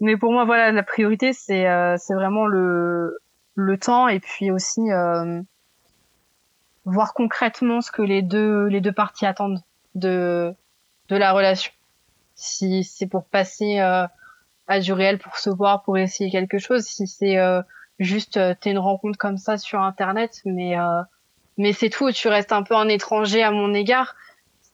mais 0.00 0.16
pour 0.16 0.32
moi, 0.32 0.44
voilà, 0.44 0.72
la 0.72 0.82
priorité, 0.82 1.32
c'est, 1.32 1.68
euh, 1.68 1.96
c'est 1.98 2.14
vraiment 2.14 2.46
le, 2.46 3.18
le 3.54 3.78
temps 3.78 4.08
et 4.08 4.20
puis 4.20 4.50
aussi 4.50 4.80
euh, 4.90 5.40
voir 6.84 7.14
concrètement 7.14 7.80
ce 7.80 7.90
que 7.90 8.02
les 8.02 8.22
deux, 8.22 8.66
les 8.66 8.80
deux 8.80 8.92
parties 8.92 9.26
attendent 9.26 9.62
de, 9.94 10.54
de 11.08 11.16
la 11.16 11.32
relation. 11.32 11.72
Si 12.34 12.84
c'est 12.84 13.06
pour 13.06 13.24
passer 13.26 13.80
euh, 13.80 14.06
à 14.66 14.80
du 14.80 14.92
réel, 14.92 15.18
pour 15.18 15.36
se 15.36 15.50
voir, 15.50 15.82
pour 15.82 15.98
essayer 15.98 16.30
quelque 16.30 16.58
chose, 16.58 16.84
si 16.84 17.06
c'est 17.06 17.38
euh, 17.38 17.62
juste 17.98 18.36
euh, 18.36 18.54
t'es 18.60 18.70
une 18.72 18.78
rencontre 18.78 19.18
comme 19.18 19.38
ça 19.38 19.56
sur 19.56 19.80
Internet, 19.80 20.40
mais 20.44 20.74
mais 21.56 21.72
c'est 21.72 21.90
tout, 21.90 22.10
tu 22.10 22.28
restes 22.28 22.52
un 22.52 22.64
peu 22.64 22.74
un 22.74 22.88
étranger 22.88 23.42
à 23.42 23.50
mon 23.50 23.72
égard. 23.74 24.16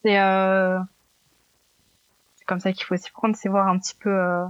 c'est 0.02 0.16
c'est 2.36 2.44
comme 2.46 2.60
ça 2.60 2.72
qu'il 2.72 2.84
faut 2.84 2.96
s'y 2.96 3.10
prendre, 3.10 3.36
c'est 3.36 3.50
voir 3.50 3.68
un 3.68 3.78
petit 3.78 3.94
peu 3.94 4.44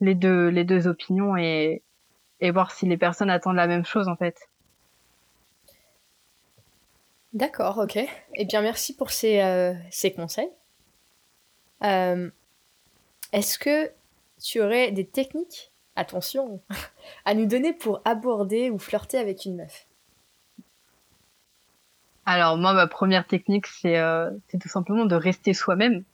les 0.00 0.14
deux 0.14 0.48
les 0.48 0.64
deux 0.64 0.88
opinions 0.88 1.36
et 1.36 1.82
et 2.40 2.50
voir 2.50 2.70
si 2.70 2.86
les 2.86 2.96
personnes 2.96 3.30
attendent 3.30 3.56
la 3.56 3.66
même 3.66 3.84
chose 3.84 4.08
en 4.08 4.16
fait. 4.16 4.48
D'accord, 7.36 7.76
ok. 7.76 7.98
Eh 8.36 8.44
bien, 8.46 8.62
merci 8.62 8.96
pour 8.96 9.10
ces, 9.10 9.42
euh, 9.42 9.74
ces 9.90 10.10
conseils. 10.10 10.48
Euh, 11.84 12.30
est-ce 13.34 13.58
que 13.58 13.90
tu 14.42 14.62
aurais 14.62 14.90
des 14.90 15.06
techniques, 15.06 15.70
attention, 15.96 16.62
à 17.26 17.34
nous 17.34 17.44
donner 17.44 17.74
pour 17.74 18.00
aborder 18.06 18.70
ou 18.70 18.78
flirter 18.78 19.18
avec 19.18 19.44
une 19.44 19.56
meuf? 19.56 19.86
Alors, 22.24 22.56
moi, 22.56 22.72
ma 22.72 22.86
première 22.86 23.26
technique, 23.26 23.66
c'est 23.66 23.98
euh, 23.98 24.30
tout 24.58 24.70
simplement 24.70 25.04
de 25.04 25.14
rester 25.14 25.52
soi-même. 25.52 26.04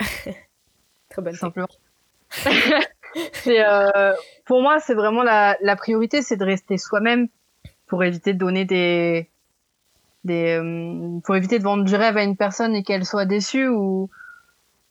Très 1.10 1.20
bonne 1.20 1.34
simplement. 1.34 1.68
pour 4.46 4.62
moi, 4.62 4.80
c'est 4.80 4.94
vraiment 4.94 5.22
la, 5.22 5.58
la 5.60 5.76
priorité, 5.76 6.22
c'est 6.22 6.38
de 6.38 6.46
rester 6.46 6.78
soi-même 6.78 7.28
pour 7.86 8.02
éviter 8.04 8.32
de 8.32 8.38
donner 8.38 8.64
des, 8.64 9.28
des, 10.24 10.58
euh, 10.58 11.20
pour 11.24 11.36
éviter 11.36 11.58
de 11.58 11.64
vendre 11.64 11.84
du 11.84 11.94
rêve 11.94 12.16
à 12.16 12.22
une 12.22 12.36
personne 12.36 12.74
et 12.74 12.82
qu'elle 12.82 13.04
soit 13.04 13.24
déçue 13.24 13.68
ou, 13.68 14.08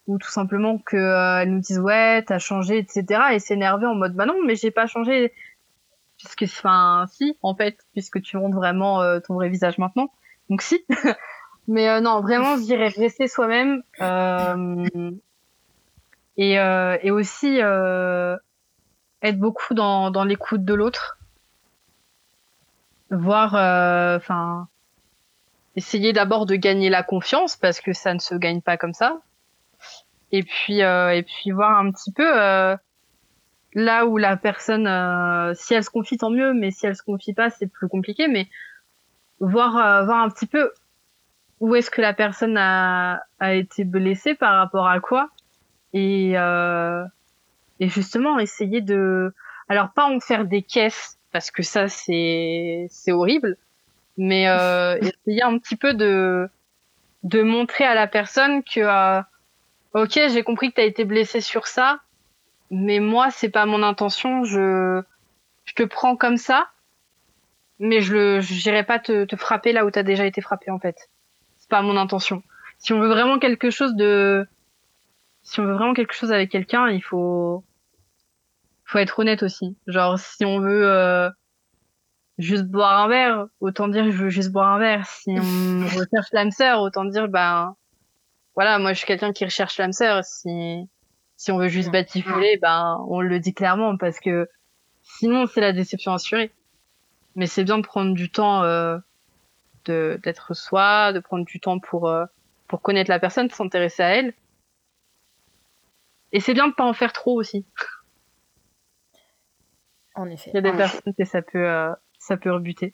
ou 0.07 0.17
tout 0.17 0.29
simplement 0.29 0.77
que 0.77 0.97
euh, 0.97 1.41
elle 1.41 1.51
nous 1.51 1.59
dise 1.59 1.79
ouais 1.79 2.23
t'as 2.23 2.39
changé 2.39 2.77
etc 2.77 3.21
et 3.31 3.39
s'énerver 3.39 3.85
en 3.85 3.95
mode 3.95 4.13
bah 4.13 4.25
non 4.25 4.37
mais 4.45 4.55
j'ai 4.55 4.71
pas 4.71 4.87
changé. 4.87 5.33
Puisque 6.17 6.43
enfin 6.43 7.05
si 7.11 7.37
en 7.41 7.55
fait 7.55 7.77
puisque 7.93 8.21
tu 8.21 8.37
montres 8.37 8.57
vraiment 8.57 9.01
euh, 9.01 9.19
ton 9.19 9.35
vrai 9.35 9.49
visage 9.49 9.77
maintenant. 9.77 10.11
Donc 10.49 10.61
si. 10.61 10.85
Mais 11.67 12.01
non 12.01 12.21
vraiment 12.21 12.57
je 12.57 12.63
dirais 12.63 12.87
rester 12.87 13.27
soi-même 13.27 13.83
et, 16.37 16.55
et 16.55 17.11
aussi 17.11 17.59
être 19.21 19.39
beaucoup 19.39 19.75
dans, 19.75 20.09
dans 20.09 20.23
l'écoute 20.23 20.65
de 20.65 20.73
l'autre. 20.73 21.19
Voir 23.11 23.53
enfin 24.17 24.67
essayer 25.75 26.13
d'abord 26.13 26.45
de 26.45 26.55
gagner 26.55 26.89
la 26.89 27.03
confiance 27.03 27.55
parce 27.55 27.79
que 27.79 27.93
ça 27.93 28.13
ne 28.13 28.19
se 28.19 28.35
gagne 28.35 28.61
pas 28.61 28.77
comme 28.77 28.93
ça. 28.93 29.21
Et 30.31 30.43
puis 30.43 30.81
euh, 30.81 31.13
et 31.13 31.23
puis 31.23 31.51
voir 31.51 31.77
un 31.77 31.91
petit 31.91 32.11
peu 32.11 32.25
euh, 32.25 32.75
là 33.73 34.05
où 34.05 34.17
la 34.17 34.37
personne 34.37 34.87
euh, 34.87 35.53
si 35.55 35.73
elle 35.73 35.83
se 35.83 35.89
confie 35.89 36.17
tant 36.17 36.29
mieux 36.29 36.53
mais 36.53 36.71
si 36.71 36.85
elle 36.85 36.95
se 36.95 37.03
confie 37.03 37.33
pas 37.33 37.49
c'est 37.49 37.67
plus 37.67 37.89
compliqué 37.89 38.27
mais 38.29 38.47
voir 39.41 40.05
voir 40.05 40.23
un 40.23 40.29
petit 40.29 40.45
peu 40.45 40.71
où 41.59 41.75
est-ce 41.75 41.91
que 41.91 42.01
la 42.01 42.13
personne 42.13 42.57
a 42.57 43.23
a 43.39 43.53
été 43.53 43.83
blessée 43.83 44.35
par 44.35 44.55
rapport 44.55 44.87
à 44.87 45.01
quoi 45.01 45.29
et 45.91 46.31
et 46.31 47.89
justement 47.89 48.39
essayer 48.39 48.79
de 48.79 49.33
alors 49.67 49.91
pas 49.91 50.05
en 50.05 50.21
faire 50.21 50.45
des 50.45 50.61
caisses 50.61 51.17
parce 51.33 51.51
que 51.51 51.61
ça 51.63 51.89
c'est 51.89 52.87
c'est 52.89 53.11
horrible 53.11 53.57
mais 54.17 54.47
euh, 54.47 54.97
essayer 55.01 55.43
un 55.43 55.57
petit 55.57 55.75
peu 55.75 55.93
de 55.93 56.49
de 57.23 57.43
montrer 57.43 57.83
à 57.83 57.93
la 57.93 58.07
personne 58.07 58.63
que 58.63 58.79
euh, 58.79 59.21
ok 59.93 60.13
j'ai 60.13 60.43
compris 60.43 60.69
que 60.69 60.75
tu 60.75 60.81
as 60.81 60.85
été 60.85 61.05
blessé 61.05 61.41
sur 61.41 61.67
ça 61.67 61.99
mais 62.71 62.99
moi 62.99 63.29
c'est 63.31 63.49
pas 63.49 63.65
mon 63.65 63.83
intention 63.83 64.43
je 64.43 65.01
je 65.65 65.73
te 65.73 65.83
prends 65.83 66.15
comme 66.15 66.37
ça 66.37 66.69
mais 67.81 67.99
je 67.99 68.13
le 68.13 68.41
j'irai 68.41 68.83
pas 68.83 68.99
te, 68.99 69.25
te 69.25 69.35
frapper 69.35 69.73
là 69.73 69.85
où 69.85 69.91
tu 69.91 69.97
as 69.97 70.03
déjà 70.03 70.25
été 70.25 70.39
frappé 70.39 70.69
en 70.69 70.79
fait. 70.79 71.09
C'est 71.57 71.69
pas 71.69 71.81
mon 71.81 71.97
intention. 71.97 72.43
Si 72.77 72.93
on 72.93 72.99
veut 72.99 73.09
vraiment 73.09 73.39
quelque 73.39 73.71
chose 73.71 73.95
de 73.95 74.47
si 75.41 75.59
on 75.59 75.65
veut 75.65 75.73
vraiment 75.73 75.95
quelque 75.95 76.13
chose 76.13 76.31
avec 76.31 76.51
quelqu'un 76.51 76.89
il 76.89 77.01
faut 77.01 77.63
faut 78.85 78.99
être 78.99 79.17
honnête 79.19 79.41
aussi. 79.41 79.75
Genre 79.87 80.19
si 80.19 80.45
on 80.45 80.59
veut 80.59 80.87
euh, 80.87 81.29
juste 82.41 82.65
boire 82.65 83.01
un 83.01 83.07
verre, 83.07 83.47
autant 83.59 83.87
dire 83.87 84.05
je 84.05 84.17
veux 84.23 84.29
juste 84.29 84.51
boire 84.51 84.73
un 84.73 84.79
verre. 84.79 85.05
Si 85.05 85.31
on 85.31 85.85
recherche 85.99 86.27
l'âme 86.33 86.51
sœur, 86.51 86.81
autant 86.81 87.05
dire 87.05 87.27
ben 87.27 87.75
voilà, 88.55 88.79
moi 88.79 88.93
je 88.93 88.97
suis 88.97 89.07
quelqu'un 89.07 89.31
qui 89.31 89.45
recherche 89.45 89.77
l'âme 89.77 89.93
sœur. 89.93 90.23
Si 90.25 90.89
si 91.37 91.51
on 91.51 91.57
veut 91.57 91.69
juste 91.69 91.91
batifoler, 91.91 92.57
ben 92.57 93.03
on 93.07 93.21
le 93.21 93.39
dit 93.39 93.53
clairement 93.53 93.97
parce 93.97 94.19
que 94.19 94.49
sinon 95.01 95.47
c'est 95.47 95.61
la 95.61 95.73
déception 95.73 96.13
assurée. 96.13 96.51
Mais 97.35 97.47
c'est 97.47 97.63
bien 97.63 97.77
de 97.77 97.83
prendre 97.83 98.13
du 98.13 98.29
temps 98.29 98.63
euh, 98.63 98.97
de 99.85 100.19
d'être 100.23 100.53
soi, 100.53 101.13
de 101.13 101.19
prendre 101.19 101.45
du 101.45 101.59
temps 101.59 101.79
pour 101.79 102.09
euh, 102.09 102.25
pour 102.67 102.81
connaître 102.81 103.09
la 103.09 103.19
personne, 103.19 103.49
s'intéresser 103.49 104.03
à 104.03 104.09
elle. 104.15 104.33
Et 106.33 106.39
c'est 106.39 106.53
bien 106.53 106.67
de 106.67 106.73
pas 106.73 106.85
en 106.85 106.93
faire 106.93 107.13
trop 107.13 107.37
aussi. 107.37 107.65
En 110.15 110.29
effet. 110.29 110.51
Il 110.53 110.55
y 110.55 110.57
a 110.57 110.61
des 110.61 110.75
personnes 110.75 111.13
que 111.17 111.25
ça 111.25 111.41
peut 111.41 111.67
euh, 111.69 111.91
ça 112.31 112.37
peut 112.37 112.53
rebuter. 112.53 112.93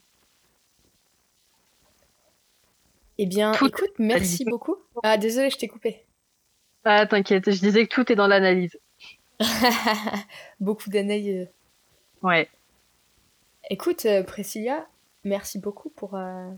Eh 3.19 3.27
bien, 3.27 3.53
écoute, 3.53 3.93
merci 3.99 4.45
beaucoup. 4.45 4.77
Ah, 5.03 5.19
désolé, 5.19 5.51
je 5.51 5.57
t'ai 5.57 5.67
coupé. 5.67 6.03
Ah, 6.83 7.05
t'inquiète, 7.05 7.51
je 7.51 7.59
disais 7.59 7.85
que 7.85 7.93
tout 7.93 8.11
est 8.11 8.15
dans 8.15 8.25
l'analyse. 8.25 8.79
beaucoup 10.59 10.89
d'analyse. 10.89 11.47
Ouais. 12.23 12.49
Écoute, 13.69 14.07
euh, 14.07 14.23
Priscilla, 14.23 14.87
merci 15.23 15.59
beaucoup 15.59 15.91
pour 15.91 16.15
euh, 16.15 16.49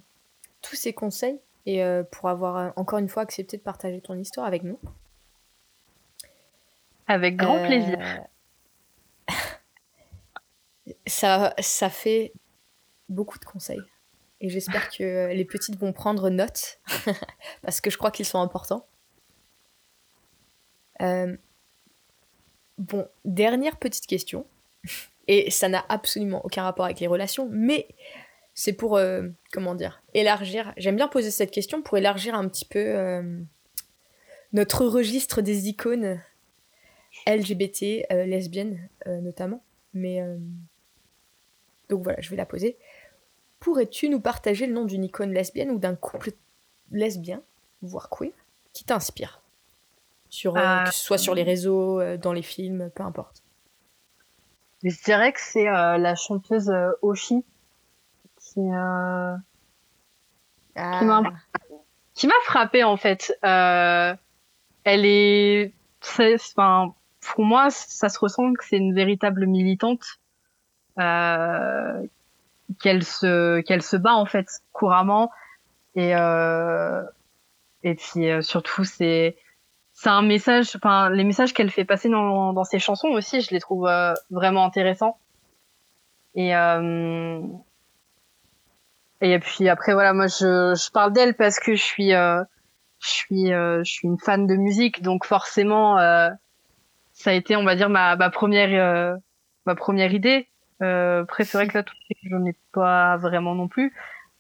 tous 0.62 0.78
ces 0.78 0.94
conseils 0.94 1.42
et 1.66 1.84
euh, 1.84 2.04
pour 2.04 2.30
avoir 2.30 2.72
encore 2.78 3.00
une 3.00 3.10
fois 3.10 3.24
accepté 3.24 3.58
de 3.58 3.62
partager 3.62 4.00
ton 4.00 4.18
histoire 4.18 4.48
avec 4.48 4.64
nous. 4.64 4.80
Avec 7.08 7.36
grand 7.36 7.60
plaisir. 7.66 8.00
ça, 11.08 11.54
ça 11.60 11.90
fait 11.90 12.32
beaucoup 13.10 13.40
de 13.40 13.46
conseils. 13.46 13.82
Et 14.42 14.50
j'espère 14.50 14.90
que 14.98 15.34
les 15.34 15.46
petites 15.46 15.78
vont 15.78 15.94
prendre 15.94 16.30
note, 16.30 16.80
parce 17.62 17.82
que 17.82 17.90
je 17.90 17.98
crois 17.98 18.12
qu'ils 18.12 18.26
sont 18.26 18.40
importants. 18.40 18.86
Euh, 21.02 21.36
bon, 22.78 23.08
dernière 23.26 23.78
petite 23.78 24.08
question, 24.08 24.46
et 25.28 25.52
ça 25.52 25.70
n'a 25.70 25.86
absolument 25.90 26.46
aucun 26.46 26.64
rapport 26.64 26.86
avec 26.86 27.00
les 27.00 27.08
relations, 27.08 27.50
mais 27.52 27.88
c'est 28.54 28.74
pour, 28.74 28.98
euh, 28.98 29.30
comment 29.52 29.76
dire, 29.76 30.02
élargir. 30.14 30.74
J'aime 30.78 30.98
bien 30.98 31.08
poser 31.08 31.32
cette 31.32 31.52
question 31.52 31.82
pour 31.82 31.98
élargir 31.98 32.36
un 32.36 32.48
petit 32.50 32.66
peu 32.66 32.80
euh, 32.80 33.40
notre 34.52 34.86
registre 34.86 35.42
des 35.42 35.70
icônes 35.70 36.22
LGBT, 37.26 38.06
lesbiennes 38.12 38.90
notamment. 39.06 39.64
Mais 39.94 40.22
donc 41.90 42.04
voilà, 42.04 42.22
je 42.22 42.30
vais 42.30 42.36
la 42.36 42.46
poser. 42.46 42.78
Pourrais-tu 43.60 44.10
nous 44.10 44.22
partager 44.22 44.66
le 44.68 44.74
nom 44.74 44.86
d'une 44.86 45.04
icône 45.04 45.34
lesbienne 45.34 45.72
ou 45.72 45.80
d'un 45.80 45.96
couple 45.96 46.32
lesbien, 46.92 47.42
voire 47.82 48.10
queer, 48.10 48.32
qui 48.74 48.86
t'inspire? 48.86 49.42
Sur, 50.30 50.56
euh, 50.56 50.60
euh, 50.60 50.84
Que 50.86 50.94
ce 50.94 51.00
soit 51.00 51.18
sur 51.18 51.36
les 51.36 51.44
réseaux, 51.44 52.00
euh, 52.00 52.18
dans 52.18 52.34
les 52.34 52.42
films, 52.42 52.90
peu 52.96 53.04
importe. 53.04 53.44
Je 54.84 54.96
dirais 55.04 55.34
que 55.34 55.42
c'est 55.42 55.66
la 55.66 56.16
chanteuse 56.16 56.72
Oshi 57.02 57.44
qui, 58.38 58.62
ah. 58.74 59.38
qui 62.14 62.28
m'a 62.28 62.34
frappé 62.46 62.86
en 62.86 62.96
fait. 62.96 63.38
elle 63.42 64.18
est, 64.86 65.74
enfin, 66.02 66.94
pour 67.20 67.44
moi, 67.44 67.70
ça 67.70 68.08
se 68.08 68.20
ressent 68.20 68.54
que 68.54 68.64
c'est 68.64 68.78
une 68.78 68.96
véritable 68.96 69.46
militante 69.46 70.06
euh, 71.00 72.06
qu'elle 72.78 73.04
se 73.04 73.62
qu'elle 73.62 73.82
se 73.82 73.98
bat 73.98 74.14
en 74.14 74.26
fait 74.26 74.48
couramment. 74.72 75.32
Et 75.96 76.16
euh, 76.16 77.04
et 77.84 77.96
puis 77.96 78.30
euh, 78.30 78.42
surtout 78.42 78.84
c'est 78.84 79.38
c'est 79.94 80.10
un 80.10 80.22
message 80.22 80.76
enfin 80.76 81.10
les 81.10 81.24
messages 81.24 81.54
qu'elle 81.54 81.72
fait 81.72 81.86
passer 81.86 82.10
dans 82.10 82.54
dans 82.54 82.64
ses 82.64 82.80
chansons 82.80 83.10
aussi 83.10 83.42
je 83.42 83.52
les 83.52 83.60
trouve 83.60 83.88
euh, 83.88 84.14
vraiment 84.30 84.66
intéressants. 84.66 85.18
Et 86.36 86.56
euh, 86.56 87.42
et 89.22 89.40
puis 89.40 89.68
après 89.68 89.94
voilà 89.94 90.14
moi 90.14 90.28
je 90.28 90.76
je 90.76 90.92
parle 90.92 91.12
d'elle 91.14 91.36
parce 91.36 91.60
que 91.60 91.76
je 91.76 91.84
suis 91.84 92.12
je 92.12 92.46
suis 93.00 93.48
je 93.48 93.84
suis 93.84 94.08
une 94.08 94.20
fan 94.20 94.46
de 94.46 94.56
musique. 94.56 95.02
Donc 95.02 95.26
forcément 95.26 95.98
ça 95.98 97.32
a 97.32 97.34
été 97.34 97.56
on 97.56 97.64
va 97.64 97.76
dire 97.76 97.90
ma 97.90 98.16
ma 98.16 98.30
première 98.30 99.18
ma 99.66 99.76
première 99.76 100.14
idée 100.14 100.48
euh, 100.82 101.24
après, 101.24 101.44
c'est 101.46 101.58
vrai 101.58 101.68
que 101.68 101.78
là, 101.78 101.84
tout 101.84 101.96
j'en 102.24 102.46
ai 102.46 102.56
pas 102.72 103.18
vraiment 103.18 103.56
non 103.56 103.68
plus. 103.68 103.94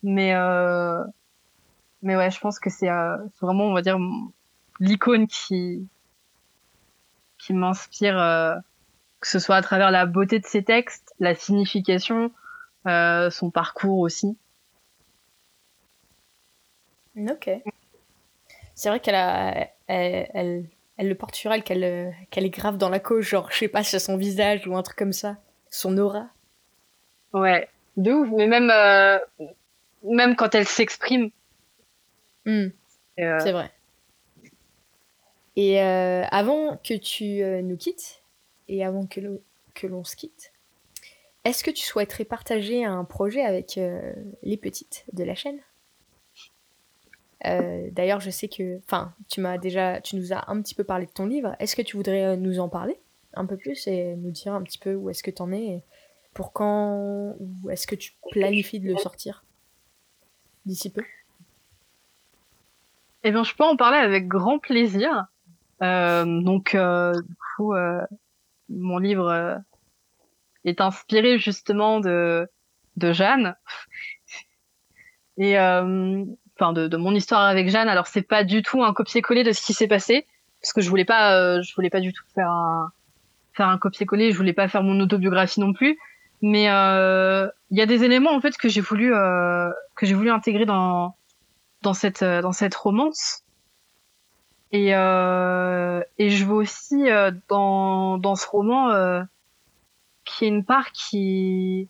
Mais, 0.03 0.33
euh, 0.33 1.03
mais 2.01 2.15
ouais, 2.15 2.31
je 2.31 2.39
pense 2.39 2.59
que 2.59 2.69
c'est 2.69 2.89
euh, 2.89 3.17
vraiment, 3.41 3.65
on 3.65 3.73
va 3.73 3.81
dire, 3.81 3.97
l'icône 4.79 5.27
qui, 5.27 5.87
qui 7.37 7.53
m'inspire, 7.53 8.17
euh, 8.17 8.55
que 9.19 9.27
ce 9.27 9.39
soit 9.39 9.57
à 9.57 9.61
travers 9.61 9.91
la 9.91 10.05
beauté 10.05 10.39
de 10.39 10.45
ses 10.45 10.63
textes, 10.63 11.13
la 11.19 11.35
signification, 11.35 12.31
son 12.85 13.51
parcours 13.51 13.99
aussi. 13.99 14.37
Ok. 17.17 17.49
C'est 18.75 18.87
vrai 18.89 19.01
qu'elle 19.01 19.15
a, 19.15 19.67
elle, 19.87 20.69
elle, 20.97 21.09
le 21.09 21.15
porte 21.15 21.35
sur 21.35 21.51
elle, 21.51 21.63
qu'elle, 21.63 22.15
qu'elle 22.31 22.45
est 22.45 22.49
grave 22.49 22.77
dans 22.77 22.87
la 22.87 23.01
cause, 23.01 23.25
genre, 23.25 23.51
je 23.51 23.57
sais 23.57 23.67
pas, 23.67 23.83
sur 23.83 23.99
son 23.99 24.15
visage 24.15 24.65
ou 24.65 24.77
un 24.77 24.83
truc 24.83 24.97
comme 24.97 25.11
ça, 25.11 25.35
son 25.69 25.97
aura. 25.97 26.29
Ouais, 27.33 27.69
de 27.97 28.11
ouf. 28.11 28.29
Mais 28.35 28.47
même, 28.47 28.71
euh, 28.71 29.19
même 30.03 30.35
quand 30.35 30.55
elle 30.55 30.67
s'exprime. 30.67 31.29
Hmm. 32.45 32.67
Euh, 33.19 33.39
C'est 33.39 33.51
vrai. 33.51 33.71
Et 35.55 35.81
euh, 35.81 36.23
avant 36.31 36.77
que 36.77 36.93
tu 36.93 37.43
nous 37.63 37.75
quittes, 37.75 38.23
et 38.67 38.85
avant 38.85 39.05
que 39.07 39.87
l'on 39.87 40.03
se 40.03 40.15
quitte, 40.15 40.53
est-ce 41.43 41.63
que 41.63 41.71
tu 41.71 41.83
souhaiterais 41.83 42.23
partager 42.23 42.85
un 42.85 43.03
projet 43.03 43.41
avec 43.41 43.79
les 44.43 44.57
petites 44.57 45.05
de 45.11 45.23
la 45.23 45.35
chaîne? 45.35 45.59
D'ailleurs, 47.43 48.21
je 48.21 48.29
sais 48.29 48.47
que, 48.47 48.79
enfin, 48.85 49.13
tu 49.27 49.41
m'as 49.41 49.57
déjà, 49.57 49.99
tu 49.99 50.15
nous 50.15 50.31
as 50.31 50.49
un 50.49 50.61
petit 50.61 50.75
peu 50.75 50.85
parlé 50.85 51.07
de 51.07 51.11
ton 51.11 51.25
livre. 51.25 51.55
Est-ce 51.59 51.75
que 51.75 51.81
tu 51.81 51.97
voudrais 51.97 52.37
nous 52.37 52.59
en 52.59 52.69
parler? 52.69 52.97
Un 53.33 53.45
peu 53.45 53.57
plus 53.57 53.87
et 53.87 54.15
nous 54.15 54.31
dire 54.31 54.53
un 54.53 54.63
petit 54.63 54.77
peu 54.77 54.95
où 54.95 55.09
est-ce 55.09 55.23
que 55.23 55.31
tu 55.31 55.41
en 55.41 55.51
es 55.51 55.83
pour 56.33 56.53
quand 56.53 57.35
Ou 57.39 57.69
est-ce 57.69 57.87
que 57.87 57.95
tu 57.95 58.13
planifies 58.31 58.79
de 58.79 58.87
le 58.87 58.97
sortir 58.97 59.43
d'ici 60.65 60.91
peu? 60.91 61.03
Eh 63.23 63.31
bien, 63.31 63.43
je 63.43 63.53
peux 63.53 63.63
en 63.63 63.75
parler 63.75 63.97
avec 63.97 64.27
grand 64.27 64.59
plaisir. 64.59 65.25
Euh, 65.81 66.41
donc, 66.41 66.75
euh, 66.75 67.13
du 67.13 67.35
coup, 67.55 67.73
euh, 67.73 68.01
mon 68.69 68.97
livre 68.97 69.61
est 70.65 70.81
inspiré 70.81 71.37
justement 71.37 71.99
de, 71.99 72.47
de 72.97 73.11
Jeanne. 73.11 73.55
Et 75.37 75.57
enfin 75.57 76.73
de, 76.73 76.87
de, 76.87 76.97
mon 76.97 77.15
histoire 77.15 77.41
avec 77.41 77.69
Jeanne. 77.69 77.87
Alors 77.87 78.07
c'est 78.07 78.21
pas 78.21 78.43
du 78.43 78.61
tout 78.61 78.83
un 78.83 78.93
copier-coller 78.93 79.45
de 79.45 79.53
ce 79.53 79.61
qui 79.61 79.73
s'est 79.73 79.87
passé, 79.87 80.27
parce 80.61 80.73
que 80.73 80.81
je 80.81 80.89
voulais 80.89 81.05
pas, 81.05 81.61
je 81.61 81.73
voulais 81.75 81.89
pas 81.89 82.01
du 82.01 82.11
tout 82.11 82.25
faire 82.35 82.49
un 82.49 82.91
faire 83.59 83.67
un 83.67 83.77
copier-coller. 83.77 84.31
Je 84.31 84.37
voulais 84.37 84.53
pas 84.53 84.69
faire 84.69 84.83
mon 84.83 84.97
autobiographie 85.01 85.59
non 85.59 85.73
plus. 85.73 85.97
Mais 86.41 86.63
il 86.63 86.69
euh, 86.69 87.49
y 87.71 87.81
a 87.81 87.85
des 87.85 88.05
éléments 88.05 88.33
en 88.33 88.39
fait 88.39 88.55
que 88.55 88.69
j'ai 88.69 88.79
voulu 88.79 89.13
euh, 89.13 89.69
que 89.95 90.05
j'ai 90.05 90.13
voulu 90.13 90.31
intégrer 90.31 90.65
dans 90.65 91.15
dans 91.81 91.93
cette 91.93 92.23
euh, 92.23 92.41
dans 92.41 92.53
cette 92.53 92.75
romance. 92.75 93.43
Et 94.71 94.89
et 94.91 96.29
je 96.29 96.45
veux 96.45 96.53
aussi 96.53 97.07
dans 97.49 98.17
dans 98.19 98.35
ce 98.35 98.47
roman 98.47 98.91
euh, 98.91 99.23
qui 100.23 100.45
est 100.45 100.47
une 100.47 100.63
part 100.63 100.91
qui 100.91 101.89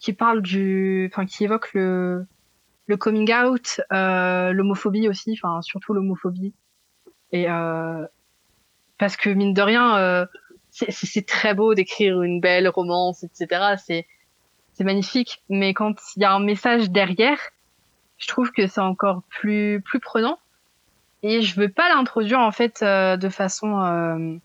qui 0.00 0.12
parle 0.14 0.40
du 0.40 1.10
enfin 1.12 1.26
qui 1.26 1.44
évoque 1.44 1.74
le 1.74 2.26
le 2.86 2.96
coming 2.96 3.32
out, 3.34 3.80
l'homophobie 3.90 5.08
aussi, 5.08 5.38
enfin 5.38 5.60
surtout 5.60 5.92
l'homophobie. 5.92 6.54
Et 7.32 7.46
parce 8.98 9.16
que 9.18 9.28
mine 9.28 9.52
de 9.52 9.62
rien 9.62 10.26
c'est 10.88 11.26
très 11.26 11.54
beau 11.54 11.74
d'écrire 11.74 12.22
une 12.22 12.40
belle 12.40 12.68
romance, 12.68 13.24
etc. 13.24 14.04
C'est 14.72 14.84
magnifique, 14.84 15.42
mais 15.48 15.72
quand 15.72 15.94
il 16.16 16.22
y 16.22 16.24
a 16.24 16.32
un 16.32 16.40
message 16.40 16.90
derrière, 16.90 17.38
je 18.18 18.26
trouve 18.28 18.50
que 18.52 18.66
c'est 18.66 18.80
encore 18.80 19.22
plus 19.28 19.80
plus 19.80 20.00
prenant. 20.00 20.38
Et 21.22 21.42
je 21.42 21.58
veux 21.58 21.70
pas 21.70 21.88
l'introduire 21.88 22.40
en 22.40 22.52
fait 22.52 22.82
euh, 22.82 23.16
de 23.16 23.28
façon 23.28 23.80
euh, 23.80 24.36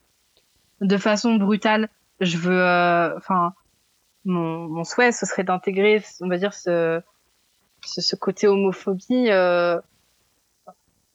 de 0.80 0.98
façon 0.98 1.36
brutale. 1.36 1.90
Je 2.22 2.38
veux, 2.38 2.62
euh, 2.62 3.18
enfin, 3.18 3.54
mon, 4.26 4.68
mon 4.70 4.84
souhait 4.84 5.12
ce 5.12 5.26
serait 5.26 5.44
d'intégrer, 5.44 6.04
on 6.22 6.30
va 6.30 6.38
dire 6.38 6.54
ce 6.54 7.02
ce, 7.84 8.00
ce 8.02 8.16
côté 8.16 8.48
homophobie 8.48 9.30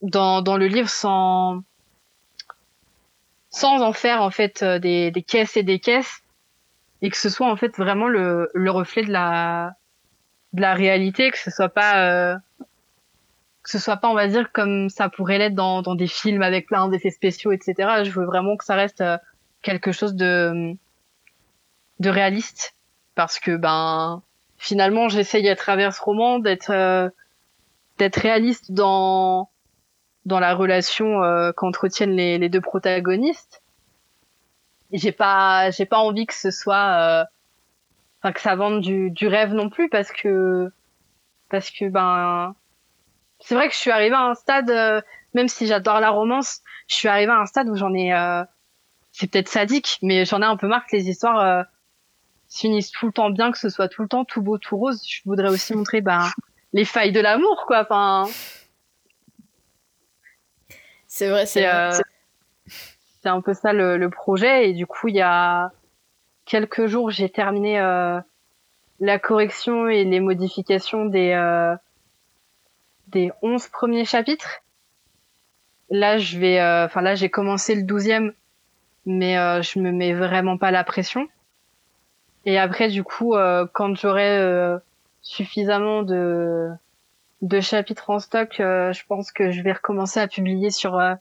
dans 0.02 0.42
dans 0.42 0.56
le 0.56 0.66
livre 0.66 0.90
sans 0.90 1.62
sans 3.56 3.80
en 3.80 3.94
faire 3.94 4.20
en 4.20 4.30
fait 4.30 4.62
euh, 4.62 4.78
des, 4.78 5.10
des, 5.10 5.22
caisses 5.22 5.56
et 5.56 5.62
des 5.62 5.78
caisses 5.78 6.20
et 7.00 7.08
que 7.08 7.16
ce 7.16 7.30
soit 7.30 7.50
en 7.50 7.56
fait 7.56 7.74
vraiment 7.78 8.06
le, 8.06 8.50
le 8.52 8.70
reflet 8.70 9.02
de 9.02 9.10
la 9.10 9.72
de 10.52 10.60
la 10.60 10.74
réalité 10.74 11.30
que 11.30 11.38
ce 11.38 11.50
soit 11.50 11.70
pas 11.70 12.04
euh, 12.04 12.36
que 13.62 13.70
ce 13.70 13.78
soit 13.78 13.96
pas 13.96 14.08
on 14.08 14.14
va 14.14 14.26
dire 14.28 14.52
comme 14.52 14.90
ça 14.90 15.08
pourrait 15.08 15.38
l'être 15.38 15.54
dans, 15.54 15.80
dans 15.80 15.94
des 15.94 16.06
films 16.06 16.42
avec 16.42 16.66
plein 16.66 16.88
d'effets 16.88 17.10
spéciaux 17.10 17.50
etc 17.50 18.04
je 18.04 18.10
veux 18.10 18.26
vraiment 18.26 18.58
que 18.58 18.64
ça 18.64 18.74
reste 18.74 19.00
euh, 19.00 19.16
quelque 19.62 19.90
chose 19.90 20.14
de 20.14 20.74
de 21.98 22.10
réaliste 22.10 22.74
parce 23.14 23.38
que 23.38 23.56
ben 23.56 24.22
finalement 24.58 25.08
j'essaye 25.08 25.48
à 25.48 25.56
travers 25.56 25.94
ce 25.94 26.02
roman 26.02 26.40
d'être 26.40 27.10
d'être 27.96 28.16
réaliste 28.16 28.72
dans 28.72 29.48
dans 30.26 30.40
la 30.40 30.54
relation 30.54 31.22
euh, 31.22 31.52
qu'entretiennent 31.52 32.16
les, 32.16 32.36
les, 32.36 32.48
deux 32.48 32.60
protagonistes. 32.60 33.62
J'ai 34.92 35.12
pas, 35.12 35.70
j'ai 35.70 35.86
pas 35.86 35.98
envie 35.98 36.26
que 36.26 36.34
ce 36.34 36.50
soit, 36.50 37.22
euh, 37.22 37.24
enfin 38.20 38.32
que 38.32 38.40
ça 38.40 38.56
vende 38.56 38.80
du, 38.80 39.10
du 39.10 39.28
rêve 39.28 39.54
non 39.54 39.70
plus 39.70 39.88
parce 39.88 40.10
que, 40.12 40.70
parce 41.48 41.70
que 41.70 41.88
ben, 41.88 42.54
c'est 43.38 43.54
vrai 43.54 43.68
que 43.68 43.74
je 43.74 43.78
suis 43.78 43.92
arrivée 43.92 44.16
à 44.16 44.22
un 44.22 44.34
stade, 44.34 44.68
euh, 44.68 45.00
même 45.32 45.48
si 45.48 45.66
j'adore 45.68 46.00
la 46.00 46.10
romance, 46.10 46.60
je 46.88 46.96
suis 46.96 47.08
arrivée 47.08 47.32
à 47.32 47.38
un 47.38 47.46
stade 47.46 47.68
où 47.68 47.76
j'en 47.76 47.94
ai, 47.94 48.12
c'est 49.12 49.30
peut-être 49.30 49.48
sadique, 49.48 49.98
mais 50.02 50.24
j'en 50.24 50.42
ai 50.42 50.44
un 50.44 50.56
peu 50.56 50.66
marre 50.66 50.86
que 50.86 50.96
les 50.96 51.08
histoires 51.08 51.66
finissent 52.48 52.90
tout 52.90 53.06
le 53.06 53.12
temps 53.12 53.30
bien, 53.30 53.52
que 53.52 53.58
ce 53.58 53.68
soit 53.68 53.88
tout 53.88 54.02
le 54.02 54.08
temps 54.08 54.24
tout 54.24 54.40
beau, 54.40 54.58
tout 54.58 54.76
rose. 54.76 55.02
Je 55.06 55.20
voudrais 55.24 55.50
aussi 55.50 55.74
montrer 55.74 56.00
ben 56.00 56.30
les 56.72 56.84
failles 56.84 57.12
de 57.12 57.20
l'amour, 57.20 57.64
quoi. 57.66 57.82
Enfin. 57.82 58.28
C'est 61.16 61.30
vrai, 61.30 61.46
c'est 61.46 61.66
euh, 61.66 61.92
c'est 63.22 63.30
un 63.30 63.40
peu 63.40 63.54
ça 63.54 63.72
le, 63.72 63.96
le, 63.96 64.10
projet. 64.10 64.68
Et 64.68 64.74
du 64.74 64.86
coup, 64.86 65.08
il 65.08 65.14
y 65.14 65.22
a 65.22 65.72
quelques 66.44 66.88
jours, 66.88 67.10
j'ai 67.10 67.30
terminé 67.30 67.80
euh, 67.80 68.20
la 69.00 69.18
correction 69.18 69.88
et 69.88 70.04
les 70.04 70.20
modifications 70.20 71.06
des 71.06 71.30
euh, 71.30 71.74
des 73.06 73.32
11 73.40 73.66
premiers 73.68 74.04
chapitres. 74.04 74.60
Là, 75.88 76.18
je 76.18 76.38
vais, 76.38 76.60
euh, 76.60 76.84
enfin 76.84 77.00
là, 77.00 77.14
j'ai 77.14 77.30
commencé 77.30 77.74
le 77.74 77.84
12e, 77.84 78.34
mais 79.06 79.38
euh, 79.38 79.62
je 79.62 79.78
me 79.78 79.92
mets 79.92 80.12
vraiment 80.12 80.58
pas 80.58 80.70
la 80.70 80.84
pression. 80.84 81.28
Et 82.44 82.58
après, 82.58 82.88
du 82.90 83.02
coup, 83.02 83.34
quand 83.72 83.94
j'aurai 83.96 84.76
suffisamment 85.22 86.02
de 86.02 86.70
de 87.42 87.60
chapitres 87.60 88.10
en 88.10 88.18
stock, 88.18 88.60
euh, 88.60 88.92
je 88.92 89.04
pense 89.06 89.32
que 89.32 89.50
je 89.50 89.62
vais 89.62 89.72
recommencer 89.72 90.20
à 90.20 90.28
publier 90.28 90.70
sur 90.70 90.98
euh, 90.98 91.14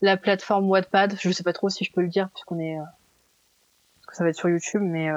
la 0.00 0.16
plateforme 0.16 0.68
Wattpad. 0.68 1.16
Je 1.20 1.30
sais 1.30 1.44
pas 1.44 1.52
trop 1.52 1.68
si 1.68 1.84
je 1.84 1.92
peux 1.92 2.02
le 2.02 2.08
dire 2.08 2.28
puisqu'on 2.30 2.58
est, 2.58 2.78
euh, 2.78 2.82
parce 3.96 4.06
que 4.06 4.16
ça 4.16 4.24
va 4.24 4.30
être 4.30 4.36
sur 4.36 4.48
YouTube, 4.48 4.82
mais. 4.82 5.10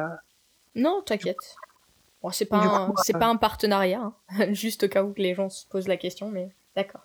Non, 0.76 1.02
t'inquiète. 1.06 1.56
Bon, 2.22 2.32
c'est 2.32 2.46
pas, 2.46 2.58
un... 2.58 2.94
c'est 3.04 3.18
pas 3.18 3.28
un 3.28 3.36
partenariat, 3.36 4.02
hein. 4.02 4.14
juste 4.54 4.84
au 4.84 4.88
cas 4.88 5.04
où 5.04 5.14
les 5.18 5.36
gens 5.36 5.50
se 5.50 5.68
posent 5.68 5.88
la 5.88 5.98
question, 5.98 6.30
mais 6.30 6.50
d'accord. 6.76 7.02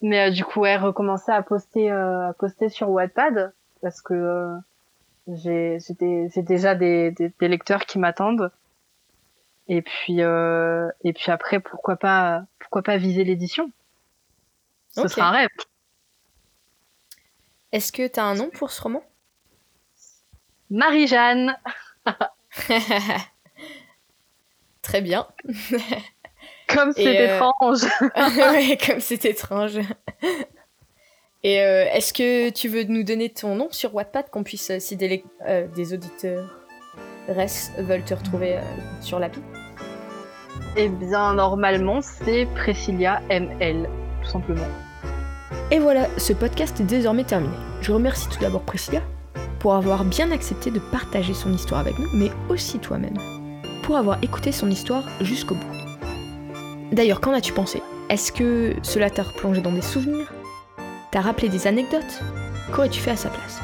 Mais 0.00 0.32
du 0.32 0.44
coup, 0.44 0.60
ouais, 0.60 0.76
recommencer 0.76 1.30
à 1.30 1.42
poster, 1.42 1.90
à 1.90 2.34
poster 2.36 2.68
sur 2.68 2.90
Wattpad 2.90 3.52
parce 3.80 4.00
que 4.00 4.56
j'ai, 5.28 5.78
j'ai 5.78 6.42
déjà 6.42 6.74
des, 6.74 7.12
des, 7.12 7.32
des 7.38 7.48
lecteurs 7.48 7.86
qui 7.86 8.00
m'attendent 8.00 8.50
et 9.68 9.82
puis, 9.82 10.22
euh, 10.22 10.88
et 11.04 11.12
puis 11.12 11.30
après, 11.30 11.60
pourquoi 11.60 11.96
pas, 11.96 12.44
pourquoi 12.58 12.82
pas 12.82 12.96
viser 12.96 13.24
l'édition? 13.24 13.70
Ce 14.90 15.06
sera 15.08 15.28
un 15.28 15.32
rêve. 15.32 15.48
Est-ce 17.70 17.92
que 17.92 18.06
tu 18.06 18.20
as 18.20 18.24
un 18.24 18.34
nom 18.34 18.50
pour 18.50 18.70
ce 18.70 18.82
roman? 18.82 19.02
Marie-Jeanne. 20.70 21.56
Très 24.82 25.00
bien. 25.00 25.28
comme 26.68 26.92
c'est 26.92 27.30
euh, 27.30 27.36
étrange. 27.36 27.86
oui, 28.54 28.76
comme 28.84 29.00
c'est 29.00 29.24
étrange. 29.24 29.78
Et 31.44 31.60
euh, 31.60 31.84
est-ce 31.92 32.12
que 32.12 32.50
tu 32.50 32.68
veux 32.68 32.82
nous 32.84 33.04
donner 33.04 33.30
ton 33.30 33.54
nom 33.54 33.70
sur 33.70 33.94
Wattpad 33.94 34.28
qu'on 34.28 34.44
puisse, 34.44 34.78
si 34.80 34.96
des, 34.96 35.24
des 35.74 35.94
auditeurs? 35.94 36.61
Restent, 37.28 37.72
veulent 37.78 38.04
te 38.04 38.14
retrouver 38.14 38.58
sur 39.00 39.18
l'appli 39.18 39.42
eh 40.76 40.88
bien, 40.88 41.34
normalement, 41.34 42.00
c'est 42.02 42.46
Priscilla 42.54 43.20
ML, 43.28 43.88
tout 44.22 44.30
simplement. 44.30 44.66
Et 45.70 45.78
voilà, 45.78 46.06
ce 46.16 46.32
podcast 46.32 46.80
est 46.80 46.84
désormais 46.84 47.24
terminé. 47.24 47.54
Je 47.80 47.92
remercie 47.92 48.28
tout 48.28 48.40
d'abord 48.40 48.62
Priscilla 48.62 49.00
pour 49.58 49.74
avoir 49.74 50.04
bien 50.04 50.30
accepté 50.32 50.70
de 50.70 50.78
partager 50.78 51.34
son 51.34 51.52
histoire 51.52 51.80
avec 51.80 51.98
nous, 51.98 52.08
mais 52.14 52.30
aussi 52.48 52.78
toi-même, 52.78 53.16
pour 53.82 53.96
avoir 53.96 54.18
écouté 54.22 54.50
son 54.50 54.70
histoire 54.70 55.04
jusqu'au 55.20 55.54
bout. 55.54 55.76
D'ailleurs, 56.90 57.20
qu'en 57.20 57.32
as-tu 57.32 57.52
pensé? 57.52 57.82
Est-ce 58.08 58.32
que 58.32 58.74
cela 58.82 59.08
t'a 59.08 59.22
replongé 59.22 59.60
dans 59.60 59.72
des 59.72 59.82
souvenirs? 59.82 60.32
T'as 61.10 61.20
rappelé 61.20 61.48
des 61.48 61.66
anecdotes? 61.66 62.20
Qu'aurais-tu 62.72 63.00
fait 63.00 63.12
à 63.12 63.16
sa 63.16 63.28
place? 63.28 63.60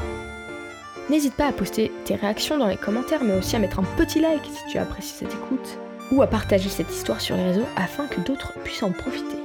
N'hésite 1.09 1.33
pas 1.33 1.47
à 1.47 1.51
poster 1.51 1.91
tes 2.05 2.15
réactions 2.15 2.57
dans 2.57 2.67
les 2.67 2.77
commentaires, 2.77 3.23
mais 3.23 3.35
aussi 3.35 3.55
à 3.55 3.59
mettre 3.59 3.79
un 3.79 3.83
petit 3.97 4.19
like 4.19 4.45
si 4.45 4.71
tu 4.71 4.77
apprécies 4.77 5.15
cette 5.15 5.33
écoute 5.33 5.79
ou 6.11 6.21
à 6.21 6.27
partager 6.27 6.69
cette 6.69 6.91
histoire 6.91 7.19
sur 7.19 7.35
les 7.35 7.43
réseaux 7.43 7.65
afin 7.75 8.07
que 8.07 8.21
d'autres 8.21 8.53
puissent 8.63 8.83
en 8.83 8.91
profiter. 8.91 9.37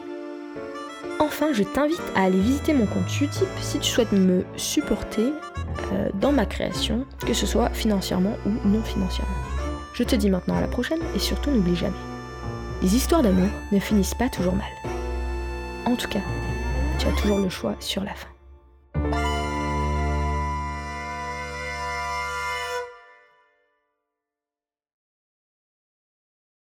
enfin, 1.20 1.52
je 1.52 1.62
t'invite 1.62 2.02
à 2.14 2.24
aller 2.24 2.38
visiter 2.38 2.74
mon 2.74 2.86
compte 2.86 3.20
Utip 3.20 3.48
si 3.60 3.78
tu 3.78 3.90
souhaites 3.90 4.12
me 4.12 4.44
supporter 4.56 5.32
euh, 5.92 6.10
dans 6.14 6.32
ma 6.32 6.44
création, 6.44 7.06
que 7.26 7.32
ce 7.32 7.46
soit 7.46 7.70
financièrement 7.70 8.36
ou 8.46 8.68
non 8.68 8.82
financièrement. 8.82 9.34
Je 9.94 10.02
te 10.02 10.16
dis 10.16 10.28
maintenant 10.28 10.56
à 10.56 10.60
la 10.60 10.68
prochaine 10.68 11.00
et 11.14 11.18
surtout 11.18 11.50
n'oublie 11.50 11.76
jamais. 11.76 11.94
Les 12.82 12.94
histoires 12.94 13.22
d'amour 13.22 13.48
ne 13.72 13.78
finissent 13.78 14.14
pas 14.14 14.28
toujours 14.28 14.54
mal. 14.54 14.92
En 15.86 15.96
tout 15.96 16.08
cas, 16.08 16.20
tu 16.98 17.06
as 17.06 17.12
toujours 17.12 17.38
le 17.38 17.48
choix 17.48 17.74
sur 17.80 18.04
la 18.04 18.14
fin. 18.14 19.23